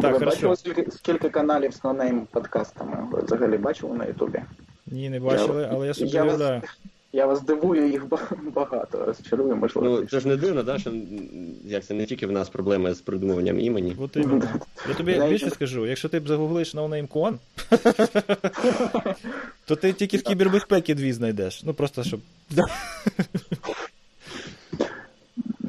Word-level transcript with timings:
Так, 0.00 0.12
Ви 0.12 0.18
хорошо. 0.18 0.36
бачили, 0.48 0.56
скільки, 0.56 0.90
скільки 0.90 1.28
каналів 1.28 1.72
з 1.74 1.84
нонейм 1.84 2.26
подкастами? 2.30 3.08
Ви 3.12 3.20
взагалі 3.22 3.56
бачили 3.58 3.96
на 3.96 4.04
Ютубі? 4.06 4.42
Ні, 4.86 5.10
не 5.10 5.20
бачили, 5.20 5.68
але 5.72 5.86
я 5.86 5.94
собі 5.94 6.10
Я 6.10 6.24
вас- 6.24 6.34
уявляю. 6.38 6.62
Я 7.12 7.26
вас 7.26 7.42
дивую, 7.42 7.90
їх 7.90 8.08
ба- 8.08 8.28
багато, 8.54 9.04
розчарую, 9.04 9.56
можливо. 9.56 9.88
Ну, 10.00 10.06
це 10.06 10.20
ж 10.20 10.28
не 10.28 10.36
дивно, 10.36 10.62
да, 10.62 10.78
що 10.78 10.92
як 11.64 11.84
це 11.84 11.94
не 11.94 12.06
тільки 12.06 12.26
в 12.26 12.32
нас 12.32 12.48
проблеми 12.48 12.94
з 12.94 13.00
придумуванням 13.00 13.60
імені. 13.60 13.96
От 14.00 14.16
іменно. 14.16 14.44
Я 14.88 14.94
тобі 14.94 15.14
Знаєте- 15.14 15.34
більше 15.34 15.50
скажу, 15.50 15.86
якщо 15.86 16.08
ти 16.08 16.20
б 16.20 16.28
загуглиш 16.28 16.74
NoNameCon, 16.74 17.34
то 19.66 19.76
ти 19.76 19.92
тільки 19.92 20.16
в 20.16 20.22
кібербезпеки 20.22 20.94
дві 20.94 21.12
знайдеш. 21.12 21.62
Ну 21.64 21.74
просто 21.74 22.04
щоб. 22.04 22.20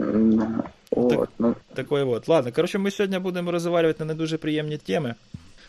М, 0.02 0.63
От, 0.91 1.29
ну, 1.39 1.55
Такої 1.73 2.03
от. 2.03 2.27
Ладно, 2.27 2.51
коротше, 2.51 2.77
ми 2.77 2.91
сьогодні 2.91 3.19
будемо 3.19 3.51
розвалювати 3.51 3.99
на 3.99 4.05
не 4.05 4.13
дуже 4.13 4.37
приємні 4.37 4.77
теми. 4.77 5.15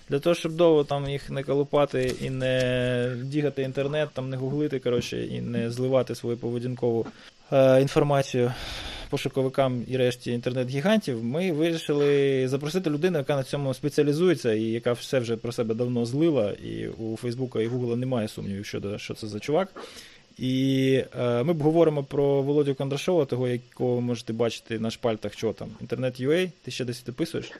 Для 0.09 0.18
того, 0.18 0.35
щоб 0.35 0.53
довго 0.53 0.85
там 0.85 1.08
їх 1.08 1.31
не 1.31 1.43
колупати 1.43 2.14
і 2.21 2.31
не 2.31 3.17
дігати 3.22 3.63
інтернет, 3.63 4.08
там 4.13 4.30
не 4.30 4.36
гуглити, 4.36 4.79
коротше, 4.79 5.25
і 5.25 5.41
не 5.41 5.71
зливати 5.71 6.14
свою 6.14 6.36
поведінкову 6.36 7.07
е, 7.53 7.80
інформацію 7.82 8.53
пошуковикам 9.13 9.85
і 9.89 9.96
решті 9.96 10.32
інтернет-гігантів, 10.32 11.25
ми 11.25 11.53
вирішили 11.53 12.49
запросити 12.49 12.91
людину, 12.91 13.19
яка 13.19 13.36
на 13.36 13.43
цьому 13.43 13.75
спеціалізується 13.75 14.53
і 14.53 14.63
яка 14.63 14.93
все 14.93 15.19
вже 15.19 15.36
про 15.36 15.53
себе 15.53 15.75
давно 15.75 16.07
злила, 16.07 16.50
і 16.53 16.89
у 16.89 17.16
Фейсбука 17.16 17.61
і 17.61 17.66
Гугла 17.66 17.96
немає 17.96 18.29
сумнівів 18.29 18.66
щодо 18.66 18.99
що 18.99 19.14
це 19.14 19.27
за 19.27 19.41
чувак. 19.41 19.69
І 20.39 21.04
е, 21.18 21.43
ми 21.43 21.53
говоримо 21.54 22.04
про 22.04 22.43
Володю 22.43 22.75
Кондрашова, 22.75 23.25
того, 23.25 23.49
якого 23.49 23.95
ви 23.95 24.00
можете 24.00 24.32
бачити 24.32 24.79
на 24.79 24.91
шпальтах, 24.91 25.32
що 25.32 25.53
там, 25.53 25.68
інтернет.ua, 25.81 26.50
ти 26.64 26.71
ще 26.71 26.85
десь 26.85 27.00
підписуєш? 27.00 27.53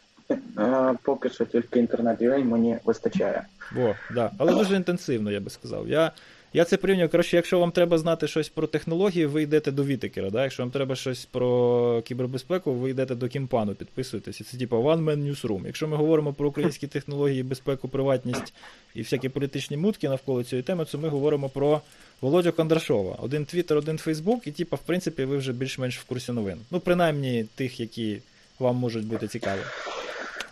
е, 0.59 0.95
поки 1.03 1.31
що 1.31 1.45
тільки 1.45 1.81
інтернет-UA 1.81 2.45
мені 2.45 2.77
вистачає. 2.85 3.43
Во, 3.77 3.95
да. 4.15 4.31
Але 4.39 4.53
дуже 4.53 4.77
інтенсивно, 4.77 5.31
я 5.31 5.41
би 5.41 5.51
сказав. 5.51 5.89
Я, 5.89 6.13
я 6.53 6.65
це 6.65 6.77
порівнюю. 6.77 7.09
Коротше, 7.09 7.37
якщо 7.37 7.59
вам 7.59 7.71
треба 7.71 7.99
знати 7.99 8.29
щось 8.29 8.49
про 8.49 8.67
технології, 8.67 9.27
ви 9.27 9.43
йдете 9.43 9.71
до 9.71 9.85
Вітекера. 9.85 10.31
Да? 10.31 10.43
Якщо 10.43 10.63
вам 10.63 10.71
треба 10.71 10.97
щось 10.97 11.25
про 11.25 12.03
кібербезпеку, 12.03 12.73
ви 12.73 12.91
йдете 12.91 13.15
до 13.15 13.29
Кімпану, 13.29 13.75
підписуєтесь. 13.75 14.41
І 14.41 14.45
це 14.45 14.57
типа 14.57 14.77
One 14.77 15.05
Man 15.05 15.31
Newsroom. 15.31 15.67
Якщо 15.67 15.89
ми 15.89 15.97
говоримо 15.97 16.33
про 16.33 16.49
українські 16.49 16.87
технології, 16.87 17.43
безпеку, 17.43 17.89
приватність 17.89 18.55
і 18.95 19.03
всякі 19.03 19.29
політичні 19.29 19.77
мутки 19.77 20.09
навколо 20.09 20.45
цієї 20.45 20.63
теми, 20.63 20.85
то 20.85 20.99
ми 20.99 21.09
говоримо 21.09 21.49
про 21.49 21.81
Володю 22.23 22.53
Кондрашова. 22.53 23.17
Один 23.23 23.45
Твіттер, 23.45 23.79
один 23.79 23.99
Фейсбук, 23.99 24.47
і 24.47 24.51
типа, 24.51 24.77
в 24.77 24.81
принципі, 24.81 25.25
ви 25.25 25.37
вже 25.37 25.53
більш-менш 25.53 25.99
в 25.99 26.05
курсі 26.05 26.33
новин. 26.33 26.59
Ну, 26.71 26.81
принаймні 26.81 27.45
тих, 27.55 27.81
які 27.81 28.19
вам 28.59 28.77
можуть 28.77 29.07
бути 29.07 29.29
цікаві. 29.29 29.61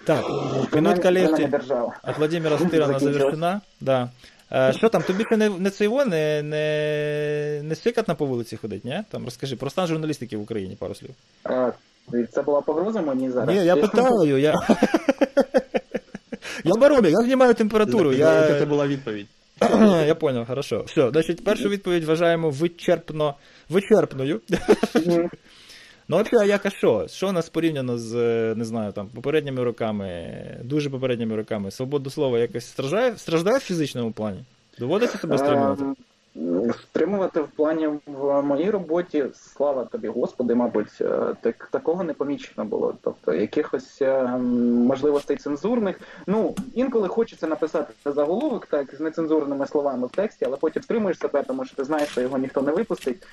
Так, 0.04 0.24
минутка 0.72 1.12
легкий. 1.12 1.48
От 2.02 2.18
Владимира 2.18 2.58
Стирана 2.58 2.98
завершена. 2.98 3.60
Да. 3.80 4.10
Е, 4.52 4.72
Що 4.72 4.88
там, 4.88 5.02
тобі 5.02 5.24
не, 5.30 5.48
не 5.48 5.70
це 5.70 5.84
його, 5.84 6.04
не, 6.04 6.42
не, 6.42 7.60
не 7.64 7.74
сикатно 7.74 8.16
по 8.16 8.26
вулиці 8.26 8.56
ходить, 8.56 8.84
ні? 8.84 9.02
Там 9.10 9.24
розкажи 9.24 9.56
про 9.56 9.70
стан 9.70 9.86
журналістики 9.86 10.36
в 10.36 10.42
Україні 10.42 10.76
пару 10.76 10.94
слів. 10.94 11.10
Е, 11.46 11.72
Це 12.32 12.42
була 12.42 12.60
погроза 12.60 13.02
мені 13.02 13.30
зараз? 13.30 13.56
Ні, 13.56 13.64
я 13.64 13.76
питаю, 13.76 14.38
я. 14.38 14.54
Я 16.64 16.74
баромір, 16.74 17.10
я 17.10 17.16
знімаю 17.16 17.54
температуру. 17.54 18.12
Яка 18.12 18.58
це 18.58 18.66
була 18.66 18.86
відповідь? 18.86 19.26
я 20.06 20.14
понял, 20.14 20.44
хорошо. 20.44 20.82
Все, 20.86 21.10
значить, 21.10 21.44
першу 21.44 21.68
відповідь 21.68 22.04
вважаємо 22.04 22.50
вичерпно, 22.50 23.34
вичерпною. 23.68 24.40
Ну, 26.12 26.22
взагалі, 26.22 26.48
як 26.48 26.66
а 26.66 26.70
що? 26.70 27.06
Що 27.08 27.28
у 27.28 27.32
нас 27.32 27.48
порівняно 27.48 27.98
з, 27.98 28.14
е, 28.14 28.54
не 28.56 28.64
знаю, 28.64 28.92
там, 28.92 29.08
попередніми 29.08 29.64
роками, 29.64 30.32
дуже 30.64 30.90
попередніми 30.90 31.36
роками, 31.36 31.70
свободу 31.70 32.10
слова 32.10 32.38
якось 32.38 32.66
страждає, 32.66 33.16
страждає 33.16 33.58
в 33.58 33.60
фізичному 33.60 34.12
плані? 34.12 34.44
Доводиться 34.78 35.18
себе 35.18 35.38
стримувати? 35.38 35.84
Стримувати 36.82 37.40
в 37.40 37.48
плані 37.48 37.88
в 38.06 38.42
моїй 38.42 38.70
роботі, 38.70 39.24
слава 39.34 39.84
тобі, 39.84 40.08
Господи, 40.08 40.54
мабуть, 40.54 40.98
е, 41.00 41.34
так, 41.40 41.68
такого 41.72 42.04
не 42.04 42.14
помічено 42.14 42.64
було. 42.64 42.94
Тобто 43.02 43.34
якихось 43.34 44.02
е, 44.02 44.22
можливостей 44.86 45.36
цензурних. 45.36 46.00
Ну, 46.26 46.54
інколи 46.74 47.08
хочеться 47.08 47.46
написати 47.46 47.92
заголовок 48.04 48.66
так 48.66 48.94
з 48.94 49.00
нецензурними 49.00 49.66
словами 49.66 50.06
в 50.06 50.10
тексті, 50.10 50.44
але 50.44 50.56
потім 50.56 50.82
стримуєш 50.82 51.18
себе, 51.18 51.42
тому 51.42 51.64
що 51.64 51.76
ти 51.76 51.84
знаєш, 51.84 52.08
що 52.08 52.20
його 52.20 52.38
ніхто 52.38 52.62
не 52.62 52.72
випустить. 52.72 53.26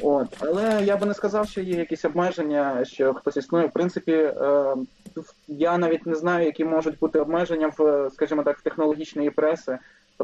От, 0.00 0.28
але 0.40 0.84
я 0.84 0.96
би 0.96 1.06
не 1.06 1.14
сказав, 1.14 1.48
що 1.48 1.60
є 1.60 1.76
якісь 1.76 2.04
обмеження, 2.04 2.84
що 2.84 3.14
хтось 3.14 3.36
існує. 3.36 3.66
В 3.66 3.72
принципі, 3.72 4.12
е, 4.12 4.74
я 5.48 5.78
навіть 5.78 6.06
не 6.06 6.14
знаю, 6.14 6.46
які 6.46 6.64
можуть 6.64 6.98
бути 6.98 7.20
обмеження 7.20 7.72
в, 7.78 8.10
скажімо 8.14 8.42
так, 8.42 8.58
в 8.58 8.62
технологічної 8.62 9.30
преси. 9.30 9.78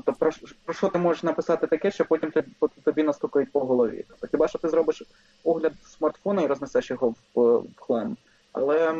Тобто, 0.04 0.12
про, 0.12 0.30
про 0.64 0.74
що 0.74 0.88
ти 0.88 0.98
можеш 0.98 1.22
написати 1.22 1.66
таке, 1.66 1.90
що 1.90 2.04
потім 2.04 2.30
тобі, 2.30 2.48
тобі 2.84 3.02
настукають 3.02 3.52
по 3.52 3.60
голові. 3.60 4.04
Тобто, 4.08 4.26
хіба 4.26 4.48
що 4.48 4.58
ти 4.58 4.68
зробиш 4.68 5.02
огляд 5.44 5.72
смартфона 5.98 6.42
і 6.42 6.46
рознесеш 6.46 6.90
його 6.90 7.14
в, 7.34 7.40
в 7.58 7.64
хлам. 7.76 8.16
Але 8.52 8.92
е, 8.92 8.94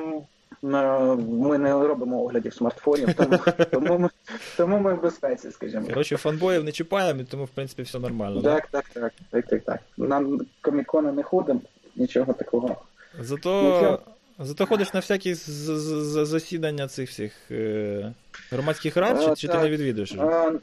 ми 1.17 1.59
не 1.59 1.73
робимо 1.73 2.23
оглядів 2.23 2.55
смартфонів, 2.55 3.15
тому, 3.15 3.39
тому, 3.71 3.99
ми, 3.99 4.09
тому 4.57 4.79
ми 4.79 4.95
в 4.95 5.03
безпеці, 5.03 5.51
скажімо. 5.51 5.87
Коротше, 5.87 6.17
фанбоїв 6.17 6.65
не 6.65 6.73
чіпаємо, 6.73 7.23
тому, 7.31 7.45
в 7.45 7.49
принципі, 7.49 7.83
все 7.83 7.99
нормально. 7.99 8.41
Да? 8.41 8.55
Так, 8.55 8.69
так, 8.71 8.85
так, 8.89 9.13
так, 9.31 9.47
так, 9.47 9.65
так. 9.65 9.81
На 9.97 10.39
комікони 10.61 11.13
не 11.13 11.23
ходимо, 11.23 11.61
нічого 11.97 12.33
такого. 12.33 12.77
Зато, 13.21 13.63
Нічого. 13.63 13.99
Зато 14.39 14.67
ходиш 14.67 14.95
на 14.95 15.01
всякі 15.01 15.35
засідання 15.35 16.89
цих 16.89 17.11
всіх 17.11 17.33
е, 17.51 18.13
громадських 18.51 18.97
рад, 18.97 19.23
чи, 19.23 19.35
чи 19.35 19.49
ти 19.49 19.59
не 19.59 19.71
відвідуєш? 19.71 20.15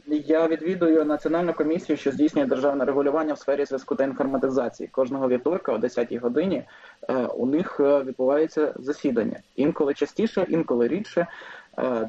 Я 0.08 0.48
відвідую 0.48 1.06
національну 1.06 1.54
комісію, 1.54 1.98
що 1.98 2.12
здійснює 2.12 2.46
державне 2.46 2.86
регулювання 2.86 3.34
в 3.34 3.40
сфері 3.40 3.66
зв'язку 3.66 3.96
та 3.96 4.04
інформатизації. 4.04 4.90
Кожного 4.92 5.30
вівторка 5.30 5.74
о 5.74 5.78
10-й 5.78 6.18
годині 6.18 6.64
е, 7.10 7.14
у 7.14 7.46
них 7.46 7.78
е, 7.80 8.04
відбувається 8.04 8.74
засідання. 8.80 9.40
Інколи 9.56 9.94
частіше, 9.94 10.46
інколи 10.50 10.88
рідше. 10.88 11.28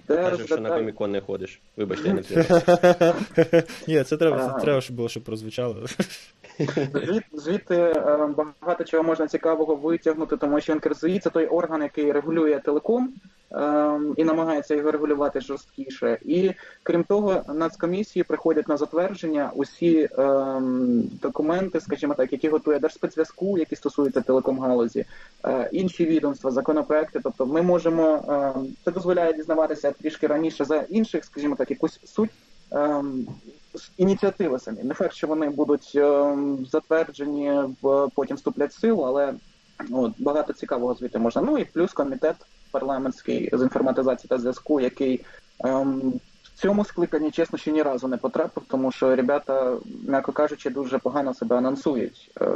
Де 0.09 0.17
Кажеш, 0.17 0.47
що 0.47 0.57
на 0.57 0.71
комікон 0.71 1.11
не 1.11 1.21
ходиш. 1.21 1.61
Вибачте, 1.77 2.09
я 2.09 2.15
не. 2.15 2.23
Ні, 3.89 4.05
це 4.05 4.17
треба, 4.17 4.53
це 4.55 4.61
треба, 4.61 4.81
щоб 4.81 4.97
було, 4.97 5.09
щоб 5.09 5.23
прозвучало. 5.23 5.87
Звід, 6.59 7.23
звідти 7.33 7.75
е, 7.75 8.29
багато 8.61 8.85
чого 8.85 9.03
можна 9.03 9.27
цікавого 9.27 9.75
витягнути, 9.75 10.37
тому 10.37 10.61
що 10.61 10.75
НКРЗІ 10.75 11.19
це 11.19 11.31
той 11.31 11.47
орган, 11.47 11.83
який 11.83 12.13
регулює 12.13 12.61
телеком 12.65 13.13
е, 13.53 14.01
і 14.17 14.25
намагається 14.25 14.75
його 14.75 14.91
регулювати 14.91 15.41
жорсткіше. 15.41 16.19
І 16.25 16.53
крім 16.83 17.05
того, 17.05 17.43
нацкомісії 17.55 18.23
приходять 18.23 18.69
на 18.69 18.77
затвердження 18.77 19.51
усі 19.55 19.99
е, 19.99 20.09
документи, 21.23 21.81
скажімо 21.81 22.15
так, 22.15 22.33
які 22.33 22.49
готує 22.49 22.79
Держспецзв'язку, 22.79 23.59
які 23.59 23.77
стосуються 23.77 24.21
телеком-галузі, 24.21 25.05
е, 25.45 25.69
інші 25.73 26.05
відомства, 26.05 26.51
законопроекти. 26.51 27.21
Тобто, 27.23 27.47
ми 27.47 27.63
можемо 27.63 28.05
е, 28.29 28.61
це 28.85 28.91
дозволяє 28.91 29.33
дізнаватися 29.33 29.91
трішки 29.91 30.27
раніше 30.27 30.65
за 30.65 30.77
інших, 30.77 31.25
скажімо 31.25 31.57
так, 31.57 31.71
якусь 31.71 32.01
суть. 32.05 32.31
ем, 32.71 33.27
ініціативи 33.97 34.59
самі. 34.59 34.83
Не 34.83 34.95
факт, 34.95 35.15
що 35.15 35.27
вони 35.27 35.49
будуть 35.49 35.93
ем, 35.95 36.67
затверджені, 36.71 37.53
в 37.83 38.09
потім 38.15 38.37
вступлять 38.37 38.73
в 38.73 38.81
силу, 38.81 39.03
але 39.03 39.35
от, 39.91 40.13
багато 40.19 40.53
цікавого 40.53 40.95
звідти 40.95 41.19
можна. 41.19 41.43
Ну 41.43 41.59
і 41.59 41.65
плюс 41.65 41.93
комітет 41.93 42.37
парламентський 42.71 43.51
з 43.53 43.63
інформатизації 43.63 44.29
та 44.29 44.39
зв'язку, 44.39 44.81
який 44.81 45.25
ем, 45.65 46.21
цьому 46.57 46.85
скликанні, 46.85 47.31
чесно, 47.31 47.59
ще 47.59 47.73
ні 47.73 47.83
разу 47.83 48.09
не 48.09 48.17
потрапив, 48.17 48.63
тому 48.69 48.93
що 48.93 49.17
ребята, 49.17 49.77
м'яко 50.09 50.33
кажучи, 50.33 50.71
дуже 50.71 50.99
погано 50.99 51.35
себе 51.35 51.57
анонсують. 51.57 52.31
Е, 52.41 52.47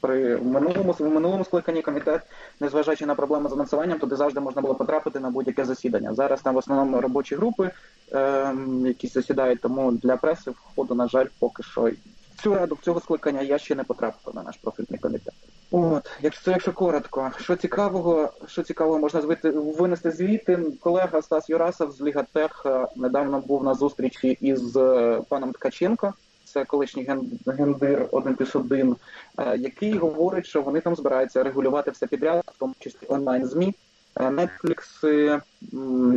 при 0.00 0.36
минулому 0.36 0.92
в 0.98 1.02
минулому 1.02 1.44
скликанні 1.44 1.82
комітет, 1.82 2.22
незважаючи 2.60 3.06
на 3.06 3.14
проблеми 3.14 3.48
з 3.48 3.52
анонсуванням, 3.52 3.98
туди 3.98 4.16
завжди 4.16 4.40
можна 4.40 4.62
було 4.62 4.74
потрапити 4.74 5.20
на 5.20 5.30
будь-яке 5.30 5.64
засідання. 5.64 6.14
Зараз 6.14 6.42
там 6.42 6.54
в 6.54 6.58
основному 6.58 7.00
робочі 7.00 7.34
групи, 7.36 7.70
ем, 8.12 8.86
які 8.86 9.06
засідають, 9.06 9.60
тому 9.60 9.92
для 9.92 10.16
преси 10.16 10.50
входу, 10.50 10.94
на 10.94 11.08
жаль, 11.08 11.26
поки 11.38 11.62
що 11.62 11.90
цю 12.42 12.54
раду 12.54 12.78
цього 12.82 13.00
скликання 13.00 13.42
я 13.42 13.58
ще 13.58 13.74
не 13.74 13.84
потрапив 13.84 14.34
на 14.34 14.42
наш 14.42 14.56
профільний 14.56 14.98
комітет. 15.00 15.34
От, 15.70 16.10
якщо 16.22 16.50
якщо 16.50 16.72
коротко, 16.72 17.30
що 17.40 17.56
цікавого, 17.56 18.32
що 18.46 18.62
цікавого 18.62 18.98
можна 18.98 19.20
звити 19.20 19.50
винести 19.50 20.10
звідти. 20.10 20.58
Колега 20.80 21.22
Стас 21.22 21.50
Юрасов 21.50 21.92
з 21.92 22.00
Ліга 22.00 22.24
Тех 22.32 22.62
е, 22.66 22.86
недавно 22.96 23.40
був 23.40 23.64
на 23.64 23.74
зустрічі 23.74 24.38
із 24.40 24.76
е, 24.76 25.20
паном 25.28 25.52
Ткаченко. 25.52 26.14
Це 26.44 26.64
колишній 26.64 27.04
ген- 27.06 27.38
гендир 27.46 28.08
1 28.10 28.34
плюс 28.34 28.56
1, 28.56 28.96
е, 29.38 29.56
який 29.56 29.98
говорить, 29.98 30.46
що 30.46 30.62
вони 30.62 30.80
там 30.80 30.96
збираються 30.96 31.42
регулювати 31.42 31.90
все 31.90 32.06
підряд, 32.06 32.44
в 32.46 32.58
тому 32.58 32.74
числі 32.78 33.06
онлайн 33.08 33.46
змі, 33.46 33.74
Netflix 34.18 35.40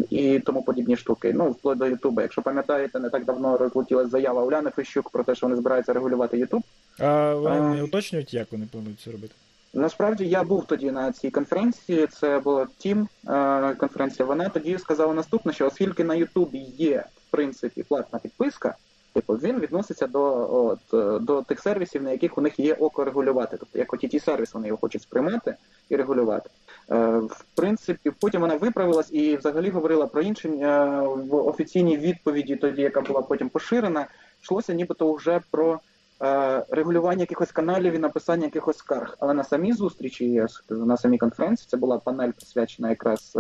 і 0.09 0.39
тому 0.39 0.63
подібні 0.63 0.98
штуки. 0.98 1.33
Ну 1.36 1.51
вплоть 1.51 1.77
до 1.77 1.86
Ютуба. 1.88 2.21
Якщо 2.21 2.42
пам'ятаєте, 2.42 3.00
не 3.00 3.09
так 3.09 3.25
давно 3.25 3.57
розлетілась 3.57 4.09
заява 4.09 4.44
Уляни 4.44 4.69
Фещук 4.69 5.09
про 5.09 5.24
те, 5.24 5.36
що 5.36 5.45
вони 5.48 5.56
збираються 5.56 5.94
регулювати 5.94 6.38
Ютуб. 6.38 6.63
А 7.00 7.33
вони 7.33 7.75
не 7.75 7.83
уточнюють, 7.83 8.33
як 8.33 8.51
вони 8.51 8.68
планують 8.71 9.00
це 9.00 9.12
робити? 9.12 9.33
Насправді 9.74 10.27
я 10.27 10.44
був 10.44 10.65
тоді 10.65 10.92
на 10.92 11.12
цій 11.12 11.31
конференції. 11.31 12.07
Це 12.07 12.39
була 12.39 12.68
Тім 12.77 13.07
е, 13.27 13.75
конференція. 13.75 14.25
Вона 14.25 14.50
тоді 14.50 14.77
сказала 14.77 15.13
наступне, 15.13 15.53
що 15.53 15.68
оскільки 15.68 16.03
на 16.03 16.15
Ютубі 16.15 16.57
є 16.77 17.06
в 17.27 17.31
принципі 17.31 17.83
платна 17.83 18.19
підписка, 18.19 18.75
типу 19.13 19.33
він 19.33 19.59
відноситься 19.59 20.07
до 20.07 20.21
от, 20.65 20.94
е, 20.94 21.19
до 21.19 21.42
тих 21.42 21.59
сервісів, 21.59 22.03
на 22.03 22.12
яких 22.12 22.38
у 22.38 22.42
них 22.42 22.59
є 22.59 22.74
око 22.74 23.03
регулювати. 23.03 23.57
Тобто 23.57 23.80
як 23.80 23.94
от 23.94 24.00
ті 24.00 24.19
сервіс 24.19 24.53
вони 24.53 24.68
його 24.68 24.80
хочуть 24.80 25.01
сприймати 25.01 25.56
і 25.89 25.95
регулювати. 25.95 26.50
Е, 26.92 26.95
В 27.18 27.45
принципі, 27.56 28.12
потім 28.19 28.42
вона 28.42 28.56
виправилась 28.56 29.12
і 29.12 29.38
взагалі 29.38 29.69
говорила 29.69 30.07
про 30.07 30.22
інші 30.22 30.48
е, 30.48 30.89
в 31.16 31.36
офіційній 31.36 31.98
відповіді, 31.98 32.56
тоді 32.56 32.81
яка 32.81 33.01
була 33.01 33.22
потім 33.22 33.50
поширена, 33.50 34.07
йшлося 34.44 34.74
нібито 34.74 35.13
вже 35.13 35.42
про. 35.51 35.80
е, 36.22 36.66
Регулювання 36.69 37.22
якихось 37.22 37.51
каналів 37.51 37.94
і 37.94 38.00
написання 38.00 38.45
якихось 38.45 38.78
скарг, 38.78 39.18
але 39.19 39.33
на 39.33 39.44
самій 39.44 39.74
зустрічі, 39.74 40.45
на 40.69 40.98
самій 40.98 41.18
конференції, 41.18 41.68
це 41.69 41.78
була 41.78 41.98
панель 41.98 42.31
присвячена 42.31 42.89
якраз 42.89 43.38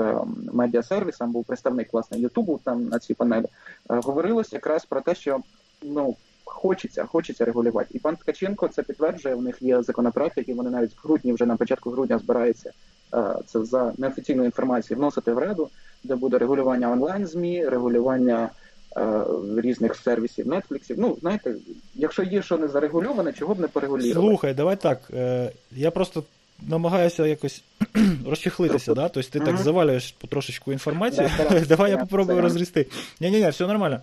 медіасервісам, 0.53 1.31
був 1.31 1.45
представник 1.45 1.93
власне 1.93 2.19
Ютубу 2.19 2.59
там 2.63 2.85
на 2.87 2.99
цій 2.99 3.13
панелі. 3.13 3.45
Говорилось 3.89 4.53
якраз 4.53 4.85
про 4.85 5.01
те, 5.01 5.15
що 5.15 5.39
ну 5.81 6.15
хочеться, 6.51 7.05
хочеться 7.05 7.45
регулювати. 7.45 7.87
І 7.91 7.99
пан 7.99 8.15
Ткаченко 8.15 8.67
це 8.67 8.83
підтверджує. 8.83 9.35
У 9.35 9.41
них 9.41 9.61
є 9.61 9.81
законопроект, 9.81 10.37
який 10.37 10.55
вони 10.55 10.69
навіть 10.69 10.91
в 10.91 10.99
грудні, 11.03 11.33
вже 11.33 11.45
на 11.45 11.57
початку 11.57 11.89
грудня 11.89 12.17
збираються 12.17 12.71
е, 13.13 13.35
це 13.45 13.65
за 13.65 13.93
неофіційною 13.97 14.45
інформацією 14.45 14.99
вносити 14.99 15.33
в 15.33 15.37
раду, 15.37 15.69
де 16.03 16.15
буде 16.15 16.37
регулювання 16.37 16.91
онлайн 16.91 17.27
змі, 17.27 17.65
регулювання 17.65 18.49
е, 18.97 19.23
різних 19.57 19.95
сервісів, 19.95 20.47
нетфліксів. 20.47 20.99
Ну 20.99 21.17
знаєте, 21.21 21.55
якщо 21.95 22.23
є 22.23 22.41
що 22.41 22.57
не 22.57 22.67
зарегульоване, 22.67 23.33
чого 23.33 23.55
б 23.55 23.59
не 23.59 23.67
порегулювати? 23.67 24.13
Слухай, 24.13 24.53
давай 24.53 24.75
так. 24.75 24.99
Е, 25.13 25.51
я 25.71 25.91
просто 25.91 26.23
намагаюся 26.67 27.27
якось 27.27 27.63
розчехлитися, 28.27 28.93
да? 28.93 29.09
Тобто 29.09 29.29
ти 29.29 29.39
так 29.39 29.57
завалюєш 29.57 30.11
потрошечку 30.11 30.71
інформацію. 30.71 31.29
Да, 31.37 31.49
да, 31.49 31.59
Давай 31.65 31.91
я 31.91 31.97
да, 31.97 32.03
попробую 32.03 32.41
розрісти. 32.41 32.85
Ні-ні-ні, 33.19 33.49
все 33.49 33.67
нормально. 33.67 34.01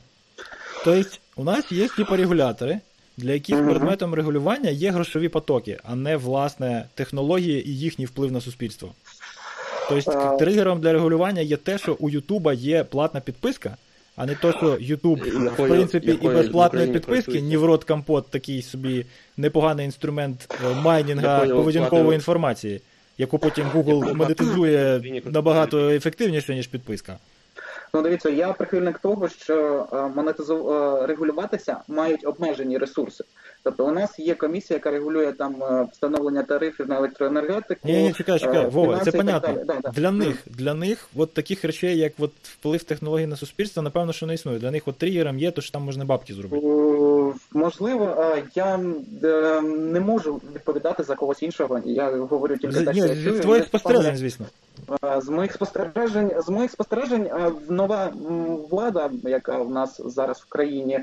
Тобто, 0.85 1.11
у 1.39 1.45
нас 1.45 1.73
є 1.73 1.89
типу 1.89 2.17
регулятори, 2.17 2.79
для 3.17 3.33
яких 3.33 3.65
предметом 3.65 4.15
регулювання 4.15 4.71
є 4.71 4.91
грошові 4.91 5.29
потоки, 5.29 5.79
а 5.85 5.95
не 5.95 6.17
власне 6.17 6.85
технології 6.95 7.69
і 7.69 7.79
їхній 7.79 8.05
вплив 8.05 8.33
на 8.33 8.41
суспільство. 8.41 8.93
Тобто, 9.89 10.37
тригером 10.39 10.81
для 10.81 10.93
регулювання 10.93 11.41
є 11.41 11.57
те, 11.57 11.79
що 11.79 11.97
у 11.99 12.11
Ютуба 12.11 12.53
є 12.53 12.85
платна 12.85 13.21
підписка, 13.21 13.77
а 14.17 14.27
не 14.27 14.35
то, 14.35 14.53
що 14.53 14.77
Ютуб, 14.81 15.19
в 15.57 15.57
принципі, 15.57 16.19
і 16.23 16.27
без 16.29 16.49
платної 16.49 16.93
підписки, 16.93 17.41
ні 17.41 17.57
в 17.57 17.65
рот 17.65 17.85
компот 17.85 18.31
такий 18.31 18.63
собі 18.63 19.07
непоганий 19.37 19.87
інструмент 19.87 20.55
е, 20.65 20.75
майнінга 20.75 21.47
поведінкової 21.47 22.15
інформації, 22.15 22.81
яку 23.19 23.39
потім 23.39 23.67
Google 23.75 24.15
монетизує 24.15 25.03
набагато 25.25 25.91
ефективніше, 25.91 26.55
ніж 26.55 26.67
підписка. 26.67 27.19
Ну, 27.95 28.03
дивіться, 28.03 28.31
я 28.31 28.53
прихильник 28.53 28.99
того, 28.99 29.29
що 29.29 29.87
е, 29.93 29.97
монетизу... 30.17 30.75
е, 30.75 31.07
регулюватися 31.07 31.81
мають 31.89 32.27
обмежені 32.27 32.79
ресурси. 32.79 33.25
Тобто 33.63 33.87
у 33.87 33.91
нас 33.91 34.19
є 34.19 34.35
комісія, 34.35 34.77
яка 34.77 34.91
регулює 34.91 35.33
там 35.33 35.63
е, 35.63 35.87
встановлення 35.93 36.43
тарифів 36.43 36.89
на 36.89 36.97
електроенергетику. 36.97 37.89
Ні, 37.89 38.03
ні, 38.03 38.13
чекай, 38.13 38.39
чекай, 38.39 38.65
е, 38.65 38.69
Вова, 38.69 39.01
це 39.05 39.13
понятно. 39.13 39.65
Да, 39.65 39.81
да. 39.83 39.91
Для 39.91 40.11
них, 40.11 40.43
для 40.47 40.75
них 40.75 41.09
от 41.17 41.35
таких 41.35 41.65
речей, 41.65 41.99
як 41.99 42.13
от 42.19 42.33
вплив 42.43 42.83
технологій 42.83 43.27
на 43.27 43.37
суспільство, 43.37 43.83
напевно, 43.83 44.13
що 44.13 44.27
не 44.27 44.35
існує. 44.35 44.59
Для 44.59 44.71
них 44.71 44.89
от 44.89 44.97
тригером 44.97 45.39
є, 45.39 45.51
то 45.51 45.61
що 45.61 45.73
там 45.73 45.83
можна 45.83 46.05
бабки 46.05 46.35
зробити. 46.35 46.67
Е, 46.67 47.33
Можливо, 47.53 48.35
я 48.55 48.79
не 49.63 50.01
можу 50.01 50.41
відповідати 50.55 51.03
за 51.03 51.15
когось 51.15 51.43
іншого. 51.43 51.81
Я 51.85 52.17
говорю 52.17 52.57
тільки 52.57 52.81
ні, 52.81 53.03
що 53.03 53.15
я 53.15 53.33
з 53.35 53.41
твоїх 53.41 53.65
спостережень, 53.65 54.17
звісно. 54.17 54.47
З 55.19 55.29
моїх 55.29 55.53
спостережень, 55.53 56.31
з 56.47 56.49
моїх 56.49 56.71
спостережень, 56.71 57.31
нова 57.69 58.13
влада, 58.71 59.11
яка 59.23 59.59
в 59.59 59.71
нас 59.71 60.01
зараз 60.05 60.39
в 60.39 60.45
країні 60.49 61.01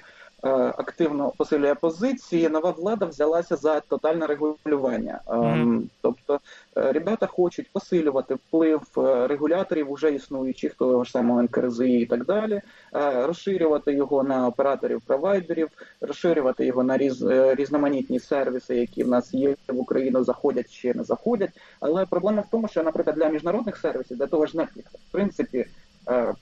активно 0.78 1.32
посилює 1.38 1.76
позиції, 1.76 2.50
нова 2.50 2.72
влада 2.72 3.06
взялася 3.06 3.56
за 3.56 3.80
тотальне 3.80 4.28
регулювання. 4.28 5.20
Е, 5.28 5.36
Мгм. 5.36 5.90
Тобто, 6.02 6.40
е, 6.78 6.92
ребята 6.92 7.26
хочуть 7.26 7.72
посилювати 7.72 8.36
вплив 8.36 8.82
е, 8.98 9.28
регуляторів, 9.28 9.92
уже 9.92 10.12
існуючих, 10.14 10.74
того 10.74 11.04
ж 11.04 11.12
самого 11.12 11.44
НКРЗІ 11.44 12.00
і 12.00 12.06
так 12.06 12.26
далі, 12.26 12.62
е, 12.96 13.28
розширювати 13.28 13.94
його 13.94 14.24
на 14.24 14.48
операторів 14.48 15.02
провайдерів, 15.02 15.70
розширювати 16.02 16.66
його 16.66 16.84
на 16.84 16.98
різ, 16.98 17.24
е, 17.24 17.56
різноманітні 17.56 18.20
сервіси, 18.20 18.76
які 18.76 19.04
в 19.04 19.08
нас 19.08 19.34
є 19.34 19.56
в 19.68 19.80
Україну, 19.80 20.24
заходять 20.24 20.72
чи 20.72 20.94
не 20.94 21.04
заходять. 21.04 21.52
Але 21.80 22.06
проблема 22.06 22.42
в 22.42 22.50
тому, 22.52 22.68
що, 22.68 22.84
наприклад, 22.84 23.16
для 23.16 23.28
міжнародних 23.30 23.78
сервісів, 23.78 24.18
для 24.18 24.28
того 24.28 24.46
ж 24.46 24.58
Netflix, 24.58 24.86
в 25.10 25.12
принципі, 25.12 25.66
е, 26.10 26.34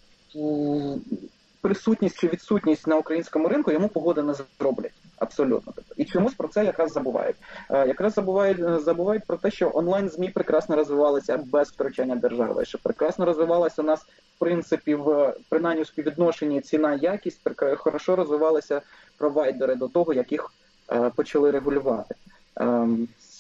присутність 1.64 2.20
чи 2.20 2.28
відсутність 2.28 2.88
на 2.88 2.96
українському 2.96 3.48
ринку 3.48 3.72
йому 3.72 3.88
погоди 3.88 4.22
не 4.24 4.34
зроблять. 4.34 4.92
Абсолютно. 5.18 5.74
Тобто, 5.76 5.94
І 5.98 6.06
чомусь 6.06 6.34
про 6.34 6.48
це 6.48 6.66
якраз 6.66 6.92
забувають. 6.92 7.36
Е, 7.70 7.88
Якраз 7.88 8.14
забувають, 8.14 8.60
е, 8.60 8.80
забувають 8.80 9.24
про 9.26 9.38
те, 9.38 9.52
що 9.52 9.72
онлайн 9.74 10.10
ЗМІ 10.10 10.30
прекрасно 10.30 10.76
розвивалися 10.76 11.38
без 11.46 11.70
втручання 11.70 12.16
держави, 12.16 12.66
що 12.66 12.78
прекрасно 12.78 13.26
розвивалася 13.26 13.82
у 13.82 13.86
нас 13.86 14.02
в 14.02 14.40
принципі 14.40 14.96
в 14.96 15.34
принаймні 15.50 15.84
в 15.84 15.88
співвідношенні 15.88 16.62
ціна 16.62 16.94
якість, 16.94 17.40
хорошо 17.78 18.16
розвивалися 18.16 18.82
провайдери 19.18 19.76
до 19.76 19.88
того, 19.88 20.14
як 20.14 20.32
їх 20.32 20.52
е, 20.92 21.12
почали 21.16 21.52
регулювати. 21.52 22.16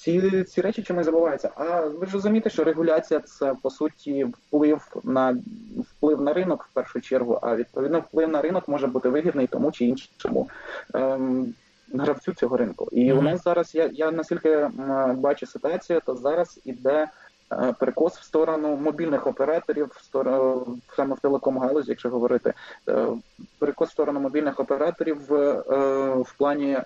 Ці, 0.03 0.43
ці 0.43 0.61
речі 0.61 0.83
чомусь 0.83 1.05
забуваються. 1.05 1.49
А 1.55 1.81
ви 1.81 2.05
ж 2.05 2.13
розумієте, 2.13 2.49
що 2.49 2.63
регуляція 2.63 3.19
це 3.19 3.55
по 3.61 3.69
суті 3.69 4.23
вплив 4.23 4.87
на 5.03 5.37
вплив 5.77 6.21
на 6.21 6.33
ринок 6.33 6.67
в 6.71 6.73
першу 6.73 7.01
чергу, 7.01 7.39
а 7.41 7.55
відповідно 7.55 7.99
вплив 7.99 8.29
на 8.29 8.41
ринок 8.41 8.67
може 8.67 8.87
бути 8.87 9.09
вигідний 9.09 9.47
тому 9.47 9.71
чи 9.71 9.85
іншому 9.85 10.49
ем, 10.93 11.53
гравцю 11.93 12.33
цього 12.33 12.57
ринку. 12.57 12.87
І 12.91 13.09
Мгм. 13.09 13.19
у 13.19 13.21
нас 13.21 13.43
зараз 13.43 13.75
я, 13.75 13.89
я 13.93 14.11
наскільки 14.11 14.69
бачу 15.15 15.45
ситуацію, 15.45 16.01
то 16.05 16.15
зараз 16.15 16.59
іде 16.65 17.07
е, 17.51 17.73
перекос 17.79 18.13
в 18.13 18.23
сторону 18.23 18.75
мобільних 18.75 19.27
операторів, 19.27 19.91
в 19.95 20.03
сторону 20.03 20.77
саме 20.95 21.15
в 21.15 21.19
телеком-галузі, 21.19 21.89
якщо 21.89 22.09
говорити, 22.09 22.53
е, 22.89 23.07
перекос 23.59 23.89
в 23.89 23.91
сторону 23.91 24.19
мобільних 24.19 24.59
операторів 24.59 25.21
в, 25.27 25.33
е, 25.35 26.09
в 26.21 26.33
плані. 26.37 26.77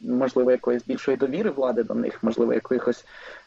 Можливо, 0.00 0.50
якоїсь 0.50 0.86
більшої 0.86 1.16
довіри 1.16 1.50
влади 1.50 1.82
до 1.82 1.94
них, 1.94 2.22
можливо, 2.22 2.54
якихось 2.54 3.04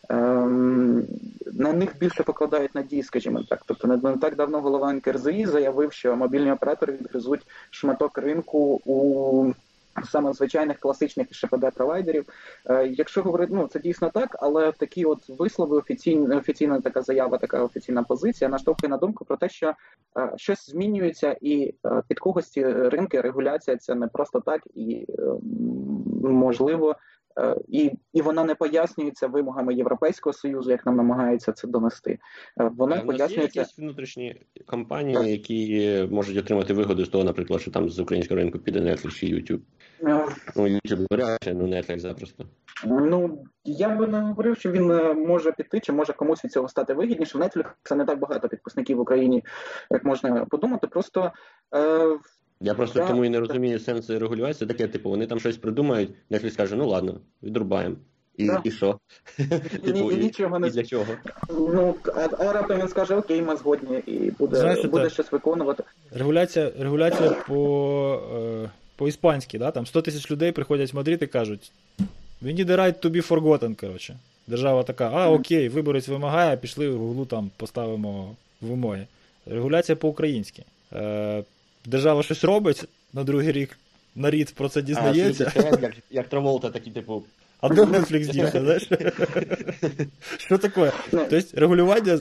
ем, 0.10 1.06
на 1.54 1.74
них 1.74 2.00
більше 2.00 2.24
покладають 2.24 2.76
надії, 2.76 3.04
скажімо 3.04 3.44
так. 3.50 3.62
Тобто 3.66 3.88
не 3.88 4.18
так 4.18 4.36
давно 4.36 4.62
голова 4.62 4.94
НКРЗІ 4.94 5.46
заявив, 5.46 5.94
що 5.94 6.16
мобільні 6.16 6.52
оператори 6.52 6.94
відгризуть 6.94 7.48
шматок 7.70 8.18
ринку 8.18 8.82
у 8.86 9.54
саме 10.04 10.34
звичайних 10.34 10.80
класичних 10.80 11.28
шпд 11.34 11.74
провайдерів. 11.76 12.26
Е, 12.66 12.88
якщо 12.88 13.22
говорити, 13.22 13.54
ну 13.56 13.68
це 13.68 13.80
дійсно 13.80 14.10
так, 14.10 14.36
але 14.40 14.72
такі 14.72 15.06
от 15.06 15.30
вислови 15.30 15.78
офіційна 15.78 16.38
офіційна 16.38 16.82
така 16.82 17.02
заява, 17.02 17.38
така 17.38 17.64
офіційна 17.64 18.04
позиція 18.04 18.50
наштовхує 18.50 18.90
на 18.90 18.98
думку 18.98 19.26
про 19.26 19.38
те, 19.38 19.50
що 19.50 19.74
е, 20.18 20.34
щось 20.36 20.70
змінюється, 20.70 21.38
і 21.42 21.76
е, 21.86 22.04
під 22.08 22.20
когось 22.20 22.50
ці 22.50 22.68
ринки 22.68 23.22
регуляція 23.22 23.78
це 23.78 23.96
не 23.96 24.08
просто 24.08 24.40
так, 24.40 24.62
і 24.76 25.08
можливо. 26.24 26.96
Е, 27.40 27.56
І, 27.68 27.92
і 28.14 28.22
вона 28.22 28.44
не 28.44 28.56
пояснюється 28.56 29.28
вимогами 29.28 29.74
Європейського 29.74 30.34
союзу, 30.34 30.72
як 30.72 30.86
нам 30.86 30.96
намагаються 30.96 31.52
це 31.52 31.68
донести. 31.68 32.20
Е, 32.62 32.72
Вона 32.78 32.96
А 32.96 32.98
нас 32.98 33.06
є 33.06 33.08
пояснюється 33.08 33.60
якісь 33.60 33.78
внутрішні 33.78 34.42
компанії, 34.66 35.32
які 35.32 36.08
можуть 36.12 36.38
отримати 36.38 36.74
вигоду 36.74 37.06
з 37.06 37.10
того, 37.10 37.24
наприклад, 37.24 37.62
що 37.62 37.72
там 37.72 37.90
з 37.90 38.00
українського 38.00 38.40
ринку 38.40 38.60
піде 38.60 38.80
Netflix 38.80 39.12
чи 39.12 39.26
YouTube. 39.28 39.62
е, 40.04 40.26
Ну, 40.56 40.64
YouTube 40.68 41.06
вряд 41.12 41.38
чи, 41.42 41.54
ну 41.54 41.68
Netflix 41.68 42.00
запросто. 42.00 42.46
Ну 42.86 43.44
я 43.64 43.90
би 43.90 44.08
не 44.08 44.20
говорив, 44.22 44.58
що 44.58 44.72
він 44.72 44.86
може 45.28 45.52
піти, 45.52 45.80
чи 45.80 45.92
може 45.92 46.14
комусь 46.14 46.46
від 46.46 46.52
цього 46.52 46.68
стати 46.68 46.94
вигідніше. 46.94 47.38
В 47.38 47.42
Netflix 47.42 47.66
це 47.84 47.96
не 47.96 48.06
так 48.06 48.20
багато 48.20 48.50
підписників 48.50 48.98
в 48.98 49.00
Україні, 49.00 49.44
як 49.92 50.06
можна 50.06 50.46
подумати. 50.46 50.88
Просто 50.88 51.32
е, 51.76 52.18
Я 52.62 52.74
просто 52.74 53.00
Да, 53.00 53.08
тому 53.08 53.26
і 53.26 53.30
не 53.30 53.40
да. 53.40 53.48
розумію 53.48 53.80
сенсу 53.80 54.20
регулювати. 54.20 54.54
Це 54.54 54.66
таке, 54.66 54.88
типу, 54.88 55.10
вони 55.10 55.26
там 55.28 55.40
щось 55.40 55.58
придумають, 55.58 56.10
Netflix 56.32 56.56
каже, 56.58 56.76
ну 56.76 56.88
ладно, 56.88 57.20
відрубаємо. 57.44 57.96
І, 58.38 58.46
Да. 58.48 58.62
і 58.64 58.72
що? 58.72 59.00
Типу, 59.86 60.12
і 60.12 60.16
нічого 60.16 60.60
не- 60.60 60.68
і 60.68 60.72
для 60.72 60.84
чого? 60.84 61.06
ну 61.50 61.96
а, 62.16 62.28
а 62.40 62.54
раптом 62.54 62.80
він 62.80 62.88
скаже, 62.88 63.16
окей, 63.16 63.42
ми 63.42 63.56
згодні, 63.56 63.98
і 63.98 64.32
буде, 64.32 64.56
Знаєш, 64.60 64.86
буде 64.86 65.10
щось 65.10 65.32
виконувати. 65.32 65.84
Регуляція, 66.12 66.72
регуляція 66.80 67.30
по, 67.48 68.22
е, 68.66 68.70
по-іспанськи, 68.96 69.60
да? 69.60 69.72
там 69.72 69.86
100 69.86 70.02
тисяч 70.02 70.32
людей 70.32 70.52
приходять 70.52 70.94
в 70.94 70.96
Мадрид 70.96 71.22
і 71.22 71.28
кажуть: 71.28 71.72
We 72.42 72.54
need 72.60 72.66
the 72.66 72.78
right 72.78 73.06
to 73.06 73.10
be 73.10 73.28
forgotten, 73.30 73.82
коротше. 73.82 74.18
Держава 74.48 74.84
така, 74.84 75.10
а 75.14 75.32
окей, 75.32 75.70
виборець 75.70 76.08
вимагає, 76.08 76.58
пішли 76.58 76.90
в 76.90 76.98
гуглу 76.98 77.26
там 77.26 77.52
поставимо 77.58 78.36
вимоги. 78.62 79.08
Регуляція 79.46 79.96
по-українськи. 79.96 80.64
Е, 81.88 81.90
держава 81.90 82.24
щось 82.24 82.44
робить 82.44 82.84
на 83.14 83.24
другий 83.24 83.52
рік, 83.52 83.78
нарід 84.16 84.54
про 84.56 84.70
це 84.70 84.82
дізнається. 84.82 85.44
представляєш, 85.44 85.82
як, 85.82 85.94
як 86.12 86.28
Траволта 86.28 86.70
такий, 86.70 86.94
типу, 86.94 87.24
А 87.62 87.70
де 87.70 87.82
Netflix 87.82 88.32
дівся, 88.32 88.62
знаєш? 88.62 88.84
Що 90.38 90.58
таке? 90.58 90.92
Тобто 91.12 91.42
регулювання, 91.54 92.20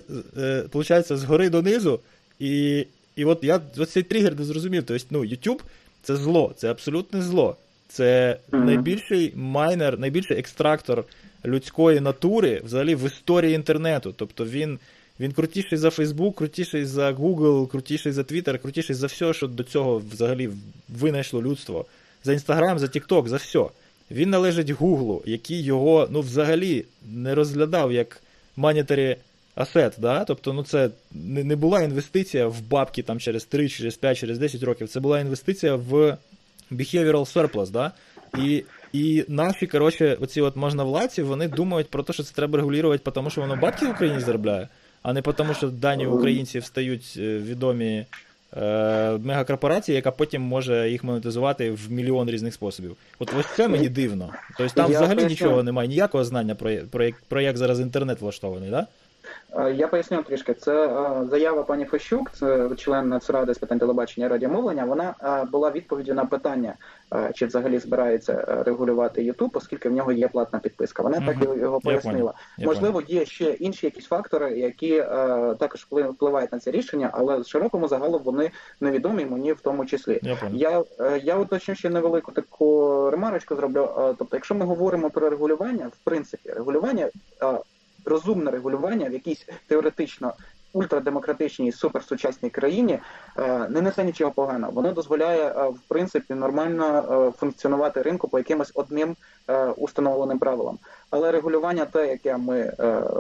виходить, 0.73 1.19
згори 1.19 1.51
донизу, 1.51 2.01
і 2.39 2.87
і 3.17 3.25
от 3.25 3.45
я 3.45 3.61
от 3.77 3.91
цей 3.91 4.03
тригер 4.03 4.39
не 4.39 4.45
зрозумів. 4.45 4.85
Тобто, 4.87 5.07
ну, 5.11 5.19
YouTube 5.19 5.61
це 6.03 6.17
зло, 6.17 6.53
це 6.57 6.71
абсолютне 6.71 7.23
зло. 7.23 7.57
Це 7.89 8.39
mm-hmm. 8.51 8.65
найбільший 8.65 9.33
майнер, 9.37 9.99
найбільший 9.99 10.39
екстрактор 10.39 11.05
людської 11.45 12.01
натури 12.01 12.63
взагалі 12.65 12.95
в 12.95 13.07
історії 13.07 13.55
інтернету. 13.55 14.15
Тобто 14.17 14.45
він 14.45 14.79
він 15.21 15.33
крутіший 15.33 15.79
за 15.79 15.89
Facebook, 15.89 16.35
крутіший 16.35 16.85
за 16.85 17.13
Google, 17.13 17.69
крутіший 17.69 18.13
за 18.13 18.23
Twitter, 18.23 18.59
крутіший 18.59 18.97
за 18.97 19.07
все, 19.07 19.35
що 19.35 19.47
до 19.47 19.63
цього 19.65 20.03
взагалі 20.13 20.51
винайшло 20.89 21.43
людство. 21.43 21.87
За 22.25 22.33
Instagram, 22.33 22.79
за 22.79 22.87
TikTok, 22.87 23.29
за 23.29 23.37
все. 23.37 23.65
Він 24.11 24.31
належить 24.31 24.71
Гуглу, 24.71 25.23
який 25.27 25.63
його 25.63 26.09
ну, 26.11 26.21
взагалі 26.21 26.85
не 27.13 27.35
розглядав 27.35 27.93
як 27.93 28.23
monetary 28.59 29.17
asset, 29.57 29.93
да? 29.99 30.25
Тобто, 30.25 30.53
ну 30.53 30.63
це 30.63 30.91
не 31.13 31.57
була 31.57 31.83
інвестиція 31.83 32.47
в 32.47 32.61
бабки 32.61 33.03
там 33.03 33.21
через 33.21 33.45
3, 33.45 33.69
через 33.69 33.97
5, 33.97 34.19
через 34.19 34.39
10 34.39 34.63
років. 34.63 34.89
Це 34.89 35.01
була 35.01 35.21
інвестиція 35.21 35.75
в 35.75 36.19
behavioral 36.73 37.35
surplus, 37.35 37.71
да? 37.71 37.93
І 38.39 38.65
і 38.93 39.25
наші, 39.29 39.67
коротше, 39.67 40.17
оці 40.21 40.41
от 40.41 40.57
можновладці, 40.57 41.23
вони 41.23 41.49
думають 41.49 41.89
про 41.89 42.03
те, 42.03 42.13
що 42.13 42.23
це 42.23 42.35
треба 42.35 42.59
регулювати, 42.59 43.11
тому 43.11 43.31
що 43.31 43.41
воно 43.41 43.57
бабки 43.57 43.87
в 43.87 43.91
Україні 43.91 44.21
заробляє, 44.21 44.69
а 45.03 45.13
не 45.13 45.23
тому, 45.23 45.55
що 45.55 45.69
дані 45.69 46.07
українці 46.07 46.61
стають 46.61 47.15
е, 47.17 47.39
відомі 47.39 48.07
е, 48.57 49.19
мегакорпорації, 49.19 49.97
яка 49.97 50.11
потім 50.11 50.43
може 50.43 50.91
їх 50.91 51.05
монетизувати 51.05 51.71
в 51.71 51.93
мільйон 51.93 52.31
різних 52.31 52.55
способів. 52.55 52.97
От 53.19 53.33
ось 53.39 53.47
це 53.57 53.69
мені 53.69 53.89
дивно. 53.89 54.35
Тобто 54.59 54.75
там 54.75 54.93
Я 54.93 54.99
взагалі 54.99 55.25
нічого 55.25 55.63
немає, 55.63 55.89
ніякого 55.89 56.25
знання 56.25 56.55
про, 56.55 56.77
про, 56.91 57.09
про 57.29 57.41
як 57.41 57.57
зараз 57.57 57.81
інтернет 57.81 58.21
влаштований, 58.21 58.71
так? 58.71 58.81
Да? 58.81 58.87
Е, 59.57 59.73
я 59.73 59.89
поясню 59.89 60.23
трішки. 60.23 60.55
Це 60.55 60.87
е, 60.87 61.27
заява 61.31 61.63
пані 61.63 61.85
Фощук, 61.85 62.31
це 62.31 62.69
член 62.77 63.09
Нацради 63.09 63.55
з 63.55 63.59
питань 63.59 63.79
телебачення 63.79 64.27
і 64.27 64.31
радіомовлення. 64.31 64.85
Вона 64.85 65.15
е, 65.23 65.45
була 65.45 65.71
відповіддю 65.71 66.15
на 66.15 66.25
питання, 66.25 66.75
чи 67.35 67.47
взагалі 67.47 67.79
збирається 67.79 68.63
регулювати 68.67 69.25
Ютуб, 69.25 69.51
оскільки 69.55 69.89
в 69.89 69.93
нього 69.93 70.13
є 70.13 70.29
платна 70.29 70.59
підписка. 70.59 71.03
Вона 71.03 71.21
так 71.21 71.37
його 71.59 71.81
пояснила. 71.81 72.33
Я 72.59 72.67
Можливо, 72.67 73.03
є 73.09 73.25
ще 73.25 73.51
інші 73.51 73.87
якісь 73.87 74.07
фактори, 74.07 74.59
які 74.59 75.01
також 75.59 75.87
впливають 75.91 76.53
на 76.53 76.59
це 76.59 76.71
рішення, 76.71 77.11
але 77.13 77.45
широкому 77.45 77.89
загалом 77.89 78.23
вони 78.25 78.51
невідомі 78.81 79.25
мені 79.25 79.53
в 79.53 79.61
тому 79.61 79.87
числі. 79.87 80.21
Я 80.23 80.39
я, 80.53 80.85
я 81.23 81.37
уточню 81.37 81.75
ще 81.75 81.91
невелику 81.91 82.33
таку 82.33 83.11
ремарочку 83.11 83.57
зроблю. 83.57 84.15
Тобто, 84.19 84.37
якщо 84.37 84.55
ми 84.55 84.65
говоримо 84.65 85.11
про 85.11 85.31
регулювання, 85.31 85.87
в 85.87 86.05
принципі, 86.05 86.51
регулювання 86.51 87.09
розумне 88.09 88.51
регулювання 88.51 89.09
в 89.09 89.13
якійсь 89.13 89.47
теоретично 89.67 90.35
ультрадемократичній 90.73 91.73
суперсучасній 91.73 92.51
країні 92.51 92.99
е, 93.39 93.69
не 93.69 93.81
несе 93.81 94.05
нічого 94.05 94.31
поганого. 94.31 94.73
Воно 94.73 94.93
дозволяє 94.93 95.47
е, 95.47 95.69
в 95.69 95.81
принципі 95.89 96.35
нормально 96.35 96.85
е, 96.87 97.39
функціонувати 97.39 98.03
ринку 98.03 98.29
по 98.29 98.39
якимось 98.39 98.73
одним 98.75 99.17
установленим 99.77 100.39
правилам. 100.39 100.79
Але 101.11 101.33
регулювання, 101.33 101.85
те, 101.85 102.09
яке 102.09 102.37
ми 102.37 102.73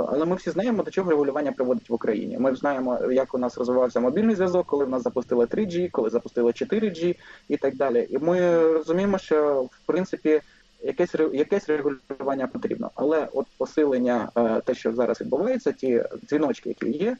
але 0.08 0.24
ми 0.24 0.36
всі 0.36 0.50
знаємо, 0.50 0.82
до 0.82 0.90
чого 0.90 1.10
регулювання 1.10 1.52
приводить 1.52 1.90
в 1.90 1.94
Україні. 1.94 2.38
Ми 2.38 2.54
знаємо, 2.54 2.98
як 3.12 3.34
у 3.34 3.38
нас 3.38 3.58
розвивався 3.58 4.00
мобільний 4.00 4.34
зв'язок, 4.34 4.66
коли 4.66 4.84
в 4.84 4.88
нас 4.88 5.02
запустили 5.02 5.44
3G, 5.44 5.90
коли 5.90 6.10
запустили 6.10 6.50
4G 6.50 7.16
і 7.48 7.56
так 7.56 7.76
далі. 7.76 8.06
І 8.10 8.18
ми 8.18 8.62
розуміємо, 8.72 9.18
що 9.18 9.62
в 9.62 9.86
принципі 9.86 10.40
якесь 10.82 11.14
якесь 11.32 11.68
регулювання 11.68 12.46
потрібно. 12.46 12.90
Але 12.94 13.28
от 13.32 13.46
посилення, 13.58 14.28
е, 14.36 14.60
те, 14.64 14.74
що 14.74 14.92
зараз 14.92 15.20
відбувається, 15.20 15.72
ті 15.72 16.02
дзвіночки, 16.28 16.68
які 16.68 16.98
є, 16.98 17.16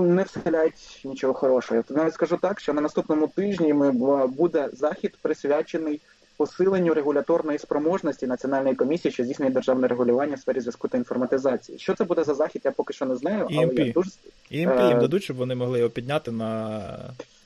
не 0.00 0.22
вселяють 0.22 1.00
нічого 1.04 1.34
хорошого. 1.34 1.84
Я 1.90 1.96
навіть 1.96 2.14
скажу 2.14 2.38
так, 2.42 2.60
що 2.60 2.72
на 2.72 2.80
наступному 2.80 3.26
тижні 3.26 3.74
ми 3.74 3.92
буде 4.26 4.68
захід 4.72 5.16
присвячений. 5.22 6.00
Посиленню 6.36 6.94
регуляторної 6.94 7.58
спроможності 7.58 8.26
національної 8.26 8.74
комісії, 8.74 9.12
що 9.12 9.24
здійснює 9.24 9.50
державне 9.50 9.88
регулювання 9.88 10.34
в 10.34 10.38
сфері 10.38 10.60
зв'язку 10.60 10.88
та 10.88 10.98
інформатизації. 10.98 11.78
Що 11.78 11.94
це 11.94 12.04
буде 12.04 12.24
за 12.24 12.34
захід? 12.34 12.62
Я 12.64 12.70
поки 12.70 12.92
що 12.92 13.06
не 13.06 13.16
знаю. 13.16 13.48
Але 13.50 13.84
я 13.84 13.92
дуже... 13.92 14.10
ІМП 14.50 14.80
їм 14.80 14.98
дадуть, 14.98 15.22
щоб 15.22 15.36
вони 15.36 15.54
могли 15.54 15.78
його 15.78 15.90
підняти 15.90 16.30
на 16.30 16.80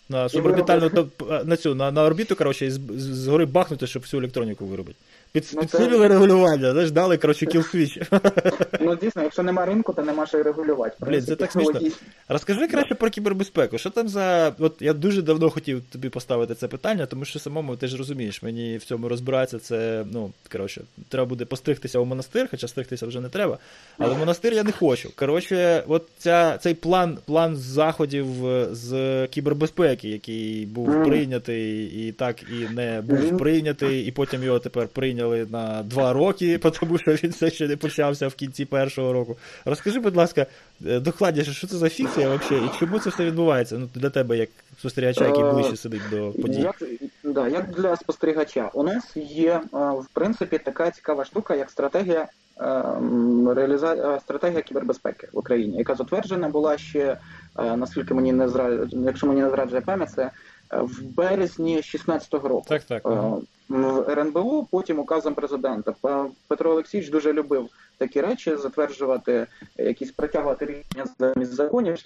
на 0.09 0.28
суборбітальну 0.28 1.09
на 1.45 1.57
цю 1.57 1.75
на, 1.75 1.90
на 1.90 2.04
орбіту, 2.04 2.37
коротше, 2.37 2.66
і 2.66 2.71
згори 2.71 3.47
бахнути, 3.47 3.87
щоб 3.87 4.02
всю 4.02 4.21
електроніку 4.21 4.66
виробити. 4.66 4.99
Під, 5.32 5.50
ну, 5.54 5.61
підсилили 5.61 6.08
це... 6.08 6.08
регулювання, 6.08 6.73
знаєш, 6.73 6.90
дали, 6.90 7.16
коротше, 7.16 7.47
кілсвіч. 7.47 7.99
Ну, 8.80 8.97
дійсно, 8.97 9.23
якщо 9.23 9.42
нема 9.42 9.66
ринку, 9.66 9.92
то 9.92 10.02
нема 10.02 10.26
що 10.26 10.38
і 10.38 10.42
регулювати. 10.42 10.97
Блін, 11.00 11.23
це 11.23 11.37
так 11.37 11.52
смішно. 11.52 11.80
Розкажи 12.28 12.68
краще 12.68 12.94
про 12.94 13.11
кібербезпеку. 13.11 13.78
Що 13.78 13.90
там 13.90 14.08
за. 14.08 14.54
От 14.58 14.76
я 14.80 14.92
дуже 14.92 15.23
давно 15.23 15.50
хотів 15.50 15.82
тобі 15.92 16.08
поставити 16.08 16.54
це 16.54 16.68
питання, 16.68 17.06
тому 17.06 17.25
що 17.25 17.38
самому 17.38 17.76
ти 17.76 17.87
ж 17.87 17.97
розумієш, 17.97 18.42
мені 18.42 18.76
в 18.76 18.85
цьому 18.85 19.08
розбиратися 19.08 19.58
це, 19.58 20.04
ну, 20.12 20.32
коротше, 20.52 20.82
треба 21.08 21.26
буде 21.26 21.44
постригтися 21.44 21.99
у 21.99 22.04
монастир, 22.04 22.49
хоча 22.50 22.68
стригтися 22.68 23.06
вже 23.06 23.20
не 23.20 23.28
треба. 23.28 23.58
Але 23.99 24.14
в 24.14 24.18
монастир 24.18 24.54
я 24.54 24.62
не 24.62 24.73
хочу. 24.73 25.11
Коротше, 25.16 25.85
от 25.88 26.06
ця, 26.18 26.58
цей 26.58 26.75
план 26.75 27.18
план 27.26 27.56
заходів 27.56 28.26
з 28.70 29.26
кібербезпеки, 29.26 30.08
який 30.08 30.66
був 30.66 31.04
прийнятий 31.04 31.85
і 31.85 32.12
так 32.12 32.42
і 32.42 32.75
не 32.75 33.00
був 33.00 33.38
прийнятий, 33.38 34.04
і 34.04 34.11
потім 34.11 34.42
його 34.42 34.58
тепер 34.58 34.88
прийняли 34.88 35.18
прийняли 35.19 35.47
на 35.51 35.83
два 35.83 36.13
роки, 36.13 36.59
тому 36.81 36.99
що 36.99 37.11
він 37.11 37.31
все 37.31 37.51
ще 37.51 37.69
не 37.69 37.77
почався 37.77 38.29
в 38.29 38.35
кінці 38.35 38.65
першого 38.65 39.13
року. 39.13 39.37
Розкажи, 39.65 40.01
будь 40.01 40.17
ласка, 40.17 40.47
е, 40.87 41.01
докладніше, 41.01 41.53
що 41.53 41.67
це 41.67 41.77
за 41.77 41.89
фікція 41.89 42.35
взагалі, 42.35 42.67
і 42.67 42.79
чому 42.79 42.99
це 42.99 43.11
все 43.11 43.25
відбувається? 43.25 43.79
Ну, 43.79 43.89
Для 43.95 44.11
тебе, 44.11 44.37
як 44.37 44.49
спостерігача, 44.79 45.27
який 45.27 45.45
е, 45.45 45.53
ближче 45.53 45.77
сидить 45.77 46.03
до 46.11 46.31
подій. 46.31 46.61
Як, 46.61 46.83
да, 47.25 47.49
як 47.49 47.71
для 47.71 47.97
спостерігача, 47.97 48.71
у 48.75 48.83
нас 48.83 49.17
є, 49.17 49.51
е, 49.51 49.61
в 49.73 50.07
принципі, 50.13 50.59
така 50.59 50.91
цікава 50.91 51.25
штука, 51.25 51.55
як 51.55 51.71
стратегія. 51.71 52.29
Реаліза... 53.57 54.21
стратегія 54.21 54.63
кібербезпеки 54.63 55.29
в 55.33 55.39
Україні, 55.39 55.79
яка 55.79 55.95
затверджена 55.95 56.49
була 56.49 56.79
ще 56.79 57.19
наскільки 57.57 58.15
мені 58.15 58.33
не 58.33 58.49
зраджує, 58.49 58.89
якщо 59.07 59.27
мені 59.27 59.41
не 59.41 59.51
зраджує 59.51 59.81
пам'ять, 59.81 60.11
це 60.11 60.31
в 60.71 61.03
березні 61.03 61.75
2016 61.75 62.35
року. 62.35 62.65
Так, 62.69 62.83
так 62.83 63.03
РНБО, 64.09 64.67
потім 64.71 64.99
указом 64.99 65.35
президента. 65.35 65.95
Петро 66.49 66.71
Олексійович 66.71 67.11
дуже 67.11 67.33
любив 67.33 67.69
такі 67.99 68.21
речі 68.21 68.57
затверджувати, 68.57 69.47
якісь 69.77 70.13
притягувати 70.13 70.67
рішення 70.67 71.07
замість 71.19 71.53
законів 71.53 71.97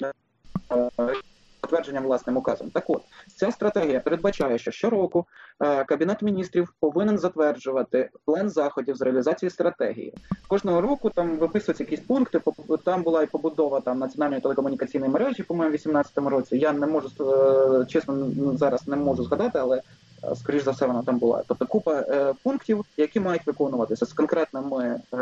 затвердженням 1.63 2.05
власним 2.05 2.37
указом. 2.37 2.71
Так 2.71 2.85
от 2.89 3.03
ця 3.37 3.51
стратегія 3.51 4.01
передбачає, 4.01 4.59
що 4.59 4.71
щороку 4.71 5.27
е, 5.61 5.85
кабінет 5.85 6.23
міністрів 6.23 6.75
повинен 6.81 7.19
затверджувати 7.19 8.11
план 8.25 8.51
заходів 8.51 8.97
з 8.97 9.03
реалізації 9.03 9.51
стратегії. 9.51 10.15
Кожного 10.49 10.81
року 10.81 11.11
там 11.11 11.37
виписуються 11.37 11.85
якісь 11.85 12.01
пункти. 12.01 12.41
там 12.85 13.03
була 13.03 13.23
і 13.23 13.27
побудова 13.27 13.81
там 13.81 13.99
національної 13.99 14.41
телекомунікаційної 14.41 15.13
мережі, 15.13 15.43
по 15.43 15.55
моєму 15.55 15.75
18 15.75 16.19
році. 16.19 16.59
Я 16.59 16.73
не 16.73 16.87
можу 16.87 17.09
е, 17.21 17.87
чесно 17.87 18.31
зараз 18.57 18.89
не 18.89 18.97
можу 18.97 19.25
згадати, 19.25 19.59
але 19.59 19.77
Е, 19.77 20.02
скоріш 20.35 20.63
за 20.63 20.71
все, 20.71 20.87
вона 20.87 21.03
там 21.03 21.19
була. 21.19 21.43
Тобто 21.47 21.67
купа 21.67 21.95
е, 21.95 22.35
пунктів, 22.43 22.85
які 22.97 23.21
мають 23.21 23.47
виконуватися 23.47 24.07
з 24.07 24.13
конкретними 24.13 25.01
е, 25.13 25.17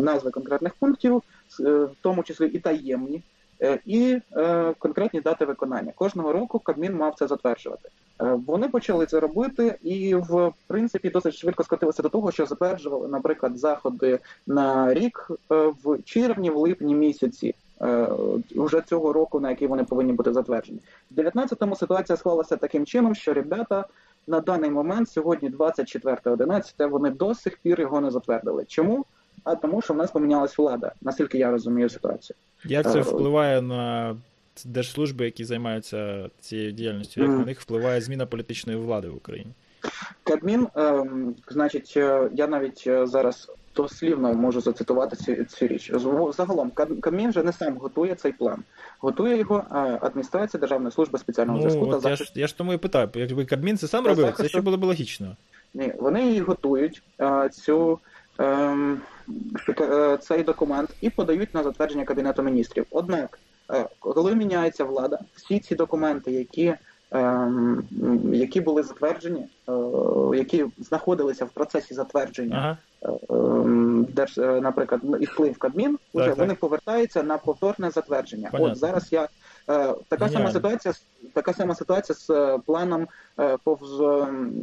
назви 0.00 0.30
конкретних 0.30 0.74
пунктів, 0.74 1.22
е, 1.60 1.62
в 1.70 1.90
тому 2.00 2.22
числі 2.22 2.46
і 2.46 2.58
таємні, 2.58 3.22
е, 3.62 3.78
і 3.86 4.18
е, 4.36 4.74
конкретні 4.78 5.20
дати 5.20 5.44
виконання. 5.44 5.92
Кожного 5.94 6.32
року 6.32 6.58
Кабмін 6.58 6.94
мав 6.94 7.14
це 7.18 7.26
затверджувати. 7.26 7.88
Вони 8.18 8.68
почали 8.68 9.06
це 9.06 9.20
робити, 9.20 9.78
і 9.82 10.14
в 10.14 10.52
принципі 10.66 11.10
досить 11.10 11.34
швидко 11.34 11.64
скотилися 11.64 12.02
до 12.02 12.08
того, 12.08 12.32
що 12.32 12.46
затверджували, 12.46 13.08
наприклад, 13.08 13.58
заходи 13.58 14.18
на 14.46 14.94
рік 14.94 15.30
в 15.50 16.02
червні, 16.04 16.50
в 16.50 16.56
липні 16.56 16.94
місяці. 16.94 17.54
Уже 18.54 18.80
цього 18.80 19.12
року, 19.12 19.40
на 19.40 19.50
який 19.50 19.68
вони 19.68 19.84
повинні 19.84 20.12
бути 20.12 20.32
затверджені, 20.32 20.78
в 21.10 21.18
19-му 21.18 21.76
ситуація 21.76 22.16
склалася 22.16 22.56
таким 22.56 22.86
чином, 22.86 23.14
що 23.14 23.34
ребята 23.34 23.84
на 24.26 24.40
даний 24.40 24.70
момент, 24.70 25.08
сьогодні, 25.08 25.50
24.11, 25.50 26.88
вони 26.88 27.10
до 27.10 27.34
сих 27.34 27.58
пір 27.58 27.80
його 27.80 28.00
не 28.00 28.10
затвердили. 28.10 28.64
Чому? 28.68 29.04
А 29.44 29.54
тому, 29.54 29.82
що 29.82 29.94
в 29.94 29.96
нас 29.96 30.10
помінялась 30.10 30.58
влада, 30.58 30.92
наскільки 31.00 31.38
я 31.38 31.50
розумію 31.50 31.88
ситуацію. 31.88 32.36
Як 32.64 32.92
це 32.92 33.00
впливає 33.00 33.62
на 33.62 34.16
держслужби, 34.64 35.24
які 35.24 35.44
займаються 35.44 36.30
цією 36.40 36.72
діяльністю? 36.72 37.20
Як 37.20 37.30
mm. 37.30 37.38
на 37.38 37.44
них 37.44 37.60
впливає 37.60 38.00
зміна 38.00 38.26
політичної 38.26 38.78
влади 38.78 39.08
в 39.08 39.16
Україні? 39.16 39.52
Кабмін, 40.22 40.68
е, 40.76 41.04
значить, 41.48 41.94
е, 41.96 42.30
я 42.32 42.46
навіть 42.46 42.84
е, 42.86 43.06
зараз 43.06 43.50
дослівно 43.76 44.34
можу 44.34 44.60
зацитувати 44.60 45.16
цю, 45.16 45.44
цю 45.44 45.66
річ. 45.66 45.92
Загалом 46.36 46.70
Кабмін 47.00 47.30
вже 47.30 47.42
не 47.42 47.52
сам 47.52 47.76
готує 47.76 48.14
цей 48.14 48.32
план, 48.32 48.62
готує 49.00 49.38
його 49.38 49.64
адміністрація 50.00 50.60
Державної 50.60 50.92
служби 50.92 51.18
спеціального 51.18 51.58
ну, 51.58 51.70
зв'язку. 51.70 51.92
та 51.92 52.00
захист... 52.00 52.20
Я 52.20 52.26
ж 52.26 52.40
я 52.40 52.46
ж 52.46 52.58
тому 52.58 52.72
і 52.72 52.76
питаю, 52.76 53.10
якби 53.14 53.44
Кабмін 53.44 53.78
це 53.78 53.88
сам 53.88 54.06
робив, 54.06 54.24
захисту... 54.24 54.42
це 54.42 54.48
ще 54.48 54.60
було 54.60 54.76
б 54.76 54.84
логічно. 54.84 55.36
Ні, 55.74 55.92
вони 55.98 56.26
її 56.26 56.40
готують 56.40 57.02
цю 57.52 57.98
ем, 58.38 59.00
е, 59.80 60.18
цей 60.20 60.42
документ 60.42 60.90
і 61.00 61.10
подають 61.10 61.54
на 61.54 61.62
затвердження 61.62 62.04
Кабінету 62.04 62.42
міністрів. 62.42 62.86
Однак, 62.90 63.38
е, 63.70 63.88
коли 63.98 64.34
міняється 64.34 64.84
влада, 64.84 65.18
всі 65.34 65.58
ці 65.58 65.74
документи, 65.74 66.32
які 66.32 66.74
які 68.32 68.60
були 68.60 68.82
затверджені, 68.82 69.46
е, 69.68 69.72
які 70.36 70.64
знаходилися 70.78 71.44
в 71.44 71.48
процесі 71.48 71.94
затвердження, 71.94 72.76
Ага. 73.02 73.16
ем, 73.30 74.06
держ, 74.12 74.38
е, 74.38 74.60
наприклад, 74.60 75.00
і 75.20 75.24
вплив 75.24 75.58
Кабмін, 75.58 75.98
уже 76.12 76.28
так. 76.28 76.38
вони 76.38 76.54
повертаються 76.54 77.22
на 77.22 77.38
повторне 77.38 77.90
затвердження. 77.90 78.48
Понятно. 78.52 78.72
От 78.72 78.78
зараз 78.78 79.12
я 79.12 79.28
така 80.08 80.28
сама 80.28 80.50
ситуація 80.52 80.94
така 81.32 81.52
сама 81.52 81.74
ситуація 81.74 82.16
з 82.16 82.30
е, 82.30 82.58
планом 82.66 83.08
е, 83.40 83.56
повз 83.64 84.00
е, 84.00 84.04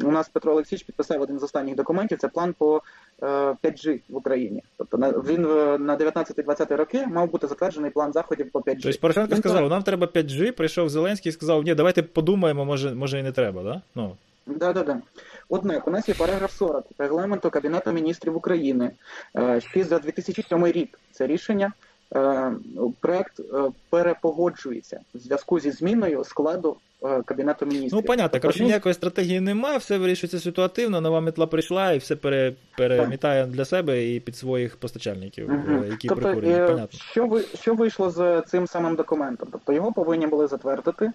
у 0.06 0.12
нас 0.12 0.30
Петро 0.30 0.52
Олексійович 0.52 0.84
підписав 0.84 1.22
один 1.22 1.40
з 1.40 1.44
останніх 1.44 1.76
документів. 1.76 2.18
Це 2.18 2.28
план 2.28 2.56
по 2.58 2.82
е, 3.22 3.26
5G 3.64 4.00
в 4.10 4.16
Україні. 4.16 4.64
Тобто 4.78 4.98
він 4.98 5.46
е, 5.46 5.78
на 5.78 5.98
19-20 5.98 6.76
роки 6.76 7.08
мав 7.08 7.32
бути 7.32 7.48
затверджений 7.48 7.92
план 7.92 8.14
заходів 8.14 8.52
по 8.52 8.60
5G. 8.60 8.80
Тобто 8.84 9.00
Порошенко 9.00 9.34
Він 9.34 9.42
сказав, 9.42 9.70
нам 9.70 9.84
треба 9.84 10.08
5G, 10.08 10.52
прийшов 10.52 10.90
Зеленський 10.90 11.30
і 11.30 11.34
сказав, 11.34 11.64
ні, 11.64 11.76
давайте 11.76 12.04
подумаємо, 12.04 12.66
може, 12.66 12.92
може 12.92 13.20
і 13.20 13.24
не 13.24 13.32
треба, 13.32 13.64
да? 13.64 13.82
Ну, 13.96 14.16
Да, 14.46 14.74
да, 14.74 14.84
да. 14.84 15.02
Однак 15.50 15.88
у 15.88 15.92
нас 15.92 16.10
є 16.10 16.16
параграф 16.16 16.52
40 16.52 16.86
регламенту 16.98 17.50
Кабінету 17.50 17.92
міністрів 17.92 18.38
України 18.38 18.92
е, 19.38 19.62
ще 19.62 19.84
за 19.84 20.00
2007 20.00 20.68
рік. 20.68 21.00
Це 21.12 21.28
рішення. 21.28 21.72
Е, 22.16 22.52
Проект 23.00 23.40
е, 23.40 23.44
перепогоджується 23.90 25.00
в 25.14 25.18
зв'язку 25.18 25.60
зі 25.60 25.72
зміною 25.72 26.24
складу 26.24 26.76
е, 27.04 27.22
Кабінету 27.22 27.66
міністрів. 27.66 27.94
ну 27.94 28.02
понятно, 28.02 28.30
Тобто 28.32 28.42
коротше, 28.42 28.64
ніякої 28.64 28.96
стратегії 28.96 29.40
немає, 29.40 29.78
все 29.78 29.98
вирішується 29.98 30.40
ситуативно, 30.40 31.02
нова 31.02 31.22
метла 31.22 31.48
прийшла 31.48 31.92
і 31.92 31.98
все 31.98 32.16
пере, 32.16 32.54
перемітає 32.78 33.46
для 33.46 33.66
себе 33.66 34.06
і 34.06 34.20
під 34.20 34.36
своїх 34.36 34.78
постачальників, 34.78 35.52
е, 35.52 35.88
які 35.90 36.08
тобто, 36.08 36.34
понятно. 36.34 36.88
що 36.92 37.28
ви 37.28 37.44
що 37.62 37.74
вийшло 37.74 38.10
з 38.10 38.44
цим 38.48 38.68
самим 38.68 38.96
документом? 38.96 39.50
Тобто 39.52 39.74
його 39.74 39.92
повинні 39.92 40.28
були 40.28 40.48
затвердити. 40.48 41.12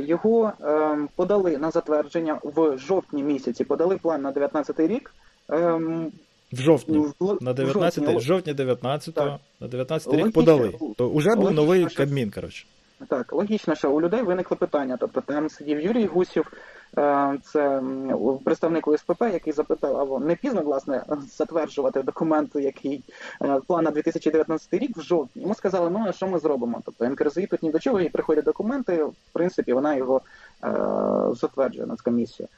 Його 0.00 0.52
е, 0.60 0.98
подали 1.16 1.58
на 1.58 1.70
затвердження 1.70 2.38
в 2.42 2.78
жовтні 2.78 3.22
місяці. 3.22 3.64
Подали 3.64 3.96
план 3.96 4.22
на 4.22 4.32
19 4.32 4.80
рік. 4.80 5.14
В 6.52 6.60
жовтні. 6.60 6.98
в- 7.20 7.38
На 7.40 7.52
19, 7.52 8.04
жовтні. 8.04 8.20
жовтні 8.20 8.52
19-го, 8.54 9.12
Так. 9.30 9.40
на 9.60 9.68
19 9.68 10.14
рік 10.14 10.32
подали. 10.32 10.74
То 10.96 11.10
вже 11.10 11.34
був 11.36 11.50
новий 11.52 11.88
що- 11.88 11.96
Кабмін, 11.96 12.30
коротше. 12.30 12.66
Так, 13.08 13.32
логічно, 13.32 13.74
що 13.74 13.90
у 13.90 14.00
людей 14.00 14.22
виникли 14.22 14.56
питання. 14.56 14.96
Тобто 15.00 15.20
там 15.20 15.50
сидів 15.50 15.80
Юрій 15.80 16.06
Гусів, 16.06 16.52
е, 16.98 17.38
це 17.44 17.82
представник 18.44 18.88
УСПП, 18.88 19.22
який 19.22 19.52
запитав, 19.52 19.96
або 19.96 20.18
не 20.18 20.36
пізно 20.36 20.62
власне 20.62 21.02
затверджувати 21.36 22.02
документ, 22.02 22.50
який 22.54 23.02
е, 23.42 23.60
план 23.66 23.84
на 23.84 23.90
2019 23.90 24.78
рік 24.78 24.96
в 24.96 25.00
жовтні. 25.02 25.42
Йому 25.42 25.54
сказали, 25.54 25.90
ну 25.90 26.04
а 26.08 26.12
що 26.12 26.26
ми 26.26 26.38
зробимо? 26.38 26.82
Тобто 26.84 27.04
НКРЗІ 27.04 27.46
тут 27.46 27.62
ні 27.62 27.70
до 27.70 27.78
чого, 27.78 28.00
і 28.00 28.08
приходять 28.08 28.44
документи. 28.44 29.04
В 29.04 29.12
принципі, 29.32 29.72
вона 29.72 29.94
його 29.94 30.20
е, 30.64 30.68
затверджує 31.40 31.86
Нацкомісія. 31.86 32.48
Е, 32.48 32.56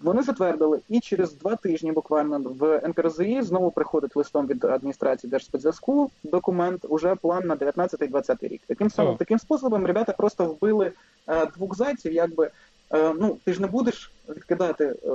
Вони 0.00 0.22
затвердили, 0.22 0.78
і 0.88 1.00
через 1.00 1.34
два 1.34 1.56
тижні 1.56 1.92
буквально 1.92 2.38
в 2.44 2.88
НКРЗІ 2.88 3.42
знову 3.42 3.70
приходить 3.70 4.16
листом 4.16 4.46
від 4.46 4.64
адміністрації 4.64 5.30
Держспецзв'язку 5.30 6.10
документ, 6.24 6.84
уже 6.88 7.14
план 7.14 7.46
на 7.46 7.56
19-20 7.56 8.48
рік. 8.48 8.62
Таким 8.66 8.90
самим 8.90 9.16
таким 9.16 9.38
способом 9.38 9.86
ребята 9.86 10.12
просто 10.12 10.44
вбили 10.46 10.92
е, 11.28 11.46
двох 11.46 11.76
зайців, 11.76 12.12
якби. 12.12 12.50
е, 12.94 13.14
Ну, 13.20 13.36
ти 13.44 13.52
ж 13.52 13.60
не 13.60 13.66
будеш 13.66 14.12
відкидати 14.28 14.84
е, 15.04 15.08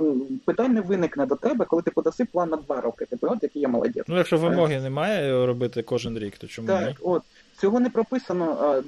м, 0.00 0.40
питань 0.44 0.72
не 0.74 0.80
виникне 0.80 1.26
до 1.26 1.34
тебе, 1.36 1.64
коли 1.64 1.82
ти 1.82 1.90
подаси 1.90 2.24
план 2.24 2.48
на 2.50 2.56
два 2.56 2.80
роки. 2.80 3.04
Типу, 3.04 3.26
от 3.30 3.42
який 3.42 3.62
я 3.62 3.68
молодець. 3.68 4.04
Ну, 4.08 4.16
якщо 4.16 4.38
вимоги 4.38 4.80
немає 4.80 5.46
робити 5.46 5.82
кожен 5.82 6.18
рік, 6.18 6.38
то 6.38 6.46
чому 6.46 6.68
Так, 6.68 6.88
ні? 6.88 6.96
от 7.02 7.22
цього 7.58 7.80
не 7.80 7.90
прописано. 7.90 8.82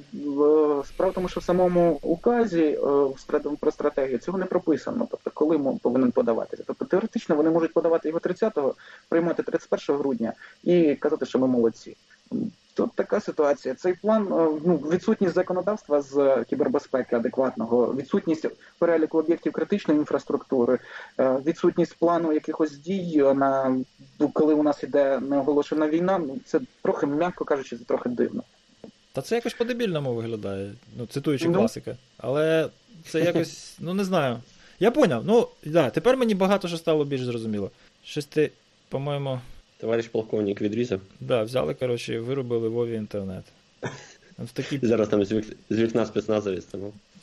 Справа 0.84 1.10
в 1.10 1.14
тому, 1.14 1.28
що 1.28 1.40
в 1.40 1.44
самому 1.44 1.98
указі 2.02 2.62
е, 2.62 3.56
про 3.60 3.70
стратегію 3.70 4.18
цього 4.18 4.38
не 4.38 4.44
прописано. 4.44 5.08
Тобто, 5.10 5.30
коли 5.34 5.58
повинен 5.82 6.12
подаватися. 6.12 6.62
Тобто 6.66 6.84
теоретично 6.84 7.36
вони 7.36 7.50
можуть 7.50 7.72
подавати 7.72 8.08
його 8.08 8.20
30-го, 8.20 8.74
приймати 9.08 9.42
31 9.42 9.96
грудня 9.96 10.32
і 10.64 10.94
казати, 10.94 11.26
що 11.26 11.38
ми 11.38 11.46
молодці. 11.46 11.96
Тут 12.74 12.92
така 12.94 13.20
ситуація. 13.20 13.74
Цей 13.74 13.94
план, 13.94 14.22
е, 14.22 14.60
ну 14.64 14.76
відсутність 14.76 15.34
законодавства 15.34 16.02
з 16.02 16.44
кібербезпеки 16.50 17.16
адекватного, 17.16 17.94
відсутність 17.94 18.46
переліку 18.78 19.18
об'єктів 19.18 19.52
критичної 19.52 20.00
інфраструктури, 20.00 20.78
е, 21.18 21.40
відсутність 21.46 21.98
плану 21.98 22.32
якихось 22.32 22.78
дій 22.78 23.24
на 23.34 23.76
коли 24.32 24.54
у 24.54 24.62
нас 24.62 24.82
іде 24.82 25.20
неоголошена 25.20 25.88
війна. 25.88 26.18
Ну 26.18 26.38
це 26.44 26.60
трохи, 26.82 27.06
м'яко 27.06 27.44
кажучи, 27.44 27.76
це 27.76 27.84
трохи 27.84 28.08
дивно. 28.08 28.42
Та 29.16 29.22
це 29.22 29.34
якось 29.34 29.54
по-дебільному 29.54 30.14
виглядає, 30.14 30.72
ну, 30.98 31.06
цитуючи 31.06 31.48
Ну. 31.48 31.54
класика. 31.58 31.96
Але 32.18 32.68
це 33.08 33.20
якось, 33.24 33.76
ну 33.80 33.94
не 33.94 34.04
знаю. 34.04 34.38
Я 34.80 34.90
поняв. 34.90 35.22
Ну, 35.26 35.48
да, 35.64 35.90
тепер 35.90 36.16
мені 36.16 36.34
багато 36.34 36.68
що 36.68 36.76
стало 36.76 37.04
більш 37.04 37.24
зрозуміло. 37.24 37.70
Щось 38.04 38.24
ти, 38.24 38.50
по-моєму, 38.88 39.40
Товариш 39.80 40.08
полковник 40.08 40.60
відрізав. 40.60 41.00
да, 41.20 41.42
взяли, 41.42 41.74
коротше, 41.74 42.14
і 42.14 42.18
виробили 42.18 42.68
Вові 42.68 42.94
інтернет. 42.94 43.44
В 44.38 44.50
такі... 44.52 44.78
Зараз 44.82 45.08
там 45.08 45.24
з 45.24 45.32
вік- 45.32 45.56
з 45.70 45.78
вікна 45.78 46.06
спецназовець 46.06 46.64
там 46.64 46.80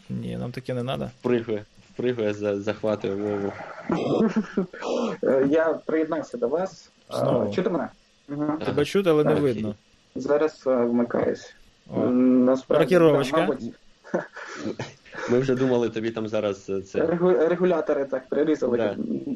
Ні, 0.09 0.37
нам 0.37 0.51
таке 0.51 0.73
не 0.73 0.83
треба. 0.83 1.11
впригує, 1.19 1.65
впригує, 1.93 2.33
за- 2.33 2.61
захватує 2.61 3.15
мову. 3.15 3.53
Е, 5.23 5.47
Я 5.51 5.73
приєднався 5.85 6.37
до 6.37 6.47
вас. 6.47 6.89
Знову. 7.09 7.53
Чути 7.55 7.69
мене? 7.69 7.89
Угу. 8.29 8.53
Тебе 8.65 8.85
чути, 8.85 9.09
але 9.09 9.23
не 9.23 9.33
видно. 9.35 9.75
Зараз 10.15 10.63
е, 10.67 10.75
вмикаюсь. 10.75 11.53
Насправді, 12.11 12.83
Рокіровочка. 12.83 13.37
так, 13.37 13.49
мабуть, 13.49 13.73
Ми 15.29 15.39
вже 15.39 15.55
думали, 15.55 15.89
тобі 15.89 16.11
там 16.11 16.27
зараз 16.27 16.69
е, 16.69 16.81
це. 16.81 17.05
регулятори 17.49 18.05
так 18.05 18.29
прирізали 18.29 18.77
Да. 18.77 18.95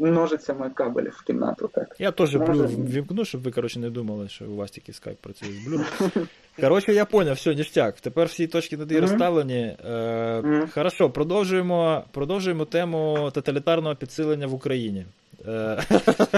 ножицями 0.10 0.69
кабелів 0.69 1.15
в 1.17 1.23
кімнату. 1.23 1.69
Так. 1.73 1.95
Я 1.99 2.12
теж 2.12 2.36
блюр 2.36 2.67
вімкну, 2.67 3.25
щоб 3.25 3.41
ви, 3.43 3.51
коротше, 3.51 3.79
не 3.79 3.89
думали, 3.89 4.29
що 4.29 4.45
у 4.45 4.55
вас 4.55 4.71
тільки 4.71 4.93
скайп 4.93 5.17
працює 5.17 5.49
з 5.49 5.67
блюр. 5.67 5.86
Коротше, 6.62 6.93
я 6.93 7.05
поняв, 7.05 7.36
все, 7.36 7.55
ніштяк. 7.55 7.95
Тепер 8.01 8.27
всі 8.27 8.47
точки 8.47 8.77
над 8.77 8.91
«і» 8.91 8.95
Мгм. 8.95 9.01
розставлені. 9.01 9.75
Е, 9.89 10.41
Мгм. 10.41 10.67
Хорошо, 10.73 11.10
продовжуємо, 11.10 12.03
продовжуємо 12.12 12.65
тему 12.65 13.31
тоталітарного 13.33 13.95
підсилення 13.95 14.47
в 14.47 14.53
Україні. 14.53 15.05
Е, 15.47 15.83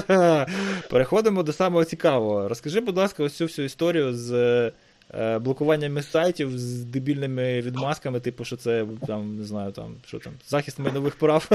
Переходимо 0.90 1.44
до 1.44 1.54
самого 1.54 1.86
цікавого. 1.86 2.48
Розкажи, 2.48 2.80
будь 2.80 2.98
ласка, 2.98 3.24
ось 3.24 3.34
цю 3.34 3.46
всю 3.46 3.66
історію 3.66 4.14
з 4.14 4.72
е, 5.14 5.40
блокуванням 5.40 6.02
сайтів 6.02 6.60
з 6.60 6.84
дебільними 6.84 7.62
відмазками, 7.62 8.20
типу, 8.20 8.46
що 8.46 8.56
це 8.56 8.86
там, 9.08 9.38
не 9.38 9.44
знаю, 9.44 9.72
там, 9.72 9.96
що 10.06 10.20
там, 10.20 10.34
захист 10.48 10.80
майнових 10.80 11.16
прав 11.16 11.50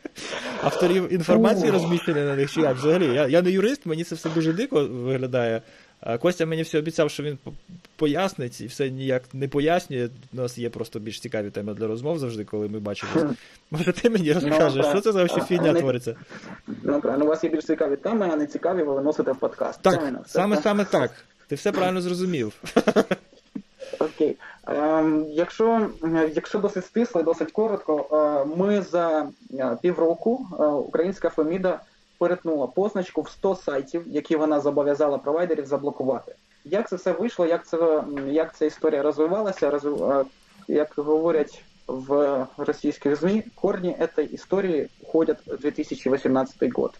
авторів 0.62 1.12
інформації 1.12 1.70
розміщені 1.70 2.20
на 2.20 2.36
них, 2.36 2.52
чи 2.52 2.60
як 2.60 2.76
взагалі. 2.76 3.14
Я, 3.14 3.26
я 3.26 3.42
не 3.42 3.50
юрист, 3.50 3.86
мені 3.86 4.04
це 4.04 4.14
все 4.14 4.28
дуже 4.30 4.52
дико 4.52 4.86
виглядає. 4.86 5.62
Костя 6.20 6.46
мені 6.46 6.62
все 6.62 6.78
обіцяв, 6.78 7.10
що 7.10 7.22
він 7.22 7.38
пояснить 7.96 8.60
і 8.60 8.66
все 8.66 8.90
ніяк 8.90 9.22
не 9.32 9.48
пояснює. 9.48 10.08
У 10.32 10.36
нас 10.36 10.58
є 10.58 10.70
просто 10.70 10.98
більш 10.98 11.20
цікаві 11.20 11.50
теми 11.50 11.74
для 11.74 11.86
розмов 11.86 12.18
завжди, 12.18 12.44
коли 12.44 12.68
ми 12.68 12.78
бачимося. 12.78 13.34
Може, 13.70 13.92
ти 13.92 14.10
мені 14.10 14.32
розкажеш, 14.32 14.84
так. 14.84 14.92
що 14.92 15.00
це 15.00 15.12
за 15.12 15.18
вообще 15.18 15.40
фігня 15.40 15.74
твориться? 15.74 16.16
Ну, 16.82 17.00
правильно, 17.00 17.24
у 17.24 17.28
вас 17.28 17.44
є 17.44 17.50
більш 17.50 17.64
цікаві 17.64 17.96
теми, 17.96 18.28
а 18.32 18.36
не 18.36 18.46
цікаві 18.46 18.82
ви 18.82 18.94
виносите 18.94 19.32
в 19.32 19.36
подкаст. 19.36 19.82
Так, 19.82 19.94
Правильно? 19.94 20.20
Все 20.26 20.62
саме 20.62 20.84
так. 20.84 21.10
Ти 21.50 21.56
все 21.56 21.72
правильно 21.72 22.00
зрозумів. 22.00 22.62
Окей. 23.98 24.36
Ем, 24.66 25.26
якщо, 25.30 25.90
якщо 26.34 26.58
досить 26.58 26.86
стисло, 26.86 27.20
і 27.20 27.24
досить 27.24 27.52
коротко, 27.52 28.06
е, 28.12 28.56
ми 28.56 28.82
за 28.82 29.28
е, 29.54 29.76
півроку 29.82 30.46
е, 30.60 30.64
українська 30.64 31.30
Феміда 31.30 31.80
перетнула 32.18 32.66
позначку 32.66 33.22
в 33.22 33.30
100 33.30 33.56
сайтів, 33.56 34.02
які 34.06 34.36
вона 34.36 34.60
зобов'язала 34.60 35.18
провайдерів 35.18 35.66
заблокувати. 35.66 36.34
Як 36.64 36.88
це 36.88 36.96
все 36.96 37.12
вийшло? 37.12 37.46
Як 37.46 37.66
це 37.66 38.02
як 38.26 38.56
ця 38.56 38.64
історія 38.66 39.02
розвивалася? 39.02 39.70
Розв- 39.70 40.24
Як 40.68 40.92
говорять 40.96 41.64
в 41.86 42.46
російських 42.56 43.16
ЗМІ, 43.16 43.44
корні 43.54 43.96
цієї 44.14 44.34
історії 44.34 44.88
уходять 45.02 45.38
в 45.46 45.56
2018 45.58 46.72
год. 46.72 46.92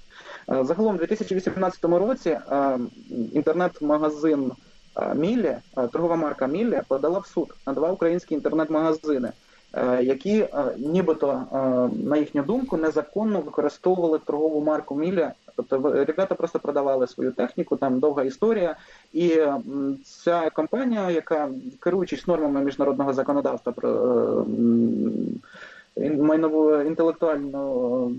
Е, 0.52 0.64
Загалом, 0.64 0.94
у 0.94 0.98
2018 0.98 1.84
році 1.84 2.30
е, 2.30 2.78
інтернет-магазин 3.32 4.52
е, 4.96 5.14
Міллі, 5.14 5.56
е, 5.76 5.86
торгова 5.92 6.16
марка 6.16 6.46
Міллі 6.46 6.80
подала 6.88 7.18
в 7.18 7.26
суд 7.26 7.54
на 7.66 7.72
два 7.72 7.92
українські 7.92 8.34
інтернет-магазини, 8.34 9.32
які 10.00 10.46
нібито, 10.78 11.42
на 11.92 12.16
їхню 12.16 12.42
думку, 12.42 12.76
незаконно 12.76 13.40
використовували 13.40 14.18
торгову 14.18 14.60
марку 14.60 14.94
Міллі. 14.94 15.28
Тобто 15.56 16.04
ребята 16.04 16.34
просто 16.34 16.58
продавали 16.58 17.06
свою 17.06 17.32
техніку, 17.32 17.76
там 17.76 17.98
довга 17.98 18.24
історія. 18.24 18.76
І 19.12 19.40
ця 20.04 20.50
компанія, 20.50 21.10
яка 21.10 21.48
керуючись 21.80 22.26
нормами 22.26 22.60
міжнародного 22.60 23.12
законодавства 23.12 23.72
про 23.72 24.46
майнову 25.96 26.80
інтелектуальну 26.80 28.12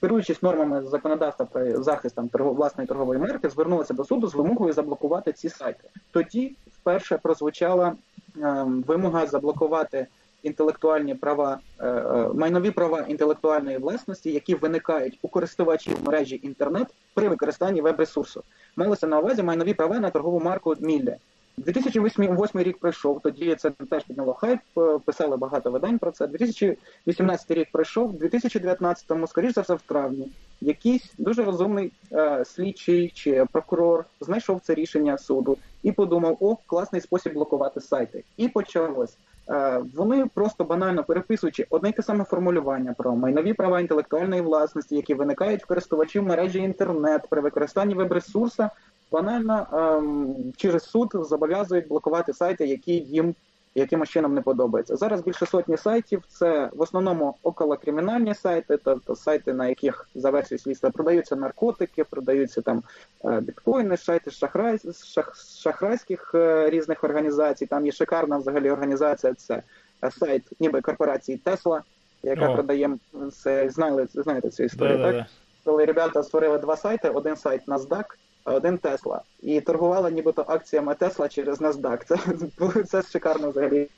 керуючись 0.00 0.42
нормами 0.42 0.82
законодавства 0.82 1.46
про 1.46 1.82
захист 1.82 2.14
там 2.14 2.28
торгов, 2.28 2.54
власної 2.54 2.88
торгової 2.88 3.20
марки, 3.20 3.48
звернулися 3.48 3.94
до 3.94 4.04
суду 4.04 4.26
з 4.26 4.34
вимогою 4.34 4.72
заблокувати 4.72 5.32
ці 5.32 5.48
сайти. 5.48 5.88
Тоді 6.10 6.56
вперше 6.72 7.18
прозвучала 7.18 7.94
е, 8.36 8.64
вимога 8.86 9.26
заблокувати 9.26 10.06
інтелектуальні 10.42 11.14
права, 11.14 11.58
е, 11.78 11.86
е, 11.88 12.28
майнові 12.34 12.70
права 12.70 13.00
інтелектуальної 13.00 13.78
власності, 13.78 14.32
які 14.32 14.54
виникають 14.54 15.18
у 15.22 15.28
користувачів 15.28 15.96
мережі 16.04 16.40
інтернет 16.42 16.86
при 17.14 17.28
використанні 17.28 17.80
веб-ресурсу. 17.80 18.42
Малося 18.76 19.06
на 19.06 19.18
увазі 19.18 19.42
майнові 19.42 19.74
права 19.74 19.98
на 19.98 20.10
торгову 20.10 20.40
марку 20.40 20.74
Мілля. 20.80 21.16
2008 21.56 22.62
рік 22.62 22.78
пройшов, 22.78 23.20
тоді 23.22 23.54
це 23.54 23.70
теж 23.70 24.04
підняло 24.04 24.34
хайп, 24.34 24.60
е, 24.78 24.98
писали 25.04 25.36
багато 25.36 25.70
видань 25.70 25.98
про 25.98 26.10
це. 26.10 26.26
2018 26.26 27.50
рік 27.50 27.68
пройшов, 27.72 28.12
2019-му, 28.12 29.26
скоріш 29.26 29.54
за 29.54 29.60
все, 29.60 29.74
в 29.74 29.80
травні, 29.80 30.32
якийсь 30.60 31.12
дуже 31.18 31.44
розумний 31.44 31.92
е, 32.12 32.44
слідчий 32.44 33.12
чи 33.14 33.44
прокурор 33.52 34.04
знайшов 34.20 34.60
це 34.62 34.74
рішення 34.74 35.18
суду 35.18 35.56
і 35.82 35.92
подумав: 35.92 36.36
о, 36.40 36.56
класний 36.66 37.00
спосіб 37.00 37.32
блокувати 37.32 37.80
сайти. 37.80 38.24
І 38.36 38.48
почалось. 38.48 39.16
Е, 39.48 39.82
вони 39.94 40.26
просто 40.34 40.64
банально 40.64 41.04
переписуючи 41.04 41.66
одне 41.70 41.88
й 41.88 41.92
те 41.92 42.02
саме 42.02 42.24
формулювання 42.24 42.94
про 42.98 43.16
майнові 43.16 43.52
права 43.52 43.80
інтелектуальної 43.80 44.42
власності, 44.42 44.96
які 44.96 45.14
виникають 45.14 45.62
в 45.62 45.66
користувачів 45.66 46.22
мережі 46.22 46.58
інтернет 46.58 47.22
при 47.30 47.40
використанні 47.40 47.94
веб-ресурса, 47.94 48.70
банально 49.12 49.66
ем, 49.72 50.52
через 50.56 50.84
суд 50.84 51.10
зобов'язують 51.14 51.88
блокувати 51.88 52.32
сайти, 52.32 52.66
які 52.66 52.92
їм 52.92 53.34
якимось 53.74 54.08
чином 54.08 54.34
не 54.34 54.40
подобаються. 54.40 54.96
Зараз 54.96 55.20
більше 55.20 55.46
сотні 55.46 55.76
сайтів. 55.76 56.22
Це 56.28 56.70
в 56.72 56.80
основному 56.80 57.34
околокримінальні 57.42 58.34
сайти, 58.34 58.76
тобто 58.84 59.16
сайти, 59.16 59.52
на 59.52 59.68
яких 59.68 60.08
за 60.14 60.30
версією 60.30 60.58
слідства 60.58 60.90
продаються 60.90 61.36
наркотики, 61.36 62.04
продаються 62.04 62.60
там 62.60 62.82
е, 63.24 63.40
біткоїни, 63.40 63.96
сайти 63.96 64.30
шахрай, 64.30 64.78
шах, 65.04 65.36
шахрайських 65.36 66.30
е, 66.34 66.70
різних 66.70 67.04
організацій. 67.04 67.66
Там 67.66 67.86
є 67.86 67.92
шикарна 67.92 68.38
взагалі 68.38 68.70
організація. 68.70 69.34
Це 69.34 69.62
е, 70.04 70.10
сайт, 70.10 70.42
ніби 70.60 70.80
корпорації 70.80 71.38
Тесла, 71.38 71.82
яка 72.22 72.48
О. 72.48 72.54
продає 72.54 72.98
це. 73.32 73.70
Знали, 73.70 74.08
знаєте 74.14 74.50
цю 74.50 74.62
історію, 74.62 74.98
так? 74.98 75.06
Да-да-да. 75.06 75.26
коли 75.64 75.84
ребята 75.84 76.22
створили 76.22 76.58
два 76.58 76.76
сайти: 76.76 77.08
один 77.08 77.36
сайт 77.36 77.68
NASDAQ, 77.68 78.04
один 78.44 78.78
Тесла. 78.78 79.22
І 79.40 79.60
торгувала 79.60 80.10
нібито 80.10 80.44
акціями 80.48 80.94
Тесла 80.94 81.28
через 81.28 81.60
NASDAQ. 81.60 82.04
Це, 82.04 82.84
це 82.84 83.02
шикарно 83.02 83.50
взагалі. 83.50 83.88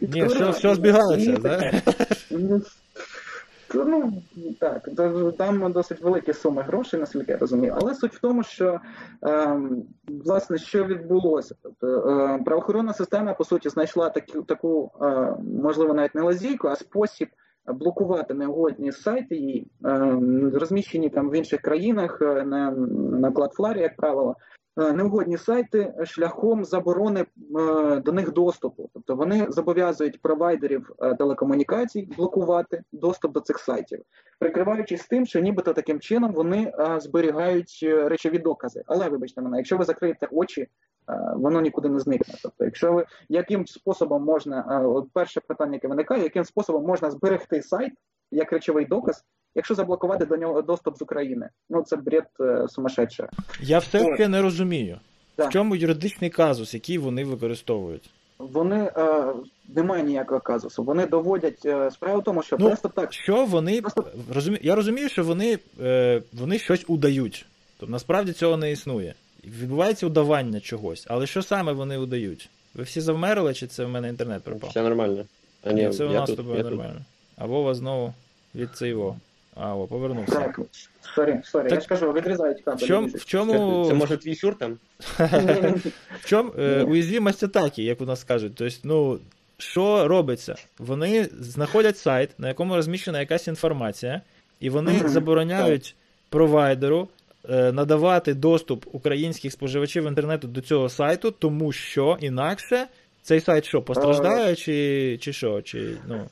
Ні, 0.00 0.24
все, 0.24 0.50
все 0.50 0.74
збігалося, 0.74 1.32
да? 1.32 1.72
Ну, 3.74 4.12
так, 4.60 4.88
там 5.38 5.72
досить 5.72 6.00
великі 6.00 6.32
суми 6.32 6.62
грошей, 6.62 7.00
наскільки 7.00 7.32
я 7.32 7.38
розумію. 7.38 7.76
Але 7.80 7.94
суть 7.94 8.14
в 8.14 8.20
тому, 8.20 8.42
що 8.42 8.80
ем, 9.22 9.82
власне 10.08 10.58
що 10.58 10.84
відбулося. 10.84 11.54
Тобто 11.62 11.86
е, 11.86 12.42
правоохоронна 12.44 12.92
система, 12.92 13.34
по 13.34 13.44
суті, 13.44 13.68
знайшла 13.68 14.10
таку, 14.10 14.42
таку 14.42 14.90
е, 15.02 15.36
можливо, 15.62 15.94
навіть 15.94 16.14
не 16.14 16.22
лазійку, 16.22 16.68
а 16.68 16.76
спосіб 16.76 17.28
блокувати 17.66 18.34
неугодні 18.34 18.92
сайти, 18.92 19.36
і, 19.36 19.66
е, 19.84 20.18
розміщені 20.54 21.10
там 21.10 21.30
в 21.30 21.34
інших 21.34 21.60
країнах 21.60 22.18
е, 22.22 22.44
на, 22.44 22.70
на 23.20 23.30
Cloudflare, 23.30 23.78
як 23.78 23.96
правило. 23.96 24.36
е, 24.80 24.92
Неугодні 24.92 25.36
сайти 25.38 25.94
шляхом 26.04 26.64
заборони 26.64 27.26
до 28.04 28.12
них 28.12 28.32
доступу, 28.32 28.90
тобто 28.94 29.16
вони 29.16 29.46
зобов'язують 29.48 30.22
провайдерів 30.22 30.92
телекомунікацій 31.18 32.08
блокувати 32.16 32.82
доступ 32.92 33.32
до 33.32 33.40
цих 33.40 33.58
сайтів, 33.58 34.02
прикриваючись 34.38 35.06
тим, 35.06 35.26
що 35.26 35.40
нібито 35.40 35.72
таким 35.72 36.00
чином 36.00 36.32
вони 36.32 36.72
зберігають 36.98 37.78
речові 37.82 38.38
докази. 38.38 38.82
Але 38.86 39.08
вибачте 39.08 39.42
мене, 39.42 39.56
якщо 39.56 39.76
ви 39.76 39.84
закриєте 39.84 40.28
очі, 40.30 40.68
воно 41.36 41.60
нікуди 41.60 41.88
не 41.88 42.00
зникне. 42.00 42.34
Тобто, 42.42 42.64
якщо 42.64 42.92
ви 42.92 43.04
яким 43.28 43.66
способом 43.66 44.24
можна, 44.24 44.66
е, 44.70 44.86
от 44.86 45.08
перше 45.12 45.40
питання, 45.40 45.72
яке 45.74 45.88
виникає, 45.88 46.22
яким 46.22 46.44
способом 46.44 46.84
можна 46.86 47.10
зберегти 47.10 47.62
сайт 47.62 47.92
як 48.30 48.52
речовий 48.52 48.84
доказ, 48.84 49.24
якщо 49.54 49.74
заблокувати 49.74 50.26
до 50.26 50.36
нього 50.36 50.62
доступ 50.62 50.98
з 50.98 51.02
України? 51.02 51.48
Ну 51.70 51.82
це 51.82 51.96
бред 51.96 52.26
е, 52.40 52.68
сумасшедший. 52.68 53.26
Я 53.60 53.78
все 53.78 54.14
ще 54.14 54.28
не 54.28 54.42
розумію. 54.42 54.98
Да. 55.36 55.46
В 55.46 55.50
чому 55.50 55.76
юридичний 55.76 56.30
казус, 56.30 56.74
який 56.74 56.98
вони 56.98 57.24
використовують? 57.24 58.10
Вони 58.38 58.92
е, 58.96 59.24
немає 59.68 60.02
ніякого 60.02 60.40
казусу. 60.40 60.82
Вони 60.82 61.06
доводять 61.06 61.66
е, 61.66 61.90
справа 61.90 62.18
в 62.18 62.24
тому, 62.24 62.42
що 62.42 62.56
Ну, 62.60 62.66
просто 62.66 62.88
так 62.88 63.12
Що 63.12 63.44
вони 63.44 63.80
Просто- 63.80 64.04
розумі... 64.34 64.58
Я 64.62 64.74
розумію, 64.74 65.08
що 65.08 65.24
вони, 65.24 65.58
е, 65.80 66.22
вони 66.32 66.58
щось 66.58 66.84
удають. 66.88 67.46
Тобто 67.78 67.92
насправді 67.92 68.32
цього 68.32 68.56
не 68.56 68.72
існує. 68.72 69.14
Відбувається 69.46 70.06
удавання 70.06 70.60
чогось, 70.60 71.06
але 71.08 71.26
що 71.26 71.42
саме 71.42 71.72
вони 71.72 71.98
удають? 71.98 72.48
Ви 72.74 72.84
всі 72.84 73.00
завмерли, 73.00 73.54
чи 73.54 73.66
це 73.66 73.84
в 73.84 73.88
мене 73.88 74.08
інтернет 74.08 74.42
пропав? 74.42 74.70
Все 74.70 74.82
нормально. 74.82 75.24
А 75.62 75.72
Ні, 75.72 75.90
це 75.90 76.04
у 76.04 76.12
нас 76.12 76.24
з 76.24 76.26
тут, 76.26 76.36
тобою 76.36 76.64
нормально. 76.64 77.00
А 77.36 77.46
Вова 77.46 77.74
знову 77.74 78.14
від 78.54 78.70
цейво. 78.76 79.16
А, 79.56 79.76
о, 79.76 79.86
повернувся. 79.86 80.40
так. 80.40 80.60
Sorry, 81.14 81.40
sorry, 81.44 81.68
Так- 81.68 81.74
я 81.74 81.80
ж 81.80 81.86
кажу, 81.88 82.12
відрізають 82.12 82.62
В 82.66 82.86
чому, 82.86 83.06
в 83.06 83.12
Це, 83.12 83.18
чому, 83.18 83.86
це 83.88 83.94
може 83.94 84.16
твій 84.16 84.34
сюр 84.34 84.54
там? 84.58 84.78
в 86.20 86.24
чому 86.24 86.52
е, 86.58 86.82
уязвимость 86.82 87.42
атаки, 87.42 87.82
як 87.82 88.00
у 88.00 88.04
нас 88.04 88.24
кажуть? 88.24 88.52
Тобто, 88.54 88.76
ну, 88.82 89.18
що 89.58 90.08
робиться? 90.08 90.54
Вони 90.78 91.28
знаходять 91.40 91.98
сайт, 91.98 92.30
на 92.38 92.48
якому 92.48 92.76
розміщена 92.76 93.20
якась 93.20 93.48
інформація, 93.48 94.20
і 94.60 94.70
вони 94.70 95.08
забороняють 95.08 95.94
провайдеру 96.28 97.08
надавати 97.48 98.34
доступ 98.34 98.84
українських 98.92 99.52
споживачів 99.52 100.06
інтернету 100.06 100.48
до 100.48 100.60
цього 100.60 100.88
сайту, 100.88 101.30
тому 101.30 101.72
що 101.72 102.16
інакше 102.20 102.86
цей 103.22 103.40
сайт 103.40 103.64
що, 103.64 103.82
постраждає, 103.82 104.54
чи, 104.56 105.18
чи 105.20 105.32
що? 105.32 105.62
Чи, 105.62 105.96
ну, 106.08 106.26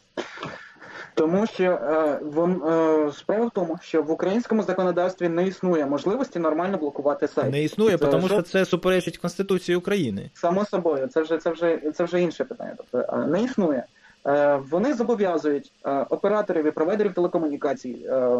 Тому 1.15 1.47
що 1.47 1.65
е, 1.65 2.21
вон, 2.23 2.63
е, 2.63 3.13
справа 3.13 3.47
в 3.47 3.51
тому, 3.51 3.79
що 3.83 4.03
в 4.03 4.11
українському 4.11 4.63
законодавстві 4.63 5.29
не 5.29 5.47
існує 5.47 5.87
можливості 5.87 6.39
нормально 6.39 6.79
блокувати 6.79 7.29
сайт. 7.29 7.53
не 7.53 7.63
існує, 7.63 7.99
Це 7.99 8.07
тому 8.07 8.27
що- 8.27 8.35
що 8.35 8.43
це 8.43 8.65
суперечить 8.65 9.19
Конституції 9.19 9.77
України. 9.77 10.31
Само 10.35 10.65
собою, 10.65 11.07
це 11.07 11.23
вже 11.23 11.39
це 11.39 11.51
вже 11.51 11.79
це 11.95 12.05
вже 12.05 12.21
інше 12.21 12.45
питання. 12.45 12.75
Тобто 12.77 13.17
е, 13.17 13.27
не 13.27 13.43
існує. 13.43 13.85
Е, 14.27 14.57
Вони 14.71 14.95
зобов'язують 14.95 15.73
е, 15.87 15.91
операторів 16.11 16.67
і 16.67 16.71
провайдерів 16.71 17.15
телекомунікацій 17.15 18.07
е, 18.09 18.39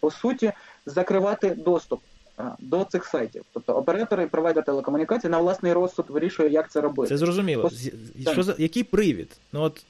по 0.00 0.10
суті 0.10 0.52
закривати 0.86 1.50
доступ 1.50 2.00
е, 2.38 2.42
до 2.58 2.84
цих 2.84 3.04
сайтів. 3.04 3.42
Тобто 3.52 3.72
оператори 3.72 4.22
і 4.24 4.26
провайдер 4.26 4.64
телекомунікацій 4.64 5.28
на 5.28 5.38
власний 5.38 5.72
розсуд 5.72 6.04
вирішує, 6.08 6.50
як 6.50 6.70
це 6.70 6.80
робити. 6.80 7.08
Це 7.08 7.16
зрозуміло. 7.18 7.62
Пос- 7.64 8.32
Що 8.32 8.42
за 8.42 8.54
який 8.58 8.82
привід? 8.84 9.28
Ну 9.52 9.62
от 9.62 9.84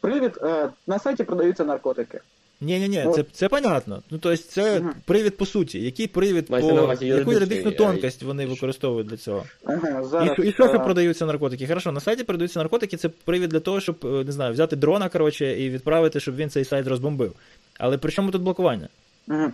Привід 0.00 0.32
е, 0.42 0.68
на 0.86 0.98
сайті 0.98 1.24
продаються 1.24 1.64
наркотики. 1.64 2.20
ні, 2.60 2.78
ні, 2.78 2.88
ні, 2.88 3.02
Ну, 3.06 3.12
це, 3.12 3.24
це 3.32 3.48
понятно. 3.48 4.02
Ну 4.10 4.18
тобто 4.22 4.36
це 4.36 4.80
Мгм. 4.80 4.94
привід 5.04 5.36
по 5.36 5.46
суті. 5.46 5.80
Який 5.80 6.06
привід 6.06 6.46
по 6.46 6.58
яку 6.58 7.32
юридичну 7.32 7.70
тонкость 7.72 8.22
вони 8.22 8.46
використовують 8.46 9.06
для 9.08 9.16
цього? 9.16 9.44
Ага, 9.64 10.00
І, 10.00 10.04
зараз, 10.04 10.32
що- 10.32 10.42
і 10.42 10.52
що, 10.52 10.68
що 10.68 10.76
е, 10.76 10.78
продаються 10.78 11.26
наркотики? 11.26 11.66
Хорошо, 11.66 11.92
на 11.92 12.00
сайті 12.00 12.24
продаються 12.24 12.58
наркотики, 12.58 12.96
це 12.96 13.08
привід 13.08 13.50
для 13.50 13.60
того, 13.60 13.80
щоб 13.80 13.96
не 14.26 14.32
знаю, 14.32 14.52
взяти 14.52 14.76
дрона 14.76 15.08
коротше, 15.08 15.60
і 15.62 15.70
відправити, 15.70 16.20
щоб 16.20 16.36
він 16.36 16.50
цей 16.50 16.64
сайт 16.64 16.86
розбомбив. 16.86 17.32
Але 17.78 17.98
при 17.98 18.12
чому 18.12 18.30
тут 18.30 18.42
блокування? 18.42 18.88
Е, 19.30 19.52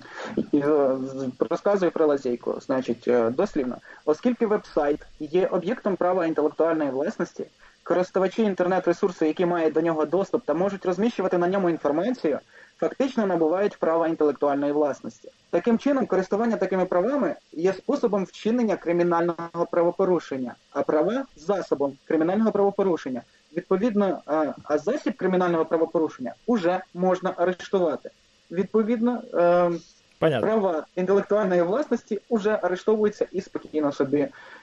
Розказую 1.50 1.92
про 1.92 2.06
лазейку. 2.06 2.60
Значить, 2.60 3.08
е, 3.08 3.30
дослівно, 3.30 3.76
оскільки 4.04 4.46
веб-сайт 4.46 5.00
є 5.20 5.46
об'єктом 5.46 5.96
права 5.96 6.26
інтелектуальної 6.26 6.90
власності, 6.90 7.46
користувачі 7.82 8.42
інтернет-ресурсу, 8.42 9.24
які 9.24 9.46
мають 9.46 9.74
до 9.74 9.80
нього 9.80 10.04
доступ 10.04 10.44
та 10.44 10.54
можуть 10.54 10.86
розміщувати 10.86 11.38
на 11.38 11.48
ньому 11.48 11.70
інформацію, 11.70 12.38
фактично 12.76 13.26
набувають 13.26 13.76
права 13.76 14.08
інтелектуальної 14.08 14.72
власності. 14.72 15.30
Таким 15.50 15.78
чином, 15.78 16.06
користування 16.06 16.56
такими 16.56 16.84
правами 16.84 17.34
є 17.52 17.72
способом 17.72 18.24
вчинення 18.24 18.76
кримінального 18.76 19.66
правопорушення, 19.70 20.54
а 20.70 20.82
права 20.82 21.24
засобом 21.36 21.92
кримінального 22.04 22.52
правопорушення. 22.52 23.22
Відповідно, 23.56 24.22
е, 24.28 24.54
а 24.64 24.78
засіб 24.78 25.16
кримінального 25.16 25.64
правопорушення 25.64 26.34
уже 26.46 26.80
можна 26.94 27.34
арештувати 27.36 28.10
Відповідно, 28.51 29.21
е, 29.33 29.71
Понятно. 30.19 30.47
права 30.47 30.85
інтелектуальної 30.95 31.61
власності 31.61 32.19
вже 32.31 32.59
арештовуються 32.61 33.25
і 33.31 33.41
спокійно 33.41 33.91
собі. 33.91 34.17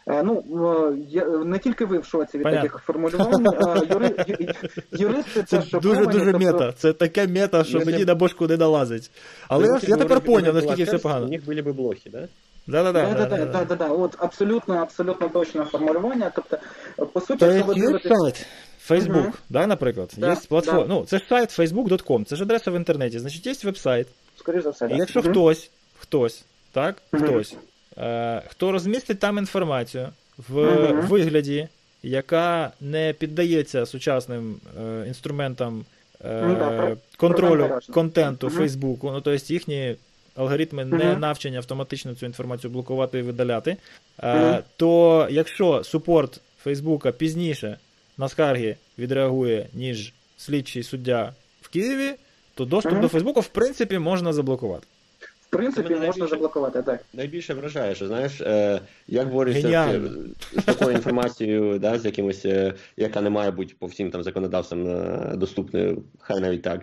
Е, 0.09 0.23
Ну 0.23 0.45
е, 0.93 0.97
я 1.11 1.25
не 1.27 1.59
тільки 1.59 1.85
ви 1.85 1.99
в 1.99 2.05
шоці 2.05 2.39
від 2.39 2.43
Понятно. 2.45 2.69
таких 2.69 2.83
формулювань. 2.85 3.47
а 3.67 3.79
Юри, 3.95 4.15
ю- 4.29 4.49
юристи 4.93 5.43
Це 5.43 5.57
теж 5.59 5.71
дуже 5.71 5.95
шоковані, 5.95 6.13
дуже 6.19 6.33
тобто- 6.33 6.47
мета. 6.47 6.73
Це 6.73 6.93
таке 6.93 7.27
мета, 7.27 7.65
що 7.65 7.79
Якщо- 7.79 7.93
мені 7.93 8.05
на 8.05 8.15
бошку 8.15 8.47
не 8.47 8.57
долазить. 8.57 9.11
Але 9.49 9.67
я, 9.67 9.75
Если 9.77 9.89
я 9.89 9.97
бы 9.97 9.99
тепер 9.99 10.19
вроде 10.21 10.31
бы 10.31 10.35
поняв, 10.35 10.51
была 10.51 10.55
наскільки 10.55 10.83
все 10.83 10.91
шерсть, 10.91 11.03
погано. 11.03 11.27
У 11.27 11.29
них 11.29 11.47
были 11.47 11.63
бы 11.63 11.73
блохи, 11.73 12.11
да? 12.11 12.29
Да-да-да. 12.67 13.03
Да, 13.07 13.13
да, 13.13 13.15
да, 13.15 13.27
да-да-да. 13.37 13.65
да, 13.65 13.65
да, 13.65 13.75
да. 13.89 13.89
От 13.95 14.15
абсолютно, 14.19 14.75
абсолютно 14.75 15.29
точне 15.29 15.65
формулювання. 15.65 16.33
Тобто, 16.35 16.59
по 17.13 17.21
суті, 17.21 17.39
То 17.41 17.47
якщо 17.47 17.67
ви 17.67 17.75
є 17.75 17.87
дивитесь, 17.87 18.13
сайт 18.19 18.47
Facebook, 18.90 19.22
Мгм. 19.24 19.34
да, 19.50 19.68
наприклад, 19.68 20.14
Да, 20.18 20.30
є 20.30 20.38
платформа. 20.50 20.82
да. 20.82 20.88
Ну, 20.88 21.06
це 21.06 21.18
ж 21.18 21.24
сайт 21.30 21.60
facebook.com, 21.60 22.26
це 22.26 22.36
ж 22.36 22.44
адреса 22.44 22.72
в 22.72 22.76
інтернеті. 22.76 23.20
Значить, 23.20 23.46
є 23.48 23.54
веб-сайт, 23.64 24.08
Скоріше 24.40 24.62
за 24.64 24.70
все. 24.70 24.90
І 24.92 24.98
якщо 24.98 25.20
Мгм. 25.22 25.32
хтось, 25.32 25.70
хтось, 26.00 26.44
так, 26.72 27.02
Мгм. 27.12 27.24
хтось, 27.24 27.56
е, 27.98 28.42
хто 28.48 28.72
розмістить 28.72 29.20
там 29.20 29.38
інформацію 29.38 30.10
в 30.50 30.62
вигляді, 30.92 31.68
яка 32.04 32.72
не 32.82 33.14
піддається 33.20 33.86
сучасним 33.86 34.56
е, 34.82 35.04
інструментам 35.08 35.86
е, 36.26 36.42
Ну, 36.48 36.98
контролю 37.18 37.80
контенту. 37.94 38.50
Фейсбуку, 38.50 39.12
ну 39.12 39.22
тобто 39.22 39.54
їхні 39.54 39.96
алгоритми 40.36 40.86
не 40.86 41.16
навчені 41.16 41.58
автоматично 41.58 42.16
цю 42.16 42.26
інформацію 42.26 42.72
блокувати 42.72 43.20
і 43.20 43.22
видаляти, 43.22 43.78
е, 44.24 44.36
Мгм. 44.36 44.58
то 44.78 45.28
якщо 45.32 45.84
супорт 45.84 46.42
Фейсбука 46.64 47.12
пізніше 47.12 47.78
на 48.18 48.30
скарги 48.30 48.76
відреагує, 49.00 49.68
ніж 49.74 50.14
слідчий 50.38 50.84
суддя 50.84 51.34
в 51.62 51.70
Києві, 51.70 52.12
то 52.56 52.66
доступ 52.66 52.92
Мгм. 52.92 53.02
до 53.02 53.08
Фейсбуку, 53.08 53.40
в 53.40 53.48
принципі 53.48 54.00
можна 54.00 54.34
заблокувати. 54.34 54.88
В 55.42 55.56
принципі, 55.56 55.90
можна 55.90 56.00
найбільше- 56.08 56.28
заблокувати, 56.30 56.82
так. 56.84 57.06
Найбільше 57.14 57.54
вражає, 57.54 57.96
що 57.96 58.08
знаєш, 58.08 58.42
е, 58.42 58.80
як 59.08 59.30
борються 59.32 60.00
з, 60.54 60.62
з 60.62 60.64
такою 60.64 60.92
інформацією, 60.96 61.80
да, 61.80 62.00
з 62.00 62.06
якимось, 62.06 62.46
е, 62.46 62.74
яка 62.98 63.22
не 63.22 63.30
має 63.30 63.52
бути 63.52 63.74
по 63.80 63.88
всім 63.88 64.12
там 64.12 64.24
законодавцям 64.24 64.88
е, 64.88 65.32
доступною, 65.36 66.04
хай 66.20 66.40
навіть 66.40 66.62
так. 66.62 66.82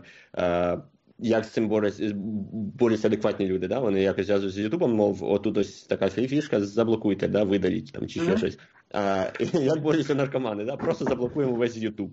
Як 1.22 1.44
з 1.44 1.48
цим 1.48 1.68
борються, 1.68 2.12
борються 2.78 3.08
адекватні 3.08 3.46
люди, 3.46 3.68
да? 3.68 3.78
Вони 3.78 4.02
якось 4.02 4.26
зв'язуються 4.26 4.60
з 4.60 4.64
Ютубом, 4.64 4.94
мов, 4.94 5.24
отут 5.24 5.58
ось 5.58 5.82
така 5.82 6.08
фішка, 6.08 6.60
заблокуйте, 6.60 7.28
да, 7.28 7.44
видаліть 7.44 7.92
там 7.92 8.06
чи 8.06 8.20
ще 8.20 8.28
Мгм. 8.28 8.38
щось. 8.38 8.58
А, 8.92 9.24
як 9.52 9.80
борються 9.80 10.14
наркомани, 10.14 10.64
да? 10.64 10.76
Просто 10.76 11.04
заблокуємо 11.04 11.54
весь 11.54 11.76
Ютуб. 11.76 12.10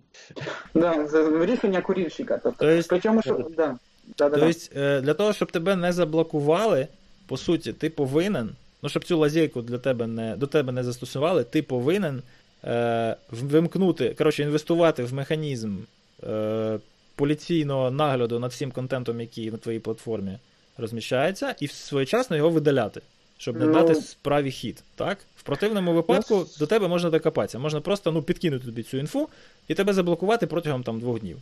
Да, 0.74 1.08
рішення 1.46 1.82
курільщика. 1.82 2.40
Тобто, 2.44 2.66
То 2.66 2.72
есть- 2.72 2.90
причому, 2.90 3.22
що 3.22 3.34
да. 3.58 3.76
Да, 4.18 4.30
да, 4.30 4.38
да. 4.38 4.54
Тобто, 4.54 5.02
для 5.02 5.14
того, 5.14 5.34
щоб 5.34 5.52
тебе 5.52 5.76
не 5.76 5.94
заблокували, 5.94 6.88
по 7.28 7.38
суті, 7.38 7.74
ти 7.74 7.90
повинен, 7.90 8.50
ну 8.84 8.90
щоб 8.90 9.04
цю 9.06 9.18
лазейку 9.18 9.62
для 9.62 9.78
тебе 9.78 10.08
не, 10.08 10.36
до 10.36 10.48
тебе 10.48 10.72
не 10.72 10.84
застосували, 10.84 11.44
ти 11.44 11.62
повинен 11.62 12.22
е, 12.64 13.16
вимкнути, 13.32 14.16
коротше, 14.18 14.44
інвестувати 14.44 15.04
в 15.04 15.14
механізм 15.14 15.78
е, 16.24 16.80
поліційного 17.18 17.92
нагляду 17.92 18.40
над 18.40 18.52
всім 18.52 18.72
контентом, 18.72 19.22
який 19.22 19.52
на 19.52 19.58
твоїй 19.58 19.80
платформі 19.80 20.40
розміщається, 20.78 21.56
і 21.60 21.68
своєчасно 21.68 22.38
його 22.38 22.50
видаляти. 22.50 23.02
Щоб 23.38 23.58
не 23.58 23.66
Ну, 23.66 23.74
дати 23.74 23.96
справі 23.96 24.52
хід, 24.52 24.84
так? 24.96 25.18
В 25.36 25.44
противному 25.44 25.94
випадку 25.94 26.36
Ну, 26.36 26.46
до 26.60 26.68
тебе 26.68 26.88
можна 26.88 27.10
докопатися. 27.10 27.60
Можна 27.60 27.82
просто 27.82 28.12
ну, 28.12 28.22
підкинути 28.22 28.66
тобі 28.66 28.84
цю 28.84 28.98
інфу 28.98 29.30
і 29.68 29.74
тебе 29.74 29.94
заблокувати 29.94 30.48
протягом 30.48 30.84
там 30.84 31.00
двох 31.00 31.20
днів. 31.20 31.38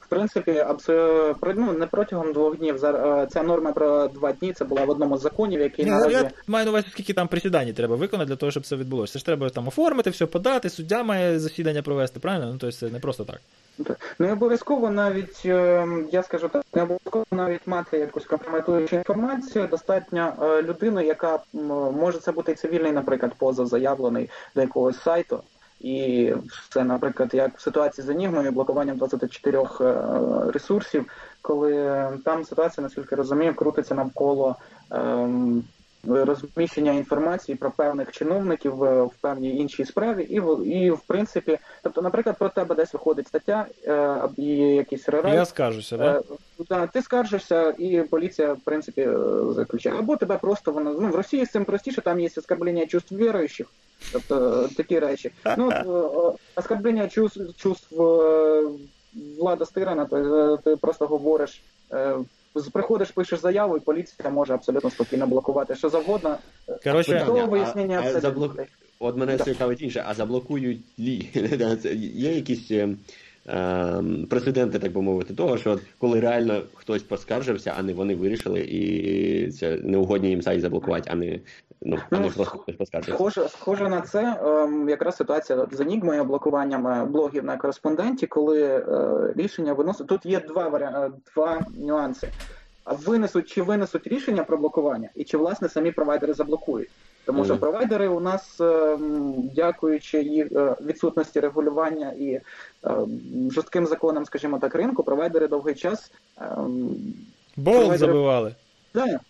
В 0.00 0.06
принципі, 0.08 0.58
абсо... 0.58 1.36
ну, 1.42 1.72
не 1.72 1.86
протягом 1.86 2.32
двох 2.32 2.56
днів. 2.56 2.84
Е, 2.84 3.26
Ця 3.30 3.42
норма 3.42 3.72
про 3.72 4.08
два 4.08 4.32
дні 4.32 4.52
це 4.52 4.64
була 4.64 4.84
в 4.84 4.90
одному 4.90 5.18
з 5.18 5.20
законів, 5.20 5.60
який 5.60 5.84
Ні, 5.84 5.90
наразі. 5.90 6.14
Я 6.14 6.30
маю 6.46 6.64
на 6.64 6.70
увазі, 6.70 6.86
скільки 6.90 7.12
там 7.12 7.28
присідань 7.28 7.72
треба 7.72 7.96
виконати 7.96 8.28
для 8.28 8.36
того, 8.36 8.50
щоб 8.50 8.66
це 8.66 8.76
відбулося. 8.76 9.12
Це 9.12 9.18
ж 9.18 9.24
треба 9.24 9.50
там 9.50 9.68
оформити, 9.68 10.10
все 10.10 10.26
подати, 10.26 10.70
суддя 10.70 11.02
має 11.02 11.38
засідання 11.38 11.82
провести, 11.82 12.20
правильно? 12.20 12.46
Ну, 12.46 12.58
тобто 12.58 12.76
це 12.76 12.88
не 12.88 12.98
просто 12.98 13.24
так. 13.24 13.40
Не 14.18 14.32
обов'язково 14.32 14.90
навіть, 14.90 15.42
е, 15.44 15.86
я 16.12 16.22
скажу 16.22 16.48
так, 16.48 16.64
не 16.74 16.82
обов'язково 16.82 17.24
навіть 17.30 17.66
мати 17.66 17.98
якусь 17.98 18.24
компрометуючу 18.24 18.96
інформацію. 18.96 19.66
Достатньо 19.66 20.32
е, 20.42 20.62
людини, 20.62 21.04
яка 21.06 21.38
може 21.92 22.18
це 22.18 22.32
бути 22.32 22.54
цивільний, 22.54 22.92
наприклад, 22.92 23.32
позов 23.38 23.66
заявлений 23.66 24.30
до 24.54 24.60
якогось 24.60 25.02
сайту. 25.02 25.42
І 25.80 26.32
це, 26.68 26.84
наприклад, 26.84 27.34
як 27.34 27.58
в 27.58 27.60
ситуації 27.60 28.06
з 28.06 28.10
Енігмою, 28.10 28.52
блокуванням 28.52 28.96
24 28.96 29.58
е, 29.58 29.94
ресурсів, 30.52 31.06
коли 31.42 32.08
там 32.24 32.44
ситуація, 32.44 32.82
наскільки 32.82 33.16
розумію, 33.16 33.54
крутиться 33.54 33.94
навколо 33.94 34.56
ем, 34.90 35.64
розміщення 36.04 36.92
інформації 36.92 37.56
про 37.56 37.70
певних 37.70 38.12
чиновників 38.12 38.84
е, 38.84 39.02
в 39.02 39.12
певній 39.20 39.56
іншій 39.56 39.84
справі, 39.84 40.22
і 40.22 40.40
в 40.40 40.66
і 40.66 40.90
в 40.90 41.00
принципі, 41.00 41.58
тобто, 41.82 42.02
наприклад, 42.02 42.38
про 42.38 42.48
тебе 42.48 42.74
десь 42.74 42.92
виходить 42.92 43.28
стаття 43.28 43.66
е, 43.84 44.20
і 44.36 44.46
якийсь 44.58 45.08
рерайт, 45.08 45.34
Я 45.34 45.44
скажуся, 45.44 45.96
да? 45.96 46.18
Е, 46.18 46.22
да, 46.68 46.86
ти 46.86 47.02
скаржишся, 47.02 47.74
і 47.78 48.02
поліція, 48.02 48.52
в 48.52 48.60
принципі, 48.60 49.08
заключає. 49.50 49.98
Або 49.98 50.16
тебе 50.16 50.38
просто 50.38 50.72
воно 50.72 50.96
ну 51.00 51.08
в 51.08 51.14
Росії 51.14 51.46
з 51.46 51.50
цим 51.50 51.64
простіше, 51.64 52.00
там 52.00 52.20
є 52.20 52.28
оскорблення 52.36 52.86
чувств 52.86 53.16
віруючих, 53.16 53.66
тобто 54.12 54.68
такі 54.76 54.98
речі. 54.98 55.32
Ну 55.56 55.72
от, 55.86 56.40
оскорблення 56.56 57.08
чувств, 57.08 57.40
чувств 57.56 57.96
влада 59.38 59.64
стирана, 59.64 60.04
то 60.04 60.56
ти 60.56 60.76
просто 60.76 61.06
говориш. 61.06 61.62
Приходиш, 62.72 63.10
пишеш 63.10 63.40
заяву, 63.40 63.76
і 63.76 63.80
поліція 63.80 64.30
може 64.30 64.54
абсолютно 64.54 64.90
спокійно 64.90 65.26
блокувати 65.26 65.74
що 65.74 65.88
завгодно. 65.88 66.38
Коротше, 66.84 67.26
а- 67.28 67.44
вияснення 67.44 67.96
а 67.96 67.98
абсолютно. 67.98 68.30
заблок- 68.30 68.66
От 69.00 69.16
мене 69.16 69.36
Да. 69.36 69.44
цікавить 69.44 69.82
інше, 69.82 70.04
а 70.06 70.14
заблокують 70.14 70.80
лі? 70.98 71.28
Є 72.14 72.34
якісь 72.34 72.70
е, 72.70 72.88
е, 73.48 74.02
прецеденти, 74.30 74.78
так 74.78 74.92
би 74.92 75.02
мовити, 75.02 75.34
того, 75.34 75.58
що 75.58 75.70
от 75.70 75.82
коли 75.98 76.20
реально 76.20 76.62
хтось 76.74 77.02
поскаржився, 77.02 77.74
а 77.78 77.82
не 77.82 77.92
вони 77.94 78.14
вирішили, 78.14 78.60
і 78.60 79.50
це 79.50 79.76
неугодні 79.76 80.28
їм 80.28 80.42
сайт 80.42 80.60
заблокувати, 80.60 81.10
а 81.12 81.14
не, 81.14 81.38
ну, 81.82 81.98
Ну, 82.10 82.30
просто 82.30 82.44
хтось. 82.44 82.88
Схоже, 83.04 83.48
схоже 83.48 83.88
на 83.88 84.00
це 84.00 84.40
ем, 84.44 84.88
якраз 84.88 85.16
ситуація 85.16 85.66
з 85.72 85.80
Енігмою, 85.80 86.24
блокуванням 86.24 86.86
е, 86.86 87.04
блогів 87.04 87.44
на 87.44 87.56
кореспонденті, 87.56 88.26
коли 88.26 88.62
е, 88.62 88.82
рішення 89.36 89.72
виносить. 89.72 90.06
Тут 90.06 90.26
є 90.26 90.40
два 90.40 90.68
варіанти, 90.68 91.16
два 91.34 91.60
нюанси. 91.78 92.28
Винесуть 93.06 93.48
чи 93.48 93.62
винесуть 93.62 94.06
рішення 94.06 94.44
про 94.44 94.56
блокування, 94.58 95.08
і 95.14 95.24
чи 95.24 95.36
власне 95.36 95.68
самі 95.68 95.92
провайдери 95.92 96.34
заблокують. 96.34 96.88
Тому 97.26 97.44
що 97.44 97.52
Мгм. 97.52 97.60
провайдери 97.60 98.08
у 98.08 98.20
нас, 98.20 98.60
ем, 98.60 99.34
дякуючи 99.56 100.22
їх 100.22 100.52
е, 100.52 100.76
відсутності 100.80 101.40
регулювання 101.40 102.12
і 102.18 102.40
ем, 102.84 103.20
жорстким 103.52 103.86
законам, 103.86 104.24
скажімо 104.24 104.58
так, 104.58 104.74
ринку, 104.74 105.02
провайдери 105.02 105.48
довгий 105.48 105.74
час 105.74 106.12
болт 107.56 107.76
провайдери- 107.78 107.96
забивали. 107.98 108.54
Да, 108.94 109.20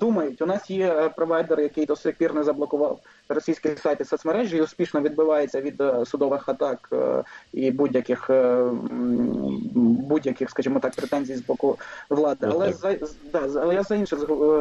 думають. 0.00 0.42
У 0.42 0.46
нас 0.46 0.70
є 0.70 0.88
е, 0.88 1.08
провайдер, 1.08 1.60
який 1.60 1.86
до 1.86 1.96
сих 1.96 2.16
пір 2.16 2.34
не 2.34 2.42
заблокував 2.42 3.00
російські 3.28 3.76
сайти 3.76 4.04
соцмережі 4.04 4.56
і 4.56 4.62
успішно 4.62 5.00
відбивається 5.00 5.60
від 5.60 5.80
е, 5.80 6.04
судових 6.06 6.48
атак 6.48 6.88
е, 6.92 7.22
і 7.52 7.70
будь-яких 7.70 8.30
будь-яких, 10.08 10.50
скажімо 10.50 10.80
так, 10.80 10.94
претензій 10.94 11.34
з 11.34 11.46
боку 11.46 11.78
влади. 12.10 12.46
Ну, 12.46 12.52
Але 12.54 12.72
за 12.72 12.96
да, 13.32 13.60
але 13.60 13.74
я 13.74 13.82
за 13.82 13.94
інше 13.94 14.16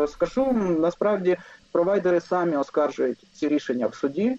скажу. 0.08 0.52
Насправді 0.80 1.38
провайдери 1.72 2.22
самі 2.22 2.56
оскаржують 2.56 3.28
ці 3.34 3.48
рішення 3.48 3.88
в 3.88 3.96
суді 3.96 4.38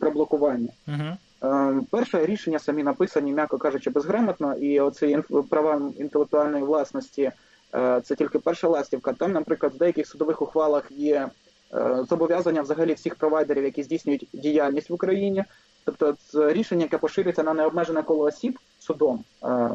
про 0.00 0.10
блокування. 0.10 0.68
Угу. 0.88 1.84
Перше 1.90 2.26
рішення 2.26 2.58
самі 2.58 2.82
написані, 2.82 3.32
м'яко 3.32 3.58
кажучи, 3.58 3.90
безграмотно, 3.90 4.54
і 4.54 4.80
оці 4.80 5.18
права 5.50 5.80
інтелектуальної 5.98 6.64
власності 6.64 7.32
це 8.02 8.14
тільки 8.18 8.38
перша 8.38 8.68
ластівка. 8.68 9.12
Там, 9.12 9.32
наприклад, 9.32 9.72
в 9.74 9.78
деяких 9.78 10.06
судових 10.06 10.42
ухвалах 10.42 10.90
є 10.90 11.28
е, 11.74 12.04
зобов'язання 12.08 12.62
взагалі 12.62 12.94
всіх 12.94 13.14
провайдерів, 13.14 13.64
які 13.64 13.82
здійснюють 13.82 14.28
діяльність 14.32 14.90
в 14.90 14.94
Україні. 14.94 15.44
Тобто 15.84 16.16
це 16.28 16.52
рішення, 16.52 16.82
яке 16.82 16.98
поширюється 16.98 17.42
на 17.42 17.54
необмежене 17.54 18.02
коло 18.02 18.24
осіб 18.24 18.58
судом, 18.78 19.24
е, 19.42 19.70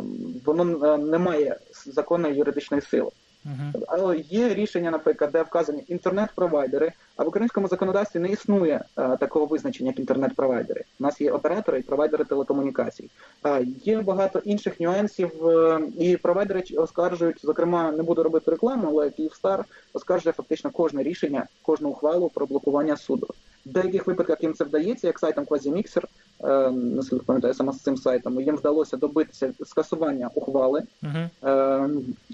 воно 0.45 0.93
е, 0.93 0.97
не 0.97 1.17
має 1.17 1.58
законної 1.86 2.36
юридичної 2.36 2.82
сили. 2.82 3.12
Угу. 3.45 4.13
Є 4.13 4.53
рішення, 4.53 4.91
наприклад, 4.91 5.32
де 5.32 5.41
вказані 5.41 5.84
інтернет-провайдери, 5.88 6.91
а 7.15 7.23
в 7.23 7.27
українському 7.27 7.67
законодавстві 7.67 8.19
не 8.19 8.29
існує 8.29 8.82
е, 8.97 9.17
такого 9.17 9.45
визначення, 9.45 9.89
як 9.89 9.99
інтернет-провайдери. 9.99 10.84
У 10.99 11.03
нас 11.03 11.21
є 11.21 11.32
оператори 11.32 11.79
і 11.79 11.82
провайдери 11.82 12.25
телекомунікацій. 12.25 13.10
Е, 13.45 13.65
є 13.84 14.01
багато 14.01 14.39
інших 14.39 14.79
нюансів, 14.79 15.47
е, 15.47 15.79
і 15.97 16.17
провайдери 16.17 16.63
оскаржують, 16.77 17.45
зокрема, 17.45 17.91
не 17.91 18.03
буду 18.03 18.23
робити 18.23 18.51
рекламу, 18.51 18.88
але 18.88 19.10
Київстар 19.10 19.65
оскаржує 19.93 20.34
фактично 20.34 20.71
кожне 20.71 21.03
рішення, 21.03 21.47
кожну 21.62 21.89
ухвалу 21.89 22.29
про 22.29 22.45
блокування 22.45 22.97
суду. 22.97 23.27
В 23.65 23.71
деяких 23.71 24.08
випадках 24.08 24.43
їм 24.43 24.54
це 24.54 24.63
вдається, 24.63 25.08
як 25.08 25.19
сайтом 25.19 25.43
Quasi-Mixer, 25.43 26.04
е, 26.43 26.71
наскільки 26.71 27.26
пам'ятаю, 27.26 27.54
саме 27.54 27.73
з 27.73 27.80
цим 27.80 27.97
сайтом, 27.97 28.41
їм 28.41 28.56
вдалося 28.56 28.97
добитися 28.97 29.54
скасування 29.65 30.30
ухвали. 30.36 30.84
Е, 31.04 31.28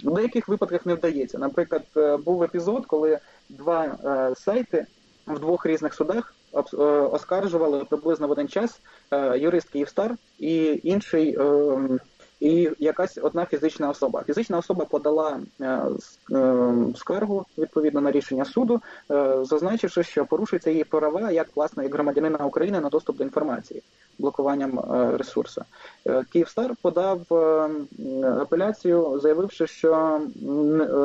В 0.04 0.14
деяких 0.16 0.48
випадках 0.48 0.86
не 0.86 0.94
вдається. 0.96 1.38
Наприклад, 1.38 1.84
е, 1.98 2.18
був 2.18 2.44
епізод, 2.44 2.86
коли 2.86 3.20
два 3.50 3.86
е, 3.86 4.36
сайти 4.36 4.86
в 5.28 5.40
двох 5.40 5.66
різних 5.66 5.94
судах 5.94 6.36
е, 6.54 6.78
оскаржували 6.86 7.86
приблизно 7.86 8.28
в 8.28 8.32
один 8.32 8.48
час 8.48 8.80
юрист 9.36 9.70
Київстар 9.70 10.16
і 10.40 10.80
інший 10.84 11.38
е, 11.40 11.80
і 12.40 12.70
якась 12.80 13.18
одна 13.22 13.46
фізична 13.46 13.90
особа. 13.90 14.24
Фізична 14.24 14.58
особа 14.58 14.86
подала 14.86 15.40
е, 15.62 15.82
е, 16.32 16.74
скаргу 16.96 17.46
відповідно 17.58 18.02
на 18.02 18.12
рішення 18.12 18.46
суду, 18.46 18.82
е, 19.12 19.46
зазначивши, 19.46 20.04
що 20.04 20.26
порушується 20.26 20.70
її 20.70 20.84
права 20.84 21.32
як 21.32 21.48
власне 21.56 21.84
як 21.84 21.94
громадянина 21.94 22.46
України 22.46 22.80
на 22.80 22.90
доступ 22.90 23.18
до 23.18 23.24
інформації 23.24 23.84
блокуванням 24.20 24.80
ресурсу. 25.18 25.62
Київстар 26.32 26.76
подав 26.82 27.20
апеляцію, 28.42 29.20
заявивши, 29.24 29.68
що 29.68 30.22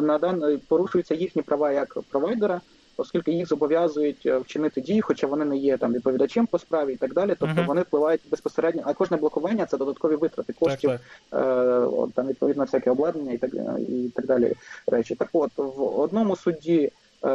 на 0.02 0.18
дан 0.18 0.60
порушуються 0.68 1.14
їхні 1.14 1.42
права 1.42 1.72
як 1.72 1.98
провайдера 2.10 2.60
оскільки 2.96 3.32
їх 3.32 3.48
зобов'язують 3.48 4.26
е, 4.26 4.38
вчинити 4.38 4.80
дії, 4.80 5.00
хоча 5.00 5.26
вони 5.26 5.44
не 5.44 5.56
є 5.56 5.76
там 5.76 5.92
відповідачем 5.92 6.46
по 6.46 6.58
справі 6.58 6.92
і 6.92 6.96
так 6.96 7.14
далі. 7.14 7.34
Тобто 7.38 7.60
uh-huh. 7.60 7.66
вони 7.66 7.82
впливають 7.82 8.20
безпосередньо, 8.30 8.82
а 8.84 8.94
кожне 8.94 9.16
блокування 9.16 9.66
це 9.66 9.76
додаткові 9.76 10.16
витрати 10.16 10.52
коштів, 10.52 10.90
так, 10.90 11.00
так. 11.30 11.40
Е, 12.08 12.12
там 12.14 12.26
відповідно 12.26 12.64
всяке 12.64 12.90
обладнання 12.90 13.32
і 13.32 13.38
так 13.38 13.54
і 13.88 14.10
так 14.14 14.26
далі. 14.26 14.52
Речі, 14.86 15.14
так 15.14 15.28
от 15.32 15.50
в 15.56 16.00
одному 16.00 16.36
суді, 16.36 16.92
е, 17.24 17.28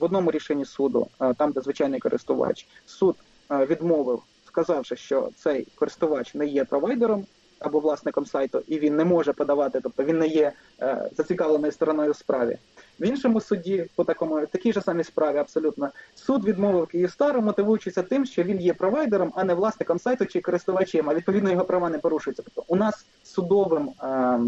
в 0.00 0.04
одному 0.04 0.30
рішенні 0.30 0.64
суду, 0.64 1.06
е, 1.20 1.34
там 1.34 1.52
де 1.52 1.60
звичайний 1.60 2.00
користувач, 2.00 2.66
суд 2.86 3.16
е, 3.50 3.66
відмовив, 3.66 4.22
сказавши, 4.46 4.96
що 4.96 5.28
цей 5.36 5.66
користувач 5.74 6.34
не 6.34 6.46
є 6.46 6.64
провайдером. 6.64 7.26
Або 7.60 7.80
власником 7.80 8.26
сайту, 8.26 8.62
і 8.66 8.78
він 8.78 8.96
не 8.96 9.04
може 9.04 9.32
подавати, 9.32 9.80
тобто 9.82 10.04
він 10.04 10.18
не 10.18 10.26
є 10.26 10.52
е, 10.80 11.10
зацікавленою 11.16 11.72
стороною 11.72 12.12
в 12.12 12.16
справі. 12.16 12.58
В 13.00 13.06
іншому 13.06 13.40
суді, 13.40 13.86
по 13.94 14.04
такому 14.04 14.46
такій 14.46 14.72
же 14.72 14.80
самій 14.80 15.04
справі, 15.04 15.38
абсолютно 15.38 15.90
суд 16.14 16.44
відмовив 16.44 16.86
Київстару, 16.86 17.42
мотивуючися 17.42 18.02
тим, 18.02 18.26
що 18.26 18.42
він 18.42 18.60
є 18.60 18.74
провайдером, 18.74 19.32
а 19.34 19.44
не 19.44 19.54
власником 19.54 19.98
сайту 19.98 20.26
чи 20.26 20.40
користувачем. 20.40 21.10
А 21.10 21.14
відповідно 21.14 21.50
його 21.50 21.64
права 21.64 21.90
не 21.90 21.98
порушуються. 21.98 22.42
Тобто 22.42 22.64
у 22.72 22.76
нас 22.76 23.06
судовим, 23.22 23.90
е, 24.02 24.40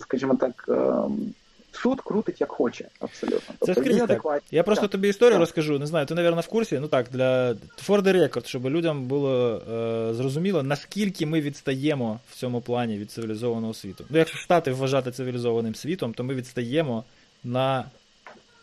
скажімо 0.00 0.34
так. 0.34 0.64
Ем, 0.68 1.34
суд 1.72 2.00
крутить 2.00 2.40
як 2.40 2.50
хоче, 2.50 2.88
абсолютно. 3.00 3.54
Тобто, 3.58 3.66
Це 3.66 3.80
скрізь 3.80 4.02
так. 4.08 4.42
Я 4.50 4.62
просто 4.62 4.82
так. 4.82 4.90
тобі 4.90 5.08
історію 5.08 5.32
так. 5.32 5.40
розкажу. 5.40 5.78
Не 5.78 5.86
знаю, 5.86 6.06
ти, 6.06 6.14
мабуть, 6.14 6.44
в 6.44 6.48
курсі. 6.48 6.78
Ну 6.78 6.88
так, 6.88 7.06
для 7.10 7.52
for 7.88 8.02
the 8.02 8.16
record, 8.16 8.46
щоб 8.46 8.66
людям 8.66 9.04
було 9.04 9.62
е, 9.72 10.14
зрозуміло, 10.14 10.62
наскільки 10.62 11.26
ми 11.26 11.40
відстаємо 11.40 12.20
в 12.30 12.34
цьому 12.34 12.60
плані 12.60 12.98
від 12.98 13.10
цивілізованого 13.10 13.74
світу. 13.74 14.04
Ну, 14.10 14.18
якщо 14.18 14.38
Штати 14.38 14.72
вважати 14.72 15.10
цивілізованим 15.10 15.74
світом, 15.74 16.14
то 16.14 16.24
ми 16.24 16.34
відстаємо 16.34 17.04
на 17.44 17.84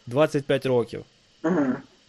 25 0.07 0.65
років. 0.65 1.03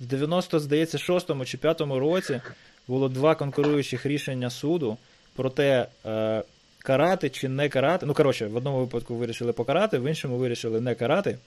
В 0.00 0.06
90, 0.06 0.60
здається, 0.60 0.98
6 0.98 1.44
чи 1.44 1.56
5 1.56 1.80
році 1.80 2.40
було 2.88 3.08
два 3.08 3.34
конкуруючих 3.34 4.06
рішення 4.06 4.50
суду 4.50 4.96
про 5.36 5.50
те, 5.50 5.86
е, 6.06 6.42
карати 6.88 7.30
чи 7.30 7.48
не 7.48 7.68
карати. 7.68 8.06
Ну, 8.06 8.14
коротше, 8.14 8.46
в 8.46 8.56
одному 8.56 8.78
випадку 8.78 9.14
вирішили 9.14 9.52
покарати, 9.52 9.98
в 9.98 10.08
іншому 10.08 10.36
вирішили 10.36 10.80
не 10.80 10.94
карати. 10.94 11.38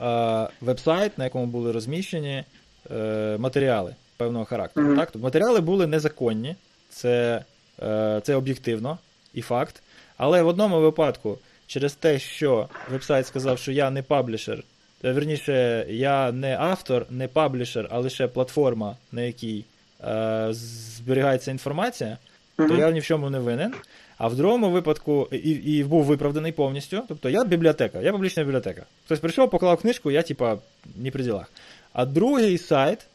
Е, 0.00 0.48
вебсайт, 0.60 1.18
на 1.18 1.24
якому 1.24 1.46
були 1.46 1.72
розміщені 1.72 2.44
е, 2.90 3.36
матеріали 3.38 3.94
певного 4.16 4.44
характеру. 4.44 4.86
Mm-hmm. 4.86 4.96
Так? 4.96 5.10
Тобто 5.10 5.24
Матеріали 5.24 5.60
були 5.60 5.86
незаконні, 5.86 6.56
це, 6.90 7.44
е, 7.82 8.20
це 8.24 8.34
об'єктивно 8.34 8.98
і 9.34 9.42
факт. 9.42 9.82
Але 10.16 10.42
в 10.42 10.46
одному 10.46 10.80
випадку 10.80 11.38
через 11.66 11.92
те, 11.92 12.18
що 12.18 12.68
вебсайт 12.90 13.26
сказав, 13.26 13.58
що 13.58 13.72
я 13.72 13.90
не 13.90 14.02
паблішер, 14.02 14.64
е, 15.04 15.12
верніше, 15.12 15.86
я 15.88 16.32
не 16.32 16.56
автор, 16.60 17.06
не 17.10 17.28
паблішер, 17.28 17.88
а 17.90 17.98
лише 17.98 18.26
платформа, 18.26 18.96
на 19.12 19.22
якій 19.22 19.64
е, 20.04 20.48
зберігається 20.50 21.50
інформація, 21.50 22.18
то 22.56 22.62
mm-hmm. 22.62 22.78
я 22.78 22.90
ні 22.90 23.00
в 23.00 23.04
чому 23.04 23.30
не 23.30 23.38
винен. 23.38 23.74
А 24.22 24.28
в 24.28 24.36
другому 24.36 24.70
випадку 24.70 25.28
і 25.32 25.50
і 25.50 25.84
був 25.84 26.04
виправданий 26.04 26.52
повністю. 26.52 27.02
Тобто 27.08 27.30
я 27.30 27.44
бібліотека, 27.44 28.00
я 28.00 28.12
публічна 28.12 28.44
бібліотека. 28.44 28.86
Хтось 29.04 29.20
прийшов, 29.20 29.50
поклав 29.50 29.80
книжку, 29.80 30.10
я, 30.10 30.22
типа, 30.22 30.58
ні 30.96 31.10
при 31.10 31.24
ділах. 31.24 31.52
А 31.92 32.04
другий 32.04 32.58
сайт, 32.58 32.98
е, 32.98 33.06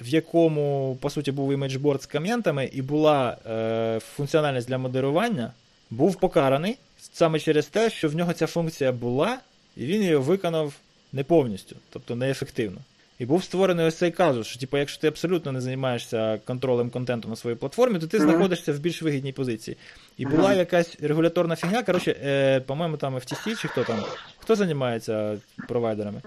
в 0.00 0.08
якому, 0.08 0.96
по 1.00 1.10
суті, 1.10 1.32
був 1.32 1.52
імейджборд 1.52 2.02
з 2.02 2.06
коментами, 2.06 2.70
і 2.72 2.82
була 2.82 3.36
е, 3.46 4.00
функціональність 4.00 4.68
для 4.68 4.78
модерування, 4.78 5.52
був 5.90 6.16
покараний 6.16 6.76
саме 7.12 7.40
через 7.40 7.66
те, 7.66 7.90
що 7.90 8.08
в 8.08 8.14
нього 8.14 8.32
ця 8.32 8.46
функція 8.46 8.92
була, 8.92 9.38
і 9.76 9.86
він 9.86 10.02
її 10.02 10.16
виконав 10.16 10.74
не 11.12 11.24
повністю, 11.24 11.76
тобто 11.90 12.16
неефективно. 12.16 12.78
І 13.18 13.26
був 13.26 13.44
створений 13.44 13.86
ось 13.86 13.94
цей 13.94 14.10
казус, 14.10 14.46
що 14.46 14.60
типу, 14.60 14.76
якщо 14.76 15.00
ти 15.00 15.08
абсолютно 15.08 15.52
не 15.52 15.60
займаєшся 15.60 16.38
контролем 16.44 16.90
контенту 16.90 17.28
на 17.28 17.36
своїй 17.36 17.56
платформі, 17.56 17.98
то 17.98 18.06
ти 18.06 18.18
mm-hmm. 18.18 18.22
знаходишся 18.22 18.72
в 18.72 18.78
більш 18.78 19.02
вигідній 19.02 19.32
позиції. 19.32 19.76
І 20.18 20.26
mm-hmm. 20.26 20.36
була 20.36 20.54
якась 20.54 20.96
регуляторна 21.00 21.56
фігня. 21.56 21.82
Коротше, 21.82 22.16
е, 22.24 22.60
по-моєму, 22.60 22.96
там 22.96 23.14
FTC 23.14 23.60
чи 23.62 23.68
хто 23.68 23.84
там, 23.84 24.04
хто 24.38 24.56
займається 24.56 25.38
провайдерами? 25.68 26.22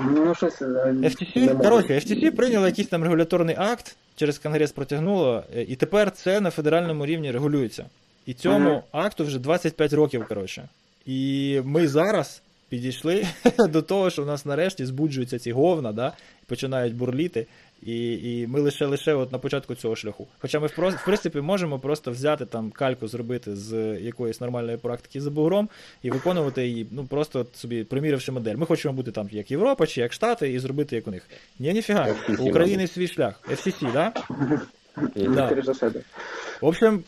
Ну, 0.00 0.34
щось 0.34 0.62
е, 0.62 0.66
FTC, 1.02 1.62
коротше, 1.62 1.94
FTC 1.94 2.30
прийняло 2.30 2.66
якийсь 2.66 2.88
там 2.88 3.02
регуляторний 3.02 3.56
акт, 3.58 3.96
через 4.16 4.38
Конгрес 4.38 4.72
протягнуло, 4.72 5.44
е, 5.56 5.62
і 5.62 5.76
тепер 5.76 6.10
це 6.10 6.40
на 6.40 6.50
федеральному 6.50 7.06
рівні 7.06 7.30
регулюється. 7.30 7.84
І 8.26 8.34
цьому 8.34 8.70
ага. 8.92 9.06
акту 9.06 9.24
вже 9.24 9.38
25 9.38 9.92
років, 9.92 10.26
коротше. 10.28 10.68
І 11.06 11.60
ми 11.64 11.88
зараз 11.88 12.42
підійшли 12.74 13.26
до 13.68 13.82
того, 13.82 14.10
що 14.10 14.22
в 14.22 14.26
нас 14.26 14.46
нарешті 14.46 14.84
збуджуються 14.84 15.38
ці 15.38 15.52
говна, 15.52 15.92
да, 15.92 16.12
починають 16.46 16.94
бурліти. 16.94 17.46
І 17.82 18.12
і 18.12 18.46
ми 18.46 18.60
лише 18.60 18.86
лише 18.86 19.14
от 19.14 19.32
на 19.32 19.38
початку 19.38 19.74
цього 19.74 19.96
шляху. 19.96 20.28
Хоча 20.38 20.60
ми 20.60 20.66
в 20.66 21.04
принципі 21.04 21.40
можемо 21.40 21.78
просто 21.78 22.10
взяти 22.10 22.46
там 22.46 22.70
кальку, 22.70 23.08
зробити 23.08 23.56
з 23.56 23.98
якоїсь 24.00 24.40
нормальної 24.40 24.76
практики 24.76 25.20
за 25.20 25.30
бугром 25.30 25.68
і 26.02 26.10
виконувати 26.10 26.66
її, 26.66 26.86
ну 26.90 27.06
просто 27.06 27.46
собі 27.54 27.84
приміривши 27.84 28.32
модель. 28.32 28.56
Ми 28.56 28.66
хочемо 28.66 28.94
бути 28.94 29.10
там 29.10 29.28
як 29.32 29.50
Європа 29.50 29.86
чи 29.86 30.00
як 30.00 30.12
Штати, 30.12 30.52
і 30.52 30.58
зробити 30.58 30.96
як 30.96 31.08
у 31.08 31.10
них. 31.10 31.26
Ні, 31.58 31.72
ніфіга. 31.72 32.14
У 32.38 32.48
України 32.48 32.86
свій 32.86 33.08
шлях. 33.08 33.40
FCC, 33.50 33.92
да? 33.92 34.12
да. 35.16 35.62
В 36.60 36.66
общем, 36.66 37.04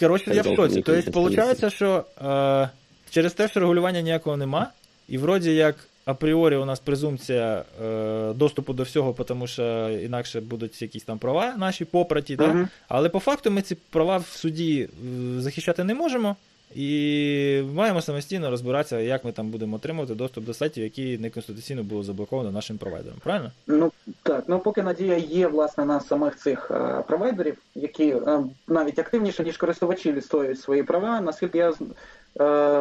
Коротше, 0.00 0.34
я 0.34 0.42
в 0.42 0.56
шоці. 0.56 0.82
Тобто, 0.86 1.22
виходить, 1.22 1.72
що 1.72 2.04
е, 2.22 2.68
через 3.10 3.32
те, 3.32 3.48
що 3.48 3.60
регулювання 3.60 4.00
ніякого 4.00 4.36
нема, 4.36 4.70
і 5.08 5.18
вроді 5.18 5.54
як 5.54 5.76
апріорі 6.04 6.56
у 6.56 6.64
нас 6.64 6.80
презумпція 6.80 7.64
е, 7.84 8.32
доступу 8.32 8.72
до 8.72 8.82
всього, 8.82 9.12
тому 9.12 9.46
що 9.46 9.90
інакше 10.02 10.40
будуть 10.40 10.82
якісь 10.82 11.02
там 11.02 11.18
права 11.18 11.54
наші 11.56 11.84
попраті, 11.84 12.36
да? 12.36 12.68
але 12.88 13.08
по 13.08 13.18
факту 13.18 13.50
ми 13.50 13.62
ці 13.62 13.74
права 13.74 14.16
в 14.16 14.26
суді 14.26 14.88
е, 15.36 15.40
захищати 15.40 15.84
не 15.84 15.94
можемо. 15.94 16.36
І 16.74 17.62
маємо 17.74 18.02
самостійно 18.02 18.50
розбиратися, 18.50 19.00
як 19.00 19.24
ми 19.24 19.32
там 19.32 19.48
будемо 19.48 19.76
отримувати 19.76 20.14
доступ 20.14 20.44
до 20.44 20.54
сайтів, 20.54 20.84
які 20.84 21.18
неконституційно 21.18 21.82
було 21.82 22.02
заблоковано 22.02 22.52
нашим 22.52 22.78
провайдером. 22.78 23.18
Правильно? 23.24 23.52
Ну 23.66 23.92
так, 24.22 24.44
ну 24.48 24.58
поки 24.58 24.82
надія 24.82 25.16
є 25.16 25.48
власне 25.48 25.84
на 25.84 26.00
самих 26.00 26.36
цих 26.36 26.70
е, 26.70 27.04
провайдерів, 27.08 27.56
які 27.74 28.08
е, 28.08 28.44
навіть 28.68 28.98
активніше 28.98 29.44
ніж 29.44 29.56
користувачі 29.56 30.12
відстоюють 30.12 30.60
свої 30.60 30.82
права. 30.82 31.20
Наскільки 31.20 31.58
я 31.58 31.72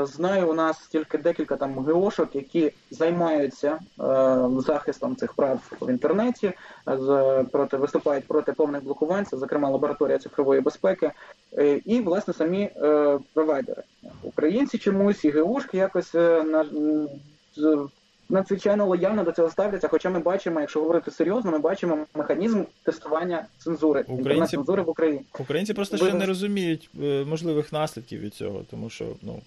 знаю, 0.03 0.49
у 0.49 0.53
нас 0.53 0.87
тільки 0.87 1.17
декілька 1.17 1.55
там 1.55 1.73
ГОшок, 1.73 2.35
які 2.35 2.71
займаються 2.91 3.67
е, 3.67 3.79
захистом 4.59 5.15
цих 5.15 5.33
прав 5.33 5.59
в 5.81 5.89
інтернеті, 5.89 6.53
проти 7.51 7.77
виступають 7.77 8.27
проти 8.27 8.53
повних 8.53 8.83
блокувань, 8.83 9.25
зокрема 9.31 9.69
лабораторія 9.69 10.17
цифрової 10.17 10.61
безпеки, 10.61 11.11
е, 11.57 11.81
і 11.85 12.01
власне 12.01 12.33
самі 12.33 12.69
провайдери. 13.33 13.83
Українці 14.23 14.77
чомусь 14.77 15.25
і 15.25 15.31
ГОшки 15.31 15.77
якось 15.77 16.13
на 16.13 16.65
надзвичайно 18.29 18.85
лояльно 18.85 19.23
до 19.23 19.31
цього 19.31 19.49
ставляться. 19.49 19.87
Хоча 19.87 20.09
ми 20.09 20.19
бачимо, 20.19 20.59
якщо 20.59 20.79
говорити 20.79 21.11
серйозно, 21.11 21.51
ми 21.51 21.59
бачимо 21.59 21.97
механізм 22.13 22.63
тестування 22.83 23.45
цензури 23.57 24.05
Українці... 24.07 24.55
цензури 24.55 24.81
в 24.81 24.89
Україні. 24.89 25.21
Українці 25.39 25.73
просто 25.73 25.97
ще 25.97 26.13
не 26.13 26.25
розуміють 26.25 26.89
е, 27.03 27.25
можливих 27.25 27.73
наслідків 27.73 28.19
від 28.19 28.33
цього, 28.33 28.61
тому 28.71 28.89
що 28.89 29.05
ну. 29.21 29.41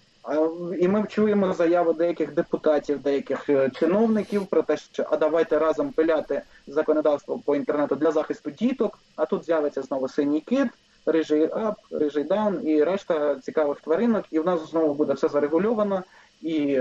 І 0.81 0.89
ми 0.89 1.05
чуємо 1.09 1.53
заяви 1.53 1.93
деяких 1.93 2.35
депутатів, 2.35 3.03
деяких 3.03 3.51
е, 3.51 3.71
чиновників 3.71 4.47
про 4.47 4.63
те, 4.63 4.77
що 4.77 5.07
а 5.11 5.17
давайте 5.17 5.59
разом 5.59 5.93
пиляти 5.93 6.43
законодавство 6.67 7.39
по 7.45 7.57
інтернету 7.57 7.95
для 7.95 8.11
захисту 8.13 8.51
діток. 8.51 8.99
А 9.17 9.27
тут 9.27 9.45
з'явиться 9.45 9.83
знову 9.83 10.09
синій 10.09 10.41
кит, 10.41 10.69
рижий 11.07 11.45
ап, 11.45 11.77
рижий 11.91 12.25
даун 12.25 12.69
і 12.69 12.85
решта 12.85 13.35
цікавих 13.35 13.81
тваринок, 13.81 14.25
і 14.31 14.39
в 14.39 14.47
нас 14.47 14.71
знову 14.71 14.95
буде 14.95 15.13
все 15.13 15.29
зарегульовано 15.29 16.03
і 16.43 16.81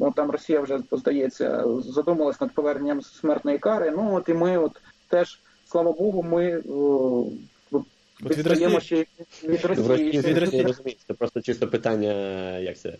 ну, 0.00 0.12
там 0.16 0.30
Росія 0.30 0.60
вже 0.60 0.80
здається 0.92 1.64
задумалась 1.78 2.40
над 2.40 2.52
поверненням 2.52 3.02
смертної 3.02 3.58
кари. 3.58 3.90
Ну 3.96 4.14
от 4.14 4.28
і 4.28 4.34
ми, 4.34 4.58
от 4.58 4.80
теж 5.08 5.40
слава 5.66 5.92
Богу, 5.92 6.22
ми. 6.22 6.62
От 8.22 8.36
від 8.36 8.46
Росії. 8.46 8.80
Ще 8.80 8.96
від 9.48 9.64
Росії. 9.64 9.88
Росії, 9.88 10.20
від 10.20 10.38
Росії. 10.38 10.98
Це 11.06 11.14
просто 11.14 11.40
чисто 11.40 11.68
питання 11.68 12.12
як 12.58 12.78
це, 12.78 12.96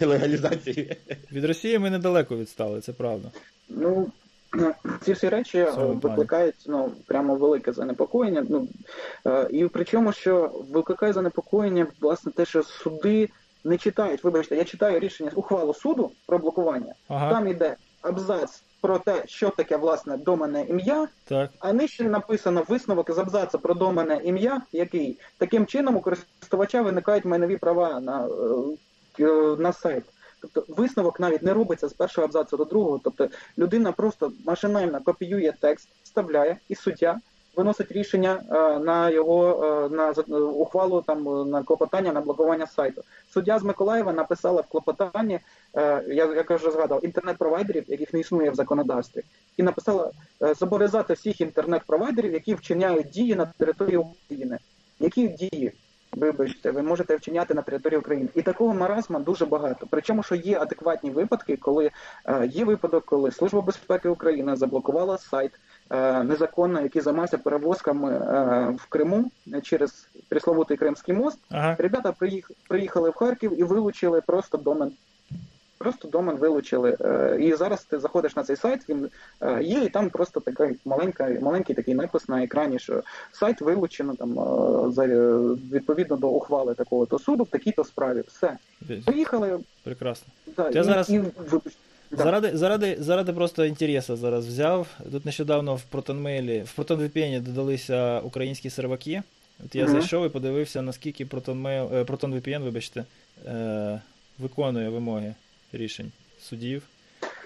легалізації. 0.00 0.96
Від 1.32 1.44
Росії 1.44 1.78
ми 1.78 1.90
недалеко 1.90 2.36
відстали, 2.36 2.80
це 2.80 2.92
правда. 2.92 3.30
Ну, 3.68 4.12
ці 5.04 5.12
всі 5.12 5.28
речі 5.28 5.66
викликають 5.76 6.54
ну, 6.66 6.92
прямо 7.06 7.34
велике 7.36 7.72
занепокоєння. 7.72 8.46
Ну, 8.48 8.68
І 9.50 9.64
причому, 9.64 10.12
що 10.12 10.64
викликає 10.70 11.12
занепокоєння, 11.12 11.86
власне, 12.00 12.32
те, 12.32 12.44
що 12.44 12.62
суди 12.62 13.28
не 13.64 13.78
читають. 13.78 14.24
Вибачте, 14.24 14.56
я 14.56 14.64
читаю 14.64 14.98
рішення 14.98 15.30
ухвалу 15.34 15.74
суду 15.74 16.10
про 16.26 16.38
блокування. 16.38 16.94
Ага. 17.08 17.30
Там 17.30 17.48
йде 17.48 17.76
абзац 18.02 18.62
про 18.80 18.98
те, 18.98 19.22
що 19.26 19.50
таке 19.50 19.76
власне 19.76 20.16
домене 20.16 20.64
ім'я, 20.68 21.08
так. 21.24 21.50
а 21.58 21.72
нижче 21.72 22.04
написано 22.04 22.64
висновок 22.68 23.10
з 23.10 23.18
абзаца 23.18 23.58
про 23.58 23.74
домене 23.74 24.20
ім'я, 24.24 24.62
який 24.72 25.18
таким 25.38 25.66
чином 25.66 25.96
у 25.96 26.00
користувача 26.00 26.82
виникають 26.82 27.24
майнові 27.24 27.56
права 27.56 28.00
на, 28.00 28.28
е, 29.20 29.56
на 29.58 29.72
сайт. 29.72 30.04
Тобто 30.40 30.64
висновок 30.68 31.20
навіть 31.20 31.42
не 31.42 31.54
робиться 31.54 31.88
з 31.88 31.92
першого 31.92 32.24
абзацу 32.24 32.56
до 32.56 32.64
другого. 32.64 33.00
Тобто 33.04 33.28
людина 33.58 33.92
просто 33.92 34.32
машинально 34.46 35.00
копіює 35.00 35.52
текст, 35.60 35.88
вставляє, 36.02 36.56
і 36.68 36.74
суддя 36.74 37.20
виносить 37.58 37.92
рішення 37.92 38.42
е, 38.50 38.78
на 38.78 39.10
його 39.10 39.64
е, 39.64 39.88
на 39.88 40.10
ухвалу 40.40 41.02
там 41.02 41.50
на 41.50 41.62
клопотання 41.62 42.12
на 42.12 42.20
блокування 42.20 42.66
сайту. 42.66 43.02
Суддя 43.34 43.58
з 43.58 43.62
Миколаєва 43.62 44.12
написала 44.12 44.60
в 44.60 44.66
клопотанні, 44.66 45.40
е, 45.76 46.04
я 46.08 46.34
як 46.34 46.50
вже 46.50 46.70
згадав, 46.70 47.04
інтернет-провайдерів, 47.04 47.84
яких 47.88 48.12
не 48.14 48.20
існує 48.20 48.50
в 48.50 48.54
законодавстві, 48.54 49.22
і 49.56 49.62
написала 49.62 50.10
зобов'язати 50.40 51.14
всіх 51.14 51.40
інтернет-провайдерів, 51.40 52.32
які 52.32 52.54
вчиняють 52.54 53.10
дії 53.10 53.34
на 53.34 53.52
території 53.58 53.96
України. 53.96 54.58
Які 55.00 55.28
дії? 55.28 55.72
Вибачте, 56.12 56.70
ви 56.70 56.82
можете 56.82 57.16
вчиняти 57.16 57.54
на 57.54 57.62
території 57.62 57.98
України. 57.98 58.28
І 58.34 58.42
такого 58.42 58.74
маразма 58.74 59.18
дуже 59.18 59.46
багато. 59.46 59.86
Причому, 59.90 60.22
що 60.22 60.34
є 60.34 60.58
адекватні 60.58 61.10
випадки, 61.10 61.56
коли 61.56 61.90
е, 62.24 62.46
є 62.46 62.64
випадок, 62.64 63.04
коли 63.04 63.30
Служба 63.30 63.60
безпеки 63.60 64.08
України 64.08 64.56
заблокувала 64.56 65.18
сайт 65.18 65.52
е, 65.90 66.22
незаконно, 66.22 66.80
який 66.80 67.02
займався 67.02 67.38
перевозками 67.38 68.12
е, 68.12 68.76
в 68.78 68.86
Криму 68.88 69.30
через 69.62 70.08
пресловутий 70.28 70.76
Кримський 70.76 71.14
мост. 71.14 71.38
Ага. 71.50 71.76
Ребята 71.78 72.14
приїхали 72.68 73.10
в 73.10 73.14
Харків 73.14 73.60
і 73.60 73.64
вилучили 73.64 74.20
просто 74.20 74.58
домен 74.58 74.92
Просто 75.78 76.08
домен 76.08 76.36
вилучили. 76.36 76.96
Е, 77.00 77.36
і 77.40 77.54
зараз 77.54 77.84
ти 77.84 77.98
заходиш 77.98 78.36
на 78.36 78.42
цей 78.42 78.56
сайт, 78.56 78.88
він 78.88 79.08
е, 79.40 79.62
є, 79.62 79.84
і 79.84 79.88
там 79.88 80.10
просто 80.10 80.40
така 80.40 80.70
маленька, 80.84 81.36
маленький 81.40 81.76
такий 81.76 81.94
напис 81.94 82.28
на 82.28 82.44
екрані, 82.44 82.78
що 82.78 83.02
сайт 83.32 83.60
вилучено 83.60 84.14
там 84.14 84.38
е, 84.38 84.92
за 84.92 85.06
відповідно 85.72 86.16
до 86.16 86.28
ухвали 86.28 86.74
такого 86.74 87.06
то 87.06 87.18
суду 87.18 87.44
в 87.44 87.48
такій-то 87.48 87.84
справі. 87.84 88.22
Все. 88.28 88.56
Поїхали. 89.04 89.58
Прекрасно. 89.84 90.32
Да, 90.56 90.70
Я 90.70 90.80
і, 90.80 90.84
зараз... 90.84 91.10
І, 91.10 91.22
Да. 92.10 92.24
Заради 92.24 92.56
заради, 92.56 92.96
заради 93.00 93.32
просто 93.32 93.64
інтересу 93.64 94.16
зараз 94.16 94.46
взяв. 94.46 94.86
Тут 95.12 95.24
нещодавно 95.24 95.74
в 95.74 95.82
ProtonMail, 95.92 96.62
в 96.62 96.80
ProtonVPN 96.80 97.40
додалися 97.40 98.20
українські 98.20 98.70
серваки. 98.70 99.22
От 99.64 99.74
я 99.74 99.84
uh-huh. 99.84 99.88
зайшов 99.88 100.26
і 100.26 100.28
подивився, 100.28 100.82
наскільки 100.82 101.24
ProtonVPN, 101.24 102.62
вибачте, 102.62 103.04
е, 103.46 104.00
виконує 104.38 104.88
вимоги 104.88 105.34
рішень 105.72 106.12
судів. 106.42 106.82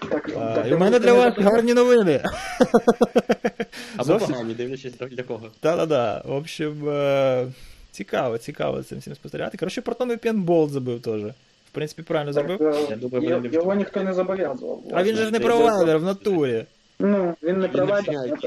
Так, 0.09 0.29
а, 0.37 0.55
так, 0.55 0.67
І 0.67 0.73
в 0.73 0.79
мене 0.79 0.99
для 0.99 1.13
вас 1.13 1.33
гарні 1.37 1.73
новини. 1.73 2.23
Або 3.97 4.17
погані, 4.17 4.53
дивлячись 4.53 4.93
для 5.11 5.23
кого. 5.23 5.49
Так-так-так. 5.59 6.25
В 6.25 6.31
общем, 6.31 6.89
е, 6.89 7.47
цікаво, 7.91 8.37
цікаво 8.37 8.83
цим 8.83 8.99
всім 8.99 9.15
спостерігати. 9.15 9.57
Коротше, 9.57 9.81
Proton 9.81 10.07
VPN 10.07 10.45
Bolt 10.45 10.69
забив 10.69 11.01
теж. 11.01 11.21
В 11.23 11.71
принципі, 11.71 12.01
правильно 12.01 12.33
забив. 12.33 12.61
Е, 12.61 12.87
Я 12.89 12.95
думаю, 12.95 13.49
Його 13.53 13.75
ніхто 13.75 14.03
не 14.03 14.13
зобов'язував. 14.13 14.83
А 14.93 15.03
він 15.03 15.15
же 15.15 15.25
ж 15.25 15.31
не 15.31 15.39
провайдер 15.39 15.97
в 15.97 16.03
натурі. 16.03 16.65
Ну, 16.99 17.35
він 17.43 17.59
не 17.59 17.67
провайдер. 17.67 18.39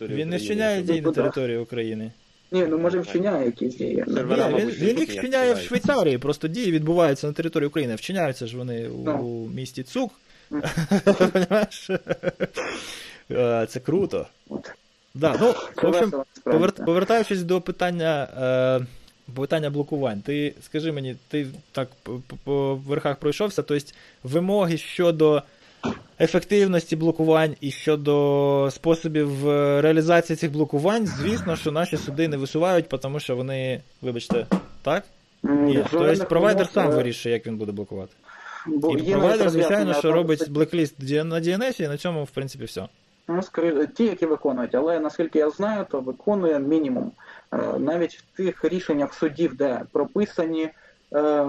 Він 0.00 0.28
не 0.28 0.36
вчиняє 0.36 0.82
дії 0.82 1.00
на 1.00 1.12
території 1.12 1.58
України. 1.58 2.10
Ні, 2.52 2.66
ну 2.66 2.78
може 2.78 3.00
вчиняє 3.00 3.46
якісь 3.46 3.76
дії. 3.76 4.04
Ні, 4.06 4.22
він, 4.58 4.70
він 4.70 4.98
їх 4.98 5.10
вчиняє 5.10 5.54
в 5.54 5.58
Швейцарії, 5.58 6.18
просто 6.18 6.48
дії 6.48 6.72
відбуваються 6.72 7.26
на 7.26 7.32
території 7.32 7.68
України. 7.68 7.94
Вчиняються 7.94 8.46
ж 8.46 8.56
вони 8.56 8.88
у 8.88 9.04
no. 9.04 9.54
місті 9.54 9.82
Цук. 9.82 10.10
Це 13.68 13.80
круто. 13.84 14.26
Да, 15.14 15.36
ну, 15.40 15.54
в 15.82 15.86
общем, 15.86 16.12
повертаючись 16.86 17.42
до 17.42 17.60
питання 17.60 18.28
е, 18.80 18.86
питання 19.34 19.70
блокувань, 19.70 20.20
ти 20.20 20.54
скажи 20.62 20.92
мені, 20.92 21.16
ти 21.28 21.46
так 21.72 21.88
по 22.44 22.74
верхах 22.74 23.16
пройшовся, 23.16 23.62
тобто 23.62 23.92
вимоги 24.22 24.78
щодо 24.78 25.42
ефективності 26.20 26.96
блокувань 26.96 27.56
і 27.60 27.70
щодо 27.70 28.68
способів 28.70 29.48
е, 29.48 29.80
реалізації 29.80 30.36
цих 30.36 30.52
блокувань, 30.52 31.06
звісно, 31.06 31.56
що 31.56 31.72
наші 31.72 31.96
суди 31.96 32.28
не 32.28 32.36
висувають, 32.36 32.88
тому 32.88 33.20
що 33.20 33.36
вони, 33.36 33.80
вибачте, 34.02 34.46
так? 34.82 35.04
Ні. 35.42 35.84
Тобто 35.90 36.24
провайдер 36.24 36.68
сам 36.68 36.90
вирішує, 36.90 37.34
як 37.34 37.46
він 37.46 37.56
буде 37.56 37.72
блокувати. 37.72 38.12
Бо 38.66 38.96
і 38.96 39.12
провайдер, 39.12 39.50
звичайно, 39.50 39.94
що 39.94 40.12
робить 40.12 40.50
блекліст 40.50 40.94
на 41.00 41.40
DNS, 41.40 41.82
і 41.82 41.88
на 41.88 41.96
цьому, 41.96 42.24
в 42.24 42.30
принципі, 42.30 42.64
все. 42.64 42.86
Ну, 43.28 43.42
скоріше, 43.42 43.86
ті, 43.86 44.04
які 44.04 44.26
виконують, 44.26 44.74
але 44.74 45.00
наскільки 45.00 45.38
я 45.38 45.50
знаю, 45.50 45.86
то 45.90 46.00
виконує 46.00 46.58
мінімум. 46.58 47.12
Е, 47.52 47.78
навіть 47.78 48.14
в 48.14 48.36
тих 48.36 48.64
рішеннях 48.64 49.14
судів, 49.14 49.56
де 49.56 49.80
прописані 49.92 50.68
е, 51.14 51.46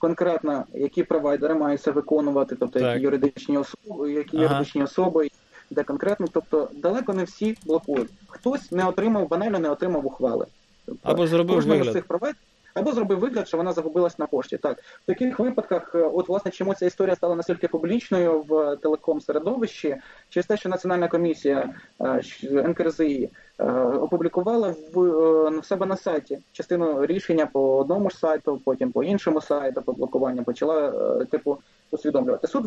конкретно 0.00 0.64
які 0.74 1.02
провайдери 1.02 1.54
маються 1.54 1.92
виконувати, 1.92 2.56
тобто 2.60 2.80
так. 2.80 2.88
які 2.88 3.04
юридичні 3.04 3.58
особи, 3.58 4.12
які 4.12 4.36
ага. 4.36 4.44
юридичні 4.46 4.82
особи, 4.82 5.28
де 5.70 5.82
конкретно, 5.82 6.26
тобто 6.32 6.68
далеко 6.74 7.14
не 7.14 7.24
всі 7.24 7.56
блокують. 7.66 8.10
Хтось 8.28 8.72
не 8.72 8.88
отримав, 8.88 9.28
банально 9.28 9.58
не 9.58 9.70
отримав 9.70 10.06
ухвали. 10.06 10.46
Тобто, 10.86 11.10
Або 11.10 11.26
зробив 11.26 11.66
вигляд. 11.66 11.92
цих 11.92 12.04
провайдерів 12.04 12.49
або 12.74 12.92
зробив 12.92 13.18
вигляд, 13.18 13.48
що 13.48 13.56
вона 13.56 13.72
загубилась 13.72 14.18
на 14.18 14.26
пошті. 14.26 14.58
Так, 14.58 14.78
в 15.02 15.06
таких 15.06 15.38
випадках, 15.38 15.94
е, 15.94 15.98
от 15.98 16.28
власне, 16.28 16.50
чому 16.50 16.74
ця 16.74 16.86
історія 16.86 17.16
стала 17.16 17.34
настільки 17.34 17.68
публічною 17.68 18.40
в 18.40 18.76
телеком-середовищі, 18.76 19.96
через 20.28 20.46
те, 20.46 20.56
що 20.56 20.68
Національна 20.68 21.08
комісія 21.08 21.74
е, 22.00 22.22
НКРЗІ 22.68 23.30
е, 23.58 23.64
опублікувала 23.80 24.74
в 24.94 25.62
себе 25.64 25.86
на 25.86 25.96
сайті 25.96 26.38
частину 26.52 27.06
рішення 27.06 27.46
по 27.46 27.78
одному 27.78 28.10
ж 28.10 28.18
сайту, 28.18 28.60
потім 28.64 28.92
по 28.92 29.02
іншому 29.04 29.40
сайту, 29.40 29.82
по 29.82 29.92
блокуванню 29.92 30.44
почала 30.44 30.90
типу 31.24 31.58
усвідомлювати. 31.90 32.46
Суд 32.46 32.64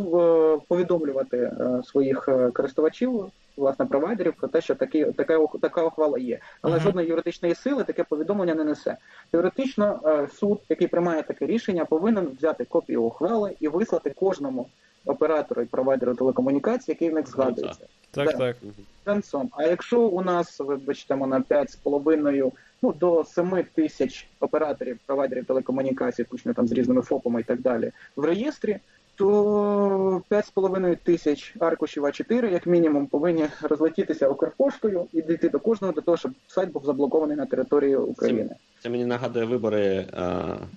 повідомлювати 0.67 1.51
своїх 1.83 2.29
користувачів 2.53 3.31
власне 3.57 3.85
провайдерів 3.85 4.33
про 4.33 4.47
те, 4.47 4.61
що 4.61 4.75
такі 4.75 5.05
така 5.05 5.45
така 5.61 5.83
ухвала 5.83 6.19
є, 6.19 6.39
але 6.61 6.77
uh-huh. 6.77 6.81
жодної 6.81 7.07
юридичної 7.07 7.55
сили 7.55 7.83
таке 7.83 8.03
повідомлення 8.03 8.55
не 8.55 8.63
несе. 8.63 8.97
Теоретично 9.31 9.99
е, 10.05 10.27
суд, 10.33 10.59
який 10.69 10.87
приймає 10.87 11.23
таке 11.23 11.45
рішення, 11.45 11.85
повинен 11.85 12.27
взяти 12.37 12.65
копію 12.65 13.03
ухвали 13.03 13.55
і 13.59 13.67
вислати 13.67 14.13
кожному 14.19 14.67
оператору 15.05 15.61
і 15.61 15.65
провайдеру 15.65 16.15
телекомунікації, 16.15 16.93
який 16.93 17.09
в 17.09 17.13
них 17.13 17.27
згадується. 17.27 17.85
Так, 18.11 18.27
так. 18.27 18.37
так. 18.37 18.57
Концом. 19.05 19.49
А 19.51 19.63
якщо 19.63 20.01
у 20.01 20.21
нас 20.21 20.59
вибачте, 20.59 21.15
на 21.15 21.39
5,5 21.39 22.51
ну 22.81 22.93
до 22.93 23.23
7 23.23 23.63
тисяч 23.75 24.27
операторів 24.39 24.99
провайдерів 25.05 25.45
телекомунікацій, 25.45 26.23
включно 26.23 26.53
там 26.53 26.67
з 26.67 26.71
різними 26.71 27.01
ФОПами 27.01 27.41
і 27.41 27.43
так 27.43 27.61
далі, 27.61 27.91
в 28.15 28.25
реєстрі 28.25 28.79
то 29.15 30.21
5,5 30.29 30.97
тисяч 31.03 31.55
аркушів 31.59 32.05
А4, 32.05 32.51
як 32.51 32.67
мінімум, 32.67 33.07
повинні 33.07 33.45
розлетітися 33.61 34.27
Укрпоштою 34.27 35.05
і 35.13 35.21
дійти 35.21 35.49
до 35.49 35.59
кожного 35.59 35.93
для 35.93 36.01
того, 36.01 36.17
щоб 36.17 36.31
сайт 36.47 36.71
був 36.71 36.85
заблокований 36.85 37.37
на 37.37 37.45
території 37.45 37.95
України. 37.95 38.49
Це, 38.49 38.83
це 38.83 38.89
мені 38.89 39.05
нагадує 39.05 39.45
вибори 39.45 40.05
а, 40.13 40.23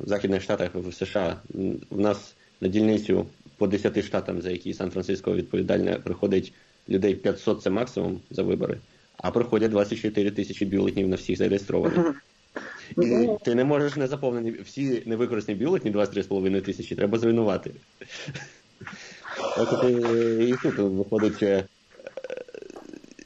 в 0.01 0.09
Західних 0.09 0.43
Штатах 0.43 0.71
в 0.75 0.93
США. 0.93 1.37
В 1.91 2.01
нас 2.01 2.35
на 2.61 2.69
дільницю 2.69 3.27
по 3.57 3.67
10 3.67 4.05
штатам, 4.05 4.43
за 4.43 4.51
які 4.51 4.75
Сан-Франциско 4.75 5.35
відповідальне, 5.35 5.99
приходить 6.05 6.53
людей 6.89 7.15
500 7.15 7.63
це 7.63 7.71
максимум 7.71 8.21
за 8.31 8.43
вибори, 8.43 8.79
а 9.17 9.31
приходять 9.31 9.71
24 9.71 10.31
тисячі 10.31 10.67
бюлетнів 10.67 11.09
на 11.09 11.17
всіх 11.17 11.39
зареєстрованих. 11.39 12.23
І 13.03 13.29
ти 13.45 13.55
не 13.55 13.65
можеш 13.65 13.97
не 13.97 14.07
заповнені 14.07 14.51
всі 14.51 15.03
невикористані 15.07 15.59
бюлетні 15.59 15.91
23,5 15.91 16.61
тисячі, 16.61 16.97
треба 16.97 17.19
зруйнувати. 17.19 17.71
От 19.59 19.85
і 20.41 20.55
тут 20.63 20.79
виходить 20.79 21.43
е, 21.43 21.65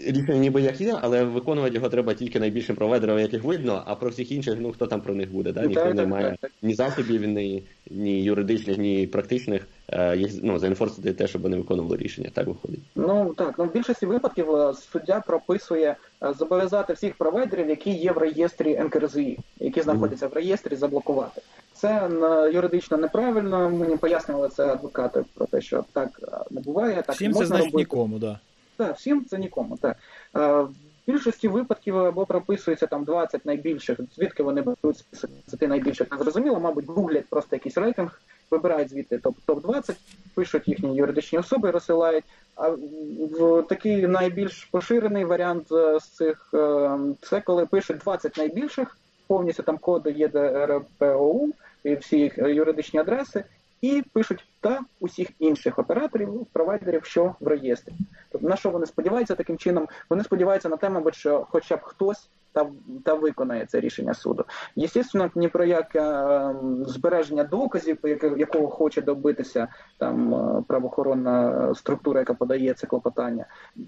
рішення 0.07 0.38
ніби 0.38 0.62
як 0.62 0.80
є, 0.80 0.98
але 1.03 1.24
виконувати 1.24 1.74
його 1.74 1.88
треба 1.88 2.14
тільки 2.14 2.40
найбільшим 2.40 2.76
провайдерам, 2.76 3.18
яких 3.18 3.44
видно, 3.44 3.82
а 3.86 3.94
про 3.94 4.11
всіх 4.11 4.32
інших, 4.32 4.57
ну 4.61 4.72
хто 4.72 4.86
там 4.86 5.01
про 5.01 5.14
них 5.14 5.32
буде. 5.32 5.53
Да? 5.53 5.62
Ніхто 5.62 5.84
так, 5.84 5.94
не 5.94 6.01
так, 6.01 6.11
має 6.11 6.36
так, 6.40 6.51
ні 6.62 6.74
засобів, 6.74 7.24
ні, 7.28 7.62
ні 7.90 8.22
юридичних, 8.22 8.78
ні 8.78 9.07
практичних 9.07 9.66
е, 9.88 10.16
їх 10.16 10.32
ну, 10.42 10.59
заінфорсити 10.59 11.12
те, 11.12 11.26
щоб 11.26 11.42
вони 11.42 11.57
виконували 11.57 11.96
рішення. 11.96 12.30
Так 12.34 12.46
виходить. 12.46 12.80
Ну 12.94 13.34
так, 13.36 13.55
ну 13.59 13.64
в 13.64 13.72
більшості 13.72 14.07
випадків 14.07 14.57
е, 14.57 14.74
суддя 14.92 15.22
прописує 15.26 15.96
е, 16.22 16.32
зобов'язати 16.38 16.92
всіх 16.92 17.14
провайдерів, 17.14 17.68
які 17.68 17.90
є 17.90 18.12
в 18.12 18.18
реєстрі 18.18 18.78
НКРЗІ, 18.80 19.38
які 19.59 19.80
знаходяться 19.80 20.26
mm-hmm. 20.26 20.32
в 20.32 20.34
реєстрі, 20.34 20.76
заблокувати. 20.76 21.42
Це 21.72 22.09
юридично 22.55 22.96
неправильно. 22.96 23.70
Мені 23.70 23.96
пояснювали 23.96 24.48
це 24.48 24.66
адвокати 24.66 25.24
про 25.34 25.46
те, 25.46 25.61
що 25.61 25.84
так 25.92 26.20
не 26.51 26.61
буває. 26.61 27.03
Так 27.07 27.16
Всім 27.16 27.32
можна 27.32 27.40
це 27.40 27.46
значить 27.46 27.64
робити. 27.64 27.78
нікому, 27.78 28.18
да. 28.18 28.38
Так, 28.87 28.97
всім 28.97 29.24
це 29.24 29.39
нікому. 29.39 29.76
Так. 29.76 29.97
Е, 30.37 30.62
в 30.62 31.12
більшості 31.12 31.49
випадків 31.49 31.99
або 31.99 32.26
прописується 32.26 32.87
там 32.87 33.05
20 33.05 33.47
найбільших, 33.47 33.99
звідки 34.16 34.43
вони 34.43 34.62
беруть 34.62 35.05
з 35.12 35.26
10 35.47 35.68
найбільших. 35.68 36.11
Не 36.11 36.18
зрозуміло, 36.18 36.61
мабуть, 36.61 36.87
гуглять 36.87 37.28
просто 37.28 37.57
якийсь 37.57 37.76
рейтинг, 37.76 38.20
вибирають 38.51 38.91
звідти 38.91 39.18
топ 39.18 39.37
топ 39.47 39.62
20 39.62 39.97
пишуть 40.35 40.68
їхні 40.68 40.97
юридичні 40.97 41.39
особи, 41.39 41.70
розсилають. 41.70 42.24
А 42.57 42.68
в 42.68 43.62
такий 43.68 44.07
найбільш 44.07 44.64
поширений 44.64 45.24
варіант 45.24 45.68
з 45.68 46.01
цих 46.01 46.49
це 47.22 47.41
коли 47.45 47.66
пишуть 47.66 47.99
20 47.99 48.37
найбільших, 48.37 48.99
повністю 49.26 49.62
там 49.62 49.78
коди 49.78 50.11
ЄДРПОУ 50.11 51.49
і 51.85 51.95
всі 51.95 52.18
їх 52.18 52.39
юридичні 52.39 53.01
адреси, 53.01 53.45
і 53.81 54.03
пишуть 54.12 54.45
та 54.61 54.81
усіх 55.01 55.28
інших 55.39 55.78
операторів, 55.78 56.47
провайдерів, 56.53 57.05
що 57.05 57.35
в 57.41 57.47
реєстрі. 57.47 57.93
Тобто 58.33 58.49
на 58.49 58.57
що 58.57 58.70
вони 58.70 58.87
сподіваються 58.87 59.35
таким 59.35 59.59
чином? 59.59 59.89
Вони 60.11 60.24
сподіваються 60.24 60.68
на 60.68 60.76
те, 60.76 60.91
мабуть, 60.91 61.14
що 61.14 61.47
хоча 61.51 61.76
б 61.76 61.81
хтось 61.83 62.28
та 62.53 62.66
та 63.05 63.14
виконає 63.14 63.66
це 63.66 63.81
рішення 63.81 64.14
суду. 64.14 64.45
Єстественно, 64.76 65.31
ні 65.35 65.49
про 65.49 65.64
яке 65.64 66.01
е, 66.03 66.55
збереження 66.87 67.45
доказів, 67.45 67.99
якого 68.37 68.68
хоче 68.68 69.03
добитися 69.03 69.68
там 69.99 70.35
е, 70.35 70.62
правоохоронна 70.66 71.74
структура, 71.74 72.20
яка 72.20 72.35
подає 72.35 72.74
це 72.74 72.87
клопотання, 72.87 73.45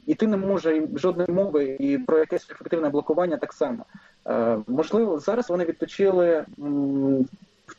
і 0.07 0.15
ти 0.15 0.27
не 0.27 0.37
може 0.37 0.89
жодної 0.95 1.33
мови, 1.33 1.77
і 1.81 1.99
про 1.99 2.19
якесь 2.19 2.51
ефективне 2.51 2.89
блокування 2.89 3.37
так 3.37 3.53
само. 3.53 3.85
Е, 4.27 4.59
можливо, 4.67 5.19
зараз 5.19 5.51
вони 5.51 5.65
відточили 5.65 6.45
в 6.59 7.25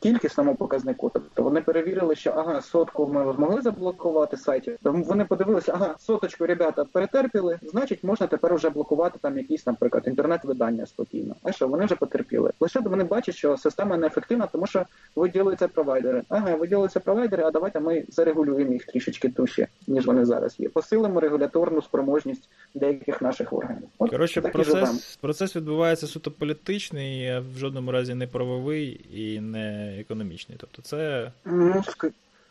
кількісному 0.04 0.54
показнику. 0.54 1.10
Тобто 1.14 1.42
вони 1.42 1.60
перевірили, 1.60 2.14
що 2.14 2.30
ага, 2.30 2.62
сотку 2.62 3.06
ми 3.06 3.32
змогли 3.32 3.62
заблокувати 3.62 4.36
сайтів. 4.36 4.78
Вони 4.82 5.24
подивилися, 5.24 5.72
ага, 5.74 5.94
соточку 5.98 6.46
ребята 6.46 6.84
перетерпіли, 6.84 7.58
значить, 7.62 8.04
можна 8.04 8.26
тепер 8.26 8.54
вже 8.54 8.70
блокувати 8.70 9.18
там 9.22 9.38
якісь, 9.38 9.66
наприклад, 9.66 10.04
інтернет-видання 10.06 10.86
спокійно. 10.86 11.34
А 11.42 11.52
що 11.52 11.68
вони 11.68 11.84
вже 11.84 11.94
потерпіли? 11.94 12.50
Лише 12.60 12.80
вони 12.80 13.04
бачать, 13.04 13.34
що 13.34 13.56
система 13.56 13.96
неефективна, 13.96 14.46
тому 14.46 14.66
що 14.66 14.84
виділюються 15.16 15.68
провайдери. 15.68 16.22
Ага, 16.28 16.54
виділюються 16.54 17.00
провайдери, 17.00 17.42
а 17.42 17.50
давайте 17.50 17.80
ми 17.80 18.04
зарегулюємо 18.08 18.72
їх 18.72 18.84
трішечки 18.84 19.28
дужче, 19.28 19.66
ніж 19.86 20.06
вони 20.06 20.24
зараз 20.24 20.60
є. 20.60 20.68
Посилимо 20.68 21.20
регуляторну 21.20 21.82
спроможність 21.82 22.48
деяких 22.74 23.22
наших 23.22 23.52
органів. 23.52 23.88
От, 23.98 24.10
Коротше, 24.10 24.40
процес 24.40 25.18
процес 25.20 25.56
відбувається 25.56 26.06
суто 26.06 26.30
політичний, 26.30 27.40
в 27.54 27.58
жодному 27.58 27.92
разі 27.92 28.14
не 28.14 28.26
правовий 28.26 29.00
і 29.14 29.40
не 29.40 29.93
економічний. 30.00 30.58
Тобто 30.60 30.82
це 30.82 31.30
ну, 31.44 31.82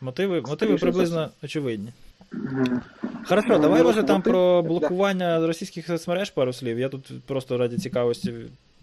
мотиви 0.00 0.40
мотиви 0.40 0.76
приблизно 0.76 1.30
очевидні. 1.42 1.92
Хорошо, 3.26 3.48
ну, 3.48 3.58
давай 3.58 3.82
може 3.82 4.02
там 4.02 4.22
про 4.22 4.62
блокування 4.62 5.46
російських 5.46 5.86
соцмереж 5.86 6.30
пару 6.30 6.52
слів. 6.52 6.78
Я 6.78 6.88
тут 6.88 7.22
просто 7.26 7.58
раді 7.58 7.78
цікавості. 7.78 8.34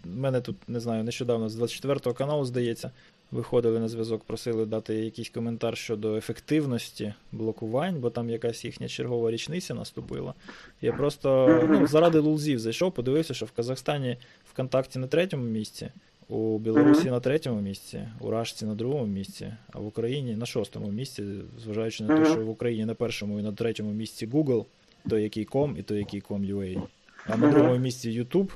У 0.04 0.20
мене 0.20 0.40
тут, 0.40 0.56
не 0.68 0.80
знаю, 0.80 1.04
нещодавно 1.04 1.48
з 1.48 1.58
24-го 1.58 2.14
каналу, 2.14 2.44
здається, 2.44 2.90
виходили 3.30 3.78
на 3.78 3.88
зв'язок, 3.88 4.24
просили 4.24 4.66
дати 4.66 4.94
якийсь 4.94 5.28
коментар 5.28 5.76
щодо 5.76 6.16
ефективності 6.16 7.14
блокувань, 7.32 8.00
бо 8.00 8.10
там 8.10 8.30
якась 8.30 8.64
їхня 8.64 8.88
чергова 8.88 9.30
річниця 9.30 9.74
наступила. 9.74 10.34
Я 10.80 10.92
просто 10.92 11.60
ну, 11.68 11.86
заради 11.86 12.18
лулзів 12.18 12.58
зайшов, 12.58 12.92
подивився, 12.92 13.34
що 13.34 13.46
в 13.46 13.50
Казахстані 13.50 14.16
ВКонтакті 14.52 14.98
на 14.98 15.06
третьому 15.06 15.44
місці, 15.44 15.88
у 16.32 16.58
Білорусі 16.58 17.10
на 17.10 17.20
третьому 17.20 17.60
місці, 17.60 18.08
у 18.20 18.30
Рашці 18.30 18.66
на 18.66 18.74
другому 18.74 19.06
місці, 19.06 19.52
а 19.72 19.78
в 19.78 19.86
Україні 19.86 20.36
на 20.36 20.46
шостому 20.46 20.88
місці, 20.90 21.24
зважаючи 21.64 22.04
на 22.04 22.16
те, 22.16 22.30
що 22.30 22.40
в 22.40 22.50
Україні 22.50 22.84
на 22.84 22.94
першому 22.94 23.40
і 23.40 23.42
на 23.42 23.52
третьому 23.52 23.92
місці 23.92 24.26
Google, 24.26 24.64
той 25.08 25.22
який 25.22 25.46
com 25.46 25.78
і 25.78 25.82
той 25.82 25.98
який 25.98 26.22
com.ua, 26.22 26.82
а 27.26 27.36
на 27.36 27.50
другому 27.50 27.76
місці 27.76 28.10
YouTube, 28.10 28.48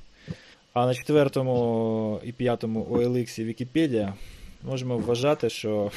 а 0.72 0.86
на 0.86 0.94
четвертому 0.94 2.20
і 2.24 2.32
п'ятому 2.32 2.84
OLX 2.84 3.40
і 3.40 3.44
Вікіпедія. 3.44 4.14
Можемо 4.62 4.98
вважати, 4.98 5.50
що 5.50 5.90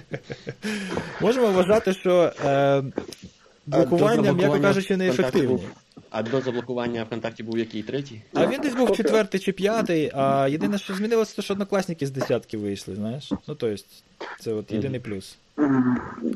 можемо 1.20 1.46
вважати, 1.46 1.92
що 1.92 2.32
е, 2.44 2.82
блокування, 3.66 4.32
м'яко 4.32 4.60
кажучи, 4.60 4.96
неефективні. 4.96 5.60
А 6.16 6.22
до 6.22 6.40
заблокування 6.40 7.04
ВКонтакті 7.04 7.42
був 7.42 7.58
який 7.58 7.82
третій? 7.82 8.20
А 8.34 8.46
він 8.46 8.60
десь 8.60 8.74
був 8.74 8.96
четвертий 8.96 9.40
чи 9.40 9.52
п'ятий, 9.52 10.10
а 10.14 10.48
єдине, 10.48 10.78
що 10.78 10.94
змінилося, 10.94 11.36
то 11.36 11.42
що 11.42 11.54
однокласники 11.54 12.06
з 12.06 12.10
десятки 12.10 12.56
вийшли, 12.56 12.94
знаєш? 12.94 13.30
Ну, 13.30 13.38
тобто, 13.46 13.74
це 14.40 14.52
от 14.52 14.72
єдиний 14.72 15.00
плюс. 15.00 15.36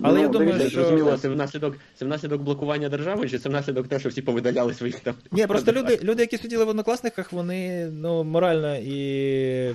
Але 0.03 0.15
ну, 0.15 0.21
я 0.21 0.29
думаю, 0.29 0.61
що... 0.61 0.71
Зрозуміло, 0.71 1.19
це 1.19 1.29
внаслідок, 1.29 1.77
це 1.95 2.05
внаслідок 2.05 2.43
блокування 2.43 2.89
держави, 2.89 3.29
чи 3.29 3.39
це 3.39 3.49
внаслідок 3.49 3.89
того, 3.89 4.01
що 4.01 4.09
всі 4.09 4.23
повидаляли 4.23 4.75
своїх 4.75 5.01
там. 5.01 5.15
Ні, 5.33 5.47
просто 5.47 5.73
люди, 5.73 5.99
люди, 6.03 6.23
які 6.23 6.39
сиділи 6.39 6.65
в 6.65 6.69
однокласниках, 6.69 7.33
вони 7.33 7.87
ну, 7.87 8.25
морально 8.25 8.77
і 8.77 9.75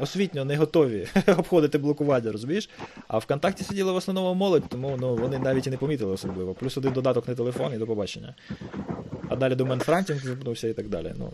освітньо 0.00 0.44
не 0.44 0.56
готові 0.56 1.08
обходити 1.26 1.78
блокування, 1.78 2.32
розумієш? 2.32 2.70
А 3.08 3.18
ВКонтакті 3.18 3.64
сиділи 3.64 3.92
в 3.92 3.96
основному 3.96 4.34
молодь, 4.34 4.62
тому 4.68 4.96
ну, 5.00 5.16
вони 5.16 5.38
навіть 5.38 5.66
і 5.66 5.70
не 5.70 5.76
помітили 5.76 6.12
особливо. 6.12 6.54
Плюс 6.54 6.76
один 6.76 6.92
додаток 6.92 7.28
на 7.28 7.34
телефон 7.34 7.72
і 7.74 7.78
до 7.78 7.86
побачення. 7.86 8.34
А 9.28 9.36
далі 9.36 9.54
до 9.54 9.66
менфрантінг 9.66 10.18
звернувся 10.20 10.68
і 10.68 10.72
так 10.72 10.88
далі. 10.88 11.12
Ну, 11.18 11.30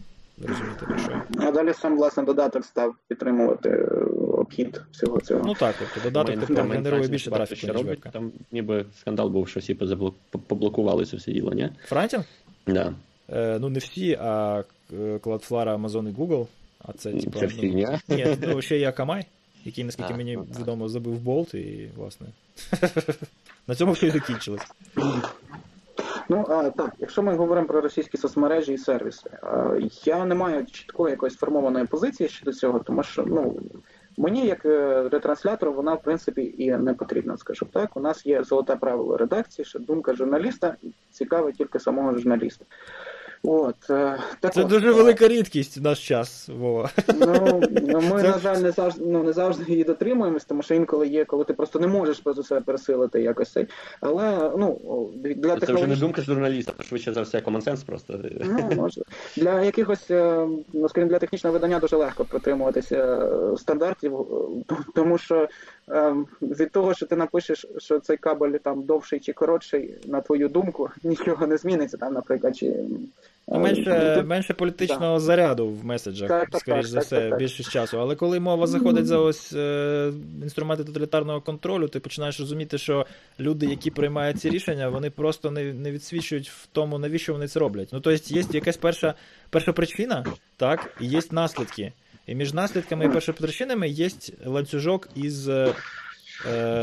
розумієте, 0.48 0.86
про 0.86 0.98
що. 0.98 1.22
А 1.38 1.50
далі 1.50 1.72
сам 1.72 1.96
власне 1.96 2.22
додаток 2.22 2.64
став 2.64 2.94
підтримувати 3.08 3.68
е, 3.68 3.84
обхід 4.32 4.82
всього 4.92 5.20
цього. 5.20 5.42
Ну 5.46 5.54
так, 5.54 5.74
тобто 5.78 6.11
додаток 6.11 6.46
тепер 6.46 6.68
генерує 6.68 7.08
більше 7.08 7.30
трафіку, 7.30 7.72
ніж 7.72 7.86
вебка. 7.86 8.11
Там 8.11 8.32
ніби 8.52 8.84
скандал 9.00 9.28
був, 9.28 9.48
що 9.48 9.61
всі 9.61 9.74
поблокували 10.30 11.06
це 11.06 11.16
все 11.16 11.32
діло, 11.32 11.52
ні? 11.52 11.70
Fronting? 11.84 12.24
Да. 12.66 12.92
Е, 13.32 13.58
ну, 13.61 13.68
не 13.68 13.78
всі, 13.78 14.18
а 14.20 14.64
е, 14.92 15.16
Cloudflare, 15.16 15.80
Amazon 15.80 16.08
і 16.08 16.12
Google. 16.12 16.46
А 16.85 16.93
це 16.93 17.12
типу. 17.12 17.39
Це 17.39 17.49
фігня? 17.49 18.01
Ну, 18.09 18.16
ні, 18.16 18.37
ну, 18.43 18.62
ще 18.62 18.78
є 18.78 18.89
Akamai, 18.88 19.26
який, 19.64 19.85
наскільки 19.85 20.14
а, 20.14 20.16
мені 20.16 20.37
ну, 20.37 20.47
відомо, 20.61 20.89
забив 20.89 21.18
болт, 21.18 21.55
і, 21.55 21.91
власне. 21.97 22.26
На 23.66 23.74
цьому 23.74 23.93
все 23.93 24.07
і 24.07 24.11
закінчилось. 24.11 24.62
Ну 26.28 26.47
а, 26.49 26.70
так, 26.70 26.95
якщо 26.99 27.22
ми 27.22 27.35
говоримо 27.35 27.66
про 27.66 27.81
російські 27.81 28.16
соцмережі 28.16 28.72
і 28.72 28.78
сервіси, 28.78 29.31
а, 29.43 29.78
я 30.05 30.24
не 30.24 30.35
маю 30.35 30.66
чіткої 30.66 31.11
якоїсь 31.11 31.35
сформованої 31.35 31.87
позиції 31.87 32.28
щодо 32.28 32.53
цього, 32.53 32.78
тому 32.78 33.03
що 33.03 33.24
ну 33.26 33.61
мені, 34.16 34.47
як 34.47 34.64
е, 34.66 35.09
ретранслятору, 35.09 35.72
вона 35.72 35.95
в 35.95 36.03
принципі 36.03 36.55
і 36.59 36.70
не 36.70 36.95
потрібна, 36.95 37.37
скажу 37.37 37.66
так. 37.72 37.97
У 37.97 38.01
нас 38.01 38.26
є 38.26 38.45
золоте 38.45 38.76
правило 38.76 39.16
редакції, 39.16 39.64
що 39.64 39.78
думка 39.78 40.14
журналіста 40.14 40.76
цікавить 41.11 41.57
тільки 41.57 41.81
самого 41.81 42.18
журналіста. 42.18 42.64
От, 43.43 43.91
е, 43.91 44.18
так 44.41 44.55
Це 44.55 44.62
от, 44.62 44.68
дуже 44.68 44.93
велика 44.93 45.28
рідкість 45.28 45.76
в 45.76 45.82
наш 45.82 46.09
час, 46.09 46.49
Вова. 46.49 46.91
Ну, 47.09 47.62
ну 47.82 48.01
Ми, 48.01 48.22
Це... 48.22 48.28
на 48.28 48.38
жаль, 48.38 48.57
не 48.57 48.70
завжди 48.70 49.05
ну, 49.07 49.22
не 49.22 49.32
завжди 49.32 49.64
її 49.72 49.84
дотримуємось, 49.84 50.45
тому 50.45 50.62
що 50.62 50.74
інколи 50.74 51.09
є, 51.09 51.24
коли 51.24 51.45
ти 51.45 51.55
просто 51.55 51.78
не 51.78 51.86
можеш 51.86 52.18
про 52.18 52.34
себе 52.34 52.61
пересилити 52.61 53.22
якось 53.22 53.53
цей. 53.53 53.66
Але 54.01 54.53
ну, 54.59 54.80
для 55.22 55.32
Це 55.32 55.61
технологічних... 55.61 55.76
вже 55.76 55.86
не 55.86 55.97
думка 55.97 56.22
журналіста, 56.22 56.72
швидше 56.82 57.12
за 57.12 57.22
все 57.22 57.41
комонсенс 57.41 57.84
просто. 57.84 58.20
Ну, 58.41 58.70
може. 58.76 59.03
Для 59.36 59.62
якихось, 59.62 60.11
е, 60.11 60.47
ну, 60.72 60.88
скажімо, 60.88 61.11
для 61.11 61.18
технічного 61.18 61.53
видання 61.53 61.78
дуже 61.78 61.97
легко 61.97 62.24
притримуватися 62.24 62.97
е, 62.97 63.57
стандартів, 63.57 64.26
тому 64.95 65.18
що 65.18 65.49
від 66.43 66.70
того, 66.70 66.95
що 66.95 67.07
ти 67.07 67.16
напишеш, 67.16 67.66
що 67.78 68.01
цей 68.01 68.16
кабель 68.16 68.53
там 68.53 68.82
довший 68.82 69.20
чи 69.20 69.32
коротший, 69.32 69.95
на 70.05 70.20
твою 70.20 70.49
думку, 70.49 70.91
нічого 71.03 71.47
не 71.47 71.57
зміниться 71.57 71.97
там, 71.97 72.12
наприклад, 72.12 72.57
чи 72.57 72.74
Ну, 73.53 73.61
менше 73.61 74.22
менше 74.26 74.55
політичного 74.55 75.14
да. 75.14 75.20
заряду 75.20 75.68
в 75.68 75.84
меседжах, 75.84 76.28
так, 76.28 76.49
скоріш 76.61 76.82
так, 76.82 76.86
за 76.86 77.01
все, 77.01 77.30
так, 77.30 77.38
більшість 77.38 77.70
часу. 77.70 78.01
Але 78.01 78.16
коли 78.16 78.41
мова 78.41 78.66
заходить 78.66 79.07
за 79.07 79.18
ось 79.18 79.53
е, 79.53 80.12
інструменти 80.43 80.84
тоталітарного 80.84 81.41
контролю, 81.41 81.88
ти 81.88 82.01
починаєш 82.01 82.41
розуміти, 82.41 82.78
що 82.78 83.07
люди, 83.41 83.66
які 83.66 83.91
приймають 83.91 84.41
ці 84.41 84.51
рішення, 84.51 84.88
вони 84.88 85.11
просто 85.11 85.51
не 85.51 85.72
не 85.72 85.91
відсвічують 85.91 86.51
в 86.51 86.66
тому, 86.72 86.99
навіщо 86.99 87.32
вони 87.32 87.49
це 87.49 87.61
роблять. 87.61 87.88
Ну, 87.93 88.01
тобто, 88.01 88.34
є 88.34 88.45
якась 88.53 88.76
перша 88.76 89.14
перша 89.51 89.72
причина, 89.72 90.24
так, 90.57 90.97
і 91.01 91.07
є 91.07 91.20
наслідки. 91.30 91.93
І 92.31 92.35
між 92.35 92.55
наслідками 92.55 93.05
і 93.05 93.09
першопричинами 93.09 93.89
є 93.89 94.11
ланцюжок 94.45 95.09
із 95.14 95.49
е, 95.49 95.74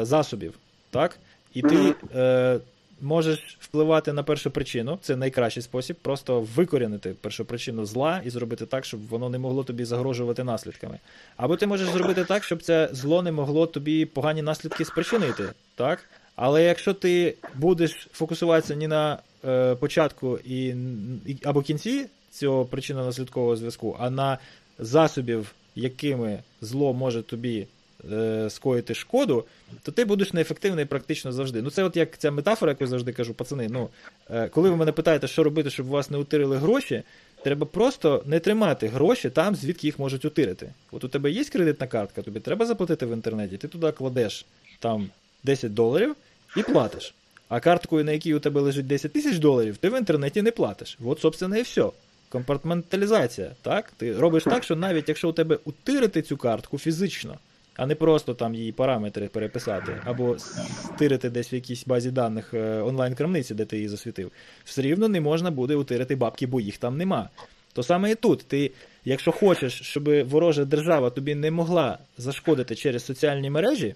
засобів. 0.01 0.53
так? 0.89 1.17
І 1.53 1.61
ти. 1.61 1.95
Е, 2.15 2.59
можеш 3.01 3.57
впливати 3.59 4.13
на 4.13 4.23
першу 4.23 4.51
причину, 4.51 4.99
це 5.01 5.15
найкращий 5.15 5.63
спосіб, 5.63 5.95
просто 6.01 6.41
викорінити 6.55 7.15
першу 7.21 7.45
причину 7.45 7.85
зла 7.85 8.21
і 8.25 8.29
зробити 8.29 8.65
так, 8.65 8.85
щоб 8.85 9.07
воно 9.07 9.29
не 9.29 9.37
могло 9.37 9.63
тобі 9.63 9.85
загрожувати 9.85 10.43
наслідками. 10.43 10.99
Або 11.35 11.55
ти 11.55 11.67
можеш 11.67 11.89
зробити 11.89 12.23
так, 12.23 12.43
щоб 12.43 12.63
це 12.63 12.89
зло 12.91 13.21
не 13.21 13.31
могло 13.31 13.67
тобі 13.67 14.05
погані 14.05 14.41
наслідки 14.41 14.85
спричинити. 14.85 15.43
так? 15.75 15.99
Але 16.35 16.63
якщо 16.63 16.93
ти 16.93 17.35
будеш 17.55 18.07
фокусуватися 18.11 18.75
не 18.75 18.87
на 18.87 19.17
е, 19.45 19.75
початку 19.75 20.39
і, 20.45 20.67
і 21.25 21.37
або 21.43 21.61
кінці 21.61 22.05
цього 22.31 22.65
причинно-наслідкового 22.65 23.55
зв'язку, 23.55 23.97
а 23.99 24.09
на 24.09 24.37
засобів, 24.79 25.53
якими 25.75 26.39
зло 26.61 26.93
може 26.93 27.21
тобі 27.21 27.67
е, 28.11 28.49
скоїти 28.49 28.95
шкоду, 28.95 29.43
то 29.83 29.91
ти 29.91 30.05
будеш 30.05 30.33
неефективний 30.33 30.85
практично 30.85 31.31
завжди. 31.31 31.61
Ну, 31.61 31.69
це 31.69 31.83
от 31.83 31.97
як 31.97 32.17
ця 32.17 32.31
метафора, 32.31 32.71
яку 32.71 32.83
я 32.83 32.87
завжди 32.87 33.13
кажу, 33.13 33.33
пацани. 33.33 33.67
Ну, 33.71 33.89
е, 34.29 34.49
коли 34.49 34.69
ви 34.69 34.75
мене 34.75 34.91
питаєте, 34.91 35.27
що 35.27 35.43
робити, 35.43 35.69
щоб 35.69 35.87
у 35.87 35.89
вас 35.89 36.09
не 36.09 36.17
утирили 36.17 36.57
гроші, 36.57 37.03
треба 37.43 37.65
просто 37.65 38.23
не 38.25 38.39
тримати 38.39 38.87
гроші 38.87 39.29
там, 39.29 39.55
звідки 39.55 39.87
їх 39.87 39.99
можуть 39.99 40.25
утирити. 40.25 40.69
От 40.91 41.03
у 41.03 41.07
тебе 41.07 41.31
є 41.31 41.43
кредитна 41.43 41.87
картка, 41.87 42.21
тобі 42.21 42.39
треба 42.39 42.65
заплатити 42.65 43.05
в 43.05 43.13
інтернеті, 43.13 43.57
ти 43.57 43.67
туди 43.67 43.91
кладеш 43.91 44.45
там 44.79 45.09
10 45.43 45.73
доларів 45.73 46.15
і 46.57 46.63
платиш. 46.63 47.13
А 47.49 47.59
карткою, 47.59 48.05
на 48.05 48.11
якій 48.11 48.33
у 48.33 48.39
тебе 48.39 48.61
лежить 48.61 48.87
10 48.87 49.13
тисяч 49.13 49.37
доларів, 49.37 49.77
ти 49.77 49.89
в 49.89 49.97
інтернеті 49.97 50.41
не 50.41 50.51
платиш. 50.51 50.97
От, 51.05 51.19
собственно, 51.19 51.57
і 51.57 51.61
все. 51.61 51.89
Компартменталізація, 52.29 53.51
так? 53.61 53.91
Ти 53.97 54.17
робиш 54.17 54.43
так, 54.43 54.63
що 54.63 54.75
навіть 54.75 55.09
якщо 55.09 55.29
у 55.29 55.33
тебе 55.33 55.59
утирити 55.65 56.21
цю 56.21 56.37
картку 56.37 56.77
фізично, 56.77 57.37
а 57.75 57.85
не 57.85 57.95
просто 57.95 58.33
там 58.33 58.55
її 58.55 58.71
параметри 58.71 59.27
переписати, 59.27 60.01
або 60.05 60.39
стирити 60.39 61.29
десь 61.29 61.53
в 61.53 61.55
якійсь 61.55 61.85
базі 61.85 62.11
даних 62.11 62.53
е, 62.53 62.81
онлайн-крамниці, 62.81 63.53
де 63.53 63.65
ти 63.65 63.75
її 63.75 63.89
засвітив, 63.89 64.31
все 64.65 64.81
рівно 64.81 65.07
не 65.07 65.21
можна 65.21 65.51
буде 65.51 65.75
утирити 65.75 66.15
бабки, 66.15 66.47
бо 66.47 66.61
їх 66.61 66.77
там 66.77 66.97
нема. 66.97 67.29
То 67.73 67.83
саме 67.83 68.11
і 68.11 68.15
тут. 68.15 68.45
Ти, 68.47 68.71
якщо 69.05 69.31
хочеш, 69.31 69.81
щоб 69.81 70.29
ворожа 70.29 70.65
держава 70.65 71.09
тобі 71.09 71.35
не 71.35 71.51
могла 71.51 71.97
зашкодити 72.17 72.75
через 72.75 73.05
соціальні 73.05 73.49
мережі, 73.49 73.95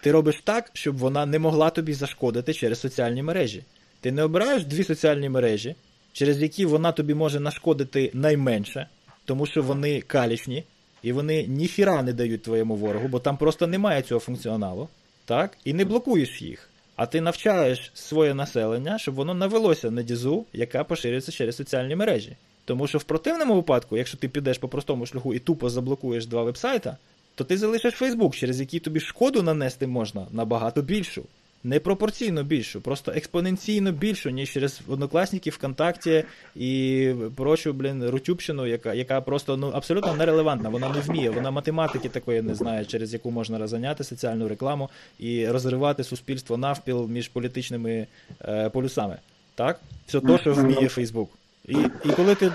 ти 0.00 0.12
робиш 0.12 0.40
так, 0.44 0.70
щоб 0.72 0.96
вона 0.96 1.26
не 1.26 1.38
могла 1.38 1.70
тобі 1.70 1.92
зашкодити 1.92 2.54
через 2.54 2.80
соціальні 2.80 3.22
мережі. 3.22 3.62
Ти 4.00 4.12
не 4.12 4.22
обираєш 4.22 4.64
дві 4.64 4.84
соціальні 4.84 5.28
мережі, 5.28 5.74
через 6.18 6.42
які 6.42 6.66
вона 6.66 6.92
тобі 6.92 7.14
може 7.14 7.40
нашкодити 7.40 8.10
найменше, 8.14 8.88
тому 9.24 9.46
що 9.46 9.62
вони 9.62 10.00
калічні, 10.00 10.64
і 11.02 11.12
вони 11.12 11.46
ніхіра 11.46 12.02
не 12.02 12.12
дають 12.12 12.42
твоєму 12.42 12.76
ворогу, 12.76 13.08
бо 13.08 13.20
там 13.20 13.36
просто 13.36 13.66
немає 13.66 14.02
цього 14.02 14.20
функціоналу, 14.20 14.88
так? 15.24 15.58
І 15.64 15.72
не 15.72 15.84
блокуєш 15.84 16.42
їх. 16.42 16.70
А 16.96 17.06
ти 17.06 17.20
навчаєш 17.20 17.90
своє 17.94 18.34
населення, 18.34 18.98
щоб 18.98 19.14
воно 19.14 19.34
навелося 19.34 19.90
на 19.90 20.02
дізу, 20.02 20.46
яка 20.52 20.84
поширюється 20.84 21.32
через 21.32 21.56
соціальні 21.56 21.96
мережі. 21.96 22.36
Тому 22.64 22.86
що 22.86 22.98
в 22.98 23.04
противному 23.04 23.54
випадку, 23.54 23.96
якщо 23.96 24.18
ти 24.18 24.28
підеш 24.28 24.58
по 24.58 24.68
простому 24.68 25.06
шляху 25.06 25.34
і 25.34 25.38
тупо 25.38 25.70
заблокуєш 25.70 26.26
два 26.26 26.42
вебсайта, 26.42 26.96
то 27.34 27.44
ти 27.44 27.56
залишиш 27.56 27.94
Фейсбук, 27.94 28.36
через 28.36 28.60
який 28.60 28.80
тобі 28.80 29.00
шкоду 29.00 29.42
нанести 29.42 29.86
можна 29.86 30.26
набагато 30.30 30.82
більшу. 30.82 31.24
Не 31.64 31.80
пропорційно 31.80 32.44
більшу, 32.44 32.80
просто 32.80 33.12
експоненційно 33.12 33.92
більшу, 33.92 34.30
ніж 34.30 34.50
через 34.50 34.80
однокласники 34.88 35.50
ВКонтакті 35.50 36.24
і 36.56 37.12
прочу, 37.36 37.72
блін, 37.72 38.08
Рутюбщину, 38.08 38.66
яка 38.66 38.94
яка 38.94 39.20
просто 39.20 39.56
ну 39.56 39.70
абсолютно 39.74 40.14
нерелевантна. 40.14 40.68
Вона 40.68 40.88
не 40.88 41.00
вміє, 41.00 41.30
вона 41.30 41.50
математики 41.50 42.08
такої 42.08 42.42
не 42.42 42.54
знає, 42.54 42.84
через 42.84 43.12
яку 43.12 43.30
можна 43.30 43.58
розганяти 43.58 44.04
соціальну 44.04 44.48
рекламу 44.48 44.90
і 45.18 45.48
розривати 45.48 46.04
суспільство 46.04 46.56
навпіл 46.56 47.06
між 47.08 47.28
політичними 47.28 48.06
е, 48.44 48.70
полюсами. 48.70 49.16
Так? 49.54 49.80
Все 50.06 50.20
то, 50.20 50.38
що 50.38 50.52
вміє 50.52 50.88
Фейсбук. 50.88 51.30
І 51.68 51.76
і 52.04 52.12
коли 52.16 52.34
ти 52.34 52.52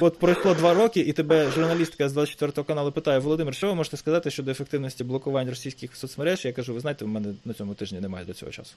от 0.00 0.18
пройшло 0.18 0.54
два 0.54 0.74
роки, 0.74 1.00
і 1.00 1.12
тебе 1.12 1.50
журналістка 1.50 2.08
з 2.08 2.12
24 2.12 2.64
каналу 2.66 2.92
питає, 2.92 3.18
Володимир, 3.18 3.54
що 3.54 3.66
ви 3.66 3.74
можете 3.74 3.96
сказати 3.96 4.30
щодо 4.30 4.50
ефективності 4.50 5.04
блокувань 5.04 5.48
російських 5.48 5.96
соцмереж? 5.96 6.44
Я 6.44 6.52
кажу, 6.52 6.74
ви 6.74 6.80
знаєте, 6.80 7.04
в 7.04 7.08
мене 7.08 7.28
на 7.44 7.54
цьому 7.54 7.74
тижні 7.74 8.00
немає 8.00 8.24
до 8.24 8.32
цього 8.32 8.52
часу. 8.52 8.74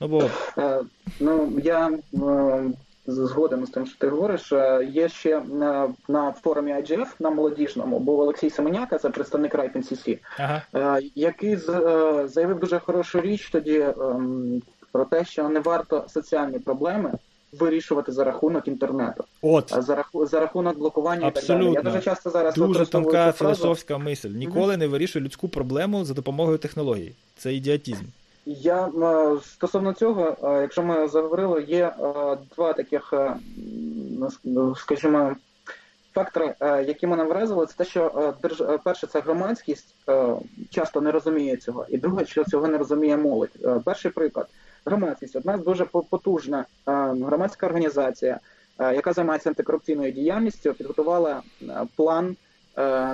Ну 0.00 0.08
бо 0.08 0.30
Е, 0.58 0.80
Ну, 1.20 1.52
я 1.64 1.90
е, 2.14 2.70
згоден 3.06 3.66
з 3.66 3.70
тим, 3.70 3.86
що 3.86 3.98
ти 3.98 4.08
говориш. 4.08 4.52
Е, 4.52 4.88
Є 4.92 5.08
ще 5.08 5.40
на, 5.40 5.88
на 6.08 6.32
форумі 6.32 6.72
IGF, 6.72 7.06
на 7.18 7.30
молодіжному, 7.30 7.98
був 7.98 8.20
Олексій 8.20 8.50
Семеняка, 8.50 8.98
це 8.98 9.10
представник 9.10 9.54
Райпен 9.54 9.82
CC, 9.82 10.18
ага. 10.38 10.62
який 11.14 11.56
заявив 12.26 12.58
дуже 12.60 12.78
хорошу 12.78 13.20
річ 13.20 13.50
тоді 13.52 13.78
ем, 13.78 14.62
про 14.92 15.04
те, 15.04 15.24
що 15.24 15.48
не 15.48 15.60
варто 15.60 16.04
соціальні 16.08 16.58
проблеми 16.58 17.12
вирішувати 17.52 18.12
за 18.12 18.24
рахунок 18.24 18.68
інтернету, 18.68 19.24
От 19.42 19.74
за, 19.78 19.94
раху, 19.94 20.26
за 20.26 20.40
рахунок 20.40 20.78
блокування 20.78 21.28
і 21.28 21.34
так 21.34 21.44
далі. 21.44 21.72
Я 21.72 21.82
дуже 21.82 22.00
часто 22.00 22.30
зараз 22.30 22.54
дуже 22.54 22.86
тонка 22.86 23.32
фразу. 23.32 23.54
філософська 23.54 23.98
мисль. 23.98 24.28
Ніколи 24.28 24.76
не 24.76 24.86
вирішуй 24.86 25.22
людську 25.22 25.48
проблему 25.48 26.04
за 26.04 26.14
допомогою 26.14 26.58
технологій. 26.58 27.14
Це 27.36 27.54
ідіотізм. 27.54 28.04
Я 28.46 28.86
е, 28.86 29.36
стосовно 29.44 29.92
цього, 29.92 30.36
е, 30.42 30.60
якщо 30.62 30.82
ми 30.82 31.08
заговорили, 31.08 31.62
є 31.62 31.84
е, 31.84 31.92
два 32.56 32.72
таких, 32.72 33.14
ну, 34.44 34.76
скажімо, 34.76 35.36
фактори, 36.14 36.54
які 36.86 37.06
мене 37.06 37.24
вразили, 37.24 37.66
це 37.66 37.74
те, 37.76 37.84
що 37.84 38.34
держ... 38.42 38.62
перше, 38.84 39.06
це 39.06 39.20
громадськість 39.20 39.94
часто 40.70 41.00
не 41.00 41.10
розуміє 41.10 41.56
цього, 41.56 41.86
і 41.88 41.98
друге, 41.98 42.26
що 42.26 42.44
цього 42.44 42.68
не 42.68 42.78
розуміє 42.78 43.16
молодь. 43.16 43.82
Перший 43.84 44.10
приклад. 44.10 44.46
Громадськість 44.84 45.36
одна 45.36 45.58
з 45.58 45.64
дуже 45.64 45.84
потужна 45.84 46.64
громадська 46.86 47.66
організація, 47.66 48.40
яка 48.78 49.12
займається 49.12 49.50
антикорупційною 49.50 50.12
діяльністю, 50.12 50.74
підготувала 50.74 51.42
план 51.96 52.36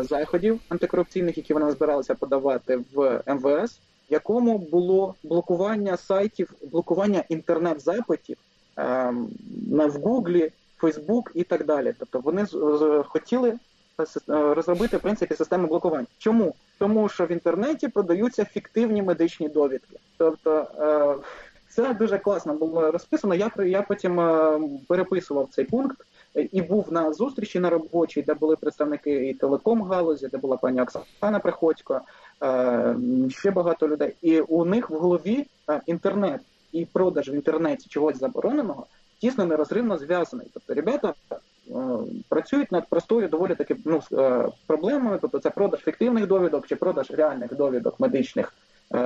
заходів 0.00 0.60
антикорупційних, 0.68 1.36
які 1.36 1.54
вони 1.54 1.70
збиралися 1.70 2.14
подавати 2.14 2.78
в 2.94 3.22
МВС 3.26 3.78
в 4.10 4.12
якому 4.12 4.58
було 4.58 5.14
блокування 5.22 5.96
сайтів, 5.96 6.52
блокування 6.72 7.24
інтернет-запитів 7.28 8.36
на 8.76 9.86
в 9.86 9.92
Гуглі, 10.02 10.52
Фейсбук 10.76 11.30
і 11.34 11.44
так 11.44 11.66
далі. 11.66 11.94
Тобто 11.98 12.20
вони 12.20 12.46
хотіли 13.06 13.48
е, 13.48 14.02
е, 14.02 14.54
розробити 14.54 14.96
в 14.96 15.00
принципі 15.00 15.34
систему 15.34 15.66
блокувань. 15.66 16.06
Чому? 16.18 16.54
Тому 16.78 17.08
що 17.08 17.26
в 17.26 17.32
інтернеті 17.32 17.88
продаються 17.88 18.44
фіктивні 18.44 19.02
медичні 19.02 19.48
довідки. 19.48 19.96
Тобто 20.16 20.66
е, 20.78 21.24
це 21.76 21.94
дуже 21.94 22.18
класно 22.18 22.54
було 22.54 22.90
розписано. 22.90 23.34
Я 23.34 23.50
я 23.58 23.82
потім 23.82 24.20
е, 24.20 24.60
переписував 24.88 25.48
цей 25.50 25.64
пункт 25.64 25.96
е, 26.36 26.48
і 26.52 26.62
був 26.62 26.92
на 26.92 27.12
зустрічі 27.12 27.60
на 27.60 27.70
робочій, 27.70 28.22
де 28.22 28.34
були 28.34 28.56
представники 28.56 29.28
і 29.28 29.34
телеком 29.34 29.82
галузі, 29.82 30.28
де 30.28 30.38
була 30.38 30.56
пані 30.56 30.80
Оксана 30.80 31.38
Приходько, 31.38 32.00
е, 32.42 32.96
ще 33.28 33.50
багато 33.50 33.88
людей. 33.88 34.14
І 34.22 34.40
у 34.40 34.64
них 34.64 34.90
в 34.90 34.94
голові 34.94 35.46
інтернет 35.86 36.40
і 36.72 36.84
продаж 36.84 37.28
в 37.28 37.34
інтернеті 37.34 37.88
чогось 37.88 38.18
забороненого 38.18 38.86
тісно 39.20 39.46
нерозривно 39.46 39.98
зв'язаний. 39.98 40.46
Тобто, 40.54 40.74
ребята 40.74 41.14
працюють 42.28 42.72
над 42.72 42.88
простою 42.88 43.28
доволі 43.28 43.54
таки 43.54 43.76
ну, 43.84 44.02
проблемою, 44.66 45.18
тобто 45.22 45.38
це 45.38 45.50
продаж 45.50 45.80
фіктивних 45.80 46.26
довідок 46.26 46.66
чи 46.66 46.76
продаж 46.76 47.10
реальних 47.10 47.54
довідок 47.54 48.00
медичних 48.00 48.52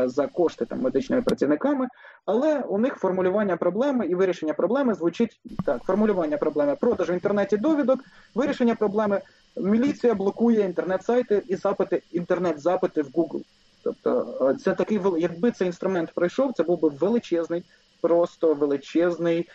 за 0.05 0.27
кошти 0.27 0.65
там 0.65 0.81
медичними 0.81 1.23
працівниками. 1.23 1.89
Але 2.27 2.61
у 2.61 2.79
них 2.79 2.95
формулювання 2.95 3.57
проблеми 3.57 4.07
і 4.07 4.15
вирішення 4.15 4.55
проблеми 4.55 4.95
звучить 4.95 5.41
так: 5.65 5.83
формулювання 5.83 6.37
проблеми 6.37 6.77
продаж 6.81 7.11
в 7.11 7.13
інтернеті 7.13 7.57
довідок, 7.57 8.01
вирішення 8.35 8.75
проблеми. 8.75 9.21
Міліція 9.57 10.15
блокує 10.15 10.61
інтернет-сайти 10.61 11.43
і 11.49 11.57
запити, 11.57 12.03
інтернет-запити 12.13 13.03
в 13.03 13.07
Google. 13.07 13.43
Тобто, 13.83 14.39
е, 14.51 14.55
це 14.55 14.75
такий 14.75 15.01
якби 15.19 15.51
цей 15.51 15.67
інструмент 15.67 16.13
пройшов, 16.15 16.53
це 16.53 16.63
був 16.63 16.81
би 16.81 16.89
величезний, 16.89 17.65
просто 18.01 18.55
величезний 18.55 19.49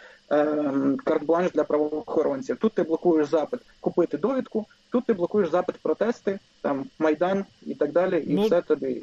карт-бланш 1.06 1.52
для 1.52 1.64
правоохоронців. 1.64 2.58
Тут 2.58 2.74
ти 2.74 2.84
блокуєш 2.84 3.28
запит 3.30 3.60
купити 3.80 4.18
довідку, 4.18 4.66
тут 4.92 5.06
ти 5.06 5.14
блокуєш 5.14 5.50
запит 5.50 5.76
протести, 5.82 6.40
там 6.62 6.86
майдан 7.00 7.46
і 7.66 7.74
так 7.74 7.92
далі, 7.92 8.24
і 8.28 8.34
Ну, 8.34 8.46
все 8.46 8.62
тобі. 8.62 9.02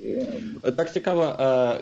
е, 0.65 0.73
Так 0.73 0.93
цікаво, 0.93 1.23
е, 1.41 1.81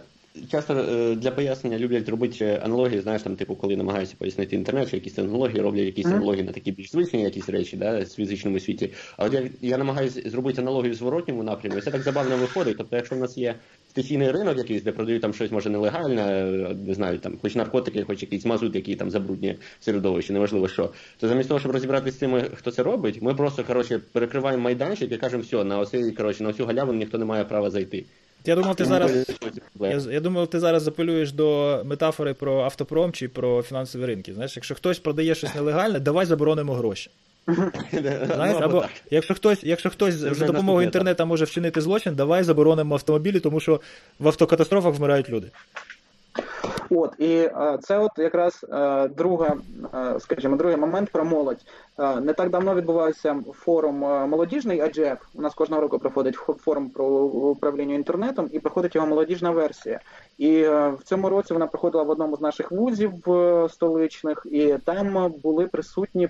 часто 0.51 0.75
е, 0.75 1.15
для 1.15 1.31
пояснення 1.31 1.79
люблять 1.79 2.09
робити 2.09 2.61
аналогії, 2.65 3.01
знаєш, 3.01 3.23
там, 3.23 3.37
типу, 3.37 3.57
коли 3.57 3.77
намагаються 3.77 4.15
пояснити 4.19 4.57
інтернет, 4.57 4.91
чи 4.91 4.97
якісь 4.97 5.19
аналогії, 5.19 5.61
роблять 5.61 5.85
якісь 5.87 6.07
Мгм. 6.07 6.15
аналогії 6.17 6.45
на 6.45 6.53
такі 6.53 6.73
більш 6.73 6.91
звичні 6.93 7.23
якісь 7.23 7.49
речі, 7.49 7.77
да, 7.77 8.05
з 8.05 8.15
фізичному 8.15 8.61
світі. 8.61 8.93
А 9.17 9.25
от 9.25 9.33
я, 9.35 9.51
я 9.61 9.79
намагаюся 9.79 10.31
зробити 10.31 10.61
аналогію 10.63 10.93
в 10.93 10.97
зворотньому 10.97 11.43
напрямку, 11.43 11.79
і 11.79 11.83
це 11.83 11.91
так 11.91 12.03
забавно 12.03 12.37
виходить. 12.37 12.77
Тобто, 12.79 12.97
якщо 12.97 13.15
в 13.15 13.19
нас 13.19 13.39
є 13.39 13.55
стихійний 13.91 14.31
ринок 14.31 14.59
якийсь, 14.59 14.83
де 14.83 14.93
продають 14.93 15.23
там 15.23 15.35
щось 15.35 15.51
може 15.51 15.71
нелегальне, 15.71 16.45
не 16.87 16.95
знаю, 16.95 17.19
там 17.19 17.39
хоч 17.43 17.55
наркотики, 17.55 18.03
хоч 18.03 18.23
якийсь 18.23 18.45
мазут, 18.45 18.75
який 18.75 18.97
там 18.97 19.11
забруднює 19.11 19.55
середовище, 19.81 20.33
неважливо 20.33 20.69
що. 20.69 20.91
То 21.19 21.29
замість 21.29 21.49
того, 21.49 21.61
щоб 21.61 21.73
розібратися 21.73 22.17
з 22.17 22.21
тими, 22.21 22.45
хто 22.55 22.71
це 22.71 22.83
робить, 22.83 23.23
ми 23.23 23.35
просто 23.35 23.65
коротше 23.65 24.01
перекриваємо 24.13 24.63
майданчик 24.63 25.13
і 25.13 25.17
кажемо, 25.17 25.43
все, 25.43 25.65
на 25.65 25.79
оцей, 25.79 26.13
коротше, 26.13 26.43
на 26.43 26.53
цю 26.53 26.67
галявину 26.67 26.99
ніхто 26.99 27.19
не 27.19 27.25
має 27.25 27.45
права 27.45 27.71
зайти. 27.71 28.05
Я 28.45 28.55
думав, 28.55 28.77
ти 28.77 28.85
зараз. 28.85 29.27
Я, 29.81 30.13
я 30.13 30.21
думав, 30.21 30.47
ти 30.47 30.61
зараз 30.61 30.83
запелюєш 30.83 31.33
до 31.33 31.81
метафори 31.85 32.35
про 32.35 32.61
автопром 32.61 33.13
чи 33.13 33.29
про 33.29 33.63
фінансові 33.63 34.07
ринки. 34.07 34.35
Знаєш, 34.35 34.57
якщо 34.57 34.75
хтось 34.75 34.99
продає 34.99 35.35
щось 35.35 35.55
нелегальне, 35.55 36.01
давай 36.01 36.27
заборонимо 36.27 36.75
гроші. 36.75 37.11
Знаєш, 38.35 38.57
Ну, 38.61 38.65
або 38.65 38.85
якщо 39.11 39.35
хтось, 39.35 39.65
якщо 39.65 39.91
хтось 39.91 40.15
за 40.15 40.47
допомогою 40.47 40.87
інтернету 40.87 41.27
може 41.27 41.45
вчинити 41.45 41.81
злочин, 41.81 42.15
давай 42.15 42.43
заборонимо 42.43 42.95
автомобілі, 42.95 43.41
тому 43.41 43.61
що 43.61 43.81
в 44.19 44.27
автокатастрофах 44.27 44.95
вмирають 44.95 45.31
люди. 45.31 45.51
От 46.91 47.15
і 47.19 47.35
е, 47.35 47.79
це, 47.83 47.99
от 47.99 48.11
якраз 48.19 48.67
е, 48.73 49.09
друга, 49.09 49.57
е, 49.95 50.21
скажімо, 50.21 50.57
другий 50.57 50.77
момент 50.77 51.11
про 51.11 51.25
молодь. 51.25 51.61
Не 52.23 52.33
так 52.33 52.51
давно 52.51 52.75
відбувався 52.75 53.37
форум 53.53 53.97
молодіжний 54.31 54.83
IGF. 54.83 55.17
У 55.35 55.43
нас 55.43 55.55
кожного 55.55 55.83
року 55.83 55.99
проходить 55.99 56.35
форум 56.35 56.91
про 56.91 57.07
управління 57.07 57.95
інтернетом, 57.95 58.49
і 58.53 58.59
проходить 58.61 58.95
його 58.95 59.07
молодіжна 59.07 59.51
версія. 59.51 60.01
І 60.41 60.63
е, 60.63 60.89
в 60.89 61.03
цьому 61.05 61.29
році 61.29 61.53
вона 61.53 61.67
проходила 61.67 62.05
в 62.05 62.11
одному 62.11 62.37
з 62.37 62.41
наших 62.41 62.73
вузів 62.73 63.13
столичних, 63.71 64.47
і 64.51 64.75
там 64.85 65.35
були 65.43 65.67
присутні 65.67 66.29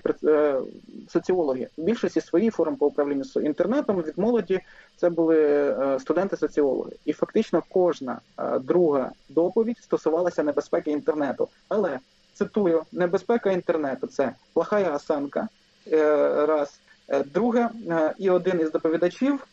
соціологи. 1.07 1.67
В 1.77 1.81
більшості 1.81 2.21
свої 2.21 2.49
форум 2.49 2.75
по 2.75 2.85
управлінню 2.85 3.23
інтернетом 3.35 4.01
від 4.01 4.17
молоді 4.17 4.59
це 4.95 5.09
були 5.09 5.75
студенти-соціологи, 5.99 6.91
і 7.05 7.13
фактично 7.13 7.63
кожна 7.69 8.19
друга 8.61 9.11
доповідь 9.29 9.77
стосувалася 9.77 10.43
небезпеки 10.43 10.91
інтернету. 10.91 11.47
Але 11.69 11.99
цитую: 12.33 12.83
небезпека 12.91 13.51
інтернету 13.51 14.07
це 14.07 14.33
плохая 14.53 14.95
осанка. 14.95 15.47
Е, 15.87 16.45
раз. 16.45 16.79
Е, 17.07 17.23
друге, 17.23 17.69
е, 17.89 18.13
і 18.17 18.29
один 18.29 18.61
із 18.61 18.71
доповідачів 18.71 19.47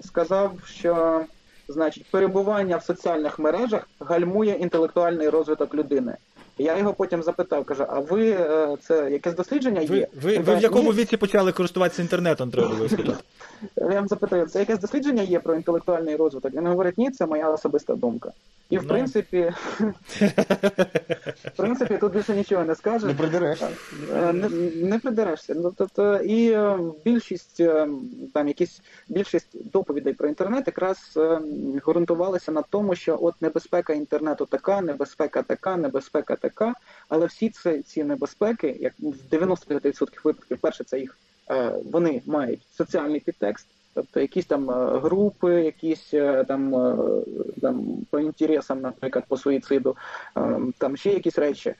сказав, 0.00 0.52
що 0.66 1.24
значить 1.70 2.10
перебування 2.10 2.76
в 2.76 2.82
соціальних 2.82 3.38
мережах 3.38 3.88
гальмує 4.00 4.54
інтелектуальний 4.54 5.28
розвиток 5.28 5.74
людини. 5.74 6.16
Я 6.58 6.78
його 6.78 6.92
потім 6.92 7.22
запитав, 7.22 7.64
каже: 7.64 7.86
а 7.88 8.00
ви 8.00 8.36
це 8.82 9.10
якесь 9.10 9.34
дослідження 9.34 9.80
є? 9.80 9.88
Ви 9.88 10.06
ви, 10.22 10.38
ви 10.38 10.56
в 10.56 10.62
якому 10.62 10.92
віці 10.92 11.16
почали 11.16 11.52
користуватися 11.52 12.02
інтернетом? 12.02 12.50
Треба 12.50 12.68
було 12.68 12.88
спитати. 12.88 13.24
Я 13.76 13.86
вам 13.86 14.08
запитаю, 14.08 14.46
це 14.46 14.58
якесь 14.58 14.78
дослідження 14.78 15.22
є 15.22 15.40
про 15.40 15.54
інтелектуальний 15.54 16.16
розвиток? 16.16 16.54
Він 16.54 16.66
говорить, 16.66 16.98
ні, 16.98 17.10
це 17.10 17.26
моя 17.26 17.50
особиста 17.50 17.94
думка. 17.94 18.32
І 18.70 18.78
в 18.78 18.82
ну. 18.82 18.88
принципі, 18.88 19.52
в 21.44 21.56
принципі, 21.56 21.98
тут 22.00 22.12
більше 22.12 22.34
нічого 22.34 22.64
не 22.64 22.74
скажеш. 22.74 23.08
Не 23.08 23.14
придерешся. 23.14 23.68
Е, 24.16 24.32
не, 24.32 24.48
не 24.74 24.98
придерешся. 24.98 25.54
Ну, 25.56 25.72
тобто, 25.76 26.16
і 26.16 26.52
е, 26.52 26.78
більшість 27.04 27.60
е, 27.60 27.88
там 28.34 28.48
якісь 28.48 28.80
більшість 29.08 29.70
доповідей 29.72 30.12
про 30.12 30.28
інтернет 30.28 30.66
якраз 30.66 31.18
ґрунтувалися 31.86 32.52
на 32.52 32.62
тому, 32.62 32.94
що 32.94 33.18
от 33.22 33.42
небезпека 33.42 33.92
інтернету 33.92 34.46
така, 34.46 34.80
небезпека 34.80 35.42
така, 35.42 35.76
небезпека 35.76 36.36
така. 36.36 36.49
Але 37.08 37.26
всі 37.26 37.48
ці, 37.48 37.82
ці 37.82 38.04
небезпеки, 38.04 38.76
як 38.80 38.92
в 38.98 39.34
90% 39.34 40.08
випадків, 40.24 40.58
перше, 40.58 40.84
це 40.84 41.00
їх 41.00 41.18
вони 41.84 42.22
мають 42.26 42.60
соціальний 42.70 43.20
підтекст. 43.20 43.66
Тобто 43.94 44.20
якісь 44.20 44.46
там 44.46 44.70
е, 44.70 44.98
групи, 44.98 45.62
якісь 45.64 46.14
е, 46.14 46.44
там 46.44 46.74
е, 46.74 46.96
там 47.60 48.06
по 48.10 48.20
інтересам, 48.20 48.80
наприклад, 48.80 49.24
по 49.28 49.36
суїциду, 49.36 49.96
там 50.78 50.96
ще 50.96 51.12
якісь 51.12 51.38
речі. 51.38 51.74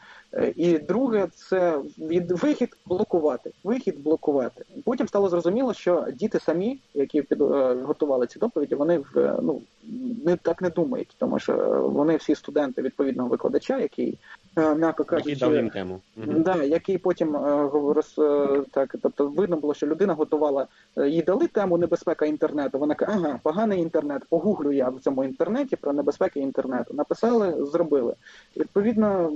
І 0.57 0.79
друге, 0.79 1.29
це 1.35 1.79
від 1.99 2.31
вихід 2.31 2.77
блокувати. 2.87 3.53
Вихід 3.65 4.03
блокувати. 4.03 4.65
Потім 4.85 5.09
стало 5.09 5.29
зрозуміло, 5.29 5.75
що 5.75 6.07
діти 6.15 6.41
самі, 6.41 6.79
які 6.95 7.23
підготували 7.23 8.27
ці 8.27 8.39
доповіді, 8.39 8.75
вони 8.75 9.01
ну 9.43 9.63
не 10.25 10.37
так 10.37 10.63
не 10.63 10.71
думають, 10.71 11.15
тому 11.19 11.39
що 11.39 11.55
вони 11.95 12.17
всі 12.17 12.35
студенти 12.35 12.83
відповідного 12.83 13.29
викладача, 13.29 13.79
який 13.79 14.19
м'яко 14.57 15.05
кажучи, 15.05 15.31
який 15.31 15.49
дав 15.49 15.55
їм 15.55 15.71
тему. 15.71 16.01
Да, 16.17 16.63
який 16.63 16.99
потім 16.99 17.37
роз, 17.73 18.21
так, 18.71 18.97
тобто 19.03 19.29
видно 19.29 19.57
було, 19.57 19.75
що 19.75 19.87
людина 19.87 20.15
готувала, 20.15 20.67
їй 20.97 21.23
дали 21.23 21.47
тему 21.47 21.79
небезпека 21.79 22.27
інтернету. 22.27 22.79
Вона 22.79 22.95
каже, 22.95 23.13
ага, 23.15 23.41
поганий 23.43 23.83
інтернет. 23.83 24.23
Погуглю 24.29 24.73
я 24.73 24.89
в 24.89 25.01
цьому 25.01 25.25
інтернеті 25.25 25.77
про 25.77 25.93
небезпеки 25.93 26.41
інтернету. 26.41 26.95
Написали, 26.95 27.65
зробили. 27.65 28.15
Відповідно, 28.57 29.33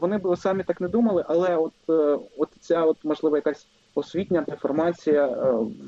вони 0.00 0.18
б 0.18 0.36
самі 0.36 0.62
так 0.62 0.80
не 0.80 0.88
думали, 0.88 1.24
але 1.28 1.56
от 1.56 1.72
от 2.38 2.48
ця, 2.60 2.84
от 2.84 2.96
можливо, 3.04 3.36
якась 3.36 3.66
освітня 3.94 4.44
інформація 4.48 5.26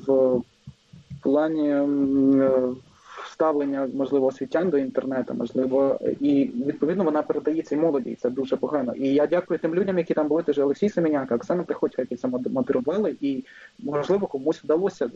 в 0.07 0.41
плані 1.23 1.73
ставлення, 3.41 3.89
можливо, 3.93 4.25
освітян 4.25 4.69
до 4.69 4.77
інтернету, 4.77 5.33
можливо, 5.33 5.99
і 6.19 6.51
відповідно 6.65 7.03
вона 7.03 7.21
передається 7.21 7.75
і 7.75 7.77
молоді, 7.77 8.09
і 8.09 8.15
це 8.15 8.29
дуже 8.29 8.55
погано. 8.57 8.93
І 8.95 9.07
я 9.07 9.27
дякую 9.27 9.59
тим 9.59 9.75
людям, 9.75 9.97
які 9.97 10.13
там 10.13 10.27
були, 10.27 10.43
теж 10.43 10.59
Олексій 10.59 10.89
Семеняка, 10.89 11.35
Оксана 11.35 11.63
Приходько, 11.63 12.01
які 12.01 12.15
це 12.15 12.27
модерували, 12.27 13.15
і 13.21 13.43
можливо 13.79 14.27
комусь 14.27 14.63
вдалося 14.63 15.05
е, 15.05 15.09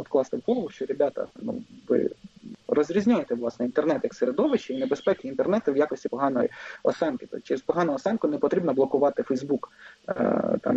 вкласти 0.00 0.36
в 0.36 0.40
голову, 0.46 0.68
що 0.68 0.86
ребята, 0.86 1.26
ну 1.42 1.62
ви. 1.88 2.10
Розрізняйте 2.68 3.34
власне 3.34 3.66
інтернет 3.66 4.00
як 4.02 4.14
середовище 4.14 4.74
і 4.74 4.78
небезпеки 4.78 5.28
інтернету 5.28 5.72
в 5.72 5.76
якості 5.76 6.08
поганої 6.08 6.48
осанки. 6.82 7.26
Тобто 7.30 7.46
через 7.46 7.62
погану 7.62 7.94
осанку 7.94 8.28
не 8.28 8.38
потрібно 8.38 8.74
блокувати 8.74 9.22
Фейсбук. 9.22 9.72
Е, 10.08 10.58
там 10.62 10.76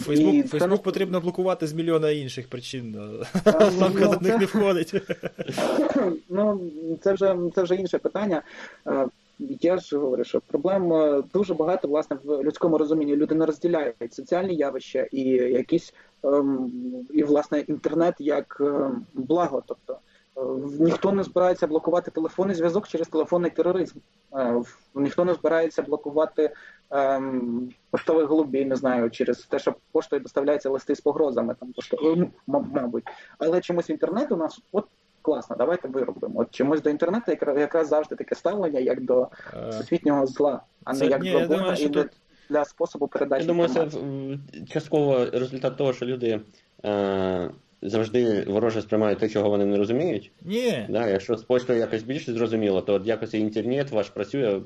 Фейсбук 0.00 0.34
і 0.34 0.42
Фейсбук 0.42 0.78
це... 0.78 0.82
потрібно 0.82 1.20
блокувати 1.20 1.66
з 1.66 1.72
мільйона 1.72 2.10
інших 2.10 2.48
причин. 2.48 2.96
Самка 3.78 4.04
ну, 4.04 4.10
до 4.10 4.20
них 4.20 4.38
не 4.38 4.46
входить. 4.46 4.94
Ну, 6.28 6.70
це 7.00 7.12
вже 7.12 7.36
це 7.54 7.62
вже 7.62 7.74
інше 7.74 7.98
питання. 7.98 8.42
Я 9.60 9.78
ж 9.78 9.98
говорю, 9.98 10.24
що 10.24 10.40
проблем 10.40 10.92
дуже 11.34 11.54
багато 11.54 11.88
власне 11.88 12.16
в 12.24 12.42
людському 12.42 12.78
розумінні. 12.78 13.16
Люди 13.16 13.34
не 13.34 13.46
розділяють 13.46 14.14
соціальні 14.14 14.54
явища 14.54 15.06
і 15.12 15.20
якісь 15.30 15.94
ем, 16.24 16.72
і 17.10 17.22
власне 17.22 17.60
інтернет 17.60 18.14
як 18.18 18.56
ем, 18.60 19.06
благо. 19.14 19.62
Тобто 19.66 19.98
ніхто 20.80 21.12
не 21.12 21.22
збирається 21.22 21.66
блокувати 21.66 22.10
телефонний 22.10 22.56
зв'язок 22.56 22.88
через 22.88 23.08
телефонний 23.08 23.50
тероризм. 23.50 23.98
Е, 24.36 24.62
ніхто 24.94 25.24
не 25.24 25.34
збирається 25.34 25.82
блокувати 25.82 26.50
ем, 26.90 27.70
поштових 27.90 28.26
голубів, 28.26 28.66
не 28.66 28.76
знаю, 28.76 29.10
через 29.10 29.38
те, 29.38 29.58
що 29.58 29.74
поштою 29.92 30.22
доставляються 30.22 30.70
листи 30.70 30.94
з 30.94 31.00
погрозами, 31.00 31.54
там 31.60 31.72
пошто... 31.72 31.96
ну, 32.16 32.30
мабуть. 32.46 33.04
Але 33.38 33.60
чомусь 33.60 33.90
інтернет 33.90 34.32
у 34.32 34.36
нас 34.36 34.60
от 34.72 34.84
класно, 35.22 35.56
давайте 35.56 35.88
виробимо. 35.88 36.40
От 36.40 36.50
чомусь 36.50 36.82
до 36.82 36.90
інтернету 36.90 37.32
якраз 37.56 37.88
завжди 37.88 38.16
таке 38.16 38.34
ставлення, 38.34 38.80
як 38.80 39.00
до 39.00 39.28
е, 39.54 39.68
всесвітнього 39.68 40.26
зла, 40.26 40.62
а 40.84 40.92
не 40.92 41.06
як 41.06 41.22
ні, 41.22 41.32
до 41.32 41.48
Бога 41.48 41.74
і 41.74 41.88
тут... 41.88 42.08
для 42.48 42.64
способу 42.64 43.08
передачі. 43.08 43.46
Я 43.46 43.52
думаю, 43.52 43.68
це 43.68 43.88
частково 44.68 45.24
результат 45.24 45.76
того, 45.76 45.92
що 45.92 46.06
люди. 46.06 46.40
Е 46.84 47.50
завжди 47.82 48.44
вороже 48.46 48.82
сприймають 48.82 49.18
те, 49.18 49.28
чого 49.28 49.50
вони 49.50 49.66
не 49.66 49.76
розуміють. 49.76 50.30
Ні. 50.42 50.86
Да, 50.88 51.08
Якщо 51.08 51.36
з 51.36 51.42
польською 51.42 51.78
якось 51.78 52.02
більше 52.02 52.32
зрозуміло, 52.32 52.80
то 52.80 52.94
от 52.94 53.06
якось 53.06 53.34
інтернет 53.34 53.90
ваш 53.90 54.08
працює. 54.08 54.60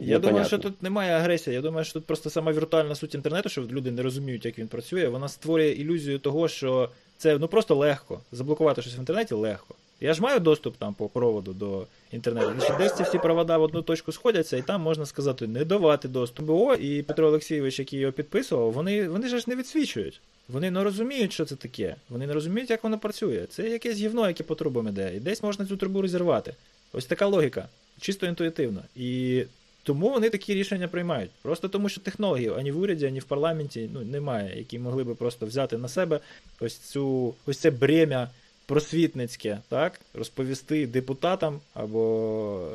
Я 0.00 0.18
думаю, 0.18 0.44
що 0.44 0.58
тут 0.58 0.82
немає 0.82 1.12
агресії. 1.12 1.54
Я 1.54 1.62
думаю, 1.62 1.84
що 1.84 1.94
тут 1.94 2.04
просто 2.04 2.30
сама 2.30 2.52
віртуальна 2.52 2.94
суть 2.94 3.14
інтернету, 3.14 3.48
що 3.48 3.62
люди 3.62 3.90
не 3.90 4.02
розуміють, 4.02 4.44
як 4.44 4.58
він 4.58 4.68
працює. 4.68 5.08
Вона 5.08 5.28
створює 5.28 5.68
ілюзію 5.68 6.18
того, 6.18 6.48
що 6.48 6.88
це 7.16 7.38
ну 7.38 7.48
просто 7.48 7.74
легко. 7.74 8.20
Заблокувати 8.32 8.82
щось 8.82 8.96
в 8.96 8.98
інтернеті 8.98 9.34
легко. 9.34 9.74
Я 10.00 10.14
ж 10.14 10.22
маю 10.22 10.40
доступ 10.40 10.76
там 10.76 10.94
по 10.94 11.08
проводу 11.08 11.52
до 11.52 11.86
інтернету. 12.12 12.52
Значить, 12.58 12.76
Десь 12.78 12.96
ці 12.96 13.02
всі 13.02 13.18
провода 13.18 13.58
в 13.58 13.62
одну 13.62 13.82
точку 13.82 14.12
сходяться, 14.12 14.56
і 14.56 14.62
там 14.62 14.80
можна 14.80 15.06
сказати, 15.06 15.46
не 15.46 15.64
давати 15.64 16.08
доступ. 16.08 16.46
БО 16.46 16.74
і 16.74 17.02
Петро 17.02 17.26
Олексійович, 17.26 17.78
який 17.78 17.98
його 17.98 18.12
підписував, 18.12 18.72
вони 18.72 19.08
вони 19.08 19.28
ж 19.28 19.44
не 19.46 19.56
відсвічують. 19.56 20.20
Вони 20.48 20.70
не 20.70 20.84
розуміють, 20.84 21.32
що 21.32 21.44
це 21.44 21.56
таке. 21.56 21.96
Вони 22.08 22.26
не 22.26 22.32
розуміють, 22.32 22.70
як 22.70 22.84
воно 22.84 22.98
працює. 22.98 23.46
Це 23.50 23.68
якесь 23.70 23.96
гівно, 23.96 24.28
яке 24.28 24.44
по 24.44 24.54
трубам 24.54 24.88
іде. 24.88 25.12
І 25.16 25.20
десь 25.20 25.42
можна 25.42 25.66
цю 25.66 25.76
трубу 25.76 26.02
розірвати. 26.02 26.54
Ось 26.92 27.06
така 27.06 27.26
логіка, 27.26 27.68
чисто 28.00 28.26
інтуїтивно. 28.26 28.82
І 28.96 29.44
тому 29.82 30.10
вони 30.10 30.30
такі 30.30 30.54
рішення 30.54 30.88
приймають. 30.88 31.30
Просто 31.42 31.68
тому, 31.68 31.88
що 31.88 32.00
технологів 32.00 32.54
ані 32.54 32.72
в 32.72 32.80
уряді, 32.80 33.06
ані 33.06 33.18
в 33.18 33.24
парламенті 33.24 33.90
ну, 33.92 34.00
немає, 34.00 34.58
які 34.58 34.78
могли 34.78 35.04
би 35.04 35.14
просто 35.14 35.46
взяти 35.46 35.78
на 35.78 35.88
себе 35.88 36.20
ось 36.60 36.78
цю 36.78 37.34
ось 37.46 37.58
це 37.58 37.70
бремя 37.70 38.28
просвітницьке, 38.68 39.58
так, 39.68 40.00
розповісти 40.14 40.86
депутатам 40.86 41.60
або 41.74 42.68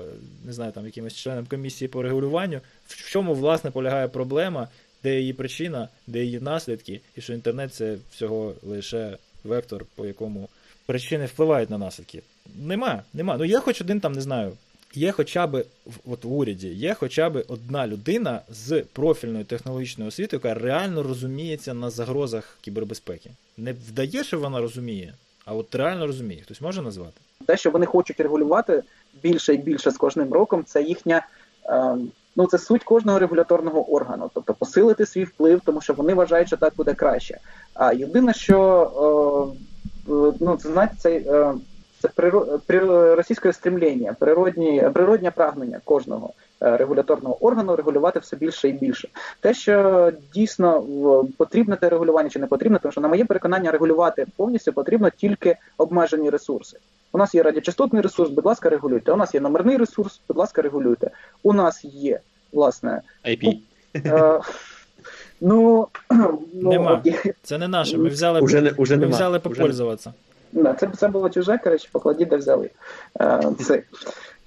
не 0.45 0.53
знаю, 0.53 0.71
там 0.71 0.85
якимось 0.85 1.15
членам 1.15 1.45
комісії 1.45 1.87
по 1.87 2.01
регулюванню, 2.01 2.61
в 2.87 3.11
чому 3.11 3.33
власне 3.33 3.71
полягає 3.71 4.07
проблема, 4.07 4.67
де 5.03 5.19
її 5.19 5.33
причина, 5.33 5.89
де 6.07 6.23
її 6.23 6.39
наслідки, 6.39 7.01
і 7.15 7.21
що 7.21 7.33
інтернет 7.33 7.73
це 7.73 7.97
всього 8.11 8.53
лише 8.63 9.17
вектор, 9.43 9.85
по 9.95 10.05
якому 10.05 10.49
причини 10.85 11.25
впливають 11.25 11.69
на 11.69 11.77
наслідки. 11.77 12.21
Нема, 12.61 13.03
нема. 13.13 13.37
Ну 13.37 13.45
є 13.45 13.59
хоч 13.59 13.81
один 13.81 13.99
там, 13.99 14.13
не 14.13 14.21
знаю. 14.21 14.51
Є 14.95 15.11
хоча 15.11 15.47
б 15.47 15.65
от 16.05 16.23
в 16.23 16.33
уряді, 16.33 16.67
є 16.67 16.93
хоча 16.93 17.29
б 17.29 17.45
одна 17.47 17.87
людина 17.87 18.41
з 18.49 18.83
профільною 18.93 19.45
технологічною 19.45 20.07
освітою, 20.07 20.41
яка 20.43 20.59
реально 20.59 21.03
розуміється 21.03 21.73
на 21.73 21.89
загрозах 21.89 22.57
кібербезпеки. 22.61 23.29
Не 23.57 23.73
вдає, 23.73 24.23
що 24.23 24.39
вона 24.39 24.61
розуміє, 24.61 25.13
а 25.45 25.53
от 25.53 25.75
реально 25.75 26.07
розуміє. 26.07 26.41
Хтось 26.41 26.61
може 26.61 26.81
назвати? 26.81 27.21
Те, 27.45 27.57
що 27.57 27.71
вони 27.71 27.85
хочуть 27.85 28.19
регулювати 28.19 28.83
більше 29.23 29.53
і 29.53 29.57
більше 29.57 29.91
з 29.91 29.97
кожним 29.97 30.33
роком, 30.33 30.63
це 30.65 30.83
їхня. 30.83 31.27
Е, 31.65 31.97
ну, 32.35 32.47
це 32.47 32.57
суть 32.57 32.83
кожного 32.83 33.19
регуляторного 33.19 33.93
органу, 33.93 34.31
тобто 34.33 34.53
посилити 34.53 35.05
свій 35.05 35.23
вплив, 35.23 35.61
тому 35.65 35.81
що 35.81 35.93
вони 35.93 36.13
вважають, 36.13 36.47
що 36.47 36.57
так 36.57 36.73
буде 36.77 36.93
краще. 36.93 37.37
А 37.73 37.93
єдине, 37.93 38.33
що 38.33 39.57
е, 40.07 40.37
ну, 40.39 40.57
це 40.57 40.69
знаєте, 40.69 40.95
це, 40.99 41.11
е, 41.11 41.53
це 42.01 42.07
природ, 42.65 43.17
російське 43.17 43.53
стремління, 43.53 44.15
природні, 44.19 44.89
природнє 44.93 45.31
прагнення 45.31 45.81
кожного. 45.83 46.33
Регуляторного 46.63 47.45
органу 47.45 47.75
регулювати 47.75 48.19
все 48.19 48.35
більше 48.35 48.69
і 48.69 48.71
більше. 48.71 49.07
Те, 49.39 49.53
що 49.53 50.11
дійсно 50.33 50.83
потрібне 51.37 51.75
те 51.75 51.89
регулювання 51.89 52.29
чи 52.29 52.39
не 52.39 52.47
потрібне, 52.47 52.79
тому 52.81 52.91
що 52.91 53.01
на 53.01 53.07
моє 53.07 53.25
переконання 53.25 53.71
регулювати 53.71 54.25
повністю 54.37 54.73
потрібно 54.73 55.09
тільки 55.09 55.55
обмежені 55.77 56.29
ресурси. 56.29 56.77
У 57.11 57.17
нас 57.17 57.35
є 57.35 57.43
радіочастотний 57.43 58.01
ресурс, 58.01 58.29
будь 58.29 58.45
ласка, 58.45 58.69
регулюйте. 58.69 59.11
У 59.11 59.15
нас 59.15 59.33
є 59.33 59.39
номерний 59.39 59.77
ресурс, 59.77 60.21
будь 60.27 60.37
ласка, 60.37 60.61
регулюйте. 60.61 61.09
У 61.43 61.53
нас 61.53 61.85
є 61.85 62.19
власне 62.53 63.01
IP. 63.25 63.57
Е, 63.95 64.39
ну, 65.41 65.87
ну 66.53 67.01
Це 67.43 67.57
не 67.57 67.67
наше. 67.67 67.97
Ми 67.97 68.09
взяли 68.09 68.41
Уже 68.41 68.61
не- 68.61 68.71
уже 68.71 68.97
ми 68.97 69.05
взяли 69.05 69.39
попользуватися. 69.39 70.13
Да, 70.51 70.73
це, 70.73 70.89
це 70.97 71.07
було 71.07 71.29
чуже, 71.29 71.57
коротше, 71.57 71.89
покладіть, 71.91 72.27
де 72.27 72.37
взяли. 72.37 72.69
Е, 73.21 73.41
це. 73.59 73.83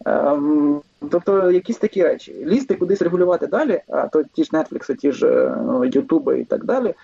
Ем, 0.06 0.80
тобто 1.10 1.50
якісь 1.50 1.76
такі 1.76 2.02
речі. 2.02 2.36
Лізти 2.44 2.74
кудись 2.74 3.02
регулювати 3.02 3.46
далі, 3.46 3.80
а 3.88 4.08
то 4.08 4.24
ті 4.32 4.44
ж 4.44 4.50
Netflix, 4.50 4.96
ті 4.96 5.12
ж 5.12 5.26
е, 5.26 5.90
Ютуби 5.92 6.40
і 6.40 6.44
так 6.44 6.64
далі, 6.64 6.94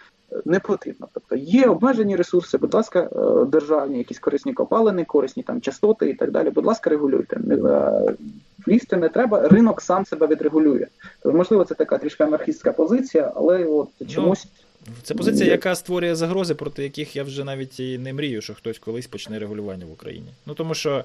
не 0.45 0.61
потрібно. 0.61 1.09
Тобто 1.13 1.37
є 1.37 1.67
обмежені 1.67 2.17
ресурси, 2.17 2.59
будь 2.59 2.75
ласка, 2.75 3.09
е, 3.13 3.45
державні, 3.45 3.99
якісь 3.99 4.19
корисні 4.19 4.53
копалини, 4.53 5.05
корисні 5.05 5.43
там 5.43 5.61
частоти 5.61 6.11
і 6.11 6.15
так 6.15 6.31
далі. 6.31 6.51
Будь 6.51 6.67
ласка, 6.67 6.91
регулюйте. 6.91 7.37
Е, 7.51 8.15
Лізти 8.69 8.97
не 8.97 9.09
треба, 9.09 9.49
ринок 9.49 9.83
сам 9.83 10.07
себе 10.07 10.27
відрегулює. 10.27 10.87
Тобто, 11.23 11.39
можливо, 11.39 11.65
це 11.65 11.75
така 11.75 11.99
трішки 11.99 12.25
анархістська 12.25 12.73
позиція, 12.73 13.33
але 13.37 13.65
от 13.65 13.89
чомусь. 14.09 14.47
Це 15.03 15.15
позиція, 15.15 15.51
яка 15.51 15.75
створює 15.75 16.15
загрози, 16.15 16.55
проти 16.55 16.83
яких 16.83 17.17
я 17.17 17.25
вже 17.25 17.45
навіть 17.45 17.81
і 17.81 17.99
не 17.99 18.13
мрію, 18.13 18.41
що 18.41 18.55
хтось 18.55 18.79
колись 18.79 19.07
почне 19.07 19.39
регулювання 19.39 19.87
в 19.87 19.93
Україні. 19.93 20.29
Ну 20.47 20.55
тому 20.55 20.75
що 20.75 21.05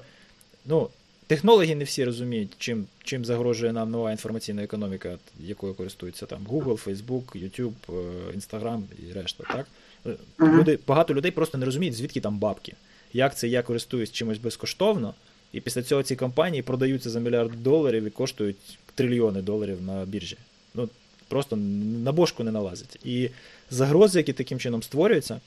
ну, 0.66 0.88
технологи 1.28 1.74
не 1.74 1.84
всі 1.84 2.04
розуміють, 2.04 2.50
чим, 2.58 2.86
чим 3.04 3.24
загрожує 3.24 3.72
нам 3.72 3.90
нова 3.90 4.10
інформаційна 4.12 4.62
економіка, 4.62 5.18
якою 5.40 5.74
користуються 5.74 6.26
там 6.26 6.46
Google, 6.50 6.84
Facebook, 6.84 7.22
YouTube, 7.36 7.72
е, 7.88 8.36
Instagram 8.38 8.82
і 9.08 9.12
решта. 9.12 9.44
Так? 9.44 9.66
Е, 10.06 10.16
Люди, 10.40 10.78
багато 10.86 11.14
людей 11.14 11.30
просто 11.30 11.58
не 11.58 11.64
розуміють, 11.66 11.94
звідки 11.94 12.20
там 12.20 12.38
бабки. 12.38 12.74
Як 13.12 13.36
це 13.36 13.48
я 13.48 13.62
користуюсь 13.62 14.12
чимось 14.12 14.38
безкоштовно, 14.38 15.14
і 15.52 15.60
після 15.60 15.82
цього 15.82 16.02
ці 16.02 16.16
компанії 16.16 16.62
продаються 16.62 17.10
за 17.10 17.20
мільярд 17.20 17.62
доларів 17.62 18.04
і 18.04 18.10
коштують 18.10 18.56
трильйони 18.94 19.42
доларів 19.42 19.82
на 19.82 20.04
біржі. 20.04 20.36
Ну, 20.74 20.88
просто 21.28 21.56
на 21.56 22.12
бошку 22.12 22.44
не 22.44 22.50
налазить. 22.50 22.98
І 23.04 23.30
загрози, 23.70 24.18
які 24.18 24.32
таким 24.32 24.58
чином 24.58 24.82
створюються 24.82 25.40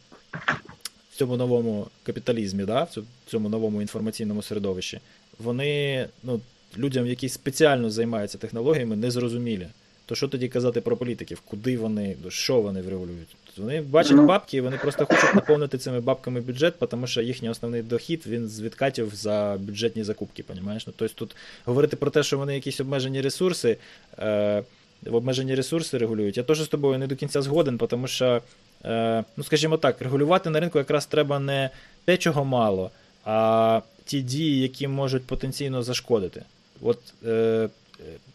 в 1.11 1.17
цьому 1.17 1.37
новому 1.37 1.87
капіталізмі, 2.03 2.63
да, 2.65 2.83
в 2.83 2.89
цьому- 2.89 3.07
цьому 3.27 3.49
новому 3.49 3.81
інформаційному 3.81 4.41
середовищі, 4.41 4.99
вони 5.39 6.07
ну, 6.23 6.39
людям, 6.77 7.07
які 7.07 7.29
спеціально 7.29 7.89
займаються 7.89 8.37
технологіями, 8.37 8.95
не 8.95 9.11
зрозумілі. 9.11 9.67
То 10.05 10.15
що 10.15 10.27
тоді 10.27 10.47
казати 10.47 10.81
про 10.81 10.97
політиків? 10.97 11.41
Куди 11.45 11.77
вони, 11.77 12.15
що 12.29 12.61
вони 12.61 12.81
врегулюють? 12.81 13.35
Вони 13.57 13.81
бачать 13.81 14.17
Ну. 14.17 14.25
бабки, 14.25 14.57
і 14.57 14.61
вони 14.61 14.77
просто 14.77 15.05
хочуть 15.05 15.35
наповнити 15.35 15.77
цими 15.77 15.99
бабками 15.99 16.41
бюджет, 16.41 16.73
тому 16.89 17.07
що 17.07 17.21
їхній 17.21 17.49
основний 17.49 17.81
дохід 17.81 18.23
він 18.27 18.47
з 18.47 18.61
відкатів 18.61 19.15
за 19.15 19.57
бюджетні 19.59 20.03
закупки. 20.03 20.43
Понімаєш? 20.43 20.87
Ну, 20.87 20.93
тобто 20.97 21.15
тут 21.15 21.35
говорити 21.65 21.95
про 21.95 22.11
те, 22.11 22.23
що 22.23 22.37
вони 22.37 22.55
якісь 22.55 22.79
обмежені 22.79 23.21
ресурси. 23.21 23.77
Е, 24.19 24.63
обмежені 25.11 25.55
ресурси 25.55 25.97
регулюють. 25.97 26.37
Я 26.37 26.43
теж 26.43 26.61
з 26.61 26.67
тобою 26.67 26.99
не 26.99 27.07
до 27.07 27.15
кінця 27.15 27.41
згоден, 27.41 27.77
тому 27.77 28.07
що, 28.07 28.41
е, 28.85 29.23
ну 29.37 29.43
скажімо 29.43 29.77
так, 29.77 30.01
регулювати 30.01 30.49
на 30.49 30.59
ринку 30.59 30.77
якраз 30.77 31.05
треба 31.05 31.39
не 31.39 31.69
те, 32.05 32.17
чого 32.17 32.45
мало, 32.45 32.91
а 33.25 33.81
ті 34.05 34.21
дії, 34.21 34.61
які 34.61 34.87
можуть 34.87 35.25
потенційно 35.25 35.83
зашкодити. 35.83 36.43
От, 36.81 36.99
е, 37.25 37.69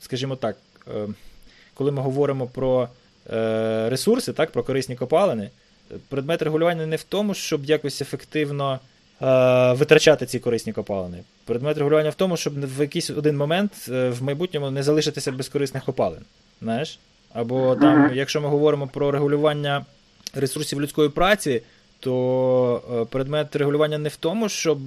скажімо 0.00 0.36
так, 0.36 0.56
е, 0.88 1.08
коли 1.74 1.92
ми 1.92 2.02
говоримо 2.02 2.46
про 2.46 2.88
е, 3.32 3.90
ресурси, 3.90 4.32
так, 4.32 4.50
про 4.50 4.62
корисні 4.62 4.96
копалини, 4.96 5.50
предмет 6.08 6.42
регулювання 6.42 6.86
не 6.86 6.96
в 6.96 7.02
тому, 7.02 7.34
щоб 7.34 7.64
якось 7.64 8.02
ефективно 8.02 8.78
е, 9.22 9.72
витрачати 9.72 10.26
ці 10.26 10.38
корисні 10.38 10.72
копалини. 10.72 11.18
Предмет 11.44 11.78
регулювання 11.78 12.10
в 12.10 12.14
тому, 12.14 12.36
щоб 12.36 12.76
в 12.76 12.80
якийсь 12.80 13.10
один 13.10 13.36
момент 13.36 13.72
е, 13.88 14.10
в 14.10 14.22
майбутньому 14.22 14.70
не 14.70 14.82
залишитися 14.82 15.32
без 15.32 15.48
корисних 15.48 15.84
копалин. 15.84 16.20
Знаєш? 16.62 16.98
Або 17.32 17.76
там, 17.76 18.10
якщо 18.14 18.40
ми 18.40 18.48
говоримо 18.48 18.86
про 18.86 19.10
регулювання 19.10 19.84
ресурсів 20.34 20.80
людської 20.80 21.08
праці, 21.08 21.62
то 22.00 22.82
е, 22.92 23.04
предмет 23.04 23.56
регулювання 23.56 23.98
не 23.98 24.08
в 24.08 24.16
тому, 24.16 24.48
щоб, 24.48 24.78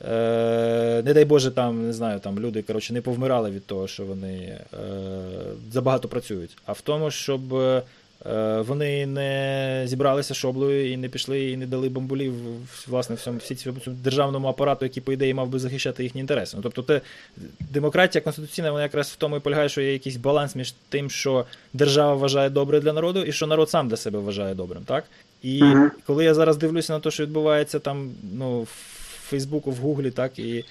не 0.00 1.12
дай 1.14 1.24
Боже, 1.24 1.50
там, 1.50 1.86
не 1.86 1.92
знаю, 1.92 2.20
там 2.20 2.38
люди 2.38 2.62
коротше, 2.62 2.92
не 2.92 3.00
повмирали 3.00 3.50
від 3.50 3.66
того, 3.66 3.88
що 3.88 4.04
вони 4.04 4.34
е, 4.34 4.58
забагато 5.72 6.08
працюють, 6.08 6.56
а 6.66 6.72
в 6.72 6.80
тому, 6.80 7.10
щоб 7.10 7.54
е, 7.54 7.82
е, 8.26 8.60
вони 8.60 9.06
не 9.06 9.82
зібралися 9.86 10.34
шоблою 10.34 10.92
і 10.92 10.96
не 10.96 11.08
пішли 11.08 11.50
і 11.50 11.56
не 11.56 11.66
дали 11.66 11.88
бомбулів 11.88 12.34
власне 12.86 13.16
всьому 13.16 13.38
всі 13.38 13.70
державному 13.86 14.48
апарату, 14.48 14.84
який, 14.84 15.02
по 15.02 15.12
ідеї, 15.12 15.34
мав 15.34 15.48
би 15.48 15.58
захищати 15.58 16.02
їхні 16.02 16.20
інтереси. 16.20 16.56
Ну, 16.56 16.62
тобто, 16.62 16.82
те, 16.82 17.00
демократія 17.72 18.22
конституційна, 18.22 18.70
вона 18.70 18.82
якраз 18.82 19.08
в 19.08 19.16
тому 19.16 19.36
і 19.36 19.40
полягає, 19.40 19.68
що 19.68 19.80
є 19.80 19.92
якийсь 19.92 20.16
баланс 20.16 20.56
між 20.56 20.74
тим, 20.88 21.10
що 21.10 21.44
держава 21.72 22.14
вважає 22.14 22.50
добре 22.50 22.80
для 22.80 22.92
народу, 22.92 23.22
і 23.22 23.32
що 23.32 23.46
народ 23.46 23.70
сам 23.70 23.88
для 23.88 23.96
себе 23.96 24.18
вважає 24.18 24.54
добрим, 24.54 24.82
так? 24.84 25.04
І 25.42 25.62
коли 26.06 26.24
я 26.24 26.34
зараз 26.34 26.56
дивлюся 26.56 26.92
на 26.92 27.00
те, 27.00 27.10
що 27.10 27.22
відбувається 27.22 27.78
там, 27.78 28.10
ну, 28.32 28.66
Фейсбуку, 29.28 29.70
в 29.70 29.76
Гуглі, 29.76 30.10
так, 30.10 30.38
і 30.38 30.64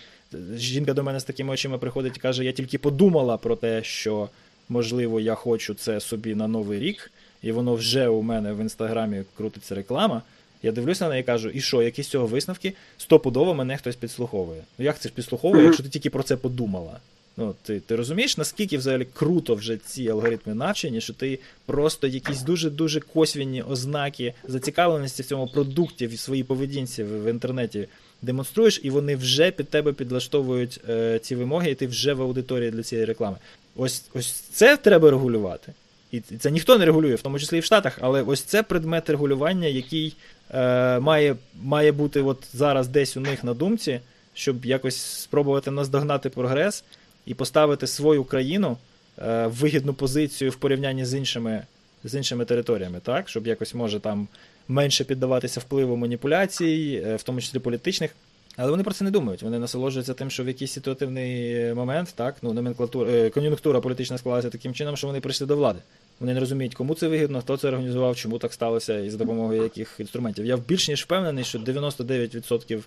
жінка 0.56 0.94
до 0.94 1.04
мене 1.04 1.20
з 1.20 1.24
такими 1.24 1.54
очима 1.54 1.78
приходить 1.78 2.18
і 2.18 2.20
каже: 2.20 2.46
я 2.46 2.52
тільки 2.52 2.78
подумала 2.78 3.38
про 3.38 3.56
те, 3.56 3.84
що 3.84 4.30
можливо 4.70 5.20
я 5.20 5.36
хочу 5.36 5.74
це 5.74 6.00
собі 6.00 6.36
на 6.36 6.48
новий 6.48 6.80
рік, 6.80 7.12
і 7.42 7.52
воно 7.52 7.76
вже 7.76 8.08
у 8.08 8.22
мене 8.22 8.54
в 8.54 8.60
інстаграмі 8.60 9.24
крутиться 9.38 9.76
реклама. 9.76 10.22
Я 10.64 10.72
дивлюся 10.72 11.04
на 11.04 11.10
неї 11.10 11.22
і 11.22 11.26
кажу, 11.26 11.50
і 11.50 11.62
що, 11.62 11.82
які 11.82 12.04
з 12.04 12.08
цього 12.08 12.28
висновки? 12.28 12.74
Стопудово 12.98 13.54
мене 13.54 13.78
хтось 13.78 13.96
підслуховує. 13.96 14.62
Ну 14.78 14.86
як 14.86 15.00
це 15.00 15.10
ж 15.10 15.16
підслуховує, 15.16 15.64
якщо 15.64 15.84
ти 15.84 15.90
тільки 15.90 16.10
про 16.10 16.24
це 16.24 16.38
подумала? 16.38 17.00
Ну, 17.38 17.56
ти, 17.64 17.80
ти 17.80 17.96
розумієш, 17.96 18.38
наскільки 18.38 18.78
взагалі 18.78 19.08
круто 19.14 19.56
вже 19.56 19.78
ці 19.78 20.10
алгоритми 20.10 20.54
навчені, 20.54 21.02
що 21.02 21.14
ти 21.14 21.40
просто 21.66 22.08
якісь 22.08 22.42
дуже-дуже 22.42 23.00
косвінні 23.00 23.62
ознаки 23.62 24.34
зацікавленості 24.48 25.22
в 25.22 25.26
цьому 25.26 25.48
продукті 25.48 26.08
в 26.08 26.20
своїй 26.20 26.44
поведінці 26.44 27.04
в, 27.04 27.24
в 27.24 27.30
інтернеті 27.30 27.88
демонструєш, 28.22 28.80
і 28.84 28.90
вони 28.90 29.16
вже 29.16 29.52
під 29.52 29.70
тебе 29.70 29.94
підлаштовують 29.94 30.82
е, 30.90 31.20
ці 31.20 31.36
вимоги, 31.36 31.72
і 31.72 31.76
ти 31.76 31.88
вже 31.88 32.14
в 32.14 32.22
аудиторії 32.22 32.72
для 32.72 32.84
цієї 32.84 33.06
реклами. 33.06 33.38
Ось, 33.76 34.04
ось 34.14 34.32
це 34.32 34.78
треба 34.78 35.12
регулювати. 35.12 35.74
І 36.12 36.20
це 36.20 36.52
ніхто 36.52 36.78
не 36.78 36.86
регулює, 36.86 37.16
в 37.16 37.22
тому 37.22 37.40
числі 37.40 37.58
і 37.58 37.60
в 37.60 37.66
Штатах, 37.66 37.98
але 38.02 38.22
ось 38.22 38.42
це 38.42 38.64
предмет 38.64 39.10
регулювання, 39.10 39.68
який 39.68 40.16
е, 40.54 41.00
має, 41.00 41.36
має 41.64 41.92
бути 41.92 42.22
от 42.22 42.44
зараз 42.54 42.88
десь 42.88 43.18
у 43.18 43.20
них 43.20 43.44
на 43.44 43.54
думці, 43.54 44.00
щоб 44.34 44.66
якось 44.66 44.98
спробувати 44.98 45.72
наздогнати 45.72 46.30
прогрес 46.30 46.84
і 47.26 47.34
поставити 47.34 47.88
свою 47.88 48.24
країну 48.24 48.78
е, 49.18 49.48
в 49.48 49.52
вигідну 49.52 49.94
позицію 49.94 50.52
в 50.52 50.56
порівнянні 50.56 51.06
з 51.06 51.14
іншими, 51.14 51.64
з 52.04 52.16
іншими 52.16 52.46
територіями, 52.46 53.00
так? 53.04 53.30
Щоб 53.30 53.48
якось 53.48 53.74
може 53.74 54.00
там 54.00 54.28
менше 54.68 55.04
піддаватися 55.04 55.60
впливу 55.60 55.96
маніпуляцій, 55.96 57.04
е, 57.06 57.16
в 57.16 57.24
тому 57.24 57.42
числі 57.42 57.60
політичних. 57.60 58.16
Але 58.58 58.72
вони 58.72 58.84
про 58.84 58.94
це 58.94 59.04
не 59.04 59.12
думають. 59.12 59.44
Вони 59.44 59.60
насолоджуються 59.60 60.14
тим, 60.14 60.30
що 60.30 60.44
в 60.44 60.48
якийсь 60.48 60.72
ситуативний 60.72 61.74
момент, 61.74 62.14
так, 62.16 62.36
ну, 62.42 62.54
номенклатура, 62.54 63.12
е, 63.12 63.30
кон'юнктура 63.30 63.82
політична 63.82 64.18
склалася 64.18 64.50
таким 64.50 64.74
чином, 64.74 64.98
що 64.98 65.08
вони 65.08 65.20
прийшли 65.20 65.48
до 65.48 65.56
влади. 65.56 65.80
Вони 66.20 66.34
не 66.34 66.40
розуміють, 66.40 66.76
кому 66.76 66.96
це 66.96 67.08
вигідно, 67.08 67.42
хто 67.42 67.58
це 67.58 67.68
організував, 67.68 68.16
чому 68.16 68.38
так 68.38 68.54
сталося 68.54 69.00
і 69.00 69.10
за 69.10 69.18
допомогою 69.18 69.64
яких 69.64 69.96
інструментів. 70.00 70.46
Я 70.46 70.58
більш 70.58 70.90
ніж 70.90 71.04
впевнений, 71.04 71.44
що 71.44 71.60
99% 71.60 72.84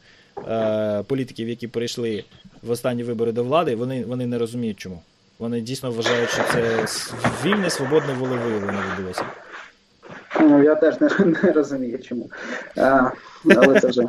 е, 0.48 1.02
політиків, 1.02 1.48
які 1.48 1.68
прийшли 1.68 2.24
в 2.62 2.70
останні 2.70 3.02
вибори 3.02 3.32
до 3.32 3.44
влади, 3.44 3.76
вони, 3.76 4.04
вони 4.04 4.26
не 4.26 4.38
розуміють 4.38 4.76
чому. 4.76 5.02
Вони 5.38 5.60
дійсно 5.60 5.90
вважають, 5.90 6.30
що 6.30 6.42
це 6.52 6.86
вільне, 7.44 7.70
свободне 7.70 8.12
волевиявлення 8.12 8.84
відбулося. 8.92 9.24
Ну, 10.40 10.62
я 10.62 10.74
теж 10.74 11.00
не, 11.00 11.10
не 11.42 11.52
розумію, 11.52 11.98
чому. 11.98 12.30
А, 12.76 13.10
але 13.56 13.80
це 13.80 13.88
вже, 13.88 14.08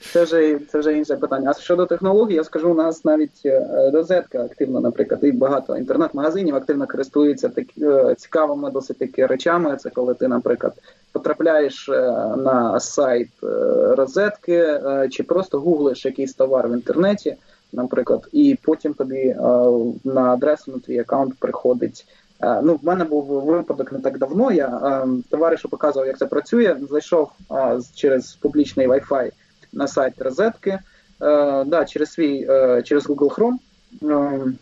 це, 0.00 0.24
вже, 0.24 0.58
це 0.72 0.78
вже 0.78 0.98
інше 0.98 1.16
питання. 1.16 1.50
А 1.50 1.60
щодо 1.60 1.86
технологій, 1.86 2.34
я 2.34 2.44
скажу, 2.44 2.70
у 2.70 2.74
нас 2.74 3.04
навіть 3.04 3.42
е, 3.46 3.90
розетка 3.92 4.44
активно, 4.44 4.80
наприклад, 4.80 5.20
і 5.22 5.32
багато 5.32 5.76
інтернет-магазинів 5.76 6.56
активно 6.56 6.86
користуються 6.86 7.48
так, 7.48 7.64
е, 7.82 8.14
цікавими 8.14 8.70
досить 8.70 8.98
таки 8.98 9.26
речами. 9.26 9.76
Це 9.76 9.90
коли 9.90 10.14
ти, 10.14 10.28
наприклад, 10.28 10.72
потрапляєш 11.12 11.88
е, 11.88 12.12
на 12.36 12.80
сайт 12.80 13.28
розетки 13.80 14.80
чи 15.10 15.22
просто 15.22 15.60
гуглиш 15.60 16.04
якийсь 16.04 16.34
товар 16.34 16.68
в 16.68 16.72
інтернеті, 16.72 17.36
наприклад, 17.72 18.28
і 18.32 18.58
потім 18.62 18.94
тобі 18.94 19.36
на 20.04 20.32
адресу 20.32 20.72
на 20.72 20.78
твій 20.78 20.98
аккаунт 20.98 21.34
приходить. 21.38 22.06
Е, 22.42 22.60
Ну, 22.62 22.74
в 22.74 22.86
мене 22.86 23.04
був 23.04 23.24
випадок 23.24 23.92
не 23.92 23.98
так 23.98 24.18
давно. 24.18 24.52
Я 24.52 24.66
е, 24.66 25.08
товаришу 25.30 25.68
показував, 25.68 26.06
як 26.06 26.18
це 26.18 26.26
працює. 26.26 26.76
Зайшов 26.90 27.30
е, 27.50 27.80
через 27.94 28.32
публічний 28.32 28.88
Wi-Fi 28.88 29.30
на 29.72 29.88
сайт 29.88 30.22
розетки. 30.22 30.78
Да, 31.66 31.84
через 31.88 32.12
свій 32.12 32.46
через 32.84 33.08
Google 33.08 33.58
Chrome. 34.00 34.52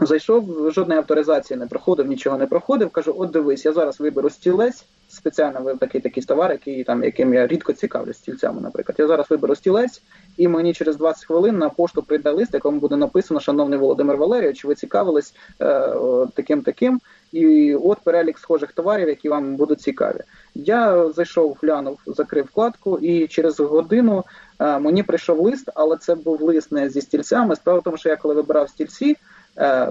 Зайшов, 0.00 0.70
жодної 0.74 1.00
авторизації 1.00 1.58
не 1.58 1.66
проходив, 1.66 2.06
нічого 2.06 2.38
не 2.38 2.46
проходив. 2.46 2.90
Кажу, 2.90 3.14
от 3.18 3.30
дивись, 3.30 3.64
я 3.64 3.72
зараз 3.72 4.00
виберу 4.00 4.30
стілець. 4.30 4.84
Спеціально 5.08 5.58
вибрав 5.58 5.78
такий 5.78 6.00
такий 6.00 6.22
товар, 6.22 6.50
який 6.52 6.84
там, 6.84 7.04
яким 7.04 7.34
я 7.34 7.46
рідко 7.46 7.72
цікавлюсь 7.72 8.16
стільцями, 8.16 8.60
наприклад. 8.60 8.96
Я 8.98 9.06
зараз 9.06 9.26
виберу 9.30 9.54
стілець, 9.54 10.02
і 10.36 10.48
мені 10.48 10.74
через 10.74 10.96
20 10.96 11.24
хвилин 11.24 11.58
на 11.58 11.68
пошту 11.68 12.02
прийде 12.02 12.30
лист, 12.30 12.54
якому 12.54 12.80
буде 12.80 12.96
написано, 12.96 13.40
шановний 13.40 13.78
Володимир 13.78 14.16
Валерійович, 14.16 14.64
ви 14.64 14.74
цікавились 14.74 15.34
е, 15.60 15.92
таким 16.34 16.62
таким. 16.62 17.00
І 17.32 17.74
от 17.74 17.98
перелік 18.04 18.38
схожих 18.38 18.72
товарів, 18.72 19.08
які 19.08 19.28
вам 19.28 19.56
будуть 19.56 19.80
цікаві. 19.80 20.20
Я 20.54 21.08
зайшов, 21.12 21.58
глянув, 21.62 21.98
закрив 22.06 22.44
вкладку, 22.44 22.98
і 22.98 23.26
через 23.26 23.60
годину 23.60 24.24
е, 24.58 24.78
мені 24.78 25.02
прийшов 25.02 25.40
лист, 25.40 25.70
але 25.74 25.96
це 25.96 26.14
був 26.14 26.42
лист 26.42 26.72
не 26.72 26.90
зі 26.90 27.00
стільцями. 27.00 27.56
Справа 27.56 27.78
в 27.78 27.82
тому, 27.82 27.96
що 27.96 28.08
я 28.08 28.16
коли 28.16 28.34
вибирав 28.34 28.68
стільці. 28.68 29.16
Е, 29.58 29.88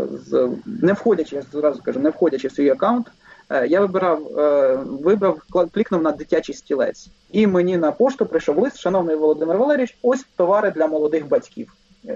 не 0.66 0.94
входячи, 0.94 1.36
я 1.36 1.42
зразу 1.42 1.82
кажу, 1.84 2.00
не 2.00 2.10
входячи 2.10 2.48
в 2.48 2.52
свій 2.52 2.70
аккаунт, 2.70 3.08
я 3.50 3.82
вибирав, 3.82 4.40
е, 4.40 4.76
вибрав, 4.76 5.42
клікнув 5.74 6.02
на 6.02 6.12
дитячий 6.12 6.56
стілець. 6.56 7.10
І 7.32 7.48
мені 7.48 7.78
на 7.78 7.92
пошту 7.92 8.26
прийшов 8.26 8.58
лист, 8.58 8.78
шановний 8.78 9.16
Володимир 9.16 9.58
Валерійович, 9.58 9.98
ось 10.02 10.26
товари 10.36 10.72
для 10.72 10.88
молодих 10.88 11.28
батьків. 11.28 11.74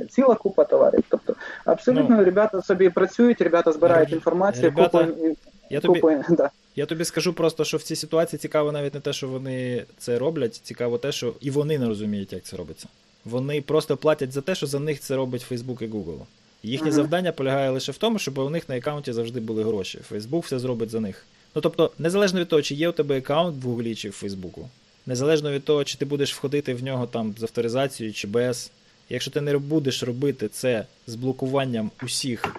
Ціла 0.10 0.36
купа 0.36 0.64
товарів. 0.64 1.04
Тобто, 1.10 1.36
абсолютно 1.66 2.16
ну, 2.16 2.24
ребята 2.24 2.62
собі 2.62 2.90
працюють, 2.90 3.42
ребята 3.42 3.72
збирають 3.72 4.12
інформацію, 4.12 4.64
ребята, 4.64 5.06
купу, 5.06 5.36
я 5.70 5.80
тобі, 5.80 6.00
купу, 6.00 6.24
да. 6.30 6.50
Я 6.76 6.86
тобі 6.86 7.06
скажу 7.06 7.34
просто, 7.34 7.64
що 7.64 7.78
в 7.78 7.84
цій 7.84 7.96
ситуації 7.96 8.40
цікаво 8.40 8.72
навіть 8.72 8.94
не 8.94 9.00
те, 9.00 9.14
що 9.14 9.28
вони 9.28 9.86
це 9.98 10.20
роблять, 10.20 10.56
цікаво 10.56 10.98
те, 10.98 11.12
що 11.12 11.34
і 11.42 11.52
вони 11.52 11.80
не 11.80 11.88
розуміють, 11.88 12.34
як 12.34 12.44
це 12.44 12.58
робиться. 12.58 12.88
Вони 13.26 13.62
просто 13.62 13.98
платять 13.98 14.32
за 14.32 14.42
те, 14.42 14.56
що 14.56 14.68
за 14.68 14.80
них 14.80 15.00
це 15.00 15.16
робить 15.16 15.46
Facebook 15.52 15.84
і 15.84 15.88
Google. 15.88 16.20
Їхнє 16.64 16.90
uh-huh. 16.90 16.94
завдання 16.94 17.32
полягає 17.32 17.70
лише 17.70 17.92
в 17.92 17.98
тому, 17.98 18.20
щоб 18.20 18.38
у 18.38 18.50
них 18.50 18.70
на 18.70 18.78
аккаунті 18.78 19.14
завжди 19.14 19.40
були 19.40 19.64
гроші. 19.64 20.00
Фейсбук 20.10 20.46
все 20.46 20.60
зробить 20.60 20.90
за 20.90 21.00
них. 21.00 21.26
Ну 21.56 21.62
тобто, 21.62 21.92
незалежно 22.00 22.40
від 22.40 22.48
того, 22.48 22.62
чи 22.62 22.76
є 22.76 22.90
у 22.90 22.92
тебе 22.92 23.18
аккаунт 23.18 23.64
в 23.64 23.68
Гуглі 23.68 23.96
чи 23.96 24.10
в 24.10 24.12
Фейсбуку, 24.12 24.70
незалежно 25.06 25.52
від 25.52 25.66
того, 25.66 25.84
чи 25.84 25.98
ти 25.98 26.06
будеш 26.06 26.34
входити 26.34 26.74
в 26.74 26.84
нього 26.84 27.08
там 27.08 27.36
з 27.38 27.44
авторизацією 27.44 28.14
чи 28.14 28.28
без. 28.28 28.72
Якщо 29.10 29.32
ти 29.32 29.42
не 29.42 29.58
будеш 29.58 30.04
робити 30.04 30.48
це 30.48 30.86
з 31.08 31.16
блокуванням 31.16 31.92
усіх 32.04 32.56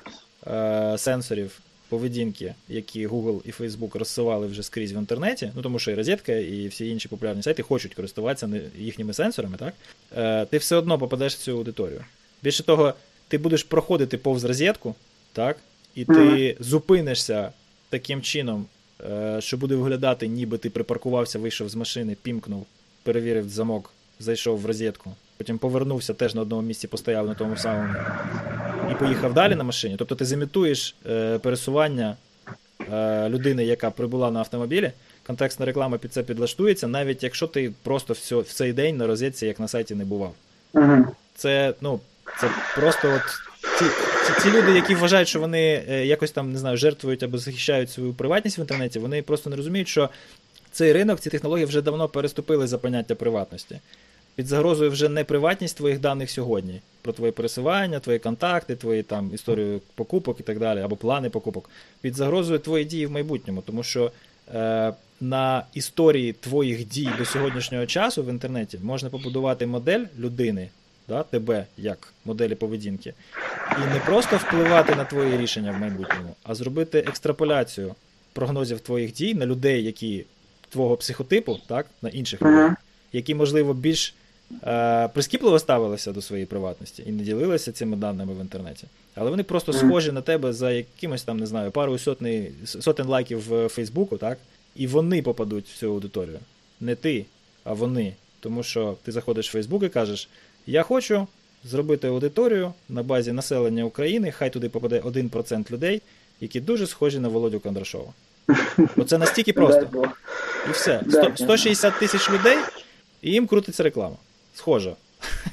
е- 0.46 0.94
сенсорів 0.98 1.60
поведінки, 1.88 2.54
які 2.68 3.08
Google 3.08 3.40
і 3.44 3.50
Facebook 3.50 3.98
розсилали 3.98 4.46
вже 4.46 4.62
скрізь 4.62 4.92
в 4.92 4.96
інтернеті, 4.96 5.52
ну 5.54 5.62
тому 5.62 5.78
що 5.78 5.90
і 5.90 5.94
розетка, 5.94 6.32
і 6.32 6.68
всі 6.68 6.88
інші 6.88 7.08
популярні 7.08 7.42
сайти 7.42 7.62
хочуть 7.62 7.94
користуватися 7.94 8.50
їхніми 8.78 9.12
сенсорами, 9.12 9.56
так? 9.58 9.74
Е- 10.16 10.44
ти 10.44 10.58
все 10.58 10.76
одно 10.76 10.98
попадеш 10.98 11.34
в 11.34 11.38
цю 11.38 11.52
аудиторію. 11.52 12.04
Більше 12.42 12.62
того, 12.62 12.94
ти 13.30 13.38
будеш 13.38 13.62
проходити 13.62 14.18
повз 14.18 14.44
розетку, 14.44 14.94
так? 15.32 15.56
І 15.94 16.04
ти 16.04 16.12
mm-hmm. 16.12 16.56
зупинишся 16.60 17.52
таким 17.88 18.22
чином, 18.22 18.66
е, 19.10 19.36
що 19.40 19.56
буде 19.56 19.74
виглядати, 19.74 20.28
ніби 20.28 20.58
ти 20.58 20.70
припаркувався, 20.70 21.38
вийшов 21.38 21.68
з 21.68 21.74
машини, 21.74 22.16
пімкнув, 22.22 22.66
перевірив 23.02 23.48
замок, 23.48 23.92
зайшов 24.18 24.60
в 24.60 24.66
розетку, 24.66 25.12
потім 25.36 25.58
повернувся, 25.58 26.14
теж 26.14 26.34
на 26.34 26.42
одному 26.42 26.62
місці 26.62 26.88
постояв 26.88 27.26
на 27.26 27.34
тому 27.34 27.56
самому 27.56 27.94
і 28.90 28.94
поїхав 28.94 29.34
далі 29.34 29.54
на 29.54 29.64
машині. 29.64 29.94
Тобто 29.98 30.14
ти 30.14 30.24
зімітуєш 30.24 30.96
е, 31.06 31.38
пересування 31.38 32.16
е, 32.92 33.28
людини, 33.28 33.64
яка 33.64 33.90
прибула 33.90 34.30
на 34.30 34.38
автомобілі. 34.38 34.92
Контекстна 35.26 35.66
реклама 35.66 35.98
під 35.98 36.12
це 36.12 36.22
підлаштується, 36.22 36.88
навіть 36.88 37.22
якщо 37.22 37.46
ти 37.46 37.72
просто 37.82 38.14
в 38.30 38.52
цей 38.52 38.72
день 38.72 38.96
на 38.96 39.06
розетці, 39.06 39.46
як 39.46 39.60
на 39.60 39.68
сайті, 39.68 39.94
не 39.94 40.04
бував. 40.04 40.34
Це, 41.34 41.74
ну, 41.80 42.00
це 42.40 42.50
просто 42.74 43.08
от 43.08 43.22
ті, 43.78 43.84
ті, 44.26 44.42
ті 44.42 44.56
люди, 44.56 44.72
які 44.72 44.94
вважають, 44.94 45.28
що 45.28 45.40
вони 45.40 45.84
е, 45.88 46.06
якось 46.06 46.30
там 46.30 46.52
не 46.52 46.58
знаю, 46.58 46.76
жертвують 46.76 47.22
або 47.22 47.38
захищають 47.38 47.90
свою 47.90 48.14
приватність 48.14 48.58
в 48.58 48.60
інтернеті, 48.60 48.98
вони 48.98 49.22
просто 49.22 49.50
не 49.50 49.56
розуміють, 49.56 49.88
що 49.88 50.08
цей 50.72 50.92
ринок, 50.92 51.20
ці 51.20 51.30
технології 51.30 51.66
вже 51.66 51.82
давно 51.82 52.08
переступили 52.08 52.66
за 52.66 52.78
поняття 52.78 53.14
приватності. 53.14 53.80
Під 54.34 54.46
загрозою 54.46 54.90
вже 54.90 55.08
не 55.08 55.24
приватність 55.24 55.76
твоїх 55.76 56.00
даних 56.00 56.30
сьогодні, 56.30 56.80
про 57.02 57.12
твоє 57.12 57.32
пересування, 57.32 58.00
твої 58.00 58.18
контакти, 58.18 58.76
твої 58.76 59.02
там 59.02 59.30
історію 59.34 59.80
покупок 59.94 60.40
і 60.40 60.42
так 60.42 60.58
далі, 60.58 60.80
або 60.80 60.96
плани 60.96 61.30
покупок. 61.30 61.70
Під 62.00 62.14
загрозою 62.14 62.58
твої 62.58 62.84
дії 62.84 63.06
в 63.06 63.10
майбутньому, 63.10 63.62
тому 63.62 63.82
що 63.82 64.12
е, 64.54 64.92
на 65.20 65.66
історії 65.74 66.32
твоїх 66.32 66.88
дій 66.88 67.08
до 67.18 67.24
сьогоднішнього 67.24 67.86
часу 67.86 68.22
в 68.22 68.28
інтернеті 68.28 68.78
можна 68.82 69.10
побудувати 69.10 69.66
модель 69.66 70.04
людини, 70.18 70.68
да, 71.10 71.22
тебе 71.22 71.66
як 71.76 72.12
моделі 72.24 72.54
поведінки, 72.54 73.14
і 73.76 73.94
не 73.94 74.00
просто 74.00 74.36
впливати 74.36 74.94
на 74.94 75.04
твої 75.04 75.36
рішення 75.36 75.72
в 75.72 75.80
майбутньому, 75.80 76.36
а 76.42 76.54
зробити 76.54 76.98
екстраполяцію 76.98 77.94
прогнозів 78.32 78.80
твоїх 78.80 79.12
дій 79.12 79.34
на 79.34 79.46
людей, 79.46 79.84
які 79.84 80.24
твого 80.68 80.96
психотипу, 80.96 81.58
так, 81.66 81.86
на 82.02 82.08
інших 82.08 82.42
людей, 82.42 82.70
які, 83.12 83.34
можливо, 83.34 83.74
більш 83.74 84.14
е, 84.66 85.08
прискіпливо 85.08 85.58
ставилися 85.58 86.12
до 86.12 86.22
своєї 86.22 86.46
приватності 86.46 87.02
і 87.06 87.12
не 87.12 87.22
ділилися 87.22 87.72
цими 87.72 87.96
даними 87.96 88.34
в 88.34 88.40
інтернеті. 88.40 88.86
Але 89.14 89.30
вони 89.30 89.42
просто 89.42 89.72
схожі 89.72 90.12
на 90.12 90.22
тебе 90.22 90.52
за 90.52 90.72
якимось 90.72 91.22
там, 91.22 91.38
не 91.38 91.46
знаю, 91.46 91.70
пару 91.70 91.98
сотни, 91.98 92.50
сотень 92.64 93.06
лайків 93.06 93.48
в 93.48 93.68
Фейсбуку, 93.68 94.16
так? 94.16 94.38
І 94.76 94.86
вони 94.86 95.22
попадуть 95.22 95.68
в 95.68 95.78
цю 95.78 95.86
аудиторію. 95.86 96.38
Не 96.80 96.94
ти, 96.94 97.24
а 97.64 97.72
вони. 97.72 98.14
Тому 98.40 98.62
що 98.62 98.96
ти 99.02 99.12
заходиш 99.12 99.48
в 99.48 99.52
Фейсбук 99.52 99.82
і 99.82 99.88
кажеш, 99.88 100.28
я 100.66 100.82
хочу 100.82 101.26
зробити 101.64 102.08
аудиторію 102.08 102.72
на 102.88 103.02
базі 103.02 103.32
населення 103.32 103.84
України, 103.84 104.30
хай 104.30 104.50
туди 104.50 104.68
попаде 104.68 105.00
1% 105.00 105.72
людей, 105.72 106.02
які 106.40 106.60
дуже 106.60 106.86
схожі 106.86 107.18
на 107.18 107.28
Володю 107.28 107.60
Кондрашова. 107.60 108.12
Оце 108.96 109.18
настільки 109.18 109.52
просто. 109.60 109.88
І 110.68 110.72
все. 110.72 111.02
100, 111.10 111.32
160 111.36 111.98
тисяч 111.98 112.30
людей, 112.30 112.58
і 113.22 113.30
їм 113.30 113.46
крутиться 113.46 113.82
реклама. 113.82 114.16
Схожа. 114.54 114.96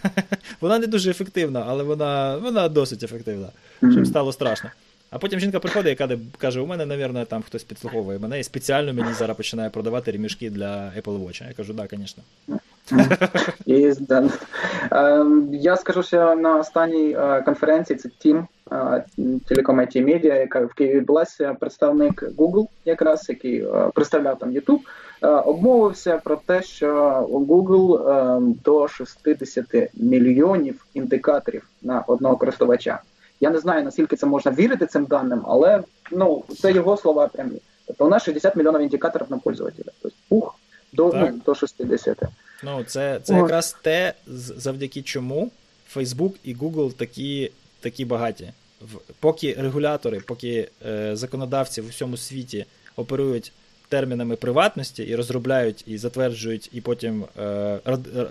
Вона 0.62 0.80
не 0.80 0.88
дуже 0.88 1.12
ефективна, 1.12 1.66
але 1.68 1.84
вона 1.84 2.38
вона 2.38 2.70
досить 2.70 3.03
ефективна, 3.03 3.49
щоб 3.91 4.08
стало 4.08 4.34
страшно. 4.34 4.70
А 5.10 5.18
потім 5.20 5.39
жінка 5.39 5.60
приходить 5.60 6.01
і 6.01 6.18
каже: 6.38 6.60
у 6.60 6.66
мене, 6.66 6.86
мабуть, 6.86 7.30
там 7.30 7.41
хтось 7.41 7.64
підслуховує 7.64 8.20
мене 8.20 8.39
і 8.39 8.43
спеціально 8.43 8.93
мені 8.93 9.14
зараз 9.14 9.38
починає 9.38 9.70
продавати 9.70 10.12
ремішки 10.12 10.49
для 10.49 10.93
Apple 10.97 11.26
Watch. 11.26 11.47
Я 11.47 11.53
кажу, 11.53 11.74
так, 11.74 11.89
да, 11.89 11.97
звісно. 11.97 12.24
І. 13.66 13.94
Я 15.52 15.78
скажу, 15.78 16.04
що 16.04 16.36
на 16.36 16.56
останній 16.56 17.12
е, 17.12 17.42
конференції 17.42 18.00
це 18.00 18.10
Team 18.10 18.46
Telecom 19.18 19.76
IT 19.76 20.06
Media, 20.06 20.40
яка 20.40 20.60
в 20.60 20.74
Києві 20.74 20.98
відбулася, 20.98 21.54
представник 21.60 22.24
Google, 22.38 22.68
якраз 22.86 23.30
який 23.30 23.62
е, 23.62 23.90
представляв 23.94 24.40
там 24.40 24.52
YouTube, 24.52 24.80
е, 25.22 25.28
обмовився 25.28 26.22
про 26.24 26.36
те, 26.36 26.62
що 26.62 27.26
у 27.30 27.46
Google 27.46 28.56
до 28.64 28.88
60 28.88 29.66
мільйонів 29.94 30.86
індикаторів 30.94 31.64
на 31.82 32.04
одного 32.08 32.38
користувача. 32.38 33.00
Я 33.40 33.50
не 33.50 33.60
знаю, 33.60 33.84
наскільки 33.84 34.16
це 34.16 34.26
можна 34.26 34.52
вірити 34.52 34.86
цим 34.86 35.06
даним, 35.06 35.42
але 35.46 35.84
ну 36.12 36.44
це 36.62 36.72
його 36.72 36.98
слова 36.98 37.28
прямі. 37.28 37.62
Тобто 37.88 38.06
у 38.06 38.10
нас 38.10 38.24
60 38.24 38.56
мільйонів 38.56 38.82
індикаторів 38.82 39.28
на 39.30 39.38
пользователя. 39.38 39.92
Тобто 40.02 40.18
пух 40.30 40.56
до 40.94 41.14
ну, 41.16 41.42
до 41.46 41.56
60. 41.56 42.18
Ну, 42.64 42.84
це 42.84 43.20
це 43.24 43.34
якраз 43.34 43.76
те, 43.82 44.14
завдяки 44.58 45.01
чому 45.01 45.51
Facebook 45.95 46.32
і 46.43 46.55
Google 46.55 46.93
такі 46.93 47.51
такі 47.80 48.05
багаті. 48.05 48.51
Поки 49.20 49.53
регулятори, 49.53 50.20
поки 50.20 50.70
е, 50.86 51.16
законодавці 51.16 51.82
в 51.82 51.88
усьому 51.88 52.18
світі 52.18 52.66
оперують 52.95 53.51
термінами 53.89 54.36
приватності 54.36 55.03
і 55.03 55.16
розробляють, 55.16 55.84
і 55.88 55.97
затверджують, 55.97 56.70
і 56.74 56.82
потім 56.82 57.26
е, 57.39 57.80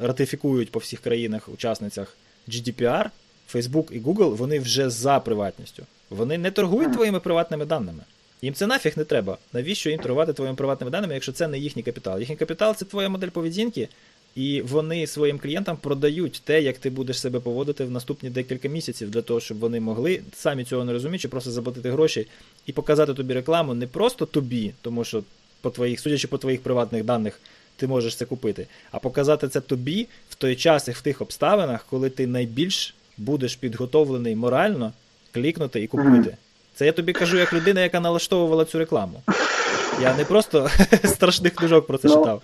ратифікують 0.02 0.70
по 0.70 0.78
всіх 0.78 1.00
країнах-учасницях 1.00 2.16
GDPR, 2.48 3.10
Facebook 3.54 3.92
і 3.92 4.00
Google 4.00 4.36
вони 4.36 4.58
вже 4.58 4.90
за 4.90 5.20
приватністю. 5.20 5.82
Вони 6.10 6.38
не 6.38 6.50
торгують 6.50 6.92
твоїми 6.92 7.20
приватними 7.20 7.64
даними. 7.64 8.02
Їм 8.42 8.54
це 8.54 8.66
нафіг 8.66 8.92
не 8.96 9.04
треба. 9.04 9.38
Навіщо 9.52 9.90
їм 9.90 10.00
торгувати 10.00 10.32
твоїми 10.32 10.56
приватними 10.56 10.90
даними, 10.90 11.14
якщо 11.14 11.32
це 11.32 11.48
не 11.48 11.58
їхній 11.58 11.82
капітал? 11.82 12.20
Їхній 12.20 12.36
капітал 12.36 12.74
це 12.74 12.84
твоя 12.84 13.08
модель 13.08 13.28
поведінки, 13.28 13.88
і 14.36 14.62
вони 14.62 15.06
своїм 15.06 15.38
клієнтам 15.38 15.76
продають 15.76 16.42
те, 16.44 16.62
як 16.62 16.78
ти 16.78 16.90
будеш 16.90 17.20
себе 17.20 17.40
поводити 17.40 17.84
в 17.84 17.90
наступні 17.90 18.30
декілька 18.30 18.68
місяців, 18.68 19.10
для 19.10 19.22
того, 19.22 19.40
щоб 19.40 19.58
вони 19.58 19.80
могли, 19.80 20.20
самі 20.34 20.64
цього 20.64 20.84
не 20.84 20.92
розуміючи, 20.92 21.28
просто 21.28 21.50
заплатити 21.50 21.90
гроші 21.90 22.26
і 22.66 22.72
показати 22.72 23.14
тобі 23.14 23.34
рекламу 23.34 23.74
не 23.74 23.86
просто 23.86 24.26
тобі, 24.26 24.72
тому 24.82 25.04
що 25.04 25.22
по 25.60 25.70
твоїх, 25.70 26.00
судячи 26.00 26.28
по 26.28 26.38
твоїх 26.38 26.62
приватних 26.62 27.04
даних, 27.04 27.40
ти 27.76 27.86
можеш 27.86 28.16
це 28.16 28.24
купити, 28.24 28.66
а 28.90 28.98
показати 28.98 29.48
це 29.48 29.60
тобі 29.60 30.06
в 30.28 30.34
той 30.34 30.56
час 30.56 30.88
і 30.88 30.90
в 30.90 31.00
тих 31.00 31.20
обставинах, 31.20 31.86
коли 31.90 32.10
ти 32.10 32.26
найбільш 32.26 32.94
будеш 33.18 33.56
підготовлений 33.56 34.36
морально 34.36 34.92
клікнути 35.32 35.82
і 35.82 35.86
купити. 35.86 36.36
Це 36.74 36.86
я 36.86 36.92
тобі 36.92 37.12
кажу 37.12 37.36
як 37.36 37.52
людина, 37.52 37.80
яка 37.80 38.00
налаштовувала 38.00 38.64
цю 38.64 38.78
рекламу. 38.78 39.22
Я 40.02 40.16
не 40.16 40.24
просто 40.24 40.70
страшних 41.04 41.54
книжок 41.54 41.86
про 41.86 41.98
це 41.98 42.08
Ну, 42.08 42.14
читав. 42.14 42.42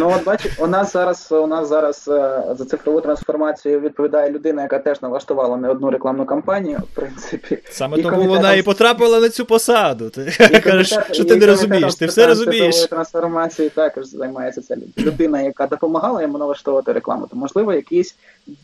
Ну, 0.00 0.12
от 0.16 0.24
бачиш, 0.24 0.52
у 0.58 0.66
нас 0.66 0.92
зараз 0.92 1.28
у 1.32 1.46
нас 1.46 1.68
зараз 1.68 2.08
е, 2.08 2.42
за 2.58 2.64
цифрову 2.64 3.00
трансформацію 3.00 3.80
відповідає 3.80 4.30
людина, 4.30 4.62
яка 4.62 4.78
теж 4.78 5.02
налаштувала 5.02 5.56
не 5.56 5.68
одну 5.68 5.90
рекламну 5.90 6.26
кампанію, 6.26 6.78
в 6.78 6.94
принципі. 6.94 7.58
Саме 7.70 7.98
І 7.98 8.02
тому 8.02 8.16
комітетом- 8.16 8.28
вона 8.28 8.54
і 8.54 8.62
потрапила 8.62 9.20
на 9.20 9.28
цю 9.28 9.44
посаду. 9.44 10.10
Ти 10.10 10.24
кажеш, 10.64 10.98
що 11.12 11.24
ти 11.24 11.36
не 11.36 11.46
розумієш, 11.46 11.94
ти 11.94 12.06
все 12.06 12.26
розумієш. 12.26 12.86
трансформації 12.86 13.68
також 13.68 14.06
займається 14.06 14.62
ця 14.62 14.76
людина, 14.98 15.40
яка 15.40 15.66
допомагала 15.66 16.22
йому 16.22 16.38
налаштовувати 16.38 16.92
рекламу. 16.92 17.26
То 17.30 17.36
можливо, 17.36 17.72
якісь 17.72 18.16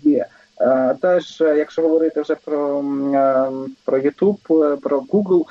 є. 0.02 0.26
Е, 0.60 0.96
Теж, 1.02 1.40
е, 1.40 1.54
якщо 1.58 1.82
говорити 1.82 2.20
вже 2.20 2.34
про, 2.44 2.84
про 3.84 3.98
YouTube, 3.98 4.76
про 4.76 5.00
Google, 5.00 5.44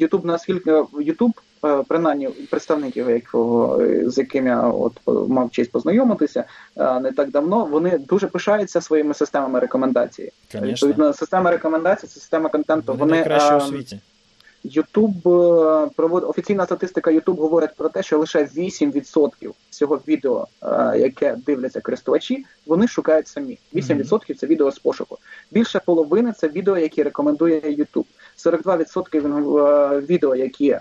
YouTube 0.00 0.24
наскільки 0.26 0.70
YouTube, 0.72 1.32
принаймні 1.88 2.28
представників, 2.28 3.10
якого 3.10 3.80
е, 3.82 4.10
з 4.10 4.18
яким 4.18 4.46
я 4.46 4.60
от 4.60 4.92
е, 5.08 5.10
мав 5.10 5.50
честь 5.50 5.72
познайомитися 5.72 6.44
е, 6.76 7.00
не 7.00 7.12
так 7.12 7.30
давно, 7.30 7.64
вони 7.64 7.98
дуже 7.98 8.26
пишаються 8.26 8.80
своїми 8.80 9.14
системами 9.14 9.60
рекомендацій. 9.60 10.32
Відповідно, 10.54 11.12
система 11.12 11.50
рекомендацій, 11.50 12.06
це 12.06 12.20
система 12.20 12.48
контенту. 12.48 12.92
Вони 12.92 13.00
Вони 13.00 13.12
найкращі 13.12 13.54
у 13.54 13.56
е, 13.56 13.60
світі. 13.60 14.00
Ютуб 14.66 15.28
е, 15.28 15.88
проводить 15.96 16.30
офіційна 16.30 16.66
статистика. 16.66 17.10
Ютуб 17.10 17.36
говорить 17.36 17.70
про 17.76 17.88
те, 17.88 18.02
що 18.02 18.18
лише 18.18 18.44
8% 18.44 19.52
всього 19.70 20.00
відео, 20.08 20.46
е, 20.62 20.98
яке 20.98 21.36
дивляться 21.46 21.80
користувачі, 21.80 22.46
вони 22.66 22.88
шукають 22.88 23.28
самі. 23.28 23.58
8% 23.74 24.34
це 24.34 24.46
відео 24.46 24.70
з 24.70 24.78
пошуку. 24.78 25.18
Більше 25.50 25.80
половини 25.86 26.32
це 26.38 26.48
відео, 26.48 26.78
які 26.78 27.02
рекомендує 27.02 27.72
Ютуб. 27.72 28.06
42% 28.36 29.20
він, 29.20 29.32
е, 29.32 30.00
відео, 30.00 30.36
які 30.36 30.78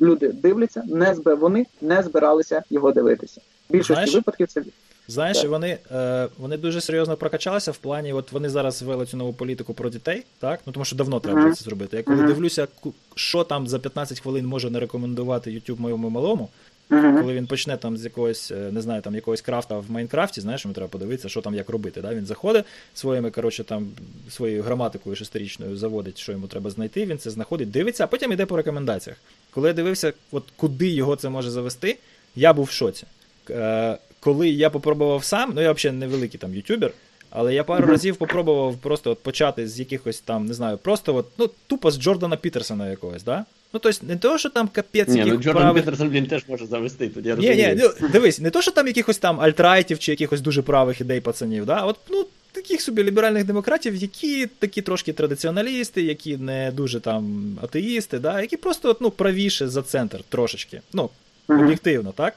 люди 0.00 0.28
дивляться, 0.28 0.82
не 0.86 1.14
зб... 1.14 1.34
вони 1.34 1.66
не 1.80 2.02
збиралися 2.02 2.62
його 2.70 2.92
дивитися. 2.92 3.40
Більшості 3.70 3.94
Знаєш, 3.94 4.14
випадків 4.14 4.48
це 4.48 4.62
Знаєш, 5.10 5.38
Так. 5.38 5.50
вони, 5.50 5.78
е, 5.92 6.28
вони 6.38 6.56
дуже 6.56 6.80
серйозно 6.80 7.16
прокачалися 7.16 7.70
в 7.72 7.76
плані, 7.76 8.12
от 8.12 8.32
вони 8.32 8.48
зараз 8.48 8.82
ввели 8.82 9.06
цю 9.06 9.16
нову 9.16 9.32
політику 9.32 9.74
про 9.74 9.90
дітей, 9.90 10.22
так? 10.38 10.60
Ну 10.66 10.72
тому 10.72 10.84
що 10.84 10.96
давно 10.96 11.20
треба 11.20 11.42
було 11.42 11.54
це 11.54 11.64
зробити. 11.64 11.96
Я 11.96 12.02
коли 12.02 12.16
Мгм. 12.16 12.26
дивлюся, 12.26 12.68
що 13.14 13.44
там 13.44 13.68
за 13.68 13.78
15 13.78 14.20
хвилин 14.20 14.46
може 14.46 14.70
не 14.70 14.80
рекомендувати 14.80 15.50
YouTube 15.50 15.80
моєму 15.80 16.08
малому, 16.10 16.48
Мгм. 16.90 17.20
коли 17.20 17.34
він 17.34 17.46
почне 17.46 17.76
там 17.76 17.96
з 17.96 18.04
якогось, 18.04 18.50
е, 18.50 18.54
не 18.72 18.80
знаю, 18.82 19.02
там 19.02 19.14
якогось 19.14 19.40
крафта 19.40 19.78
в 19.78 19.90
Майнкрафті, 19.90 20.40
знаєш, 20.40 20.64
йому 20.64 20.74
треба 20.74 20.88
подивитися, 20.88 21.28
що 21.28 21.40
там 21.40 21.54
як 21.54 21.68
робити. 21.68 22.00
Да? 22.02 22.14
Він 22.14 22.26
заходить 22.26 22.64
своїми, 22.94 23.30
коротше, 23.30 23.64
там 23.64 23.88
своєю 24.30 24.62
граматикою 24.62 25.16
шестирічною 25.16 25.76
заводить, 25.76 26.18
що 26.18 26.32
йому 26.32 26.46
треба 26.46 26.70
знайти. 26.70 27.06
Він 27.06 27.18
це 27.18 27.30
знаходить, 27.30 27.70
дивиться, 27.70 28.04
а 28.04 28.06
потім 28.06 28.32
йде 28.32 28.46
по 28.46 28.56
рекомендаціях. 28.56 29.18
Коли 29.50 29.68
я 29.68 29.74
дивився, 29.74 30.12
от 30.32 30.44
куди 30.56 30.88
його 30.88 31.16
це 31.16 31.28
може 31.28 31.50
завести, 31.50 31.98
я 32.36 32.52
був 32.52 32.64
в 32.64 32.70
шоці. 32.70 33.04
Е, 33.50 33.98
коли 34.28 34.48
я 34.48 34.70
попробував 34.70 35.24
сам, 35.24 35.52
ну 35.54 35.60
я 35.60 35.72
взагалі 35.72 35.98
невеликий 35.98 36.40
там 36.40 36.54
ютубер. 36.54 36.92
Але 37.30 37.54
я 37.54 37.64
пару 37.64 37.86
разів 37.86 38.16
попробував 38.16 38.76
просто 38.76 39.10
от 39.10 39.18
почати 39.18 39.68
з 39.68 39.78
якихось 39.78 40.20
там, 40.20 40.46
не 40.46 40.54
знаю, 40.54 40.78
просто 40.78 41.14
от, 41.14 41.26
ну, 41.38 41.50
тупо 41.66 41.90
з 41.90 42.00
Джордана 42.00 42.36
Пітерсона 42.36 42.90
якогось, 42.90 43.22
да? 43.22 43.44
Ну, 43.72 43.80
тобто, 43.80 44.06
не 44.06 44.16
того, 44.16 44.38
що 44.38 44.48
там 44.48 44.68
капець 44.68 45.08
Ні, 45.08 45.24
ну 45.26 45.36
Джордан 45.36 45.62
правих 45.62 45.84
Петерсон 45.84 46.10
він 46.10 46.26
теж 46.26 46.44
може 46.48 46.66
завести, 46.66 47.08
тут 47.08 47.26
я 47.26 47.36
ні, 47.36 47.48
розумію. 47.48 47.74
ні, 47.74 47.88
ну 48.00 48.08
дивись, 48.08 48.40
не 48.40 48.50
то, 48.50 48.62
що 48.62 48.70
там 48.70 48.86
якихось 48.86 49.18
там 49.18 49.40
альтрайтів 49.40 49.98
чи 49.98 50.12
якихось 50.12 50.40
дуже 50.40 50.62
правих 50.62 51.00
ідей 51.00 51.20
пацанів, 51.20 51.66
да? 51.66 51.82
от 51.82 51.96
ну, 52.10 52.26
таких 52.52 52.80
собі 52.80 53.04
ліберальних 53.04 53.44
демократів, 53.44 53.94
які 53.94 54.46
такі 54.46 54.82
трошки 54.82 55.12
традиціоналісти, 55.12 56.02
які 56.02 56.36
не 56.36 56.72
дуже 56.74 57.00
там 57.00 57.54
атеїсти, 57.62 58.18
да? 58.18 58.40
які 58.40 58.56
просто 58.56 58.90
от, 58.90 59.00
ну, 59.00 59.10
правіше 59.10 59.68
за 59.68 59.82
центр 59.82 60.20
трошечки. 60.28 60.80
Ну, 60.92 61.10
об'єктивно, 61.48 62.12
так? 62.12 62.34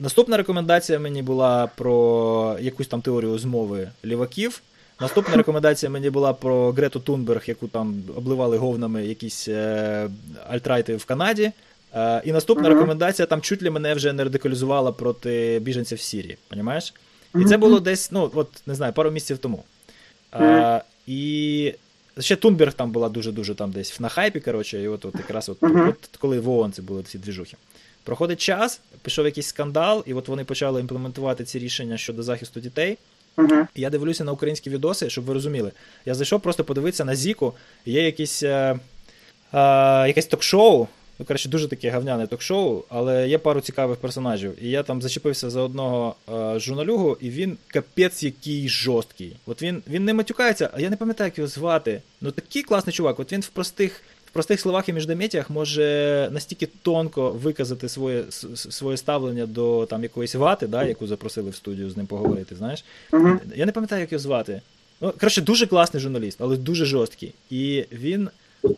Наступна 0.00 0.36
рекомендація 0.36 0.98
мені 0.98 1.22
була 1.22 1.66
про 1.66 2.56
якусь 2.60 2.86
там 2.86 3.02
теорію 3.02 3.38
змови 3.38 3.90
ліваків. 4.04 4.62
Наступна 5.00 5.36
рекомендація 5.36 5.90
мені 5.90 6.10
була 6.10 6.32
про 6.32 6.72
Грету 6.72 7.00
Тунберг, 7.00 7.42
яку 7.46 7.68
там 7.68 8.02
обливали 8.16 8.56
говнами 8.56 9.06
якісь 9.06 9.48
е, 9.48 10.08
альтрайти 10.48 10.96
в 10.96 11.04
Канаді. 11.04 11.52
Е, 11.94 12.22
і 12.24 12.32
наступна 12.32 12.68
Мгм. 12.68 12.72
рекомендація 12.78 13.26
там 13.26 13.40
чуть 13.40 13.62
ли 13.62 13.70
мене 13.70 13.94
вже 13.94 14.12
не 14.12 14.24
радикалізувала 14.24 14.92
проти 14.92 15.58
біженців 15.62 15.98
в 15.98 16.00
Сірії. 16.00 16.36
Понімаєш? 16.48 16.94
І 17.34 17.44
це 17.44 17.56
було 17.56 17.80
десь, 17.80 18.12
ну, 18.12 18.30
от 18.34 18.48
не 18.66 18.74
знаю, 18.74 18.92
пару 18.92 19.10
місяців 19.10 19.38
тому. 19.38 19.64
Е, 20.34 20.82
і 21.06 21.74
ще 22.18 22.36
Тунберг 22.36 22.72
там 22.72 22.90
була 22.90 23.08
дуже-дуже 23.08 23.54
там 23.54 23.70
десь 23.70 24.00
на 24.00 24.08
хайпі, 24.08 24.40
коротше, 24.40 24.82
і 24.82 24.88
от, 24.88 25.04
от 25.04 25.14
якраз 25.14 25.48
от, 25.48 25.58
от 25.62 26.10
коли 26.18 26.40
в 26.40 26.50
ООН 26.50 26.72
це 26.72 26.82
були 26.82 27.02
ці 27.02 27.18
двіжухи. 27.18 27.56
Проходить 28.08 28.40
час, 28.40 28.80
пішов 29.02 29.24
якийсь 29.24 29.46
скандал, 29.46 30.04
і 30.06 30.14
от 30.14 30.28
вони 30.28 30.44
почали 30.44 30.80
імплементувати 30.80 31.44
ці 31.44 31.58
рішення 31.58 31.98
щодо 31.98 32.22
захисту 32.22 32.60
дітей. 32.60 32.98
І 33.74 33.80
я 33.80 33.90
дивлюся 33.90 34.24
на 34.24 34.32
українські 34.32 34.70
відоси, 34.70 35.10
щоб 35.10 35.24
ви 35.24 35.34
розуміли. 35.34 35.72
Я 36.06 36.14
зайшов 36.14 36.40
просто 36.40 36.64
подивитися 36.64 37.04
на 37.04 37.14
Зіку, 37.14 37.54
є 37.86 38.02
якісь, 38.02 38.42
е, 38.42 38.78
е, 39.52 40.08
якесь 40.08 40.26
ток-шоу. 40.26 40.86
Ну, 41.18 41.26
коротше, 41.26 41.48
дуже 41.48 41.68
таке 41.68 41.90
гавняне 41.90 42.26
ток-шоу, 42.26 42.82
але 42.88 43.28
є 43.28 43.38
пару 43.38 43.60
цікавих 43.60 43.98
персонажів. 43.98 44.64
І 44.64 44.70
я 44.70 44.82
там 44.82 45.02
зачепився 45.02 45.50
за 45.50 45.60
одного 45.60 46.16
е, 46.28 46.60
журналюгу, 46.60 47.16
і 47.20 47.30
він 47.30 47.58
капець 47.66 48.22
який 48.22 48.68
жорсткий. 48.68 49.36
От 49.46 49.62
він, 49.62 49.82
він 49.88 50.04
не 50.04 50.14
матюкається, 50.14 50.70
а 50.72 50.80
я 50.80 50.90
не 50.90 50.96
пам'ятаю, 50.96 51.28
як 51.28 51.38
його 51.38 51.48
звати. 51.48 52.02
Ну 52.20 52.30
такий 52.30 52.62
класний 52.62 52.92
чувак. 52.92 53.20
От 53.20 53.32
він 53.32 53.40
в 53.40 53.48
простих. 53.48 54.02
В 54.28 54.30
простих 54.30 54.60
словах 54.60 54.88
і 54.88 54.92
міждометіях 54.92 55.50
може 55.50 56.28
настільки 56.32 56.68
тонко 56.82 57.30
виказати 57.30 57.88
своє, 57.88 58.24
своє 58.54 58.96
ставлення 58.96 59.46
до 59.46 59.86
там 59.86 60.02
якоїсь 60.02 60.34
вати, 60.34 60.66
да, 60.66 60.84
яку 60.84 61.06
запросили 61.06 61.50
в 61.50 61.54
студію 61.54 61.90
з 61.90 61.96
ним 61.96 62.06
поговорити, 62.06 62.56
знаєш. 62.56 62.84
Я 63.56 63.66
не 63.66 63.72
пам'ятаю, 63.72 64.00
як 64.00 64.12
його 64.12 64.22
звати. 64.22 64.60
Ну, 65.00 65.12
коротше, 65.20 65.42
дуже 65.42 65.66
класний 65.66 66.00
журналіст, 66.00 66.38
але 66.40 66.56
дуже 66.56 66.84
жорсткий. 66.84 67.34
І 67.50 67.84
він. 67.92 68.30
Е, 68.64 68.70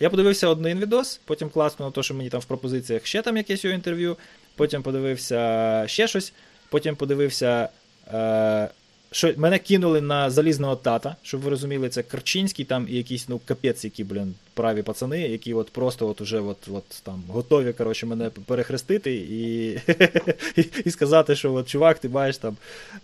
я 0.00 0.10
подивився 0.10 0.48
один 0.48 0.78
відос, 0.78 1.20
потім 1.24 1.50
класно, 1.50 1.90
то, 1.90 2.02
що 2.02 2.14
мені 2.14 2.28
там 2.30 2.40
в 2.40 2.44
пропозиціях 2.44 3.06
ще 3.06 3.22
там 3.22 3.36
якесь 3.36 3.64
його 3.64 3.74
інтерв'ю, 3.74 4.16
потім 4.56 4.82
подивився 4.82 5.84
ще 5.86 6.08
щось, 6.08 6.32
потім 6.70 6.96
подивився. 6.96 7.68
Е, 8.12 8.68
що 9.10 9.34
мене 9.36 9.58
кинули 9.58 10.00
на 10.00 10.30
залізного 10.30 10.76
тата, 10.76 11.16
щоб 11.22 11.40
ви 11.40 11.50
розуміли, 11.50 11.88
це 11.88 12.02
Карчинський 12.02 12.64
там 12.64 12.86
і 12.90 12.96
якісь, 12.96 13.28
ну, 13.28 13.40
капець, 13.44 13.84
які, 13.84 14.04
блін, 14.04 14.34
праві 14.54 14.82
пацани, 14.82 15.20
які 15.20 15.54
от 15.54 15.70
просто 15.70 16.08
от 16.08 16.20
уже 16.20 16.40
от, 16.40 16.68
от 16.72 16.84
там 17.02 17.24
готові, 17.28 17.72
коротше, 17.72 18.06
мене 18.06 18.30
перехрестити 18.30 19.14
і, 19.14 19.70
і, 20.56 20.64
і 20.84 20.90
сказати, 20.90 21.36
що 21.36 21.54
от, 21.54 21.68
чувак, 21.68 21.98
ти 21.98 22.08
маєш 22.08 22.38
там 22.38 22.56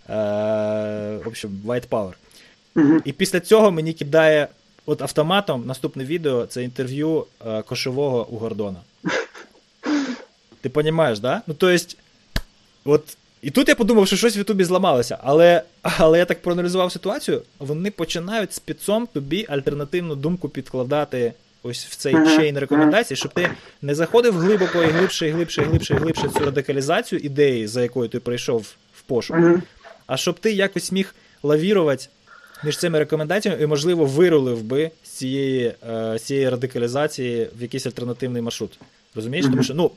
е, 0.08 0.14
в 1.24 1.28
общем, 1.28 1.60
white 1.66 1.88
power. 1.88 2.12
І 3.04 3.12
після 3.12 3.40
цього 3.40 3.70
мені 3.70 3.92
кидає 3.92 4.48
от 4.86 5.02
автоматом 5.02 5.66
наступне 5.66 6.04
відео 6.04 6.46
це 6.46 6.64
інтерв'ю 6.64 7.26
е, 7.46 7.62
кошового 7.62 8.28
у 8.30 8.36
Гордона. 8.36 8.80
Ти 10.60 10.70
розумієш, 10.74 11.18
да? 11.18 11.42
Ну, 11.46 11.54
то 11.54 11.68
есть, 11.68 11.96
от. 12.84 13.16
І 13.44 13.50
тут 13.50 13.68
я 13.68 13.74
подумав, 13.74 14.06
що 14.06 14.16
щось 14.16 14.36
в 14.36 14.38
Ютубі 14.38 14.64
зламалося, 14.64 15.18
але, 15.22 15.62
але 15.82 16.18
я 16.18 16.24
так 16.24 16.42
проаналізував 16.42 16.92
ситуацію, 16.92 17.42
вони 17.58 17.90
починають 17.90 18.52
спецом 18.52 19.08
тобі 19.12 19.46
альтернативну 19.48 20.14
думку 20.14 20.48
підкладати 20.48 21.32
ось 21.62 21.86
в 21.86 21.96
цей 21.96 22.12
чейн 22.12 22.58
рекомендацій, 22.58 23.16
щоб 23.16 23.32
ти 23.34 23.50
не 23.82 23.94
заходив 23.94 24.38
глибоко 24.38 24.82
і 24.82 24.86
глибше, 24.86 25.28
і 25.28 25.30
глибше, 25.30 25.62
і 25.62 25.64
глибше, 25.64 25.94
і 25.94 25.96
глибше 25.96 26.28
цю 26.28 26.44
радикалізацію 26.44 27.18
ідеї, 27.18 27.66
за 27.66 27.82
якою 27.82 28.08
ти 28.08 28.20
прийшов 28.20 28.74
в 28.94 29.02
пошук. 29.02 29.36
А 30.06 30.16
щоб 30.16 30.38
ти 30.38 30.52
якось 30.52 30.92
міг 30.92 31.14
лавірувати 31.42 32.06
між 32.64 32.78
цими 32.78 32.98
рекомендаціями 32.98 33.62
і, 33.62 33.66
можливо, 33.66 34.04
вирулив 34.04 34.62
би 34.62 34.90
з 35.02 35.08
цієї, 35.08 35.74
е, 35.90 36.18
з 36.18 36.22
цієї 36.22 36.48
радикалізації 36.48 37.48
в 37.58 37.62
якийсь 37.62 37.86
альтернативний 37.86 38.42
маршрут. 38.42 38.78
Розумієш? 39.14 39.46
Тому 39.46 39.62
що, 39.62 39.74
ну, 39.74 39.90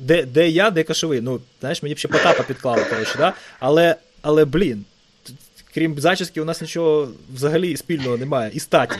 де, 0.00 0.22
де 0.22 0.48
я, 0.48 0.70
де 0.70 0.82
кашовий. 0.82 1.20
Ну, 1.20 1.40
знаєш, 1.60 1.82
мені 1.82 1.94
б 1.94 1.98
ще 1.98 2.08
Потапа 2.08 2.42
підклали, 2.42 2.84
коротше, 2.90 3.14
да? 3.18 3.32
але, 3.60 3.96
але, 4.22 4.44
блін, 4.44 4.84
крім 5.74 6.00
зачіски, 6.00 6.40
у 6.40 6.44
нас 6.44 6.60
нічого 6.60 7.08
взагалі 7.34 7.76
спільного 7.76 8.16
немає. 8.16 8.50
І 8.54 8.60
статі. 8.60 8.96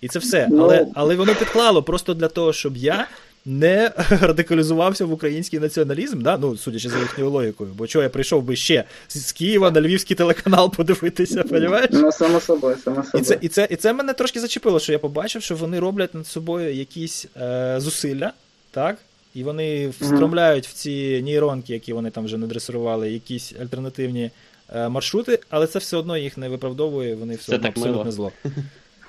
І 0.00 0.08
це 0.08 0.18
все. 0.18 0.48
Ну. 0.50 0.62
Але, 0.64 0.86
але 0.94 1.16
воно 1.16 1.34
підклало 1.34 1.82
просто 1.82 2.14
для 2.14 2.28
того, 2.28 2.52
щоб 2.52 2.76
я 2.76 3.06
не 3.46 3.92
радикалізувався 4.10 5.04
в 5.04 5.12
український 5.12 5.60
націоналізм, 5.60 6.22
да? 6.22 6.38
ну, 6.38 6.56
судячи 6.56 6.88
за 6.88 6.98
їхньою 6.98 7.30
логікою. 7.30 7.70
Бо 7.76 7.86
чого 7.86 8.02
я 8.02 8.08
прийшов 8.08 8.42
би 8.42 8.56
ще 8.56 8.84
з 9.08 9.32
Києва 9.32 9.70
на 9.70 9.80
львівський 9.80 10.16
телеканал 10.16 10.72
подивитися, 10.74 11.42
розумієш? 11.50 11.88
Ну, 11.92 12.12
само 12.12 12.40
собою, 12.40 12.76
само 12.84 13.00
І 13.00 13.04
собою. 13.04 13.24
це, 13.24 13.38
і, 13.40 13.48
це, 13.48 13.68
і 13.70 13.76
це 13.76 13.92
мене 13.92 14.12
трошки 14.12 14.40
зачепило, 14.40 14.80
що 14.80 14.92
я 14.92 14.98
побачив, 14.98 15.42
що 15.42 15.56
вони 15.56 15.80
роблять 15.80 16.14
над 16.14 16.26
собою 16.26 16.74
якісь 16.74 17.26
е, 17.36 17.74
зусилля, 17.78 18.32
так? 18.70 18.96
І 19.34 19.44
вони 19.44 19.88
встромляють 20.00 20.66
в 20.68 20.72
ці 20.72 21.22
нейронки, 21.22 21.72
які 21.72 21.92
вони 21.92 22.10
там 22.10 22.24
вже 22.24 22.38
надресирували, 22.38 23.10
якісь 23.10 23.54
альтернативні 23.62 24.30
е, 24.74 24.88
маршрути, 24.88 25.38
але 25.50 25.66
це 25.66 25.78
все 25.78 25.96
одно 25.96 26.16
їх 26.16 26.38
не 26.38 26.48
виправдовує, 26.48 27.14
вони 27.14 27.34
все 27.34 27.46
Це 27.46 27.54
одно 27.54 27.68
так 27.68 27.76
абсолютно 27.76 28.00
мило. 28.02 28.12
зло. 28.12 28.32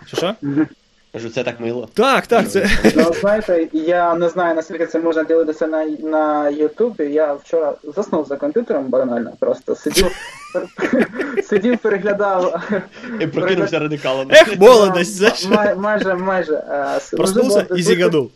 Що 0.07 0.17
що? 0.17 0.35
Кажу, 1.13 1.29
це 1.29 1.43
так 1.43 1.59
мило. 1.59 1.89
Так, 1.93 2.27
так, 2.27 2.49
це. 2.49 2.69
Ну, 2.95 3.13
знаєте, 3.21 3.67
я 3.73 4.15
не 4.15 4.29
знаю, 4.29 4.55
наскільки 4.55 4.85
це 4.87 4.99
можна 4.99 5.23
ділитися 5.23 5.67
на, 5.67 5.85
на 5.85 6.49
Ютубі. 6.49 7.03
Я 7.03 7.33
вчора 7.33 7.73
заснув 7.95 8.27
за 8.27 8.35
комп'ютером 8.37 8.85
банально, 8.87 9.31
просто 9.39 9.75
сидів, 9.75 10.07
сидів, 11.49 11.77
переглядав. 11.77 12.63
І 13.21 13.27
прокинувся 13.27 13.79
радикалом. 13.79 14.27
Ех, 14.31 14.57
молодость. 14.59 15.49
Май- 15.49 15.75
Майже, 15.75 16.15
майже. 16.15 16.53
е, 16.53 16.99
Проснувся 17.17 17.65
і 17.75 17.81
зіганув. 17.83 18.31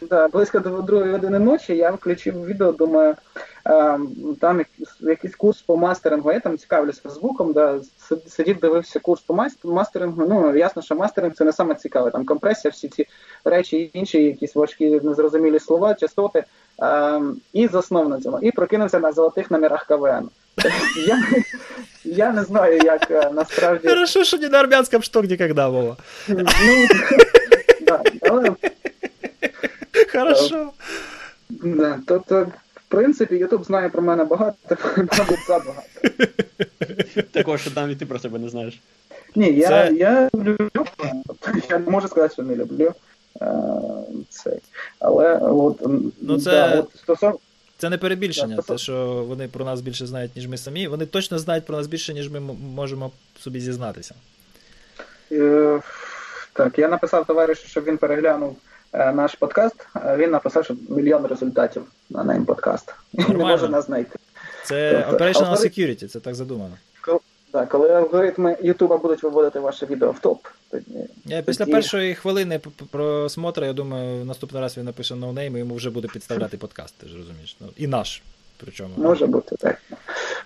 Да, 0.00 0.28
близько 0.28 0.58
до 0.58 0.82
другої 0.82 1.12
години 1.12 1.38
ночі 1.38 1.76
я 1.76 1.90
включив 1.90 2.46
відео, 2.46 2.72
думаю, 2.72 3.14
е, 3.66 3.98
там 4.40 4.64
якийсь, 5.00 5.36
курс 5.36 5.62
по 5.62 5.76
мастерингу. 5.76 6.32
Я 6.32 6.40
там 6.40 6.58
цікавлюсь 6.58 6.98
Фейсбуком, 6.98 7.52
да, 7.52 7.80
сидів, 8.28 8.58
дивився 8.60 9.00
курс 9.00 9.22
по 9.22 9.34
мас- 9.34 9.64
мастерингу. 9.64 10.26
Ну, 10.28 10.56
ясно, 10.56 10.82
що 10.82 10.94
мастеринг 10.94 11.34
це 11.34 11.44
не 11.44 11.52
саме 11.52 11.74
цікаве. 11.74 12.10
Там 12.10 12.24
компресія, 12.24 12.72
всі 12.72 12.88
ці 12.88 13.06
речі, 13.44 13.76
і 13.76 13.98
інші, 13.98 14.24
якісь 14.24 14.54
важкі 14.54 15.00
незрозумілі 15.02 15.58
слова, 15.58 15.94
частоти. 15.94 16.44
Е, 16.82 17.20
і 17.52 17.68
заснув 17.68 18.08
на 18.08 18.20
цьому. 18.20 18.38
І 18.42 18.50
прокинувся 18.50 18.98
на 18.98 19.12
золотих 19.12 19.50
номерах 19.50 19.86
КВН. 19.86 20.28
Я, 21.06 21.22
я 22.04 22.32
не 22.32 22.44
знаю, 22.44 22.80
як 22.84 23.10
е, 23.10 23.30
насправді. 23.34 23.88
Хорошо, 23.88 24.24
що 24.24 24.38
не 24.38 24.48
на 24.48 24.58
армянському 24.60 25.02
шток 25.02 25.24
ніколи, 25.24 25.52
Вова. 25.52 25.96
Ну, 26.28 26.44
да, 27.86 28.02
але 28.22 28.50
Хорошо. 30.12 30.70
Да, 31.50 31.98
тобто, 32.06 32.44
в 32.74 32.82
принципі, 32.88 33.34
Ютуб 33.36 33.64
знає 33.64 33.88
про 33.88 34.02
мене 34.02 34.24
багато, 34.24 34.56
мабуть, 34.96 35.46
забагато. 35.48 35.72
Такого, 37.30 37.58
що 37.58 37.70
там 37.70 37.90
і 37.90 37.94
ти 37.94 38.06
про 38.06 38.18
себе 38.18 38.38
не 38.38 38.48
знаєш. 38.48 38.80
Ні, 39.34 39.52
я, 39.52 39.68
Це- 39.68 39.94
я 39.94 40.28
люблю, 40.34 40.56
я 41.70 41.78
не 41.78 41.90
можу 41.90 42.08
сказати, 42.08 42.32
що 42.34 42.42
не 42.42 42.56
люблю. 42.56 42.92
е, 43.42 43.46
Цей. 44.28 44.58
Але 44.98 45.36
от, 45.38 45.82
Ну, 46.20 46.40
це- 46.40 46.50
да, 46.50 46.80
от 46.80 46.90
стосовно 46.96 47.38
Це 47.78 47.90
не 47.90 47.98
перебільшення, 47.98 48.56
Так, 48.56 48.64
те, 48.64 48.78
що 48.78 49.24
вони 49.28 49.48
про 49.48 49.64
нас 49.64 49.80
більше 49.80 50.06
знають, 50.06 50.36
ніж 50.36 50.46
ми 50.46 50.56
самі. 50.58 50.88
Вони 50.88 51.06
точно 51.06 51.38
знають 51.38 51.66
про 51.66 51.76
нас 51.76 51.86
більше, 51.86 52.14
ніж 52.14 52.30
ми 52.30 52.40
можемо 52.74 53.10
собі 53.40 53.60
зізнатися. 53.60 54.14
Е, 55.32 55.80
Так, 56.52 56.78
я 56.78 56.88
написав 56.88 57.26
товаришу, 57.26 57.68
щоб 57.68 57.84
він 57.84 57.98
переглянув 57.98 58.56
наш 58.92 59.34
подкаст. 59.34 59.86
Він 60.16 60.30
написав, 60.30 60.64
що 60.64 60.76
мільйон 60.88 61.26
результатів 61.26 61.82
на 62.10 62.24
нейм 62.24 62.44
подкаст. 62.44 62.94
Не 63.12 63.28
може 63.34 63.68
нас 63.68 63.86
знайти. 63.86 64.18
Це 64.64 65.04
Тобто, 65.10 65.24
operational 65.24 65.54
алгоритм- 65.54 65.78
security, 65.78 66.06
це 66.08 66.20
так 66.20 66.34
задумано. 66.34 66.76
Так, 67.52 67.68
коли 67.68 67.90
алгоритми 67.90 68.56
Ютуба 68.62 68.96
будуть 68.98 69.22
виводити 69.22 69.60
ваше 69.60 69.86
відео 69.86 70.10
в 70.10 70.18
топ, 70.18 70.46
тоді 70.70 70.84
Я 71.24 71.42
після 71.42 71.64
Тоді- 71.64 71.72
першої 71.72 72.14
хвилини 72.14 72.58
п- 72.58 72.70
п- 72.70 72.84
просмотру, 72.90 73.66
я 73.66 73.72
думаю, 73.72 74.24
наступний 74.24 74.62
раз 74.62 74.76
він 74.76 74.84
напише 74.84 75.14
noname, 75.14 75.56
і 75.56 75.58
йому 75.58 75.74
вже 75.74 75.90
буде 75.90 76.08
підставляти 76.08 76.56
подкаст, 76.58 76.94
ти 76.98 77.08
ж 77.08 77.16
розумієш. 77.16 77.56
Ну, 77.60 77.66
і 77.76 77.86
наш. 77.86 78.22
Причому. 78.60 78.90
Може 78.96 79.26
бути, 79.26 79.56
так. 79.56 79.78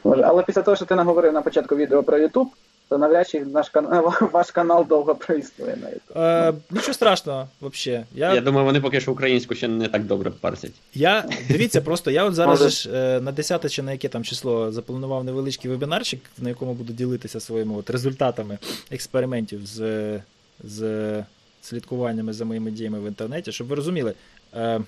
Може. 0.05 0.23
Але 0.23 0.43
після 0.43 0.63
того, 0.63 0.77
що 0.77 0.85
ти 0.87 0.95
наговорив 0.95 1.33
на 1.33 1.43
початку 1.43 1.77
відео 1.77 2.03
про 2.03 2.19
Ютуб, 2.19 2.49
то 2.93 2.99
навряд 2.99 3.29
чи 3.29 3.41
наш 3.41 3.69
канал, 3.69 4.13
ваш 4.33 4.51
канал 4.51 4.87
довго 4.89 5.15
проіснує 5.15 5.77
на 5.77 5.89
Ютуб. 5.89 6.17
Е, 6.17 6.55
нічого 6.71 6.95
страшного, 6.95 7.49
взагалі. 7.63 8.05
Я, 8.15 8.35
Я 8.35 8.41
думаю, 8.41 8.67
вони 8.67 8.81
поки 8.81 9.01
що 9.01 9.13
українську 9.13 9.55
ще 9.55 9.69
не 9.69 9.89
так 9.89 10.05
добре 10.05 10.31
парсять. 10.31 10.73
Я 10.95 11.25
дивіться, 11.49 11.81
просто 11.85 12.11
я 12.11 12.25
от 12.25 12.35
зараз 12.35 12.73
ж, 12.73 12.91
е, 12.95 13.21
на 13.21 13.33
10 13.33 13.73
чи 13.73 13.83
на 13.83 13.93
яке 13.93 14.09
там 14.09 14.25
число 14.25 14.73
запланував 14.73 15.25
невеличкий 15.25 15.71
вебінарчик, 15.71 16.21
на 16.39 16.49
якому 16.49 16.75
буду 16.75 16.93
ділитися 16.93 17.41
своїми 17.41 17.75
от 17.77 17.91
результатами 17.91 18.59
експериментів 18.91 19.67
з, 19.67 20.21
з 20.65 21.25
слідкуваннями 21.63 22.33
за 22.33 22.45
моїми 22.45 22.71
діями 22.71 23.01
в 23.01 23.07
інтернеті. 23.07 23.53
Щоб 23.53 23.67
ви 23.67 23.75
розуміли, 23.75 24.15
е, 24.55 24.81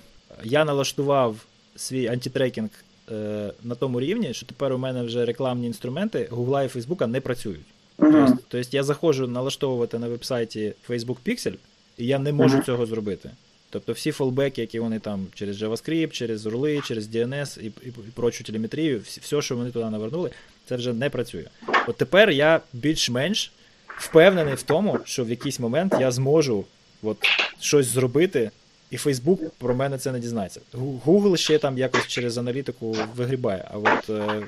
я 0.43 0.65
налаштував 0.65 1.35
свій 1.75 2.07
антитрекінг 2.07 2.69
е, 3.11 3.51
на 3.63 3.75
тому 3.75 3.99
рівні, 3.99 4.33
що 4.33 4.45
тепер 4.45 4.73
у 4.73 4.77
мене 4.77 5.03
вже 5.03 5.25
рекламні 5.25 5.67
інструменти 5.67 6.27
Гугла 6.31 6.63
і 6.63 6.67
Фейсбука 6.67 7.07
не 7.07 7.21
працюють. 7.21 7.65
Мгм. 7.97 8.11
Тобто, 8.27 8.43
тобто 8.47 8.69
я 8.77 8.83
заходжу 8.83 9.27
налаштовувати 9.27 9.99
на 9.99 10.07
веб-сайті 10.07 10.73
Facebook 10.89 11.17
Pixel, 11.25 11.53
і 11.97 12.05
я 12.05 12.19
не 12.19 12.33
можу 12.33 12.55
Мгм. 12.55 12.65
цього 12.65 12.85
зробити. 12.85 13.29
Тобто 13.69 13.93
всі 13.93 14.11
фолбеки, 14.11 14.61
які 14.61 14.79
вони 14.79 14.99
там 14.99 15.27
через 15.33 15.61
JavaScript, 15.63 16.11
через 16.11 16.45
рули, 16.45 16.81
через 16.85 17.07
DNS 17.07 17.59
і, 17.61 17.65
і, 17.65 17.87
і 17.87 18.11
прочу 18.13 18.43
телеметрію, 18.43 19.01
все, 19.21 19.41
що 19.41 19.55
вони 19.55 19.71
туди 19.71 19.89
навернули, 19.89 20.31
це 20.65 20.75
вже 20.75 20.93
не 20.93 21.09
працює. 21.09 21.45
От 21.87 21.97
тепер 21.97 22.29
я 22.31 22.61
більш-менш 22.73 23.51
впевнений 23.97 24.53
в 24.53 24.61
тому, 24.61 24.99
що 25.05 25.23
в 25.25 25.29
якийсь 25.29 25.59
момент 25.59 25.95
я 25.99 26.11
зможу 26.11 26.65
от, 27.03 27.17
щось 27.59 27.87
зробити, 27.87 28.51
і 28.95 28.97
Facebook 28.97 29.37
про 29.57 29.75
мене 29.75 29.97
це 29.97 30.11
не 30.11 30.19
дізнається. 30.19 30.59
Google 31.05 31.37
ще 31.37 31.57
там 31.57 31.77
якось 31.77 32.07
через 32.07 32.37
аналітику 32.37 32.95
вигрібає. 33.15 33.67
А 33.73 33.77
от 33.77 34.09
е, 34.09 34.47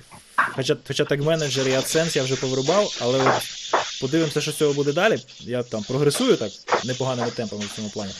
хоча, 0.55 0.77
хоча 0.87 1.05
так 1.05 1.21
менеджер 1.21 1.67
і 1.67 1.71
AdSense 1.71 2.17
я 2.17 2.23
вже 2.23 2.35
повирубав, 2.35 2.97
але 3.01 3.19
от 3.19 3.41
подивимося, 4.01 4.41
що 4.41 4.51
з 4.51 4.55
цього 4.55 4.73
буде 4.73 4.93
далі. 4.93 5.17
Я 5.39 5.63
там 5.63 5.83
прогресую 5.83 6.35
так 6.35 6.51
непоганими 6.85 7.31
темпами 7.31 7.63
в 7.65 7.75
цьому 7.75 7.89
плані. 7.89 8.11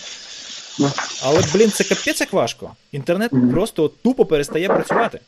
Ну. 0.79 0.91
Але, 1.23 1.43
блін, 1.53 1.71
це 1.71 1.83
капець 1.83 2.21
як 2.21 2.33
важко. 2.33 2.71
Інтернет 2.91 3.31
просто 3.51 3.91
тупо 4.03 4.25
перестає 4.25 4.67
працювати. 4.67 5.19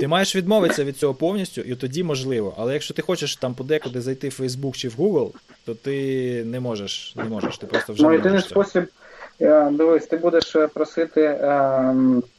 Ти 0.00 0.08
маєш 0.08 0.36
відмовитися 0.36 0.84
від 0.84 0.98
цього 0.98 1.14
повністю, 1.14 1.60
і 1.60 1.74
тоді 1.74 2.02
можливо. 2.02 2.54
Але 2.58 2.72
якщо 2.72 2.94
ти 2.94 3.02
хочеш 3.02 3.36
там 3.36 3.54
подекуди 3.54 4.00
зайти 4.00 4.28
в 4.28 4.36
Facebook 4.40 4.72
чи 4.76 4.88
в 4.88 4.94
Google, 4.94 5.30
то 5.64 5.74
ти 5.74 6.44
не 6.44 6.60
можеш. 6.60 7.12
Не 7.16 7.24
можеш. 7.24 7.58
Ти 7.58 7.66
просто 7.66 7.92
вже 7.92 8.02
Ну, 8.02 8.12
єдиний 8.12 8.40
спосіб, 8.40 8.84
дивись, 9.70 10.06
ти 10.06 10.16
будеш 10.16 10.56
е, 10.56 10.68
просити 10.68 11.22
е, 11.22 11.34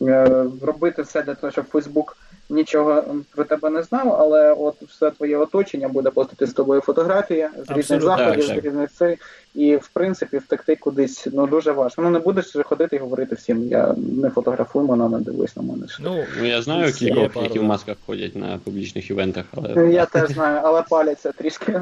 е, 0.01 0.45
робити 0.61 1.01
все 1.01 1.21
для 1.21 1.35
того, 1.35 1.51
щоб 1.51 1.65
Фейсбук 1.65 2.17
нічого 2.49 3.03
про 3.35 3.43
тебе 3.43 3.69
не 3.69 3.83
знав, 3.83 4.15
але 4.19 4.53
от 4.53 4.75
все 4.81 5.11
твоє 5.11 5.37
оточення 5.37 5.87
буде 5.87 6.09
постити 6.09 6.47
з 6.47 6.53
тобою 6.53 6.81
фотографії 6.81 7.47
з 7.67 7.71
різних 7.71 8.01
заходів, 8.01 8.43
з 8.43 8.49
різних 8.49 8.91
цей, 8.91 9.17
і 9.55 9.75
в 9.75 9.87
принципі 9.87 10.37
втекти 10.37 10.75
кудись 10.75 11.27
ну 11.33 11.47
дуже 11.47 11.71
важко. 11.71 12.01
Ну 12.01 12.09
не 12.09 12.19
будеш 12.19 12.53
же 12.53 12.63
ходити 12.63 12.95
і 12.95 12.99
говорити 12.99 13.35
всім, 13.35 13.67
я 13.67 13.95
не 13.97 14.29
фотографуй 14.29 14.83
мене, 14.83 15.09
не 15.09 15.19
дивись 15.19 15.55
на 15.55 15.63
мене. 15.63 15.85
Ну, 15.99 16.23
Ну, 16.39 16.45
я 16.45 16.61
знаю 16.61 16.85
Є 16.85 16.91
кількох, 16.91 17.33
пару, 17.33 17.45
які 17.45 17.59
в 17.59 17.63
масках 17.63 17.97
ходять 18.05 18.35
на 18.35 18.59
публічних 18.63 19.09
івентах, 19.09 19.45
але 19.51 19.73
Ну, 19.75 19.91
Я 19.91 20.05
теж 20.05 20.29
знаю, 20.29 20.61
але 20.63 20.81
паляться 20.89 21.31
трішки. 21.31 21.81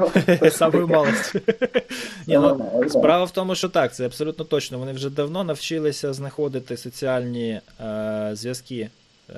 Ні, 2.26 2.38
ну, 2.38 2.70
Ну. 2.82 2.88
Справа 2.88 3.24
в 3.24 3.30
тому, 3.30 3.54
що 3.54 3.68
так, 3.68 3.94
це 3.94 4.06
абсолютно 4.06 4.44
точно. 4.44 4.78
Вони 4.78 4.92
вже 4.92 5.10
давно 5.10 5.44
навчилися 5.44 6.12
знаходити 6.12 6.76
соціальні 6.76 7.60
е, 7.80 8.30
зв'язки 8.32 8.88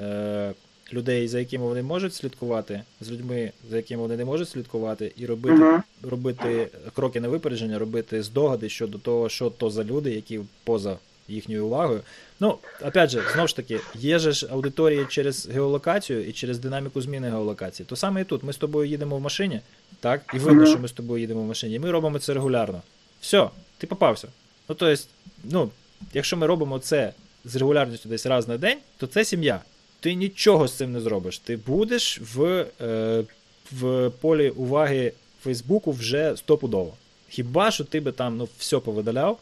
е, 0.02 0.52
людей, 0.92 1.28
за 1.28 1.38
якими 1.38 1.64
вони 1.64 1.82
можуть 1.82 2.14
слідкувати, 2.14 2.82
з 3.00 3.10
людьми, 3.10 3.52
за 3.70 3.76
якими 3.76 4.02
вони 4.02 4.16
не 4.16 4.24
можуть 4.24 4.48
слідкувати, 4.48 5.12
і 5.16 5.26
робити, 5.26 5.54
Мгм. 5.56 5.82
робити 6.02 6.68
кроки 6.94 7.20
на 7.20 7.28
випередження, 7.28 7.78
робити 7.78 8.22
здогади 8.22 8.68
щодо 8.68 8.98
того, 8.98 9.28
що 9.28 9.50
то 9.50 9.70
за 9.70 9.84
люди, 9.84 10.10
які 10.10 10.40
поза 10.64 10.96
їхньою 11.28 11.66
увагою. 11.66 12.00
Ну, 12.40 12.58
опять 12.86 13.10
же, 13.10 13.22
знову 13.32 13.48
ж 13.48 13.56
таки, 13.56 13.80
є 13.94 14.18
же 14.18 14.32
ж 14.32 14.48
аудиторії 14.50 15.06
через 15.08 15.48
геолокацію 15.48 16.24
і 16.28 16.32
через 16.32 16.58
динаміку 16.58 17.00
зміни 17.02 17.30
геолокації. 17.30 17.86
То 17.88 17.96
саме 17.96 18.20
і 18.20 18.24
тут. 18.24 18.42
Ми 18.42 18.52
з 18.52 18.56
тобою 18.56 18.90
їдемо 18.90 19.16
в 19.16 19.20
машині, 19.20 19.60
так, 20.00 20.22
і 20.34 20.38
видно, 20.38 20.62
Мгм. 20.62 20.66
що 20.70 20.78
ми 20.78 20.88
з 20.88 20.92
тобою 20.92 21.20
їдемо 21.20 21.42
в 21.42 21.46
машині. 21.46 21.74
І 21.74 21.78
ми 21.78 21.90
робимо 21.90 22.18
це 22.18 22.34
регулярно. 22.34 22.82
Все, 23.20 23.48
ти 23.78 23.86
попався. 23.86 24.28
Ну, 24.68 24.74
тобто, 24.74 25.02
ну, 25.44 25.70
якщо 26.14 26.36
ми 26.36 26.46
робимо 26.46 26.78
це 26.78 27.12
з 27.44 27.56
регулярністю 27.56 28.08
десь 28.08 28.26
раз 28.26 28.48
на 28.48 28.58
день, 28.58 28.78
то 28.96 29.06
це 29.06 29.24
сім'я. 29.24 29.60
Ти 30.00 30.14
нічого 30.14 30.68
з 30.68 30.72
цим 30.72 30.92
не 30.92 31.00
зробиш. 31.00 31.38
Ти 31.38 31.56
будеш 31.56 32.20
в, 32.34 32.66
е, 32.80 33.24
в 33.72 34.10
полі 34.20 34.50
уваги 34.50 35.12
Фейсбуку 35.42 35.92
вже 35.92 36.36
стопудово. 36.36 36.94
Хіба 37.28 37.70
що 37.70 37.84
ти 37.84 38.00
би 38.00 38.12
там 38.12 38.36
ну, 38.36 38.48
все 38.58 38.78
повидаляв, 38.78 39.38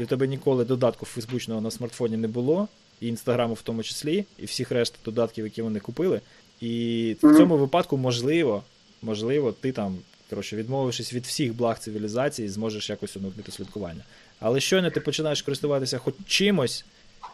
і 0.00 0.04
в 0.04 0.06
тебе 0.06 0.26
ніколи 0.26 0.64
додатку 0.64 1.06
фейсбучного 1.06 1.60
на 1.60 1.70
смартфоні 1.70 2.16
не 2.16 2.28
було, 2.28 2.68
і 3.00 3.08
інстаграму 3.08 3.54
в 3.54 3.62
тому 3.62 3.82
числі, 3.82 4.24
і 4.38 4.44
всіх 4.44 4.70
решта 4.70 4.98
додатків, 5.04 5.44
які 5.44 5.62
вони 5.62 5.80
купили. 5.80 6.20
І 6.60 7.16
в 7.22 7.36
цьому 7.36 7.56
випадку 7.56 7.96
можливо, 7.96 8.62
можливо, 9.02 9.52
ти 9.52 9.72
там, 9.72 9.98
коротше, 10.30 10.56
відмовившись 10.56 11.12
від 11.12 11.26
всіх 11.26 11.54
благ 11.54 11.78
цивілізації, 11.78 12.48
зможеш 12.48 12.90
якось 12.90 13.16
уникнути 13.16 13.52
слідкування. 13.52 14.04
Але 14.40 14.60
щойно 14.60 14.90
ти 14.90 15.00
починаєш 15.00 15.42
користуватися 15.42 15.98
хоч 15.98 16.14
чимось, 16.26 16.84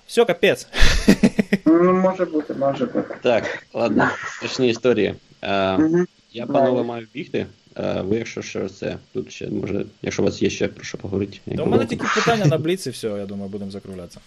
все, 0.07 0.25
капець. 0.25 0.67
Ну, 1.67 1.93
може 1.93 2.25
бути, 2.25 2.55
може 2.55 2.87
бути. 2.87 3.15
так, 3.23 3.67
ладно, 3.75 4.09
страшні 4.37 4.69
історії. 4.69 5.15
Е, 5.43 5.77
угу. 5.77 6.05
я, 6.33 6.47
панове, 6.47 6.67
Давай. 6.67 6.85
маю 6.85 7.07
бігти. 7.15 7.47
Е, 7.77 8.03
ви, 8.03 8.17
якщо 8.17 8.43
що, 8.43 8.69
це 8.69 8.97
тут 9.13 9.33
ще 9.33 9.51
може, 9.51 9.87
якщо 10.03 10.23
у 10.23 10.25
вас 10.25 10.43
є 10.43 10.51
ще 10.51 10.69
про 10.69 10.85
що 10.85 10.99
поговорити. 10.99 11.39
Та 11.57 11.63
у 11.63 11.67
мене 11.67 11.87
тільки 11.87 12.07
питання 12.15 12.47
на 12.47 12.59
бліц 12.59 12.87
і 12.87 12.91
все, 12.91 13.09
я 13.09 13.27
думаю, 13.27 13.51
будемо 13.51 13.71
закруглятися. 13.71 14.21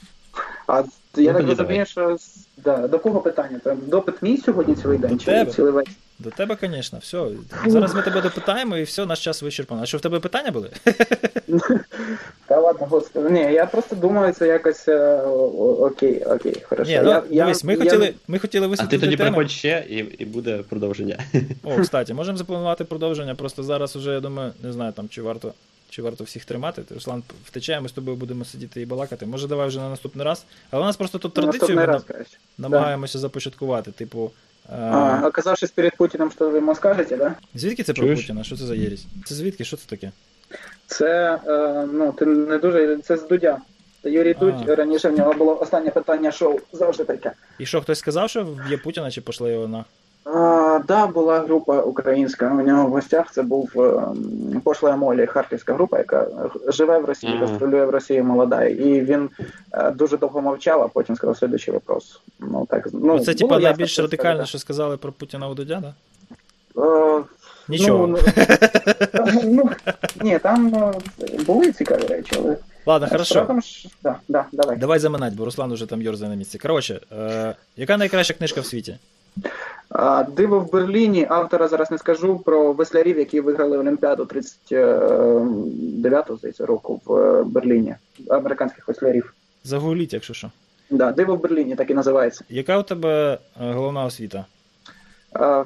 А 0.67 0.83
я 1.17 1.33
так 1.33 1.47
розумію, 1.47 1.85
що 1.85 2.17
да, 2.57 2.87
до 2.87 2.99
кого 2.99 3.21
питання? 3.21 3.59
Там 3.63 3.77
допит 3.87 4.15
мій 4.21 4.37
сьогодні 4.37 4.75
цілий 4.75 4.97
день 4.97 5.11
До 5.11 5.17
чи 5.17 5.25
тебе. 5.25 5.51
цілий 5.51 5.71
вечір? 5.71 5.93
До 6.19 6.29
тебе, 6.29 6.57
звісно, 6.61 6.99
все. 6.99 7.27
Зараз 7.67 7.95
ми 7.95 8.01
тебе 8.01 8.21
допитаємо 8.21 8.77
і 8.77 8.83
все, 8.83 9.05
наш 9.05 9.23
час 9.23 9.41
вичерпано. 9.41 9.81
А 9.81 9.85
що 9.85 9.97
в 9.97 10.01
тебе 10.01 10.19
питання 10.19 10.51
були? 10.51 10.69
Та 12.47 12.59
ладно, 12.59 12.87
господи. 12.89 13.29
Ні, 13.29 13.39
я 13.39 13.65
просто 13.65 13.95
думаю, 13.95 14.33
це 14.33 14.47
якось 14.47 14.87
е, 14.87 15.21
окей, 15.79 16.23
окей, 16.23 16.63
хорошо. 16.69 16.91
Ні, 16.91 17.01
ну 17.03 17.09
я, 17.09 17.43
дивись, 17.43 17.63
ми 17.63 17.73
я- 17.73 17.79
хотіли, 17.79 18.13
ми 18.27 18.39
хотіли 18.39 18.75
А 18.79 18.85
ти 18.85 18.99
тоді 18.99 19.17
приходь 19.17 19.51
ще 19.51 19.85
і, 19.89 19.95
і 19.95 20.25
буде 20.25 20.57
продовження. 20.69 21.17
О, 21.63 21.77
кстати, 21.81 22.13
можемо 22.13 22.37
запланувати 22.37 22.83
продовження. 22.83 23.35
Просто 23.35 23.63
зараз 23.63 23.95
уже, 23.95 24.11
я 24.11 24.19
думаю, 24.19 24.51
не 24.63 24.71
знаю, 24.71 24.91
там 24.91 25.09
чи 25.09 25.21
варто. 25.21 25.53
Чи 25.95 26.01
варто 26.01 26.23
всіх 26.23 26.45
тримати? 26.45 26.81
Ти, 26.81 26.93
Руслан 26.93 27.23
втече, 27.45 27.79
ми 27.79 27.89
з 27.89 27.91
тобою 27.91 28.17
будемо 28.17 28.45
сидіти 28.45 28.81
і 28.81 28.85
балакати. 28.85 29.25
Може, 29.25 29.47
давай 29.47 29.67
вже 29.67 29.79
на 29.79 29.89
наступний 29.89 30.25
раз. 30.25 30.45
Але 30.71 30.83
у 30.83 30.85
нас 30.85 30.97
просто 30.97 31.17
тут 31.17 31.33
традицію 31.33 31.75
ми 31.75 31.85
раз, 31.85 32.05
намагаємося 32.57 33.19
започаткувати. 33.19 33.91
Типу, 33.91 34.31
е, 34.69 34.75
А, 34.75 35.27
оказавшись 35.27 35.71
перед 35.71 35.95
Путіним, 35.95 36.31
що 36.31 36.49
ви 36.49 36.57
йому 36.57 36.75
скажете, 36.75 37.17
да? 37.17 37.35
звідки 37.53 37.83
це 37.83 37.93
про 37.93 38.07
Путіна? 38.07 38.43
Що 38.43 38.57
це 38.57 38.65
за 38.65 38.75
єрість? 38.75 39.07
Це 39.25 39.35
звідки? 39.35 39.65
Що 39.65 39.77
це 39.77 39.85
таке? 39.87 40.11
Це, 40.87 41.39
е, 41.47 41.87
ну, 41.93 42.11
ти 42.11 42.25
не 42.25 42.57
дуже, 42.57 42.97
це 42.97 43.17
з 43.17 43.27
Дудя. 43.27 43.57
Юрій 44.03 44.33
Дудь, 44.33 44.69
А. 44.69 44.75
раніше 44.75 45.09
в 45.09 45.17
нього 45.17 45.33
було 45.33 45.59
останнє 45.59 45.91
питання 45.91 46.31
шоу, 46.31 46.59
завжди 46.73 47.03
таке. 47.03 47.31
І 47.59 47.65
що, 47.65 47.81
хтось 47.81 47.99
сказав, 47.99 48.29
що 48.29 48.43
вб'є 48.43 48.77
Путіна, 48.77 49.11
чи 49.11 49.21
пошли 49.21 49.51
його 49.51 49.67
на. 49.67 49.85
А, 50.23 50.31
да, 50.79 51.07
була 51.07 51.39
група 51.39 51.81
українська. 51.81 52.51
У 52.51 52.61
нього 52.61 52.87
в 52.87 52.89
гостях 52.89 53.31
це 53.31 53.43
був 53.43 53.71
е, 53.75 54.01
пошла 54.63 54.95
Молі, 54.95 55.25
харківська 55.25 55.73
група, 55.73 55.97
яка 55.97 56.27
живе 56.67 56.99
в 56.99 57.05
Росії, 57.05 57.37
гастролює 57.37 57.85
в 57.85 57.89
Росії 57.89 58.21
молода. 58.21 58.63
І 58.63 59.01
він 59.01 59.29
е, 59.73 59.91
дуже 59.91 60.17
довго 60.17 60.41
мовчав, 60.41 60.81
а 60.81 60.87
потім 60.87 61.15
сказав 61.15 61.37
слідуючий 61.37 61.73
вопрос. 61.73 62.21
Ну 62.39 62.67
так 62.69 62.87
ну 62.93 62.99
Ну, 63.03 63.19
це, 63.19 63.33
типа, 63.33 63.59
найбільш 63.59 63.99
радикально, 63.99 64.45
що 64.45 64.59
сказали 64.59 64.97
про 64.97 65.11
Путіна 65.11 65.49
у 65.49 65.53
Дудя, 65.53 65.81
да? 65.81 65.93
Е, 66.81 67.23
Нічого. 67.67 68.07
Ну, 68.07 68.17
ну, 69.43 69.69
ні, 70.21 70.39
там 70.39 70.91
були 71.45 71.71
цікаві 71.71 72.07
речі, 72.07 72.35
але 72.37 72.57
Ладно, 72.85 73.07
хорошо. 73.11 73.61
Що- 73.61 73.89
Да, 74.03 74.15
да, 74.27 74.45
давай. 74.51 74.77
Давай 74.77 74.99
заминать, 74.99 75.33
бо 75.33 75.45
Руслан 75.45 75.71
уже 75.71 75.85
там 75.85 76.01
йорзає 76.01 76.29
на 76.29 76.35
місці. 76.35 76.57
Коротше, 76.57 76.99
е, 77.19 77.55
яка 77.77 77.97
найкраща 77.97 78.33
книжка 78.33 78.61
в 78.61 78.65
світі? 78.65 78.97
Диво 80.35 80.59
в 80.59 80.71
Берліні. 80.71 81.27
Автора 81.29 81.67
зараз 81.67 81.91
не 81.91 81.97
скажу 81.97 82.39
про 82.39 82.73
веслярів, 82.73 83.19
які 83.19 83.41
виграли 83.41 83.77
Олімпіаду 83.77 84.23
39-го, 84.23 86.37
здається, 86.37 86.65
року 86.65 87.01
в 87.05 87.15
е, 87.15 87.43
Берліні. 87.43 87.95
Американських 88.29 88.87
веслярів. 88.87 89.33
Загугліть, 89.63 90.13
якщо 90.13 90.33
що. 90.33 90.51
Да, 90.89 91.11
Диво 91.11 91.35
в 91.35 91.41
Берліні, 91.41 91.75
так 91.75 91.89
і 91.89 91.93
називається. 91.93 92.43
Яка 92.49 92.77
у 92.77 92.83
тебе 92.83 93.37
е, 93.61 93.71
головна 93.71 94.05
освіта? 94.05 94.45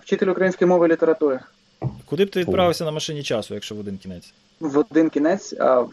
Вчитель 0.02 0.28
української 0.28 0.70
мови 0.70 0.88
і 0.88 0.92
літератури. 0.92 1.40
Куди 2.06 2.26
б 2.26 2.30
ти 2.30 2.40
відправився 2.40 2.86
на 2.86 2.92
машині 2.92 3.24
часу, 3.24 3.54
якщо 3.54 3.76
в 3.76 3.80
один 3.80 3.98
кінець? 3.98 4.34
В 4.60 4.78
один 4.78 5.10
кінець, 5.10 5.54
а 5.60 5.80
в, 5.80 5.90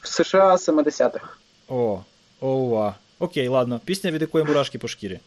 в 0.00 0.08
США 0.08 0.54
70-х. 0.54 1.36
О, 1.68 2.00
ова. 2.40 2.94
Окей, 3.18 3.48
ладно. 3.48 3.80
Пісня, 3.84 4.10
від 4.10 4.20
якої 4.20 4.44
мурашки 4.44 4.78
по 4.78 4.88
шкірі. 4.88 5.20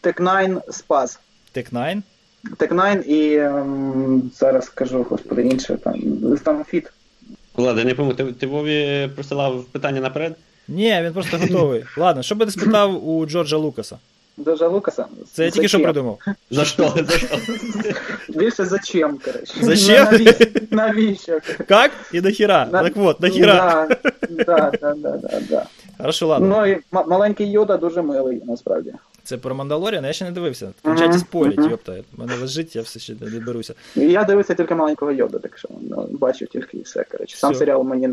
Тек-9 0.00 0.72
Спас. 0.72 1.18
Тек 1.52 1.70
9? 1.72 1.98
Тек-9 2.56 3.02
і 3.02 3.38
ем, 3.38 4.30
зараз 4.34 4.64
скажу, 4.64 5.06
господи, 5.10 5.42
інше 5.42 5.78
там. 5.84 5.94
Там 6.44 6.64
фіт. 6.64 6.92
Влада, 7.56 7.84
не 7.84 7.94
пам'ятаю, 7.94 8.32
ти, 8.32 8.34
ти 8.34 8.46
Вові 8.46 9.10
присилав 9.14 9.64
питання 9.64 10.00
наперед? 10.00 10.36
Ні, 10.68 11.00
він 11.04 11.12
просто 11.12 11.38
готовий. 11.38 11.84
Ладно, 11.96 12.22
що 12.22 12.34
би 12.34 12.44
ти 12.44 12.50
спитав 12.52 13.08
у 13.08 13.26
Джорджа 13.26 13.56
Лукаса? 13.56 13.98
Дуже 14.36 14.66
Лукаса. 14.66 15.04
Це 15.32 15.44
я 15.44 15.50
тільки 15.50 15.68
що 15.68 15.80
придумав. 15.82 16.18
За 16.50 16.64
що? 16.64 16.88
За 17.08 17.18
що? 17.18 17.36
Більше 18.28 18.64
зачем, 18.64 19.18
коротше. 19.24 19.54
Зачем? 19.60 20.04
Навіщо? 20.04 20.46
Навіщо? 20.70 21.38
Как? 21.68 21.90
І 22.12 22.20
нахіра. 22.20 22.68
На- 22.72 22.82
Так 22.82 22.92
от, 22.96 23.20
нахіра. 23.20 23.88
Да, 24.30 24.36
да, 24.46 24.70
да, 24.80 24.94
да, 24.94 25.16
да, 25.16 25.40
да. 25.50 25.66
Хорошо, 25.98 26.26
ладно. 26.26 26.46
Ну 26.48 26.66
і 26.66 26.78
маленький 26.92 27.50
Йода 27.50 27.76
дуже 27.76 28.02
милий, 28.02 28.42
насправді. 28.46 28.92
Це 29.28 29.36
про 29.38 29.54
Мандалоріан, 29.54 30.04
я 30.04 30.12
ще 30.12 30.24
не 30.24 30.30
дивився. 30.30 30.72
Включайте 30.80 31.08
Мгм, 31.10 31.18
спорять, 31.18 31.58
мгм. 31.58 31.70
йопта. 31.70 31.92
У 32.16 32.20
мене 32.20 32.36
лежить, 32.36 32.76
я 32.76 32.82
все 32.82 33.00
ще 33.00 33.14
не 33.20 33.30
доберуся. 33.30 33.74
Я 33.96 34.24
дивився 34.24 34.54
тільки 34.54 34.74
маленького 34.74 35.12
Йода, 35.12 35.38
так 35.38 35.58
що 35.58 35.68
ну, 35.80 36.06
бачив 36.10 36.48
тільки 36.48 36.76
і 36.76 36.80
все. 36.82 37.04
Коротше. 37.04 37.36
Сам 37.36 37.50
Всьо. 37.52 37.58
серіал 37.58 37.82
мені. 37.82 38.08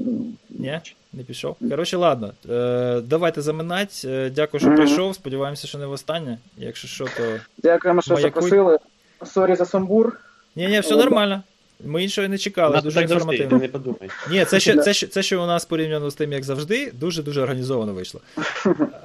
Ні, 0.50 0.80
не 1.14 1.24
пішов. 1.24 1.56
Коротше, 1.70 1.98
ладно. 1.98 2.32
Е, 2.50 3.02
давайте 3.06 3.42
заминать. 3.42 4.02
Е, 4.06 4.30
дякую, 4.36 4.60
що 4.60 4.68
Мгм. 4.70 4.78
прийшов. 4.78 5.16
Сподіваємося, 5.16 5.68
що 5.68 5.78
не 5.78 5.86
востаннє. 5.86 6.38
Якщо 6.58 6.88
що, 6.88 7.06
то. 7.06 7.24
Дякуємо, 7.58 8.02
що 8.02 8.14
Маякуй. 8.14 8.32
запросили. 8.32 8.78
Sorry 9.26 9.56
за 9.56 9.66
сумбур. 9.66 10.20
Ні, 10.56 10.68
ні, 10.68 10.80
все 10.80 10.96
нормально. 10.96 11.42
Ми 11.84 12.04
іншого 12.04 12.28
не 12.28 12.38
чекали, 12.38 12.82
дуже 12.82 13.02
інформативно. 13.02 13.58
не 13.58 13.68
подумай. 13.68 14.10
Ні, 14.30 14.46
це 14.46 14.60
ще, 14.60 14.78
це, 14.78 14.94
ще, 14.94 15.08
це 15.08 15.24
ще 15.24 15.38
у 15.38 15.46
нас 15.46 15.66
порівняно 15.66 16.10
з 16.10 16.16
тим, 16.16 16.34
як 16.34 16.44
завжди, 16.44 16.92
дуже-дуже 16.94 17.42
організовано 17.42 17.94
вийшло. 17.94 18.22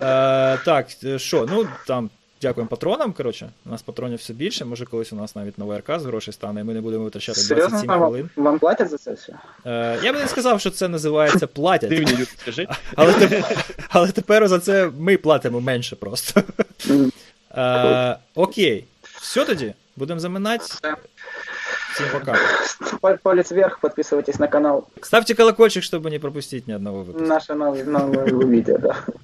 Е, 0.02 0.59
так, 0.64 0.86
е, 1.05 1.18
що, 1.18 1.47
ну 1.51 1.66
там. 1.86 2.10
Дякуємо 2.42 2.68
патронам. 2.68 3.12
Коротше, 3.12 3.51
у 3.66 3.70
нас 3.70 3.82
патронів 3.82 4.18
все 4.18 4.32
більше. 4.32 4.64
Може, 4.64 4.86
колись 4.86 5.12
у 5.12 5.16
нас 5.16 5.36
навіть 5.36 5.59
нова 5.59 5.78
РК 5.78 6.01
з 6.01 6.05
грошей 6.05 6.34
стане, 6.34 6.60
і 6.60 6.64
ми 6.64 6.74
не 6.74 6.80
будемо 6.80 7.05
витрачати 7.05 7.40
27 7.55 7.88
вам, 7.88 8.01
хвилин. 8.01 8.30
вам 8.36 8.59
платять 8.59 8.90
за 8.90 8.98
це 8.98 9.12
все? 9.12 9.32
Е, 9.66 9.98
я 10.02 10.12
би 10.12 10.18
не 10.18 10.28
сказав, 10.28 10.60
що 10.60 10.70
це 10.70 10.88
називається 10.88 11.47
платять. 11.47 11.90
Дивні 11.90 12.12
люди, 12.12 12.26
скажи. 12.36 12.68
Але, 12.94 13.12
теп... 13.12 13.44
Але 13.88 14.12
тепер 14.12 14.48
за 14.48 14.59
це 14.59 14.90
ми 14.98 15.16
платимо 15.16 15.60
менше 15.60 15.97
просто. 15.97 16.42
Е, 17.56 18.16
окей. 18.34 18.84
Все 19.02 19.44
тоді. 19.44 19.74
Будемо 19.97 20.20
заминати. 20.20 20.64
Всім 21.99 22.06
пока. 22.11 22.35
Пал- 23.02 23.18
Палец 23.23 23.52
вверх, 23.52 23.80
подписывайтесь 23.80 24.39
на 24.39 24.47
канал. 24.47 24.88
Ставьте 25.02 25.35
колокольчик, 25.35 25.84
чтобы 25.84 26.10
не 26.11 26.19
пропустить 26.19 26.68
ни 26.68 26.73
одного 26.73 27.03
выпуска. 27.03 27.27
Наше 27.27 27.53
новое, 27.53 27.85
новое 27.85 28.26
видео, 28.26 28.77
да. 28.77 28.95